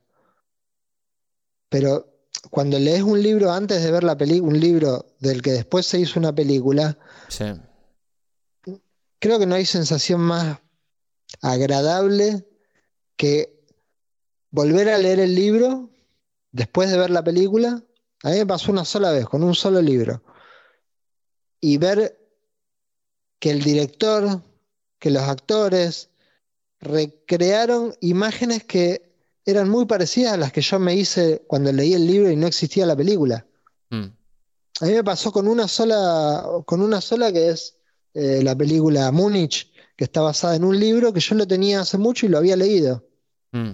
Pero 1.67 2.07
cuando 2.49 2.79
lees 2.79 3.03
un 3.03 3.21
libro 3.21 3.51
antes 3.51 3.83
de 3.83 3.91
ver 3.91 4.03
la 4.03 4.17
película, 4.17 4.51
un 4.51 4.59
libro 4.59 5.05
del 5.19 5.41
que 5.41 5.51
después 5.51 5.85
se 5.85 5.99
hizo 5.99 6.17
una 6.17 6.33
película, 6.33 6.97
creo 9.19 9.37
que 9.37 9.45
no 9.45 9.55
hay 9.55 9.65
sensación 9.65 10.21
más 10.21 10.59
agradable 11.41 12.47
que 13.17 13.61
volver 14.49 14.89
a 14.89 14.97
leer 14.97 15.19
el 15.19 15.35
libro 15.35 15.91
después 16.51 16.89
de 16.89 16.97
ver 16.97 17.11
la 17.11 17.23
película. 17.23 17.83
A 18.23 18.29
mí 18.29 18.37
me 18.37 18.45
pasó 18.47 18.71
una 18.71 18.85
sola 18.85 19.11
vez, 19.11 19.25
con 19.27 19.43
un 19.43 19.53
solo 19.53 19.81
libro. 19.81 20.23
Y 21.61 21.77
ver 21.77 22.17
que 23.39 23.51
el 23.51 23.63
director, 23.63 24.41
que 24.99 25.11
los 25.11 25.23
actores 25.23 26.09
recrearon 26.79 27.95
imágenes 28.01 28.63
que 28.63 29.09
eran 29.45 29.69
muy 29.69 29.85
parecidas 29.85 30.33
a 30.33 30.37
las 30.37 30.51
que 30.51 30.61
yo 30.61 30.79
me 30.79 30.95
hice 30.95 31.43
cuando 31.47 31.71
leí 31.71 31.93
el 31.93 32.05
libro 32.05 32.29
y 32.29 32.35
no 32.35 32.47
existía 32.47 32.85
la 32.85 32.95
película. 32.95 33.45
Mm. 33.89 34.05
A 34.81 34.85
mí 34.85 34.93
me 34.93 35.03
pasó 35.03 35.31
con 35.31 35.47
una 35.47 35.67
sola, 35.67 36.45
con 36.65 36.81
una 36.81 37.01
sola 37.01 37.31
que 37.31 37.49
es 37.49 37.77
eh, 38.13 38.41
la 38.43 38.55
película 38.55 39.11
Múnich, 39.11 39.71
que 39.95 40.05
está 40.05 40.21
basada 40.21 40.55
en 40.55 40.63
un 40.63 40.79
libro 40.79 41.11
que 41.11 41.19
yo 41.19 41.35
lo 41.35 41.47
tenía 41.47 41.81
hace 41.81 41.97
mucho 41.97 42.25
y 42.25 42.29
lo 42.29 42.37
había 42.37 42.55
leído. 42.55 43.05
Mm. 43.51 43.71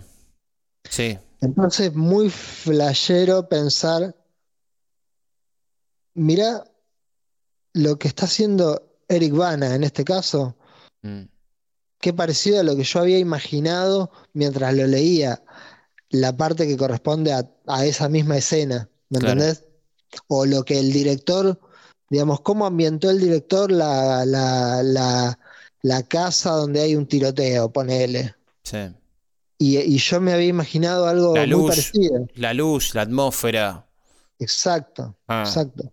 Sí. 0.90 1.18
Entonces, 1.42 1.94
muy 1.94 2.30
flashero 2.30 3.48
pensar, 3.48 4.16
mira 6.14 6.64
lo 7.76 8.00
que 8.00 8.08
está 8.08 8.26
haciendo 8.26 8.88
Eric 9.10 9.34
Bana 9.34 9.76
en 9.76 9.84
este 9.84 10.06
caso. 10.06 10.56
Mm. 11.02 11.24
Qué 12.00 12.14
parecido 12.14 12.62
a 12.62 12.64
lo 12.64 12.76
que 12.76 12.84
yo 12.84 13.02
había 13.02 13.20
imaginado 13.20 14.12
mientras 14.34 14.74
lo 14.74 14.88
leía 14.88 15.44
la 16.10 16.36
parte 16.36 16.68
que 16.68 16.78
corresponde 16.78 17.34
a, 17.34 17.86
esa 17.86 18.08
misma 18.08 18.38
escena, 18.38 18.90
¿me 19.10 19.20
entendés? 19.20 19.66
O 20.28 20.46
lo 20.46 20.64
que 20.64 20.80
el 20.80 20.94
director, 20.94 21.60
digamos, 22.10 22.40
cómo 22.42 22.66
ambientó 22.66 23.10
el 23.10 23.20
director 23.20 23.72
la, 23.72 24.26
la, 24.26 25.38
la, 25.82 26.04
casa 26.04 26.52
donde 26.52 26.82
hay 26.82 26.96
un 26.96 27.08
tiroteo, 27.08 27.72
ponele. 27.74 28.36
Sí. 28.64 28.88
Y, 29.58 29.98
yo 29.98 30.22
me 30.22 30.32
había 30.32 30.48
imaginado 30.48 31.08
algo 31.08 31.36
muy 31.36 31.68
parecido. 31.68 32.28
La 32.36 32.54
luz, 32.54 32.96
la 32.96 33.02
atmósfera. 33.02 33.86
Exacto, 34.40 35.18
ah. 35.28 35.44
exacto. 35.46 35.92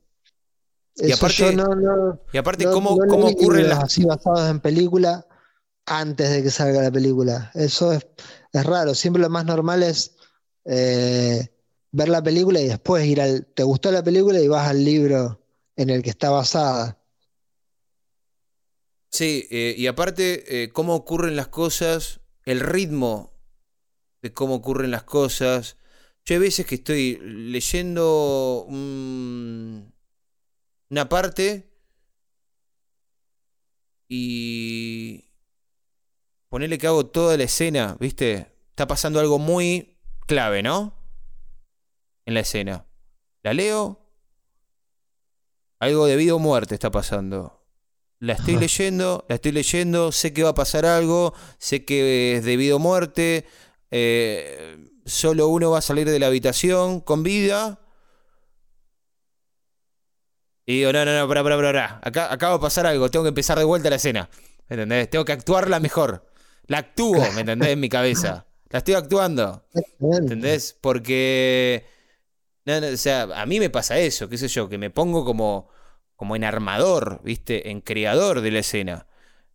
Y 0.97 1.13
aparte, 1.13 1.57
y 2.33 2.37
aparte 2.37 2.65
¿cómo, 2.67 2.99
cómo 3.09 3.29
ocurren 3.29 3.69
las... 3.69 3.85
así 3.85 4.05
basados 4.05 4.49
en 4.51 4.61
película 4.61 5.27
antes 5.87 6.31
de 6.31 6.43
que 6.43 6.51
salga 6.51 6.83
la 6.83 6.91
película. 6.91 7.51
Eso 7.55 7.93
es, 7.93 8.07
es 8.53 8.67
raro. 8.67 8.95
Siempre 8.95 9.23
lo 9.23 9.31
más 9.31 9.45
normal 9.45 9.83
es 9.83 10.17
eh, 10.65 11.49
ver 11.91 12.09
la 12.09 12.23
película 12.23 12.61
y 12.61 12.69
después 12.69 13.07
ir 13.07 13.21
al. 13.21 13.47
¿Te 13.47 13.63
gustó 13.63 13.91
la 13.91 14.03
película? 14.03 14.41
y 14.41 14.49
vas 14.49 14.69
al 14.69 14.85
libro 14.85 15.41
en 15.77 15.91
el 15.91 16.03
que 16.03 16.11
está 16.11 16.31
basada. 16.31 16.99
Sí, 19.11 19.47
eh, 19.51 19.75
y 19.77 19.87
aparte, 19.87 20.63
eh, 20.63 20.71
cómo 20.71 20.95
ocurren 20.95 21.37
las 21.37 21.49
cosas, 21.49 22.21
el 22.45 22.61
ritmo 22.61 23.33
de 24.23 24.33
cómo 24.33 24.55
ocurren 24.55 24.91
las 24.91 25.03
cosas. 25.03 25.77
Yo 26.25 26.37
hay 26.37 26.41
veces 26.41 26.65
que 26.67 26.77
estoy 26.77 27.19
leyendo 27.21 28.67
una 30.93 31.09
parte 31.09 31.73
y 34.09 35.25
ponerle 36.51 36.77
que 36.77 36.87
hago 36.87 37.07
toda 37.07 37.39
la 37.39 37.45
escena, 37.45 37.97
¿viste? 37.99 38.53
Está 38.69 38.87
pasando 38.87 39.19
algo 39.19 39.39
muy 39.39 39.97
clave, 40.27 40.63
¿no? 40.63 40.95
En 42.27 42.35
la 42.35 42.41
escena. 42.41 42.85
La 43.43 43.55
leo. 43.55 44.07
Algo 45.79 46.05
de 46.05 46.17
vida 46.17 46.35
o 46.35 46.39
muerte 46.39 46.75
está 46.75 46.91
pasando. 46.91 47.65
La 48.19 48.35
estoy 48.35 48.57
leyendo, 48.61 49.25
la 49.31 49.37
estoy 49.37 49.53
leyendo, 49.53 50.13
sé 50.13 50.35
que 50.35 50.43
va 50.43 50.51
a 50.51 50.55
pasar 50.55 50.85
algo, 50.85 51.33
sé 51.57 51.87
que 51.87 52.37
es 52.37 52.45
debido 52.45 52.77
a 52.77 52.81
muerte, 52.81 53.47
eh, 53.91 54.77
solo 55.07 55.49
uno 55.49 55.71
va 55.71 55.79
a 55.79 55.81
salir 55.81 56.11
de 56.11 56.19
la 56.19 56.27
habitación 56.27 57.01
con 57.01 57.23
vida. 57.23 57.82
Y 60.65 60.79
digo, 60.79 60.93
no, 60.93 61.05
no, 61.05 61.19
no, 61.19 61.29
para, 61.29 61.43
para, 61.43 61.57
para, 61.57 62.01
acá 62.03 62.33
acaba 62.33 62.55
de 62.55 62.61
pasar 62.61 62.87
algo, 62.87 63.11
tengo 63.11 63.25
que 63.25 63.31
empezar 63.31 63.59
de 63.59 63.65
vuelta 63.65 63.91
la 63.91 63.97
escena. 63.97 64.29
¿Me 64.69 64.75
entendés? 64.75 65.11
Tengo 65.11 65.25
que 65.25 65.33
actuarla 65.33 65.81
mejor. 65.81 66.25
La 66.67 66.79
actúo, 66.79 67.21
¿me 67.35 67.41
entendés? 67.41 67.71
En 67.71 67.81
mi 67.81 67.89
cabeza. 67.89 68.47
La 68.71 68.79
estoy 68.79 68.95
actuando. 68.95 69.67
¿Entendés? 70.01 70.77
Porque. 70.81 71.85
o 72.67 72.97
sea, 72.97 73.23
a 73.35 73.45
mí 73.45 73.61
me 73.61 73.71
pasa 73.71 73.99
eso, 73.99 74.29
qué 74.29 74.39
sé 74.39 74.49
yo, 74.49 74.69
que 74.69 74.79
me 74.79 74.89
pongo 74.89 75.25
como, 75.25 75.69
como 76.17 76.37
en 76.37 76.45
armador, 76.45 77.21
¿viste? 77.23 77.71
En 77.71 77.81
creador 77.83 78.41
de 78.41 78.51
la 78.51 78.61
escena. 78.61 79.07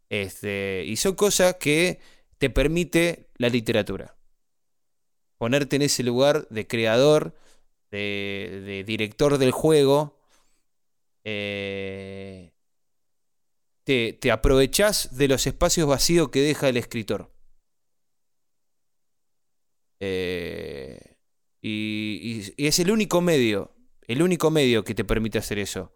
Este, 0.09 0.83
y 0.85 0.97
son 0.97 1.15
cosas 1.15 1.55
que 1.55 1.99
te 2.37 2.49
permite 2.49 3.29
la 3.37 3.49
literatura. 3.49 4.15
Ponerte 5.37 5.77
en 5.77 5.81
ese 5.83 6.03
lugar 6.03 6.47
de 6.49 6.67
creador, 6.67 7.35
de, 7.89 8.61
de 8.65 8.83
director 8.83 9.37
del 9.37 9.51
juego. 9.51 10.16
Eh, 11.29 12.53
te, 13.83 14.31
aprovechás 14.31 15.17
de 15.17 15.27
los 15.27 15.45
espacios 15.45 15.85
vacíos 15.85 16.29
que 16.29 16.39
deja 16.39 16.69
el 16.69 16.77
escritor. 16.77 17.33
Eh, 19.99 21.17
y, 21.61 22.53
es 22.55 22.79
el 22.79 22.91
único 22.91 23.19
medio, 23.19 23.75
el 24.07 24.21
único 24.21 24.51
medio 24.51 24.85
que 24.85 24.95
te 24.95 25.03
permite 25.03 25.37
hacer 25.37 25.59
eso. 25.59 25.93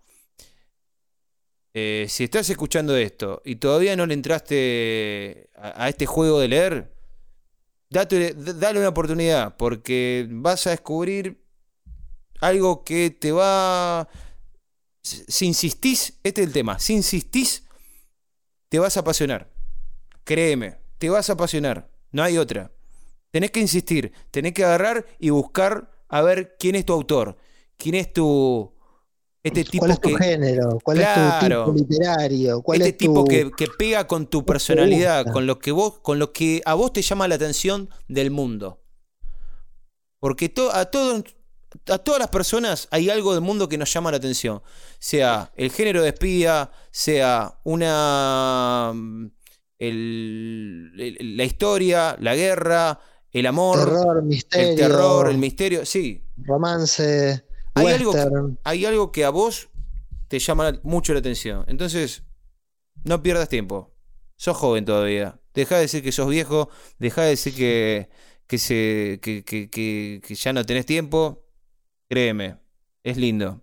Eh, 1.74 2.08
si 2.10 2.26
estás 2.26 2.50
escuchando 2.50 2.98
esto 2.98 3.42
y 3.46 3.56
todavía 3.56 3.96
no 3.96 4.06
le 4.06 4.16
entraste 4.16 5.50
a, 5.56 5.88
este 5.88 6.06
juego 6.08 6.42
de 6.42 6.50
leer, 6.50 6.94
dale 7.90 8.80
una 8.80 8.90
oportunidad, 8.90 9.56
porque 9.56 10.28
vas 10.30 10.68
a 10.68 10.72
descubrir 10.72 11.42
algo 12.42 12.84
que 12.84 13.12
te 13.12 13.32
va... 13.32 14.10
Si 15.02 15.46
insistís, 15.46 16.20
este 16.24 16.42
es 16.42 16.48
el 16.48 16.54
tema, 16.54 16.80
si 16.80 16.94
insistís, 16.94 17.64
te 18.70 18.80
vas 18.80 18.98
a 18.98 19.02
apasionar. 19.02 19.52
Créeme, 20.24 20.78
te 20.98 21.10
vas 21.10 21.30
a 21.30 21.34
apasionar. 21.34 21.90
No 22.12 22.24
hay 22.24 22.38
otra. 22.38 22.72
Tenés 23.32 23.52
que 23.52 23.60
insistir, 23.60 24.12
tenés 24.30 24.54
que 24.54 24.64
agarrar 24.64 25.06
y 25.18 25.30
buscar 25.30 25.92
a 26.10 26.22
ver 26.22 26.56
quién 26.60 26.76
es 26.76 26.86
tu 26.86 26.94
autor, 26.94 27.38
quién 27.78 27.96
es 27.96 28.14
tu... 28.14 28.72
Este 29.44 29.64
tipo 29.64 29.80
¿Cuál 29.80 29.92
es 29.92 30.02
tu 30.02 30.16
género? 30.16 30.78
¿Cuál 30.84 31.00
es 31.00 31.08
tu 31.16 31.48
tipo 31.48 31.74
literario? 31.74 32.62
¿Cuál 32.62 32.82
este 32.82 32.90
es 32.90 32.98
tipo 32.98 33.26
que, 33.26 33.50
pega 33.76 34.06
con 34.06 34.28
tu 34.28 34.46
personalidad, 34.46 35.26
con 35.32 35.48
lo 35.48 35.58
que 35.58 35.72
vos, 35.72 36.00
con 36.00 36.20
lo 36.20 36.32
que 36.32 36.62
a 36.64 36.76
vos 36.76 36.94
te 36.94 37.02
llama 37.02 37.28
la 37.28 37.36
atención 37.36 37.90
del 38.08 38.30
mundo. 38.30 38.84
Porque 40.20 40.54
a 40.72 40.86
todos 40.86 41.24
a 41.88 41.98
todas 42.00 42.20
las 42.20 42.30
personas 42.30 42.88
hay 42.92 43.10
algo 43.10 43.34
del 43.34 43.42
mundo 43.42 43.70
que 43.70 43.78
nos 43.78 43.92
llama 43.94 44.12
la 44.12 44.18
atención. 44.18 44.62
Sea 45.00 45.52
el 45.56 45.72
género 45.72 46.02
de 46.02 46.10
espía, 46.10 46.72
sea 46.92 47.60
una. 47.64 48.92
Mm, 48.94 49.28
la 49.80 51.44
historia, 51.44 52.16
la 52.20 52.36
guerra, 52.36 53.00
el 53.32 53.48
amor, 53.48 54.24
el 54.52 54.76
terror, 54.76 55.30
el 55.30 55.38
misterio, 55.40 55.86
sí. 55.88 56.24
Romance, 56.38 57.44
hay 57.74 57.88
algo, 57.88 58.14
hay 58.64 58.86
algo 58.86 59.12
que 59.12 59.26
a 59.26 59.32
vos 59.32 59.70
te 60.28 60.38
llama 60.38 60.80
mucho 60.84 61.14
la 61.14 61.20
atención. 61.20 61.66
Entonces, 61.68 62.24
no 63.04 63.24
pierdas 63.24 63.50
tiempo. 63.50 63.92
Sos 64.36 64.56
joven 64.56 64.86
todavía. 64.86 65.40
Deja 65.54 65.76
de 65.76 65.82
decir 65.82 66.04
que 66.04 66.12
sos 66.12 66.30
viejo. 66.30 66.70
Deja 67.00 67.24
de 67.24 67.30
decir 67.30 67.56
que, 67.56 68.10
que, 68.46 68.58
se, 68.60 69.20
que, 69.22 69.44
que, 69.44 70.22
que 70.24 70.36
ya 70.36 70.54
no 70.54 70.64
tenés 70.64 70.86
tiempo. 70.86 71.44
Créeme, 72.12 72.58
es 73.04 73.16
lindo. 73.16 73.62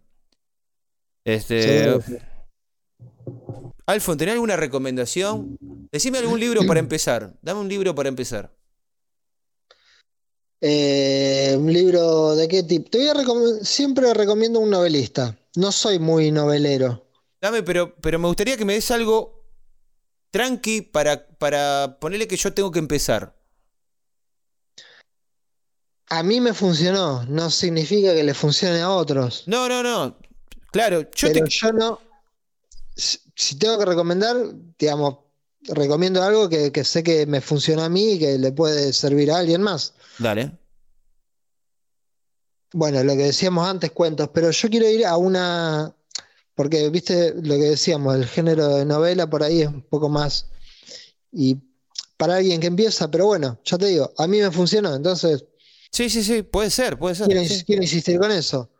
Este. 1.22 1.98
Alfon, 3.84 4.16
¿tenés 4.16 4.32
alguna 4.32 4.56
recomendación? 4.56 5.58
Decime 5.92 6.16
algún 6.16 6.40
libro 6.40 6.62
para 6.66 6.80
empezar. 6.80 7.38
Dame 7.42 7.60
un 7.60 7.68
libro 7.68 7.94
para 7.94 8.08
empezar. 8.08 8.56
Eh, 10.62 11.56
un 11.58 11.70
libro 11.70 12.36
de 12.36 12.48
qué 12.48 12.62
tipo. 12.62 12.88
Te 12.88 12.96
voy 12.96 13.08
a 13.08 13.64
siempre 13.66 14.14
recomiendo 14.14 14.60
un 14.60 14.70
novelista. 14.70 15.38
No 15.54 15.70
soy 15.70 15.98
muy 15.98 16.32
novelero. 16.32 17.06
Dame, 17.42 17.62
pero, 17.62 17.96
pero 17.96 18.18
me 18.18 18.28
gustaría 18.28 18.56
que 18.56 18.64
me 18.64 18.72
des 18.72 18.90
algo 18.90 19.44
tranqui 20.30 20.80
para, 20.80 21.28
para 21.36 21.98
ponerle 22.00 22.26
que 22.26 22.38
yo 22.38 22.54
tengo 22.54 22.72
que 22.72 22.78
empezar 22.78 23.37
a 26.10 26.22
mí 26.22 26.40
me 26.40 26.54
funcionó, 26.54 27.24
no 27.26 27.50
significa 27.50 28.14
que 28.14 28.24
le 28.24 28.34
funcione 28.34 28.80
a 28.80 28.90
otros. 28.90 29.44
No, 29.46 29.68
no, 29.68 29.82
no. 29.82 30.16
Claro, 30.70 31.02
yo 31.14 31.28
Pero 31.32 31.46
yo 31.46 31.72
no. 31.72 32.00
Si 32.96 33.56
tengo 33.56 33.78
que 33.78 33.84
recomendar, 33.84 34.36
digamos, 34.78 35.18
recomiendo 35.62 36.22
algo 36.22 36.48
que, 36.48 36.72
sé 36.84 37.02
que 37.02 37.26
me 37.26 37.40
funciona 37.40 37.84
a 37.84 37.88
mí 37.88 38.12
y 38.12 38.18
que 38.18 38.38
le 38.38 38.52
puede 38.52 38.92
servir 38.92 39.30
a 39.30 39.38
alguien 39.38 39.62
más. 39.62 39.94
Dale. 40.18 40.58
Bueno, 42.72 43.02
lo 43.02 43.12
que 43.12 43.24
decíamos 43.24 43.66
antes, 43.66 43.92
cuentos, 43.92 44.30
pero 44.32 44.50
yo 44.50 44.68
quiero 44.68 44.88
ir 44.88 45.06
a 45.06 45.16
una. 45.16 45.94
Porque, 46.54 46.88
viste, 46.90 47.34
lo 47.34 47.54
que 47.54 47.70
decíamos, 47.70 48.16
el 48.16 48.26
género 48.26 48.68
de 48.76 48.84
novela 48.84 49.30
por 49.30 49.42
ahí 49.42 49.62
es 49.62 49.68
un 49.68 49.82
poco 49.82 50.08
más. 50.08 50.46
Y 51.30 51.56
para 52.16 52.36
alguien 52.36 52.60
que 52.60 52.66
empieza, 52.66 53.10
pero 53.10 53.26
bueno, 53.26 53.60
ya 53.64 53.78
te 53.78 53.86
digo, 53.86 54.12
a 54.18 54.26
mí 54.26 54.40
me 54.40 54.50
funcionó, 54.50 54.94
entonces 54.94 55.44
Sí, 55.90 56.10
sí, 56.10 56.22
sí, 56.22 56.42
puede 56.42 56.70
ser, 56.70 56.98
puede 56.98 57.14
ser. 57.14 57.26
Quiero, 57.26 57.82
insistir 57.82 58.18
con 58.18 58.30
eso. 58.30 58.70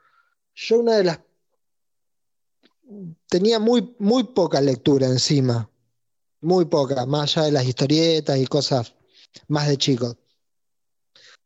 Yo 0.54 0.78
una 0.80 0.96
de 0.96 1.04
las... 1.04 1.20
Tenía 3.28 3.58
muy, 3.58 3.94
muy 3.98 4.24
poca 4.24 4.60
lectura 4.60 5.06
encima. 5.06 5.70
Muy 6.40 6.66
poca, 6.66 7.04
más 7.06 7.36
allá 7.36 7.46
de 7.46 7.52
las 7.52 7.66
historietas 7.66 8.38
y 8.38 8.46
cosas 8.46 8.94
más 9.48 9.68
de 9.68 9.76
chicos. 9.76 10.16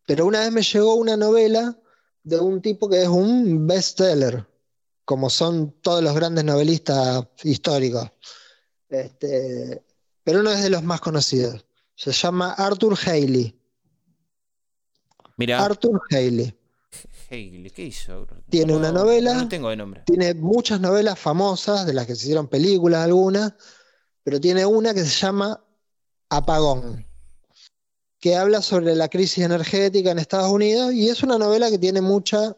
Pero 0.07 0.27
una 0.27 0.41
vez 0.41 0.53
me 0.53 0.63
llegó 0.63 0.95
una 0.95 1.17
novela 1.17 1.79
de 2.23 2.39
un 2.39 2.61
tipo 2.61 2.89
que 2.89 3.03
es 3.03 3.09
un 3.09 3.67
bestseller, 3.67 4.47
como 5.05 5.31
son 5.31 5.73
todos 5.81 6.03
los 6.03 6.15
grandes 6.15 6.45
novelistas 6.45 7.27
históricos. 7.43 8.11
Este, 8.89 9.83
pero 10.23 10.41
uno 10.41 10.53
es 10.53 10.63
de 10.63 10.71
los 10.71 10.83
más 10.83 11.01
conocidos. 11.01 11.65
Se 11.95 12.13
llama 12.13 12.53
Arthur 12.53 12.97
Haley. 13.07 13.59
Arthur 15.51 16.01
Haley. 16.11 16.55
Haley, 17.31 17.71
¿qué 17.71 17.85
hizo? 17.85 18.27
Tiene 18.51 18.75
una 18.75 18.93
novela. 18.93 19.35
No 19.35 19.49
tengo 19.49 19.71
de 19.71 19.77
nombre. 19.77 20.03
Tiene 20.07 20.35
muchas 20.35 20.81
novelas 20.81 21.19
famosas, 21.19 21.87
de 21.87 21.95
las 21.95 22.07
que 22.07 22.15
se 22.15 22.25
hicieron 22.25 22.49
películas 22.49 23.05
algunas, 23.05 23.55
pero 24.23 24.41
tiene 24.41 24.67
una 24.67 24.93
que 24.93 25.01
se 25.01 25.09
llama 25.09 25.59
Apagón, 26.29 27.07
que 28.19 28.37
habla 28.37 28.63
sobre 28.63 28.95
la 28.95 29.09
crisis 29.09 29.45
energética 29.45 30.11
en 30.11 30.19
Estados 30.19 30.51
Unidos 30.51 30.93
y 30.93 31.09
es 31.09 31.23
una 31.23 31.39
novela 31.39 31.71
que 31.71 31.79
tiene 31.79 32.01
mucha, 32.01 32.57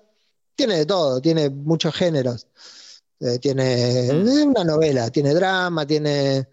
tiene 0.54 0.78
de 0.78 0.86
todo, 0.86 1.20
tiene 1.20 1.48
muchos 1.50 1.94
géneros. 1.94 2.48
Eh, 3.20 3.38
tiene 3.38 4.12
mm. 4.12 4.48
una 4.48 4.64
novela, 4.64 5.10
tiene 5.10 5.32
drama, 5.32 5.86
tiene. 5.86 6.48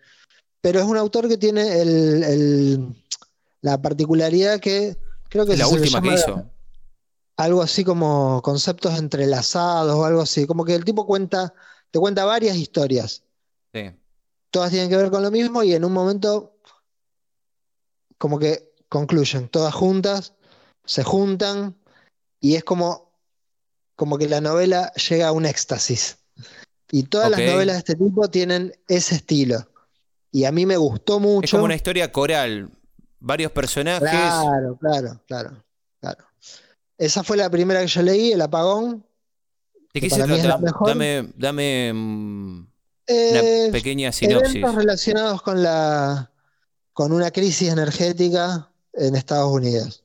Pero 0.62 0.80
es 0.80 0.86
un 0.86 0.95
autor 0.95 1.28
que 1.28 1.38
tiene 1.38 2.88
la 3.62 3.82
particularidad 3.82 4.60
que 4.60 4.95
Creo 5.32 5.45
que 5.45 5.56
la 5.56 5.68
última 5.68 6.02
que 6.02 6.14
hizo. 6.14 6.45
Algo 7.38 7.62
así 7.62 7.86
como 7.86 8.41
conceptos 8.41 8.99
entrelazados 8.99 9.95
o 9.95 10.03
algo 10.03 10.22
así. 10.22 10.45
Como 10.45 10.66
que 10.66 10.76
el 10.76 10.84
tipo 10.84 11.08
cuenta, 11.08 11.53
te 11.90 11.99
cuenta 11.99 12.26
varias 12.26 12.58
historias. 12.58 13.24
Sí. 13.74 13.91
Todas 14.49 14.72
tienen 14.72 14.90
que 14.90 14.98
ver 14.98 15.10
con 15.10 15.24
lo 15.24 15.32
mismo 15.32 15.64
y 15.64 15.74
en 15.74 15.86
un 15.86 15.94
momento 15.94 16.58
como 18.18 18.38
que 18.38 18.74
concluyen, 18.90 19.48
todas 19.48 19.74
juntas, 19.74 20.34
se 20.84 21.03
juntan 21.03 21.78
y 22.41 22.56
es 22.56 22.66
como, 22.66 23.16
como 23.95 24.18
que 24.18 24.28
la 24.28 24.41
novela 24.41 24.91
llega 24.94 25.30
a 25.30 25.32
un 25.32 25.45
éxtasis. 25.45 26.18
Y 26.91 27.03
todas 27.03 27.32
las 27.32 27.40
novelas 27.40 27.76
de 27.76 27.80
este 27.80 27.95
tipo 27.95 28.30
tienen 28.30 28.74
ese 28.90 29.16
estilo. 29.16 29.66
Y 30.30 30.44
a 30.44 30.52
mí 30.52 30.66
me 30.66 30.76
gustó 30.76 31.22
mucho. 31.22 31.45
Es 31.45 31.52
como 31.52 31.64
una 31.64 31.76
historia 31.76 32.12
coral, 32.12 32.70
varios 33.22 33.52
personajes. 33.52 34.10
Claro, 34.10 34.77
claro, 34.80 35.22
claro, 35.27 35.64
claro. 36.02 36.26
Esa 36.98 37.23
fue 37.23 37.38
la 37.38 37.49
primera 37.49 37.80
que 37.81 37.88
yo 37.88 38.02
leí, 38.02 38.34
El 38.34 38.41
Apagón. 38.41 39.06
¿De 39.93 40.02
qué 40.02 40.10
se 40.10 40.22
trata? 40.23 40.60
Dame, 40.85 41.31
dame 41.35 41.91
mm, 41.93 42.68
Eh, 43.07 43.64
Una 43.65 43.72
pequeña 43.72 44.11
sinopsis. 44.11 44.56
eventos 44.56 44.76
relacionados 44.76 45.41
con 45.41 45.64
la 45.64 46.31
con 46.93 47.14
una 47.14 47.31
crisis 47.31 47.69
energética 47.69 48.69
en 48.93 49.15
Estados 49.15 49.52
Unidos. 49.52 50.03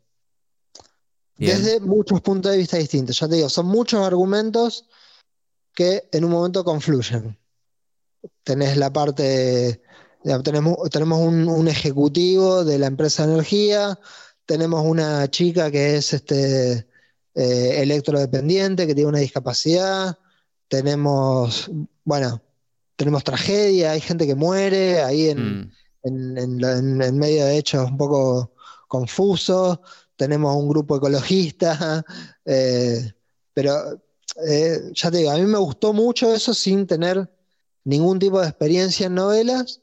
Bien. 1.37 1.57
Desde 1.63 1.81
muchos 1.81 2.21
puntos 2.21 2.53
de 2.53 2.59
vista 2.59 2.77
distintos. 2.79 3.19
Ya 3.19 3.29
te 3.29 3.35
digo, 3.37 3.49
son 3.49 3.67
muchos 3.67 4.01
argumentos 4.01 4.89
que 5.75 6.09
en 6.13 6.25
un 6.25 6.31
momento 6.31 6.65
confluyen. 6.65 7.37
Tenés 8.43 8.77
la 8.77 8.93
parte, 8.93 9.83
ya, 10.27 10.43
tenemos, 10.43 10.77
tenemos 10.91 11.21
un, 11.21 11.49
un 11.49 11.69
ejecutivo 11.69 12.65
de 12.65 12.79
la 12.81 12.89
empresa 12.89 13.25
de 13.27 13.33
energía, 13.35 13.99
tenemos 14.45 14.85
una 14.85 15.29
chica 15.31 15.71
que 15.71 15.97
es 15.97 16.13
este, 16.13 16.87
eh, 17.35 17.83
electrodependiente, 17.83 18.87
que 18.87 18.95
tiene 18.95 19.09
una 19.11 19.21
discapacidad, 19.21 20.19
tenemos, 20.69 21.71
bueno, 22.05 22.43
tenemos 22.97 23.23
tragedia, 23.23 23.93
hay 23.93 24.01
gente 24.01 24.27
que 24.27 24.35
muere 24.35 25.01
ahí 25.03 25.29
en, 25.29 25.61
Mm. 25.61 25.73
en, 26.03 26.39
en 26.39 26.61
lo- 26.61 26.73
en- 26.73 27.03
en 27.03 27.19
medio 27.19 27.45
de 27.47 27.57
hechos 27.59 27.89
un 27.89 27.97
poco 27.97 28.53
confusos, 28.89 29.79
tenemos 30.17 30.57
un 30.57 30.69
grupo 30.69 30.97
ecologista, 30.97 32.05
eh, 32.45 33.13
pero 33.55 34.01
eh, 34.49 34.81
ya 34.93 35.11
te 35.11 35.19
digo, 35.19 35.31
a 35.31 35.37
mí 35.37 35.43
me 35.43 35.59
gustó 35.59 35.93
mucho 35.93 36.35
eso 36.35 36.53
sin 36.53 36.87
tener 36.87 37.31
ningún 37.85 38.19
tipo 38.19 38.41
de 38.41 38.49
experiencia 38.49 39.07
en 39.07 39.15
novelas 39.15 39.83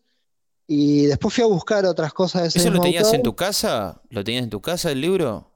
y 0.74 1.06
después 1.08 1.34
fui 1.34 1.44
a 1.44 1.48
buscar 1.48 1.86
otras 1.86 2.14
cosas 2.14 2.42
de 2.44 2.48
ese 2.50 2.60
¿Eso 2.60 2.70
lo 2.72 2.80
tenías 2.82 3.04
autor. 3.06 3.16
en 3.18 3.24
tu 3.24 3.36
casa? 3.36 4.02
¿Lo 4.10 4.24
tenías 4.24 4.44
en 4.44 4.50
tu 4.50 4.62
casa 4.62 4.92
el 4.92 5.02
libro? 5.02 5.52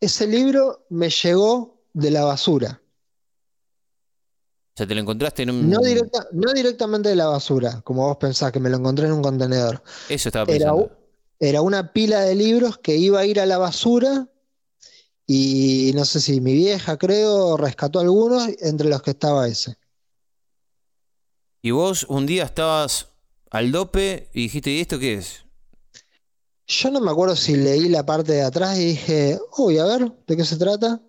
Ese 0.00 0.26
libro 0.26 0.86
me 0.90 1.10
llegó 1.10 1.80
de 1.92 2.10
la 2.10 2.24
basura, 2.24 2.80
O 4.74 4.76
sea, 4.78 4.86
te 4.86 4.94
lo 4.94 5.00
encontraste 5.00 5.42
en 5.42 5.50
un... 5.50 5.70
no, 5.70 5.78
directa- 5.80 6.28
no 6.32 6.52
directamente 6.52 7.08
de 7.08 7.16
la 7.16 7.26
basura, 7.26 7.80
como 7.82 8.06
vos 8.06 8.16
pensás 8.18 8.52
que 8.52 8.60
me 8.60 8.70
lo 8.70 8.76
encontré 8.76 9.06
en 9.06 9.12
un 9.12 9.22
contenedor. 9.22 9.82
Eso 10.08 10.28
estaba 10.28 10.44
Era, 10.52 10.70
pensando. 10.72 10.96
era 11.40 11.62
una 11.62 11.92
pila 11.92 12.20
de 12.20 12.34
libros 12.36 12.78
que 12.78 12.96
iba 12.96 13.18
a 13.20 13.26
ir 13.26 13.40
a 13.40 13.46
la 13.46 13.58
basura 13.58 14.28
y 15.26 15.92
no 15.94 16.04
sé 16.04 16.20
si 16.20 16.40
mi 16.40 16.52
vieja, 16.54 16.96
creo, 16.96 17.56
rescató 17.56 17.98
algunos, 18.00 18.48
entre 18.60 18.88
los 18.88 19.02
que 19.02 19.10
estaba 19.10 19.46
ese. 19.48 19.76
Y 21.62 21.70
vos 21.72 22.04
un 22.08 22.26
día 22.26 22.44
estabas 22.44 23.08
al 23.50 23.72
dope 23.72 24.30
y 24.32 24.42
dijiste, 24.44 24.70
¿y 24.70 24.80
esto 24.80 24.98
qué 24.98 25.14
es? 25.14 25.44
Yo 26.66 26.90
no 26.90 27.00
me 27.00 27.10
acuerdo 27.10 27.34
si 27.34 27.56
leí 27.56 27.88
la 27.88 28.04
parte 28.04 28.32
de 28.32 28.42
atrás 28.42 28.78
y 28.78 28.84
dije, 28.86 29.38
uy, 29.56 29.78
a 29.78 29.84
ver, 29.84 30.12
¿de 30.26 30.36
qué 30.36 30.44
se 30.44 30.56
trata? 30.58 31.00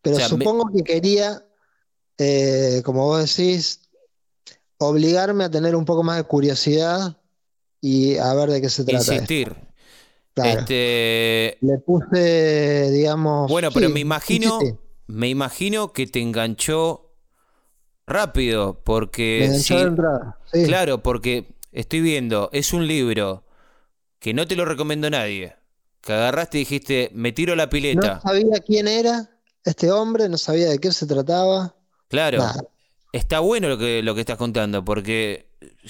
Pero 0.00 0.16
O 0.16 0.18
sea, 0.20 0.28
me- 0.28 0.44
supongo 0.44 0.70
que 0.72 0.84
quería, 0.84 1.44
eh, 2.18 2.82
como 2.84 3.04
vos 3.06 3.36
decís, 3.36 3.80
obligarme 4.78 5.44
a 5.44 5.50
tener 5.50 5.74
un 5.74 5.84
poco 5.84 6.02
más 6.04 6.16
de 6.18 6.24
curiosidad 6.24 7.16
y 7.80 8.16
a 8.18 8.32
ver 8.34 8.50
de 8.50 8.60
qué 8.60 8.68
se 8.68 8.84
trata 8.84 8.98
esto. 9.00 9.14
Insistir. 9.14 9.56
Claro. 10.34 10.60
Este, 10.60 11.58
Le 11.62 11.78
puse, 11.78 12.90
digamos. 12.92 13.50
bueno, 13.50 13.70
pero 13.72 13.88
me 13.90 14.00
imagino, 14.00 14.60
sí, 14.60 14.66
sí. 14.66 14.78
me 15.08 15.28
imagino 15.28 15.92
que 15.92 16.06
te 16.06 16.20
enganchó 16.20 17.14
rápido, 18.06 18.74
Me 18.74 18.80
porque 18.84 19.44
enganchó 19.46 19.74
si- 19.74 19.80
de 19.80 19.88
entrada, 19.88 20.38
claro, 20.66 21.02
porque 21.02 21.55
estoy 21.80 22.00
viendo, 22.00 22.50
es 22.52 22.72
un 22.72 22.86
libro 22.86 23.44
que 24.18 24.34
no 24.34 24.46
te 24.46 24.56
lo 24.56 24.64
recomiendo 24.64 25.10
nadie, 25.10 25.56
que 26.00 26.12
agarraste 26.12 26.58
y 26.58 26.60
dijiste, 26.62 27.10
me 27.14 27.32
tiro 27.32 27.52
a 27.54 27.56
la 27.56 27.68
No 27.70 27.70
pileta. 27.70 28.20
sabía 28.20 28.60
quién 28.66 28.88
era 28.88 29.30
este 29.64 29.90
hombre, 29.92 30.28
no 30.28 30.38
sabía 30.38 30.68
de 30.70 30.78
qué 30.78 30.92
se 30.92 31.06
trataba. 31.06 31.76
Claro, 32.08 32.38
Nada. 32.38 32.64
está 33.12 33.40
bueno 33.40 33.68
lo 33.68 33.78
que, 33.78 34.02
lo 34.02 34.14
que 34.14 34.20
estás 34.20 34.36
contando, 34.38 34.84
porque 34.84 35.48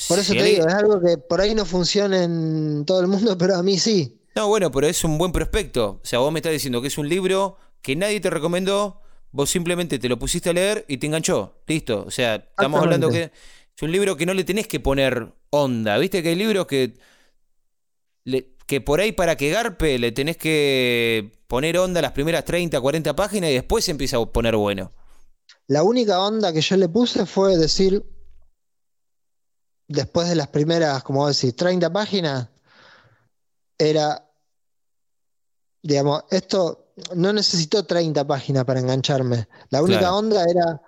Por 0.09 0.19
eso 0.19 0.33
si 0.33 0.37
te 0.37 0.45
digo, 0.45 0.67
es 0.67 0.75
algo 0.75 1.01
que 1.01 1.19
por 1.19 1.41
ahí 1.41 1.55
no 1.55 1.65
funciona 1.65 2.23
en 2.25 2.85
todo 2.87 3.01
el 3.01 3.07
mundo, 3.09 3.37
pero 3.39 3.57
a 3.57 3.63
mí 3.63 3.79
sí. 3.79 4.21
No, 4.35 4.49
bueno, 4.49 4.71
pero 4.71 4.87
es 4.87 5.03
un 5.05 5.17
buen 5.19 5.33
prospecto. 5.33 6.01
O 6.03 6.07
sea, 6.07 6.19
vos 6.19 6.31
me 6.33 6.41
estás 6.41 6.53
diciendo 6.53 6.83
que 6.83 6.89
es 6.89 6.99
un 6.99 7.09
libro 7.09 7.57
que 7.81 7.97
nadie 7.97 8.21
te 8.21 8.29
recomendó, 8.31 9.01
vos 9.31 9.49
simplemente 9.51 9.99
te 9.99 10.09
lo 10.09 10.19
pusiste 10.19 10.51
a 10.51 10.53
leer 10.53 10.85
y 10.89 10.99
te 10.99 11.07
enganchó. 11.07 11.63
Listo. 11.67 12.05
O 12.07 12.11
sea, 12.11 12.35
estamos 12.37 12.81
hablando 12.83 13.09
que 13.11 13.25
es 13.77 13.83
un 13.83 13.93
libro 13.93 14.17
que 14.17 14.27
no 14.27 14.35
le 14.35 14.45
tenés 14.45 14.67
que 14.69 14.81
poner 14.81 15.33
onda. 15.63 15.99
¿Viste 15.99 16.23
que 16.23 16.31
hay 16.31 16.35
libros 16.37 16.67
que, 16.67 16.99
le- 18.25 18.57
que 18.67 18.81
por 18.81 19.01
ahí 19.01 19.13
para 19.13 19.37
que 19.37 19.51
garpe 19.51 19.99
le 19.99 20.13
tenés 20.13 20.37
que 20.37 21.33
poner 21.47 21.79
onda 21.79 22.03
las 22.03 22.13
primeras 22.13 22.45
30, 22.45 22.81
40 22.81 23.15
páginas 23.15 23.51
y 23.51 23.55
después 23.55 23.85
se 23.85 23.91
empieza 23.93 24.17
a 24.17 24.27
poner 24.27 24.57
bueno? 24.57 24.93
La 25.69 25.83
única 25.83 26.21
onda 26.21 26.53
que 26.53 26.61
yo 26.61 26.77
le 26.77 26.89
puse 26.89 27.27
fue 27.27 27.57
decir, 27.57 28.05
después 29.89 30.29
de 30.29 30.35
las 30.37 30.49
primeras, 30.49 31.03
como 31.03 31.27
decís, 31.29 31.55
30 31.55 31.93
páginas, 31.93 32.49
era, 33.79 34.29
digamos, 35.83 36.25
esto 36.31 36.93
no 37.15 37.33
necesitó 37.33 37.85
30 37.85 38.27
páginas 38.27 38.65
para 38.65 38.81
engancharme. 38.81 39.49
La 39.71 39.83
única 39.83 40.01
Claro. 40.01 40.17
onda 40.17 40.45
era 40.49 40.81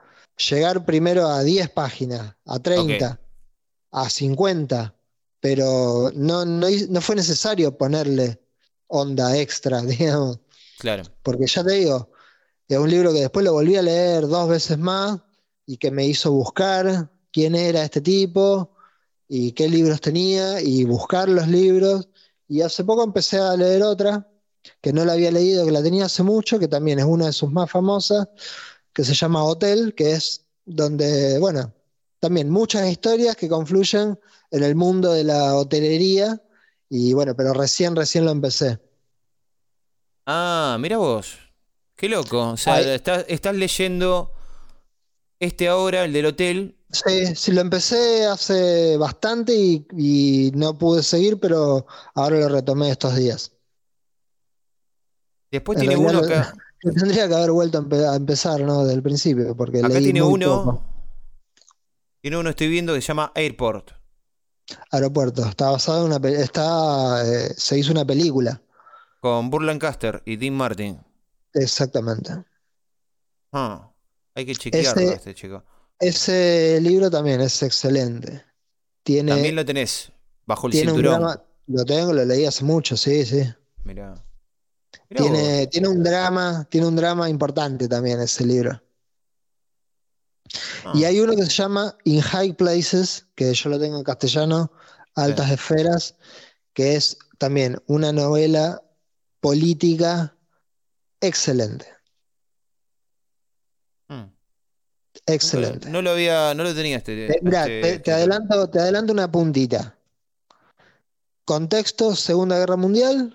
llegar 0.49 0.85
primero 0.85 1.27
a 1.27 1.43
10 1.43 1.69
páginas, 1.70 2.35
a 2.47 2.59
30, 2.61 3.20
a 3.90 4.10
50, 4.10 4.94
pero 5.40 6.10
no, 6.15 6.44
no, 6.44 6.66
no 6.89 7.01
fue 7.01 7.16
necesario 7.16 7.77
ponerle 7.77 8.40
onda 8.86 9.36
extra, 9.36 9.82
digamos. 9.82 10.40
Claro. 10.78 11.05
Porque 11.23 11.47
ya 11.47 11.65
te 11.65 11.73
digo, 11.73 12.10
es 12.69 12.78
un 12.78 12.90
libro 12.90 13.12
que 13.12 13.20
después 13.20 13.44
lo 13.44 13.52
volví 13.52 13.77
a 13.77 13.82
leer 13.82 14.27
dos 14.28 14.48
veces 14.48 14.78
más 14.78 15.20
y 15.66 15.77
que 15.77 15.90
me 15.90 16.06
hizo 16.06 16.32
buscar 16.32 17.10
quién 17.32 17.55
era 17.55 17.82
este 17.82 18.01
tipo 18.01 18.74
y 19.28 19.52
qué 19.52 19.69
libros 19.69 20.01
tenía 20.01 20.60
y 20.60 20.85
buscar 20.85 21.28
los 21.28 21.48
libros. 21.48 22.09
Y 22.47 22.62
hace 22.62 22.85
poco 22.85 23.05
empecé 23.05 23.39
a 23.39 23.56
leer 23.56 23.82
otra 23.82 24.27
que 24.81 24.93
no 24.93 25.05
la 25.05 25.15
había 25.15 25.31
leído, 25.31 25.65
que 25.65 25.73
la 25.73 25.82
tenía 25.82 26.06
hace 26.06 26.23
mucho, 26.23 26.59
que 26.59 26.69
también 26.69 26.98
es 26.98 27.05
una 27.05 27.27
de 27.27 27.32
sus 27.32 27.51
más 27.51 27.70
famosas, 27.70 28.28
que 28.93 29.05
se 29.05 29.15
llama 29.15 29.44
Hotel, 29.44 29.94
que 29.94 30.12
es 30.12 30.44
donde, 30.65 31.39
bueno, 31.39 31.73
también 32.20 32.51
muchas 32.51 32.89
historias 32.89 33.36
que 33.36 33.49
confluyen 33.49 34.19
en 34.51 34.62
el 34.62 34.74
mundo 34.74 35.12
de 35.12 35.24
la 35.24 35.55
hotelería. 35.55 36.40
Y 36.90 37.12
bueno, 37.12 37.35
pero 37.36 37.53
recién, 37.53 37.95
recién 37.95 38.24
lo 38.24 38.31
empecé. 38.31 38.78
Ah, 40.27 40.77
mira 40.81 40.97
vos. 40.99 41.39
Qué 41.97 42.09
loco. 42.09 42.51
O 42.51 42.57
sea, 42.57 42.81
estás, 42.81 43.24
estás 43.28 43.57
leyendo 43.57 44.32
este 45.40 45.69
ahora, 45.69 46.05
el 46.05 46.12
del 46.12 46.27
hotel. 46.27 46.77
Sí, 46.90 47.35
sí, 47.35 47.53
lo 47.53 47.61
empecé 47.61 48.24
hace 48.24 48.97
bastante 48.97 49.53
y, 49.55 49.86
y 49.97 50.51
no 50.55 50.77
pude 50.78 51.03
seguir, 51.03 51.39
pero 51.39 51.86
ahora 52.15 52.39
lo 52.40 52.49
retomé 52.49 52.90
estos 52.90 53.15
días. 53.16 53.53
Después 55.51 55.77
En 55.77 55.89
tiene 55.89 55.97
uno 55.97 56.19
acá. 56.19 56.55
Tendría 56.81 57.27
que 57.28 57.35
haber 57.35 57.51
vuelto 57.51 57.78
a, 57.78 57.82
empe- 57.82 58.09
a 58.09 58.15
empezar, 58.16 58.61
¿no? 58.61 58.85
Del 58.85 59.03
principio, 59.03 59.57
porque 59.57 59.78
Acá 59.78 59.89
leí 59.89 60.05
tiene 60.05 60.23
muy 60.23 60.35
uno. 60.35 60.62
poco. 60.65 60.85
Tiene 62.20 62.36
uno, 62.36 62.51
estoy 62.51 62.69
viendo, 62.69 62.95
que 62.95 63.01
se 63.01 63.09
llama 63.09 63.32
Airport. 63.35 63.90
Aeropuerto. 64.90 65.45
Está 65.47 65.70
basado 65.70 66.01
en 66.01 66.07
una, 66.07 66.20
pe- 66.20 66.40
está, 66.43 67.23
eh, 67.27 67.55
se 67.57 67.78
hizo 67.78 67.93
una 67.93 68.05
película, 68.05 68.61
Con 69.20 69.51
Burt 69.51 69.65
Lancaster 69.65 70.23
y 70.27 70.36
Dean 70.36 70.55
Martin. 70.55 71.01
exactamente. 71.55 72.45
Ah, 73.53 73.90
hay 74.35 74.47
que 74.47 74.55
chequearlo 74.55 75.03
Ese- 75.03 75.15
este 75.15 75.35
chico. 75.35 75.65
Ese 75.99 76.78
libro 76.81 77.11
también 77.11 77.40
es 77.40 77.62
excelente. 77.62 78.45
Tiene, 79.03 79.32
También 79.32 79.57
lo 79.57 79.65
tenés 79.65 80.12
bajo 80.47 80.66
el 80.69 80.73
tiene 80.73 80.93
un 80.93 80.99
cinturón. 80.99 81.20
drama, 81.20 81.45
lo 81.66 81.85
tengo, 81.85 82.12
lo 82.12 82.24
leí 82.24 82.45
hace 82.45 82.65
mucho, 82.65 82.97
sí, 82.97 83.24
sí. 83.24 83.43
Mirá. 83.85 84.15
Mirá 85.11 85.23
vos. 85.24 85.32
Tiene, 85.32 85.66
tiene 85.69 85.89
un 85.89 86.03
drama, 86.03 86.66
tiene 86.70 86.86
un 86.86 86.97
drama 86.97 87.28
importante 87.28 87.89
también 87.89 88.20
ese 88.20 88.45
libro. 88.47 88.81
Ah, 90.85 90.93
Y 90.95 91.05
hay 91.05 91.20
uno 91.20 91.35
que 91.35 91.45
se 91.45 91.51
llama 91.51 91.97
In 92.05 92.20
High 92.20 92.55
Places, 92.55 93.27
que 93.35 93.53
yo 93.53 93.70
lo 93.70 93.79
tengo 93.79 93.99
en 93.99 94.05
castellano, 94.05 94.73
Altas 95.15 95.51
Esferas, 95.51 96.15
que 96.75 96.95
es 96.95 97.19
también 97.39 97.83
una 97.87 98.12
novela 98.12 98.83
política 99.41 100.37
excelente, 101.20 101.87
mm. 104.09 104.25
excelente. 105.27 105.91
No 105.91 106.03
lo 106.03 106.11
había, 106.11 106.55
no 106.55 106.65
lo 106.65 106.75
tenía 106.75 106.99
este. 106.99 107.27
Eh, 107.27 107.41
mirá, 107.43 107.66
este 107.66 107.99
te, 108.01 108.12
adelanto, 108.12 108.70
te 108.70 108.81
adelanto 108.81 109.12
una 109.12 109.31
puntita. 109.31 109.97
Contexto, 111.45 112.15
Segunda 112.15 112.59
Guerra 112.59 112.77
Mundial. 112.77 113.35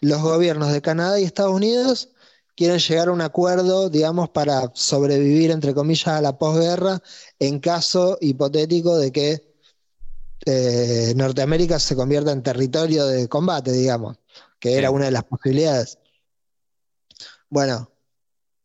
Los 0.00 0.22
gobiernos 0.22 0.72
de 0.72 0.82
Canadá 0.82 1.18
y 1.20 1.24
Estados 1.24 1.52
Unidos 1.52 2.10
quieren 2.56 2.78
llegar 2.78 3.08
a 3.08 3.12
un 3.12 3.20
acuerdo, 3.20 3.90
digamos, 3.90 4.30
para 4.30 4.70
sobrevivir, 4.74 5.50
entre 5.50 5.74
comillas, 5.74 6.08
a 6.08 6.20
la 6.20 6.38
posguerra 6.38 7.00
en 7.38 7.60
caso 7.60 8.18
hipotético 8.20 8.96
de 8.96 9.12
que 9.12 9.54
eh, 10.46 11.12
Norteamérica 11.16 11.78
se 11.78 11.94
convierta 11.94 12.32
en 12.32 12.42
territorio 12.42 13.06
de 13.06 13.28
combate, 13.28 13.72
digamos, 13.72 14.18
que 14.58 14.76
era 14.78 14.90
una 14.90 15.04
de 15.04 15.10
las 15.10 15.24
posibilidades. 15.24 15.98
Bueno, 17.50 17.90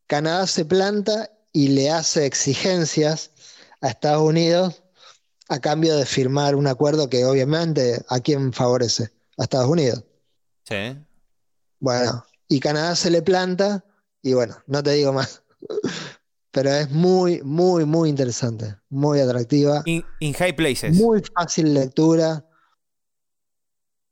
Canadá 0.08 0.48
se 0.48 0.66
planta 0.66 1.30
y 1.52 1.70
le 1.70 1.92
hace 1.92 2.26
exigencias 2.26 3.32
a 3.82 3.90
Estados 3.90 4.24
Unidos 4.24 4.84
a 5.50 5.60
cambio 5.60 5.98
de 5.98 6.06
firmar 6.06 6.56
un 6.56 6.68
acuerdo 6.68 7.10
que 7.10 7.26
obviamente 7.26 8.04
a 8.08 8.20
quién 8.22 8.54
favorece, 8.54 9.12
a 9.38 9.44
Estados 9.44 9.70
Unidos. 9.70 10.04
Sí. 10.64 10.98
Bueno, 11.80 12.24
y 12.52 12.60
Canadá 12.60 12.96
se 12.96 13.10
le 13.10 13.22
planta 13.22 13.84
y 14.22 14.34
bueno, 14.34 14.58
no 14.68 14.84
te 14.84 14.92
digo 14.92 15.14
más. 15.14 15.44
Pero 16.52 16.70
es 16.72 16.92
muy, 16.92 17.42
muy, 17.44 17.86
muy 17.86 18.10
interesante, 18.10 18.76
muy 18.90 19.22
atractiva, 19.22 19.82
In, 19.86 20.04
in 20.20 20.34
High 20.34 20.54
Places. 20.56 20.96
muy 20.98 21.22
fácil 21.34 21.74
lectura. 21.74 22.46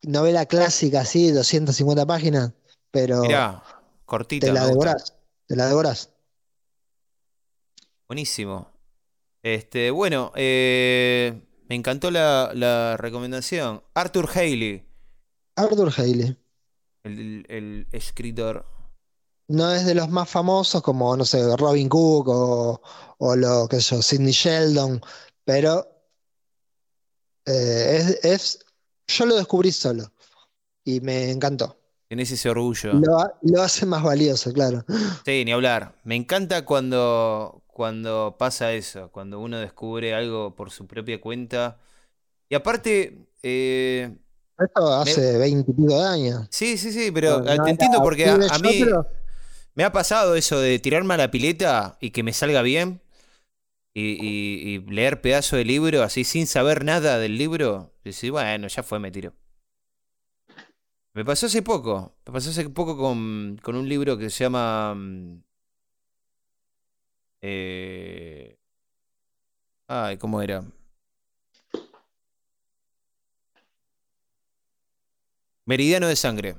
Novela 0.03 0.45
clásica, 0.45 1.03
sí, 1.03 1.31
250 1.31 2.05
páginas, 2.05 2.53
pero 2.91 3.21
Mirá, 3.23 3.61
cortita. 4.05 4.47
te 4.47 4.53
la 4.53 4.65
devorás, 4.67 5.17
te 5.47 5.55
la 5.57 5.65
devorás. 5.67 6.13
Buenísimo. 8.07 8.71
Este, 9.43 9.91
bueno, 9.91 10.31
eh, 10.35 11.41
me 11.67 11.75
encantó 11.75 12.11
la, 12.11 12.51
la 12.53 12.97
recomendación. 12.97 13.83
Arthur 13.93 14.29
Haley, 14.33 14.85
Arthur 15.55 15.91
Haley. 15.95 16.37
El, 17.17 17.45
el 17.49 17.87
escritor. 17.91 18.65
No 19.47 19.71
es 19.71 19.85
de 19.85 19.95
los 19.95 20.09
más 20.09 20.29
famosos 20.29 20.81
como, 20.81 21.15
no 21.17 21.25
sé, 21.25 21.55
Robin 21.57 21.89
Cook 21.89 22.27
o, 22.29 22.81
o 23.17 23.35
lo 23.35 23.67
que 23.67 23.81
sé 23.81 23.95
yo, 23.95 24.01
Sidney 24.01 24.31
Sheldon, 24.31 25.01
pero 25.43 25.87
eh, 27.45 27.97
es, 27.99 28.25
es- 28.25 28.65
yo 29.07 29.25
lo 29.25 29.35
descubrí 29.35 29.71
solo 29.71 30.11
y 30.85 31.01
me 31.01 31.31
encantó. 31.31 31.77
Tenés 32.07 32.31
ese 32.31 32.49
orgullo. 32.49 32.93
Lo, 32.93 33.17
lo 33.43 33.61
hace 33.61 33.85
más 33.85 34.03
valioso, 34.03 34.51
claro. 34.53 34.83
Sí, 35.25 35.43
ni 35.45 35.51
hablar. 35.51 35.95
Me 36.03 36.15
encanta 36.15 36.65
cuando, 36.65 37.63
cuando 37.67 38.35
pasa 38.37 38.73
eso, 38.73 39.11
cuando 39.11 39.39
uno 39.39 39.59
descubre 39.59 40.13
algo 40.13 40.55
por 40.55 40.71
su 40.71 40.87
propia 40.87 41.19
cuenta. 41.21 41.79
Y 42.49 42.55
aparte, 42.55 43.27
eh, 43.43 44.15
Esto 44.59 44.93
hace 44.93 45.37
veinte 45.37 45.71
y 45.71 45.73
pico 45.73 45.97
de 45.97 46.03
años. 46.05 46.47
sí, 46.51 46.77
sí, 46.77 46.91
sí, 46.91 47.11
pero 47.11 47.39
No, 47.39 47.53
eh, 47.53 47.57
no 47.57 47.63
te 47.63 47.69
entiendo 47.71 48.01
porque 48.03 48.25
a, 48.25 48.59
mí 48.59 48.79
pero- 48.79 49.07
me 49.75 49.83
ha 49.83 49.91
pasado 49.91 50.35
eso 50.35 50.59
de 50.59 50.79
tirarme 50.79 51.13
a 51.13 51.17
la 51.17 51.31
pileta 51.31 51.97
y 52.01 52.11
que 52.11 52.23
me 52.23 52.33
salga 52.33 52.61
bien 52.61 53.01
y, 53.93 54.11
y- 54.25 54.75
y 54.75 54.79
leer 54.91 55.21
pedazo 55.21 55.55
de 55.57 55.65
libro 55.65 56.03
así 56.03 56.23
sin 56.23 56.47
saber 56.47 56.83
nada 56.85 57.19
del 57.19 57.37
libro. 57.37 57.93
Y 58.03 58.09
decir, 58.09 58.31
bueno, 58.31 58.67
ya 58.67 58.83
fue, 58.83 58.99
me 58.99 59.11
tiro. 59.11 59.33
Me 61.13 61.25
pasó 61.25 61.47
hace 61.47 61.61
poco, 61.61 62.15
me 62.25 62.33
pasó 62.33 62.49
hace 62.51 62.69
poco 62.69 62.97
con, 62.97 63.57
con 63.63 63.75
un 63.75 63.87
libro 63.89 64.17
que 64.17 64.29
se 64.29 64.43
llama... 64.45 64.93
mm, 64.95 65.41
eh, 67.41 68.57
ay, 69.87 70.17
¿cómo 70.17 70.41
era? 70.41 70.63
Meridiano 75.69 76.07
de 76.07 76.15
sangre. 76.15 76.55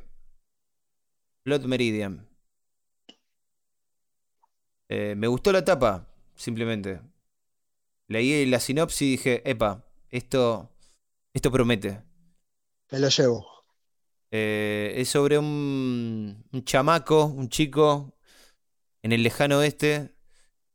Blood 1.45 1.65
Meridian. 1.65 2.29
Eh, 4.89 5.15
me 5.17 5.27
gustó 5.27 5.51
la 5.51 5.65
tapa, 5.65 6.07
simplemente. 6.37 7.01
Leí 8.07 8.47
la 8.47 8.61
sinopsis 8.61 9.03
y 9.03 9.11
dije, 9.11 9.51
epa, 9.51 9.85
esto, 10.11 10.71
esto 11.35 11.51
promete. 11.51 12.05
Me 12.93 13.01
lo 13.01 13.09
llevo. 13.09 13.47
Eh, 14.31 14.95
es 14.97 15.09
sobre 15.09 15.39
un, 15.39 16.45
un 16.53 16.65
chamaco, 16.65 17.25
un 17.25 17.49
chico 17.49 18.17
en 19.03 19.11
el 19.11 19.25
lejano 19.25 19.59
oeste 19.59 20.15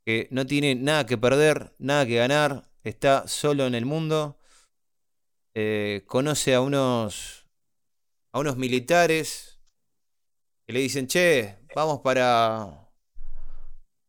que 0.05 0.27
no 0.31 0.45
tiene 0.45 0.75
nada 0.75 1.05
que 1.05 1.17
perder, 1.17 1.73
nada 1.79 2.05
que 2.05 2.17
ganar, 2.17 2.69
está 2.83 3.29
solo 3.29 3.65
en 3.65 3.75
el 3.75 3.85
mundo. 3.85 4.37
eh, 5.53 6.03
conoce 6.05 6.53
a 6.53 6.59
unos, 6.59 7.44
a 8.35 8.39
unos 8.39 8.57
militares 8.57 9.57
que 10.67 10.73
le 10.73 10.81
dicen, 10.81 11.07
che, 11.07 11.57
vamos 11.73 12.01
para, 12.01 12.91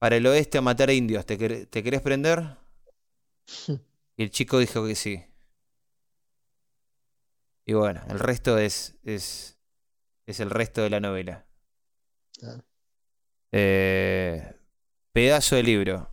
para 0.00 0.16
el 0.16 0.26
oeste 0.26 0.58
a 0.58 0.62
matar 0.62 0.90
indios, 0.90 1.24
¿te, 1.24 1.38
quer- 1.38 1.66
te 1.70 1.80
querés 1.84 2.00
prender? 2.02 2.56
Y 4.18 4.24
el 4.24 4.30
chico 4.30 4.58
dijo 4.58 4.84
que 4.84 4.94
sí. 4.96 5.22
Y 7.66 7.74
bueno, 7.74 8.00
el 8.08 8.18
resto 8.18 8.58
es, 8.58 8.96
es, 9.04 9.58
es 10.26 10.40
el 10.40 10.50
resto 10.50 10.82
de 10.82 10.90
la 10.90 11.00
novela. 11.00 11.46
Eh, 13.52 14.54
pedazo 15.12 15.56
de 15.56 15.62
libro. 15.62 16.10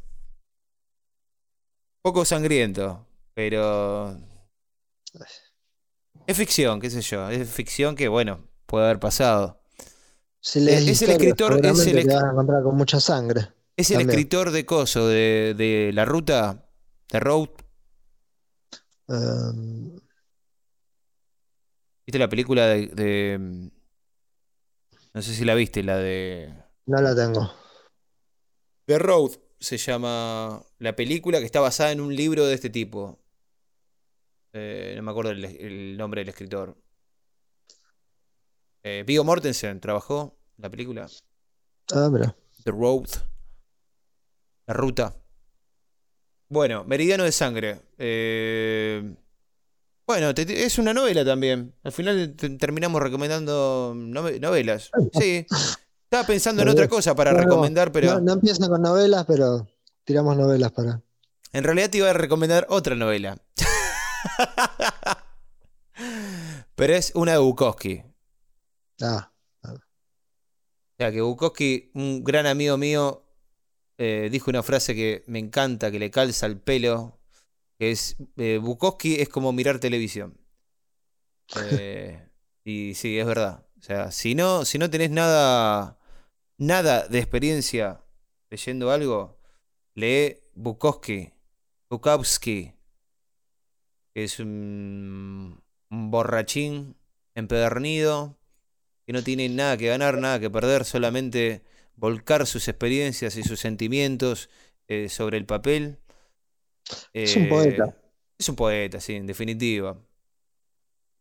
Poco 2.02 2.24
sangriento, 2.26 3.06
pero... 3.34 4.18
Es 6.28 6.38
ficción, 6.38 6.80
qué 6.80 6.90
sé 6.90 7.02
yo. 7.02 7.30
Es 7.30 7.50
ficción 7.50 7.96
que, 7.96 8.08
bueno, 8.08 8.48
puede 8.66 8.86
haber 8.86 9.00
pasado. 9.00 9.62
Si 10.40 10.60
Es- 10.60 10.82
el 10.82 10.90
escritor- 10.90 11.54
es 11.66 11.78
seguramente 11.78 11.90
el 11.92 11.96
te 11.96 12.04
esc- 12.04 12.14
vas 12.16 12.24
a 12.24 12.32
encontrar 12.32 12.64
con 12.64 12.76
mucha 12.78 13.00
sangre. 13.00 13.42
Es 13.76 13.90
el 13.92 13.98
También. 13.98 14.10
escritor 14.12 14.52
de 14.52 14.66
Coso, 14.66 15.08
de, 15.08 15.54
de 15.58 15.92
La 15.94 16.06
Ruta, 16.06 16.66
de 17.12 17.20
Road. 17.20 17.50
Um, 19.08 19.96
¿Viste 22.06 22.20
la 22.20 22.30
película 22.30 22.68
de, 22.68 22.88
de- 22.88 23.38
mm, 23.40 23.68
No 25.14 25.22
sé 25.22 25.34
si 25.34 25.46
la 25.46 25.56
viste, 25.56 25.84
la 25.84 25.98
de... 25.98 26.54
no 26.88 27.02
la 27.02 27.16
tengo. 27.16 27.52
The 28.86 29.00
Road 29.00 29.32
se 29.60 29.78
llama 29.78 30.62
la 30.80 30.96
película 30.96 31.40
que 31.40 31.46
está 31.46 31.60
basada 31.62 31.92
en 31.92 32.02
un 32.02 32.16
libro 32.16 32.46
de 32.46 32.54
este 32.56 32.70
tipo. 32.70 33.20
Eh, 34.54 34.94
no 34.96 35.04
me 35.04 35.12
acuerdo 35.12 35.32
el, 35.32 35.44
el 35.46 35.98
nombre 35.98 36.22
del 36.22 36.30
escritor. 36.30 36.76
Eh, 38.84 39.04
Viggo 39.06 39.24
Mortensen 39.24 39.80
trabajó 39.80 40.38
la 40.58 40.70
película. 40.70 41.08
Ah, 41.94 42.10
mira. 42.12 42.36
The 42.64 42.72
Road. 42.72 43.08
La 44.68 44.74
ruta. 44.74 45.16
Bueno, 46.50 46.84
Meridiano 46.84 47.24
de 47.24 47.32
Sangre. 47.32 47.82
Eh, 47.98 49.16
bueno, 50.06 50.34
te- 50.36 50.64
es 50.66 50.78
una 50.78 50.94
novela 50.94 51.26
también. 51.26 51.74
Al 51.84 51.92
final 51.92 52.36
te- 52.36 52.50
terminamos 52.52 53.02
recomendando 53.02 53.94
nove- 53.96 54.40
novelas. 54.40 54.92
Sí. 55.20 55.46
Estaba 56.04 56.28
pensando 56.28 56.62
en 56.62 56.70
otra 56.70 56.88
cosa 56.88 57.16
para 57.16 57.32
no, 57.32 57.40
recomendar, 57.40 57.92
pero 57.92 58.14
No, 58.16 58.20
no 58.22 58.34
empiezan 58.34 58.70
con 58.70 58.82
novelas, 58.82 59.26
pero 59.26 59.68
tiramos 60.04 60.38
novelas 60.38 60.72
para. 60.72 61.02
en 61.54 61.64
realidad 61.64 61.90
te 61.90 61.98
iba 61.98 62.10
a 62.12 62.14
recomendar 62.14 62.68
otra 62.70 62.96
novela. 62.96 63.38
pero 66.76 66.94
es 66.94 67.12
una 67.16 67.34
de 67.34 67.38
Bukowski. 67.40 68.04
Ah, 69.02 69.32
O 69.64 69.78
sea, 70.98 71.12
que 71.12 71.22
Bukowski, 71.22 71.92
un 71.94 72.24
gran 72.24 72.46
amigo 72.46 72.78
mío, 72.78 73.24
eh, 73.98 74.30
dijo 74.32 74.50
una 74.50 74.64
frase 74.64 74.96
que 74.96 75.24
me 75.28 75.40
encanta, 75.40 75.92
que 75.92 76.00
le 76.00 76.12
calza 76.12 76.46
el 76.46 76.60
pelo, 76.60 77.20
que 77.80 77.92
es, 77.92 78.18
eh, 78.38 78.60
Bukowski 78.62 79.22
es 79.22 79.30
como 79.30 79.52
mirar 79.52 79.80
televisión. 79.80 80.38
Eh, 81.72 82.30
y 82.64 82.94
sí, 82.96 83.20
es 83.20 83.26
verdad. 83.26 83.66
O 83.80 83.82
sea, 83.82 84.12
si 84.12 84.36
no, 84.36 84.66
si 84.66 84.78
no 84.78 84.90
tenés 84.90 85.12
nada, 85.12 86.00
nada 86.58 87.08
de 87.08 87.20
experiencia 87.20 88.02
leyendo 88.50 88.92
algo, 88.92 89.38
lee 89.96 90.38
Bukowski, 90.56 91.34
Bukowski, 91.90 92.74
que 94.14 94.24
es 94.24 94.40
un, 94.40 95.64
un 95.90 96.12
borrachín 96.12 96.96
empedernido, 97.36 98.38
que 99.06 99.14
no 99.14 99.24
tiene 99.24 99.50
nada 99.50 99.78
que 99.78 99.88
ganar, 99.88 100.18
nada 100.18 100.40
que 100.40 100.50
perder, 100.50 100.86
solamente 100.86 101.64
volcar 101.96 102.46
sus 102.48 102.68
experiencias 102.68 103.36
y 103.38 103.44
sus 103.44 103.60
sentimientos 103.60 104.50
eh, 104.88 105.10
sobre 105.10 105.38
el 105.38 105.46
papel. 105.46 106.00
Es 107.14 107.36
un 107.36 107.44
Eh, 107.44 107.50
poeta. 107.50 107.98
Es 108.38 108.50
un 108.50 108.56
poeta, 108.56 109.00
sí, 109.00 109.16
en 109.16 109.28
definitiva. 109.28 109.98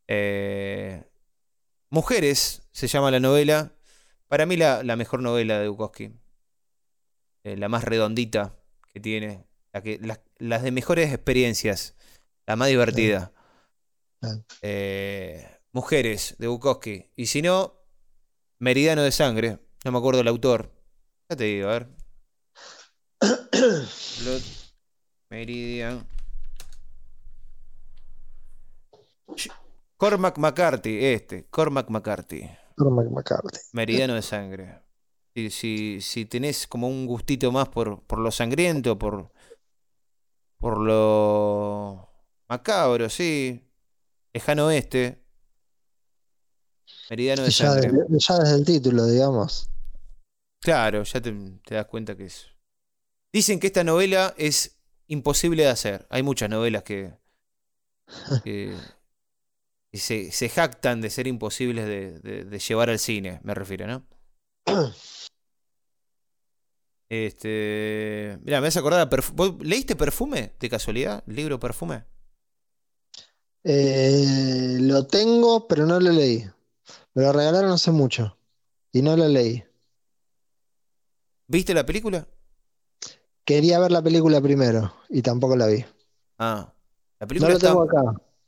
Eh, 0.08 1.02
Mujeres 1.90 2.62
se 2.72 2.86
llama 2.88 3.10
la 3.10 3.20
novela. 3.20 3.72
Para 4.28 4.46
mí 4.46 4.56
la, 4.56 4.82
la 4.82 4.96
mejor 4.96 5.20
novela 5.20 5.58
de 5.60 5.68
Bukowski. 5.68 6.12
La 7.44 7.68
más 7.68 7.84
redondita 7.84 8.56
que 8.92 9.00
tiene. 9.00 9.44
La 9.72 9.82
que, 9.82 10.00
las 10.38 10.62
de 10.62 10.70
mejores 10.70 11.12
experiencias. 11.12 11.94
La 12.46 12.56
más 12.56 12.68
divertida. 12.68 13.32
Eh, 14.60 15.48
Mujeres 15.72 16.36
de 16.38 16.48
Bukowski. 16.48 17.10
Y 17.16 17.26
si 17.26 17.42
no, 17.42 17.74
Meridiano 18.58 19.02
de 19.02 19.12
Sangre. 19.12 19.58
No 19.84 19.92
me 19.92 19.98
acuerdo 19.98 20.20
el 20.20 20.28
autor. 20.28 20.70
Ya 21.28 21.36
te 21.36 21.44
digo, 21.44 21.68
a 21.68 21.72
ver. 21.72 21.88
Blood 23.20 24.42
Meridian. 25.30 26.06
Cormac 29.96 30.36
McCarthy, 30.38 31.04
este. 31.06 31.46
Cormac 31.48 31.88
McCarthy. 31.88 32.50
Cormac 32.76 33.08
McCarthy. 33.08 33.58
Meridiano 33.72 34.14
de 34.14 34.22
Sangre. 34.22 34.82
Si, 35.34 35.50
si, 35.50 36.00
si 36.02 36.26
tenés 36.26 36.66
como 36.66 36.88
un 36.88 37.06
gustito 37.06 37.50
más 37.50 37.68
por, 37.70 38.02
por 38.02 38.18
lo 38.18 38.30
sangriento, 38.30 38.98
por, 38.98 39.32
por 40.58 40.78
lo 40.78 42.11
macabro, 42.52 43.08
sí. 43.08 43.62
Lejano 44.34 44.66
oeste. 44.66 45.22
Meridiano 47.10 47.42
de 47.42 47.50
Ya, 47.50 47.72
sangre. 47.72 47.90
ya 48.10 48.38
desde 48.38 48.54
el 48.56 48.64
título, 48.64 49.06
digamos. 49.06 49.70
Claro, 50.60 51.02
ya 51.02 51.20
te, 51.20 51.32
te 51.64 51.74
das 51.74 51.86
cuenta 51.86 52.16
que 52.16 52.26
es. 52.26 52.46
Dicen 53.32 53.58
que 53.58 53.66
esta 53.68 53.84
novela 53.84 54.34
es 54.36 54.78
imposible 55.06 55.62
de 55.64 55.70
hacer. 55.70 56.06
Hay 56.10 56.22
muchas 56.22 56.50
novelas 56.50 56.82
que, 56.82 57.14
que- 58.44 58.76
se, 59.94 60.30
se 60.32 60.48
jactan 60.48 61.00
de 61.00 61.10
ser 61.10 61.26
imposibles 61.26 61.86
de, 61.86 62.18
de- 62.20 62.44
de 62.44 62.58
llevar 62.58 62.88
al 62.90 62.98
cine, 62.98 63.40
me 63.44 63.54
refiero, 63.54 63.86
¿no? 63.86 64.06
Este. 67.08 68.38
Mira, 68.42 68.60
me 68.60 68.68
vas 68.68 68.76
a 68.76 68.80
acordar. 68.80 69.00
a 69.00 69.10
Perfu- 69.10 69.34
¿Vos 69.34 69.54
¿Leíste 69.60 69.96
Perfume 69.96 70.54
de 70.58 70.70
casualidad? 70.70 71.22
¿El 71.26 71.36
libro 71.36 71.60
Perfume? 71.60 72.04
Eh, 73.64 74.78
lo 74.80 75.06
tengo, 75.06 75.66
pero 75.68 75.86
no 75.86 76.00
lo 76.00 76.10
leí. 76.10 76.44
Me 77.14 77.22
lo 77.22 77.32
regalaron 77.32 77.70
hace 77.72 77.90
mucho 77.90 78.36
y 78.92 79.02
no 79.02 79.16
lo 79.16 79.28
leí. 79.28 79.62
¿Viste 81.46 81.74
la 81.74 81.84
película? 81.84 82.26
Quería 83.44 83.78
ver 83.78 83.92
la 83.92 84.02
película 84.02 84.40
primero 84.40 84.94
y 85.08 85.22
tampoco 85.22 85.56
la 85.56 85.66
vi. 85.66 85.84
Ah. 86.38 86.72
La 87.20 87.24
No 87.24 87.28
película 87.28 87.50
lo 87.50 87.56
está, 87.56 87.68
tengo 87.68 87.82
acá. 87.82 88.02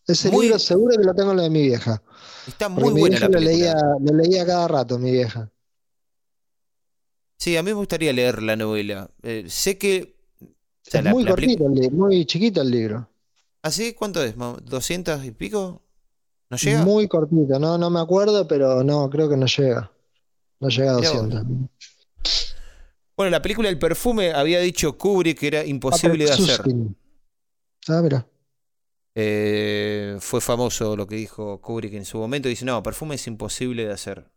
Ese 0.07 0.31
muy- 0.31 0.47
libro 0.47 0.59
seguro 0.59 0.97
que 0.97 1.05
lo 1.05 1.15
tengo 1.15 1.31
en 1.31 1.37
lo 1.39 1.43
de 1.45 1.51
mi 1.51 1.63
vieja. 1.63 2.03
está 2.47 2.69
Porque 2.69 2.85
muy 2.85 2.95
mi 2.95 3.01
buena 3.01 3.17
vieja 3.17 3.29
la 3.29 3.39
lo 3.41 3.45
película. 3.47 3.75
leía, 3.75 3.75
lo 4.01 4.17
leía 4.17 4.47
cada 4.47 4.69
rato, 4.69 4.99
mi 4.99 5.11
vieja. 5.13 5.51
Sí, 7.39 7.57
a 7.57 7.63
mí 7.63 7.71
me 7.71 7.75
gustaría 7.75 8.13
leer 8.13 8.43
la 8.43 8.57
novela. 8.57 9.11
Eh, 9.23 9.45
sé 9.49 9.77
que. 9.79 10.17
o 10.41 10.47
sea, 10.83 11.01
Es 11.01 11.05
la- 11.05 11.11
muy 11.13 11.25
la 11.25 11.31
cortito 11.31 11.67
el 11.67 11.75
libro, 11.75 11.91
muy 11.97 12.25
chiquito 12.27 12.63
el 12.63 12.71
libro. 12.71 13.09
¿Ah, 13.65 13.71
sí? 13.71 13.95
¿Cuánto 13.95 14.23
es? 14.23 14.37
¿Mo- 14.37 14.59
¿200 14.59 15.25
y 15.25 15.31
pico? 15.31 15.83
¿No 16.51 16.57
llega? 16.57 16.85
Muy 16.85 17.09
cortito, 17.09 17.59
no, 17.59 17.79
no 17.79 17.91
me 17.91 17.99
acuerdo, 18.01 18.47
pero 18.47 18.85
no, 18.85 19.09
creo 19.11 19.29
que 19.29 19.37
no 19.37 19.47
llega. 19.47 19.91
No 20.61 20.69
llega 20.69 20.93
a 20.93 20.97
Mirá 20.97 21.11
vos. 21.11 21.23
200. 21.23 21.71
Bueno, 23.17 23.31
la 23.31 23.41
película 23.43 23.69
El 23.69 23.79
perfume 23.79 24.33
había 24.33 24.61
dicho 24.61 24.99
Kubrick 24.99 25.39
que 25.39 25.47
era 25.47 25.65
imposible 25.65 26.25
de 26.25 26.31
Ah, 26.31 26.35
hacer. 26.35 26.61
Ah, 27.89 28.03
mira. 28.03 28.27
Eh, 29.15 30.17
fue 30.21 30.41
famoso 30.41 30.97
lo 30.97 31.07
que 31.07 31.15
dijo 31.17 31.61
Kubrick 31.61 31.95
en 31.95 32.05
su 32.05 32.19
momento. 32.19 32.49
Dice, 32.49 32.65
no, 32.65 32.83
perfume 32.83 33.15
es 33.15 33.27
imposible 33.27 33.87
de 33.87 33.93
hacer. 33.93 34.31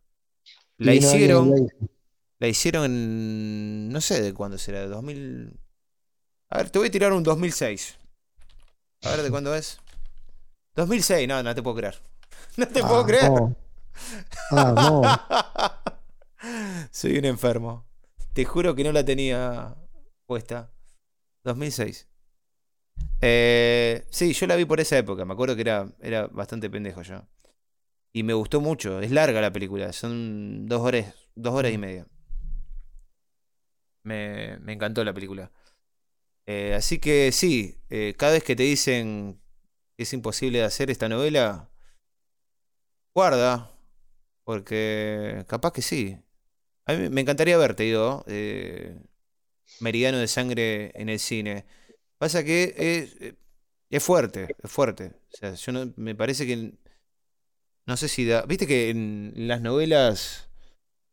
La 0.78 0.94
Y 0.94 1.00
no 1.00 1.10
alguien 1.10 1.30
hicieron, 1.30 1.68
la 2.38 2.48
hicieron 2.48 2.84
en... 2.86 3.88
No 3.90 4.00
sé 4.00 4.22
de 4.22 4.32
cuándo 4.34 4.58
será, 4.58 4.80
de 4.80 4.88
2000... 4.88 5.58
A 6.50 6.58
ver, 6.58 6.70
te 6.70 6.78
voy 6.78 6.88
a 6.88 6.90
tirar 6.90 7.12
un 7.12 7.22
2006. 7.22 7.98
A 9.04 9.10
ver 9.10 9.22
de 9.22 9.30
cuándo 9.30 9.54
es. 9.54 9.78
2006, 10.74 11.28
no, 11.28 11.42
no 11.42 11.54
te 11.54 11.62
puedo 11.62 11.76
creer. 11.76 12.00
No 12.56 12.66
te 12.66 12.80
puedo 12.80 13.00
Ah, 13.00 13.06
creer. 13.06 13.30
no. 13.30 13.56
Ah, 14.50 14.72
no. 16.42 16.88
Soy 16.90 17.16
un 17.18 17.24
enfermo. 17.24 17.86
Te 18.32 18.44
juro 18.44 18.74
que 18.74 18.82
no 18.84 18.90
la 18.92 19.04
tenía 19.04 19.76
puesta. 20.26 20.70
2006. 21.44 22.08
Eh, 23.20 24.04
sí, 24.10 24.32
yo 24.32 24.46
la 24.48 24.56
vi 24.56 24.64
por 24.64 24.80
esa 24.80 24.98
época. 24.98 25.24
Me 25.24 25.34
acuerdo 25.34 25.54
que 25.54 25.62
era, 25.62 25.86
era 26.00 26.26
bastante 26.26 26.68
pendejo 26.68 27.02
yo. 27.02 27.22
Y 28.12 28.24
me 28.24 28.32
gustó 28.32 28.60
mucho. 28.60 29.00
Es 29.00 29.12
larga 29.12 29.40
la 29.40 29.52
película. 29.52 29.92
Son 29.92 30.66
dos 30.66 30.80
horas, 30.80 31.14
dos 31.36 31.54
horas 31.54 31.72
y 31.72 31.78
media. 31.78 32.06
Me, 34.02 34.58
me 34.60 34.72
encantó 34.72 35.04
la 35.04 35.12
película. 35.12 35.50
Eh, 36.48 36.74
así 36.74 36.98
que 36.98 37.30
sí, 37.32 37.76
eh, 37.90 38.14
cada 38.16 38.32
vez 38.32 38.42
que 38.42 38.56
te 38.56 38.62
dicen 38.62 39.38
que 39.96 40.04
es 40.04 40.12
imposible 40.14 40.60
de 40.60 40.64
hacer 40.64 40.90
esta 40.90 41.08
novela, 41.08 41.70
guarda. 43.14 43.70
Porque 44.44 45.44
capaz 45.48 45.72
que 45.74 45.82
sí. 45.82 46.18
A 46.86 46.94
mí 46.94 47.10
me 47.10 47.20
encantaría 47.20 47.58
verte, 47.58 47.84
digo, 47.84 48.24
eh, 48.28 48.96
Meridiano 49.80 50.18
de 50.18 50.28
Sangre 50.28 50.92
en 50.94 51.10
el 51.10 51.18
cine. 51.18 51.66
Pasa 52.18 52.44
que 52.44 52.74
es, 52.78 53.34
es 53.90 54.02
fuerte, 54.02 54.48
es 54.62 54.70
fuerte. 54.70 55.12
O 55.34 55.36
sea, 55.36 55.54
yo 55.54 55.72
no, 55.72 55.92
me 55.96 56.14
parece 56.14 56.46
que. 56.46 56.72
No 57.86 57.96
sé 57.98 58.08
si 58.08 58.24
da. 58.26 58.42
Viste 58.46 58.66
que 58.66 58.90
en 58.90 59.34
las 59.36 59.60
novelas, 59.60 60.50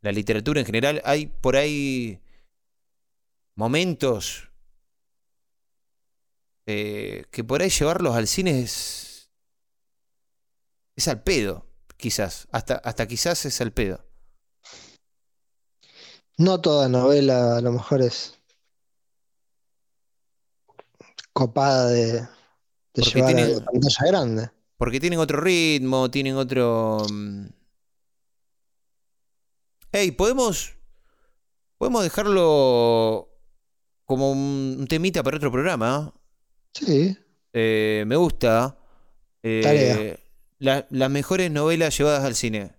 la 0.01 0.11
literatura 0.13 0.61
en 0.61 0.65
general, 0.65 1.01
hay 1.05 1.27
por 1.27 1.57
ahí 1.57 2.21
momentos 3.55 4.49
eh, 6.65 7.25
que 7.31 7.43
por 7.43 7.61
ahí 7.61 7.69
llevarlos 7.69 8.15
al 8.15 8.27
cine 8.27 8.61
es. 8.61 9.29
Es 10.95 11.07
al 11.07 11.23
pedo, 11.23 11.65
quizás. 11.97 12.47
Hasta, 12.51 12.75
hasta 12.75 13.07
quizás 13.07 13.45
es 13.45 13.59
al 13.61 13.71
pedo. 13.71 14.05
No 16.37 16.61
toda 16.61 16.89
novela 16.89 17.57
a 17.57 17.61
lo 17.61 17.71
mejor 17.71 18.01
es 18.01 18.39
copada 21.33 21.87
de, 21.87 22.13
de 22.13 22.27
Porque 22.93 23.11
llevar 23.13 23.35
a 23.37 23.47
la 23.47 23.65
pantalla 23.65 24.07
grande. 24.07 24.51
Porque 24.77 24.99
tienen 24.99 25.19
otro 25.19 25.39
ritmo, 25.39 26.09
tienen 26.11 26.35
otro. 26.35 27.05
mm. 27.11 27.47
Hey, 29.91 30.11
podemos. 30.11 30.73
Podemos 31.77 32.03
dejarlo 32.03 33.29
como 34.05 34.31
un, 34.31 34.85
temita 34.89 35.23
para 35.23 35.37
otro 35.37 35.51
programa. 35.51 36.13
Sí, 36.76 37.18
Eh, 37.53 38.03
me 38.06 38.18
gusta. 38.18 38.77
Eh, 39.41 39.61
Tarea. 39.64 40.19
la- 40.60 40.85
las 40.89 41.10
mejores 41.10 41.49
novelas 41.49 41.97
llevadas 41.97 42.26
al 42.26 42.35
cine. 42.35 42.73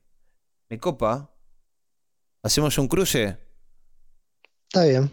Me 0.68 0.78
copa. 0.78 1.30
Hacemos 2.42 2.76
un 2.78 2.86
cruce. 2.88 3.38
está 4.68 4.84
bien. 4.84 5.10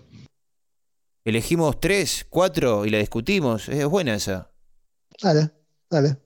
Elegimos 1.23 1.79
tres, 1.79 2.25
cuatro 2.29 2.85
y 2.85 2.89
la 2.89 2.97
discutimos. 2.97 3.69
Es 3.69 3.85
buena 3.85 4.15
esa. 4.15 4.51
Dale, 5.21 5.51
dale. 5.89 6.17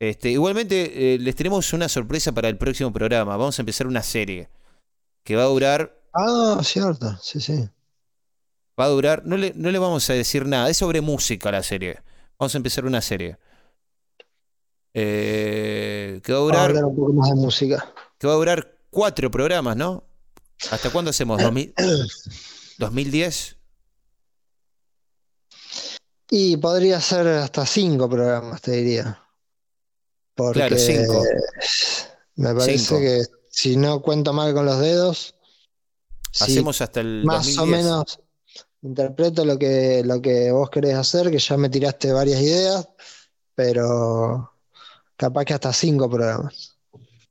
Este, 0.00 0.30
igualmente, 0.30 1.14
eh, 1.14 1.18
les 1.18 1.36
tenemos 1.36 1.72
una 1.72 1.88
sorpresa 1.88 2.32
para 2.32 2.48
el 2.48 2.58
próximo 2.58 2.92
programa. 2.92 3.36
Vamos 3.36 3.58
a 3.58 3.62
empezar 3.62 3.86
una 3.86 4.02
serie 4.02 4.48
que 5.22 5.36
va 5.36 5.42
a 5.42 5.46
durar 5.46 5.96
Ah, 6.12 6.60
cierto, 6.64 7.16
sí, 7.22 7.40
sí. 7.40 7.68
Va 8.80 8.84
a 8.84 8.88
durar, 8.88 9.22
no 9.26 9.36
le, 9.36 9.52
no 9.56 9.70
le 9.70 9.78
vamos 9.78 10.08
a 10.08 10.14
decir 10.14 10.46
nada, 10.46 10.70
es 10.70 10.76
sobre 10.78 11.00
música 11.02 11.50
la 11.52 11.62
serie. 11.62 11.98
Vamos 12.38 12.54
a 12.54 12.58
empezar 12.58 12.86
una 12.86 13.02
serie. 13.02 13.36
Eh, 14.94 16.20
que 16.24 16.32
va 16.32 16.38
a 16.38 16.42
Vamos 16.42 16.56
a 16.56 16.68
durar, 16.68 16.84
un 16.84 16.96
poco 16.96 17.12
más 17.12 17.28
de 17.30 17.34
música. 17.36 17.92
que 18.18 18.26
va 18.26 18.32
a 18.32 18.36
durar 18.36 18.74
cuatro 18.90 19.30
programas, 19.30 19.76
¿no? 19.76 20.04
¿Hasta 20.70 20.90
cuándo 20.90 21.10
hacemos? 21.10 21.40
¿2000 21.40 21.74
¿2010? 22.78 23.56
Y 26.32 26.56
podría 26.58 27.00
ser 27.00 27.26
hasta 27.26 27.66
cinco 27.66 28.08
programas, 28.08 28.62
te 28.62 28.70
diría. 28.70 29.20
Porque 30.36 30.60
Claro, 30.60 30.78
cinco. 30.78 31.24
me 32.36 32.54
parece 32.54 32.78
Cinco. 32.78 33.00
que 33.00 33.22
si 33.50 33.76
no 33.76 34.00
cuento 34.00 34.32
mal 34.32 34.54
con 34.54 34.64
los 34.64 34.78
dedos, 34.78 35.34
si 36.30 36.44
Hacemos 36.44 36.80
hasta 36.80 37.00
el 37.00 37.24
más 37.24 37.46
2010. 37.46 37.58
o 37.58 37.66
menos 37.66 38.20
interpreto 38.82 39.44
lo 39.44 39.58
que, 39.58 40.02
lo 40.04 40.20
que 40.20 40.50
vos 40.52 40.70
querés 40.70 40.94
hacer, 40.94 41.30
que 41.30 41.38
ya 41.38 41.56
me 41.56 41.68
tiraste 41.68 42.12
varias 42.12 42.40
ideas, 42.40 42.88
pero 43.54 44.52
capaz 45.16 45.44
que 45.44 45.54
hasta 45.54 45.72
cinco 45.72 46.08
programas. 46.08 46.78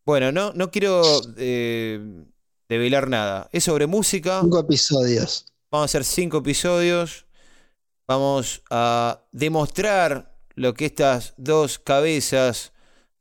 Bueno, 0.05 0.31
no, 0.31 0.53
no 0.53 0.71
quiero 0.71 1.03
eh, 1.37 2.25
develar 2.67 3.09
nada. 3.09 3.49
Es 3.51 3.63
sobre 3.65 3.87
música. 3.87 4.41
Cinco 4.41 4.59
episodios. 4.59 5.45
Vamos 5.71 5.83
a 5.83 5.85
hacer 5.85 6.03
cinco 6.03 6.37
episodios. 6.37 7.25
Vamos 8.07 8.63
a 8.71 9.23
demostrar 9.31 10.35
lo 10.55 10.73
que 10.73 10.85
estas 10.85 11.33
dos 11.37 11.77
cabezas 11.77 12.73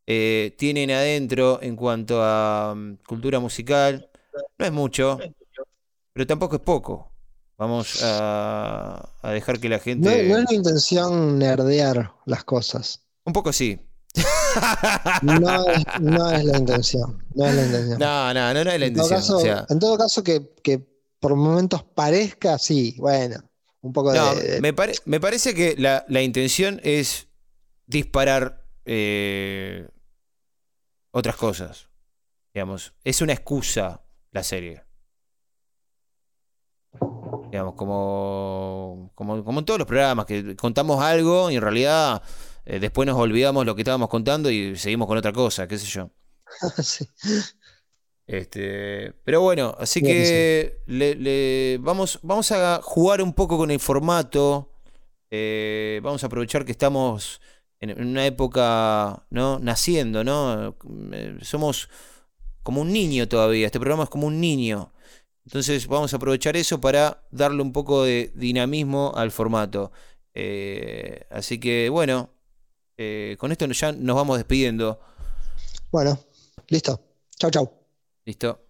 eh, 0.07 0.55
tienen 0.57 0.91
adentro 0.91 1.59
en 1.61 1.77
cuanto 1.77 2.23
a 2.23 2.75
mm, 2.75 2.95
cultura 3.07 3.39
musical. 3.39 4.09
No 4.57 4.65
es 4.65 4.73
mucho, 4.73 5.19
pero 6.13 6.27
tampoco 6.27 6.57
es 6.57 6.63
poco. 6.63 7.13
Vamos 7.59 8.03
a, 8.05 9.11
a 9.21 9.31
dejar 9.33 9.59
que 9.59 9.69
la 9.69 9.81
gente... 9.81 10.29
no 10.29 10.39
es 10.39 10.45
la 10.49 10.55
intención 10.55 11.39
nerdear 11.39 12.15
las 12.25 12.45
cosas. 12.45 13.03
Un 13.25 13.33
poco 13.33 13.53
sí. 13.53 13.81
No 15.23 15.69
es, 15.71 15.85
no 16.01 16.31
es 16.31 16.45
la 16.45 16.57
intención. 16.59 17.23
No 17.35 17.47
es 17.47 17.55
la 17.55 17.63
intención. 17.65 17.99
No, 17.99 18.33
no, 18.35 18.55
no, 18.55 18.65
no 18.65 18.71
es 18.71 18.81
la 18.81 18.87
En 18.87 18.95
todo 18.95 19.05
intención. 19.07 19.19
caso, 19.21 19.37
o 19.39 19.41
sea, 19.41 19.67
en 19.69 19.79
todo 19.81 19.99
caso 19.99 20.23
que, 20.23 20.55
que 20.63 20.87
por 21.21 21.35
momentos 21.35 21.83
parezca, 21.83 22.59
sí, 22.59 22.95
bueno, 22.99 23.37
un 23.81 23.93
poco 23.93 24.13
no, 24.15 24.35
de- 24.37 24.61
me, 24.61 24.73
pare- 24.73 24.95
me 25.05 25.19
parece 25.21 25.53
que 25.55 25.75
la, 25.77 26.05
la 26.09 26.23
intención 26.23 26.81
es 26.85 27.27
disparar 27.87 28.65
eh, 28.85 29.89
otras 31.11 31.37
cosas. 31.37 31.89
Digamos, 32.55 32.95
es 33.05 33.21
una 33.21 33.33
excusa 33.33 34.03
la 34.31 34.43
serie. 34.45 34.85
Digamos, 37.51 37.75
como, 37.75 39.11
como, 39.15 39.43
como 39.45 39.61
en 39.61 39.65
todos 39.65 39.79
los 39.79 39.87
programas, 39.87 40.27
que 40.27 40.57
contamos 40.57 41.03
algo 41.03 41.51
y 41.51 41.57
en 41.57 41.63
realidad 41.63 42.23
eh, 42.65 42.79
después 42.79 43.07
nos 43.07 43.17
olvidamos 43.17 43.65
lo 43.65 43.75
que 43.75 43.83
estábamos 43.83 44.09
contando 44.09 44.51
y 44.51 44.77
seguimos 44.77 45.09
con 45.09 45.17
otra 45.17 45.33
cosa, 45.33 45.67
qué 45.67 45.79
sé 45.79 45.87
yo. 45.87 46.11
sí. 46.83 47.07
Este, 48.29 49.15
pero 49.25 49.41
bueno, 49.41 49.75
así 49.79 50.03
que 50.03 50.83
le, 50.85 51.79
vamos, 51.81 52.19
vamos 52.23 52.53
a 52.53 52.81
jugar 52.83 53.23
un 53.23 53.33
poco 53.33 53.57
con 53.57 53.71
el 53.71 53.81
formato. 53.81 54.71
Eh, 55.31 56.01
vamos 56.03 56.23
a 56.23 56.27
aprovechar 56.27 56.67
que 56.67 56.73
estamos 56.73 57.41
en, 57.81 57.99
una 58.07 58.27
época, 58.27 59.25
¿no? 59.31 59.59
Naciendo, 59.61 60.25
¿no? 60.25 60.77
Eh, 61.13 61.39
somos 61.41 61.89
como 62.63 62.83
un 62.83 62.93
niño 62.93 63.27
todavía. 63.29 63.65
Este 63.65 63.81
programa 63.81 64.05
es 64.05 64.11
como 64.11 64.27
un 64.27 64.43
niño. 64.43 64.93
Entonces 65.49 65.87
vamos 65.87 66.13
a 66.13 66.17
aprovechar 66.17 66.59
eso 66.59 66.79
para 66.79 67.23
darle 67.31 67.63
un 67.63 67.73
poco 67.73 68.05
de 68.05 68.31
dinamismo 68.35 69.13
al 69.17 69.31
formato. 69.31 69.93
Eh, 70.35 71.25
así 71.31 71.59
que 71.59 71.89
bueno, 71.89 72.29
con 73.39 73.51
esto 73.51 73.65
ya 73.67 73.93
nos 73.93 74.15
vamos 74.15 74.37
despidiendo. 74.37 75.01
Bueno, 75.91 76.19
listo. 76.69 77.01
Chau, 77.39 77.51
chau. 77.51 77.73
Listo. 78.27 78.68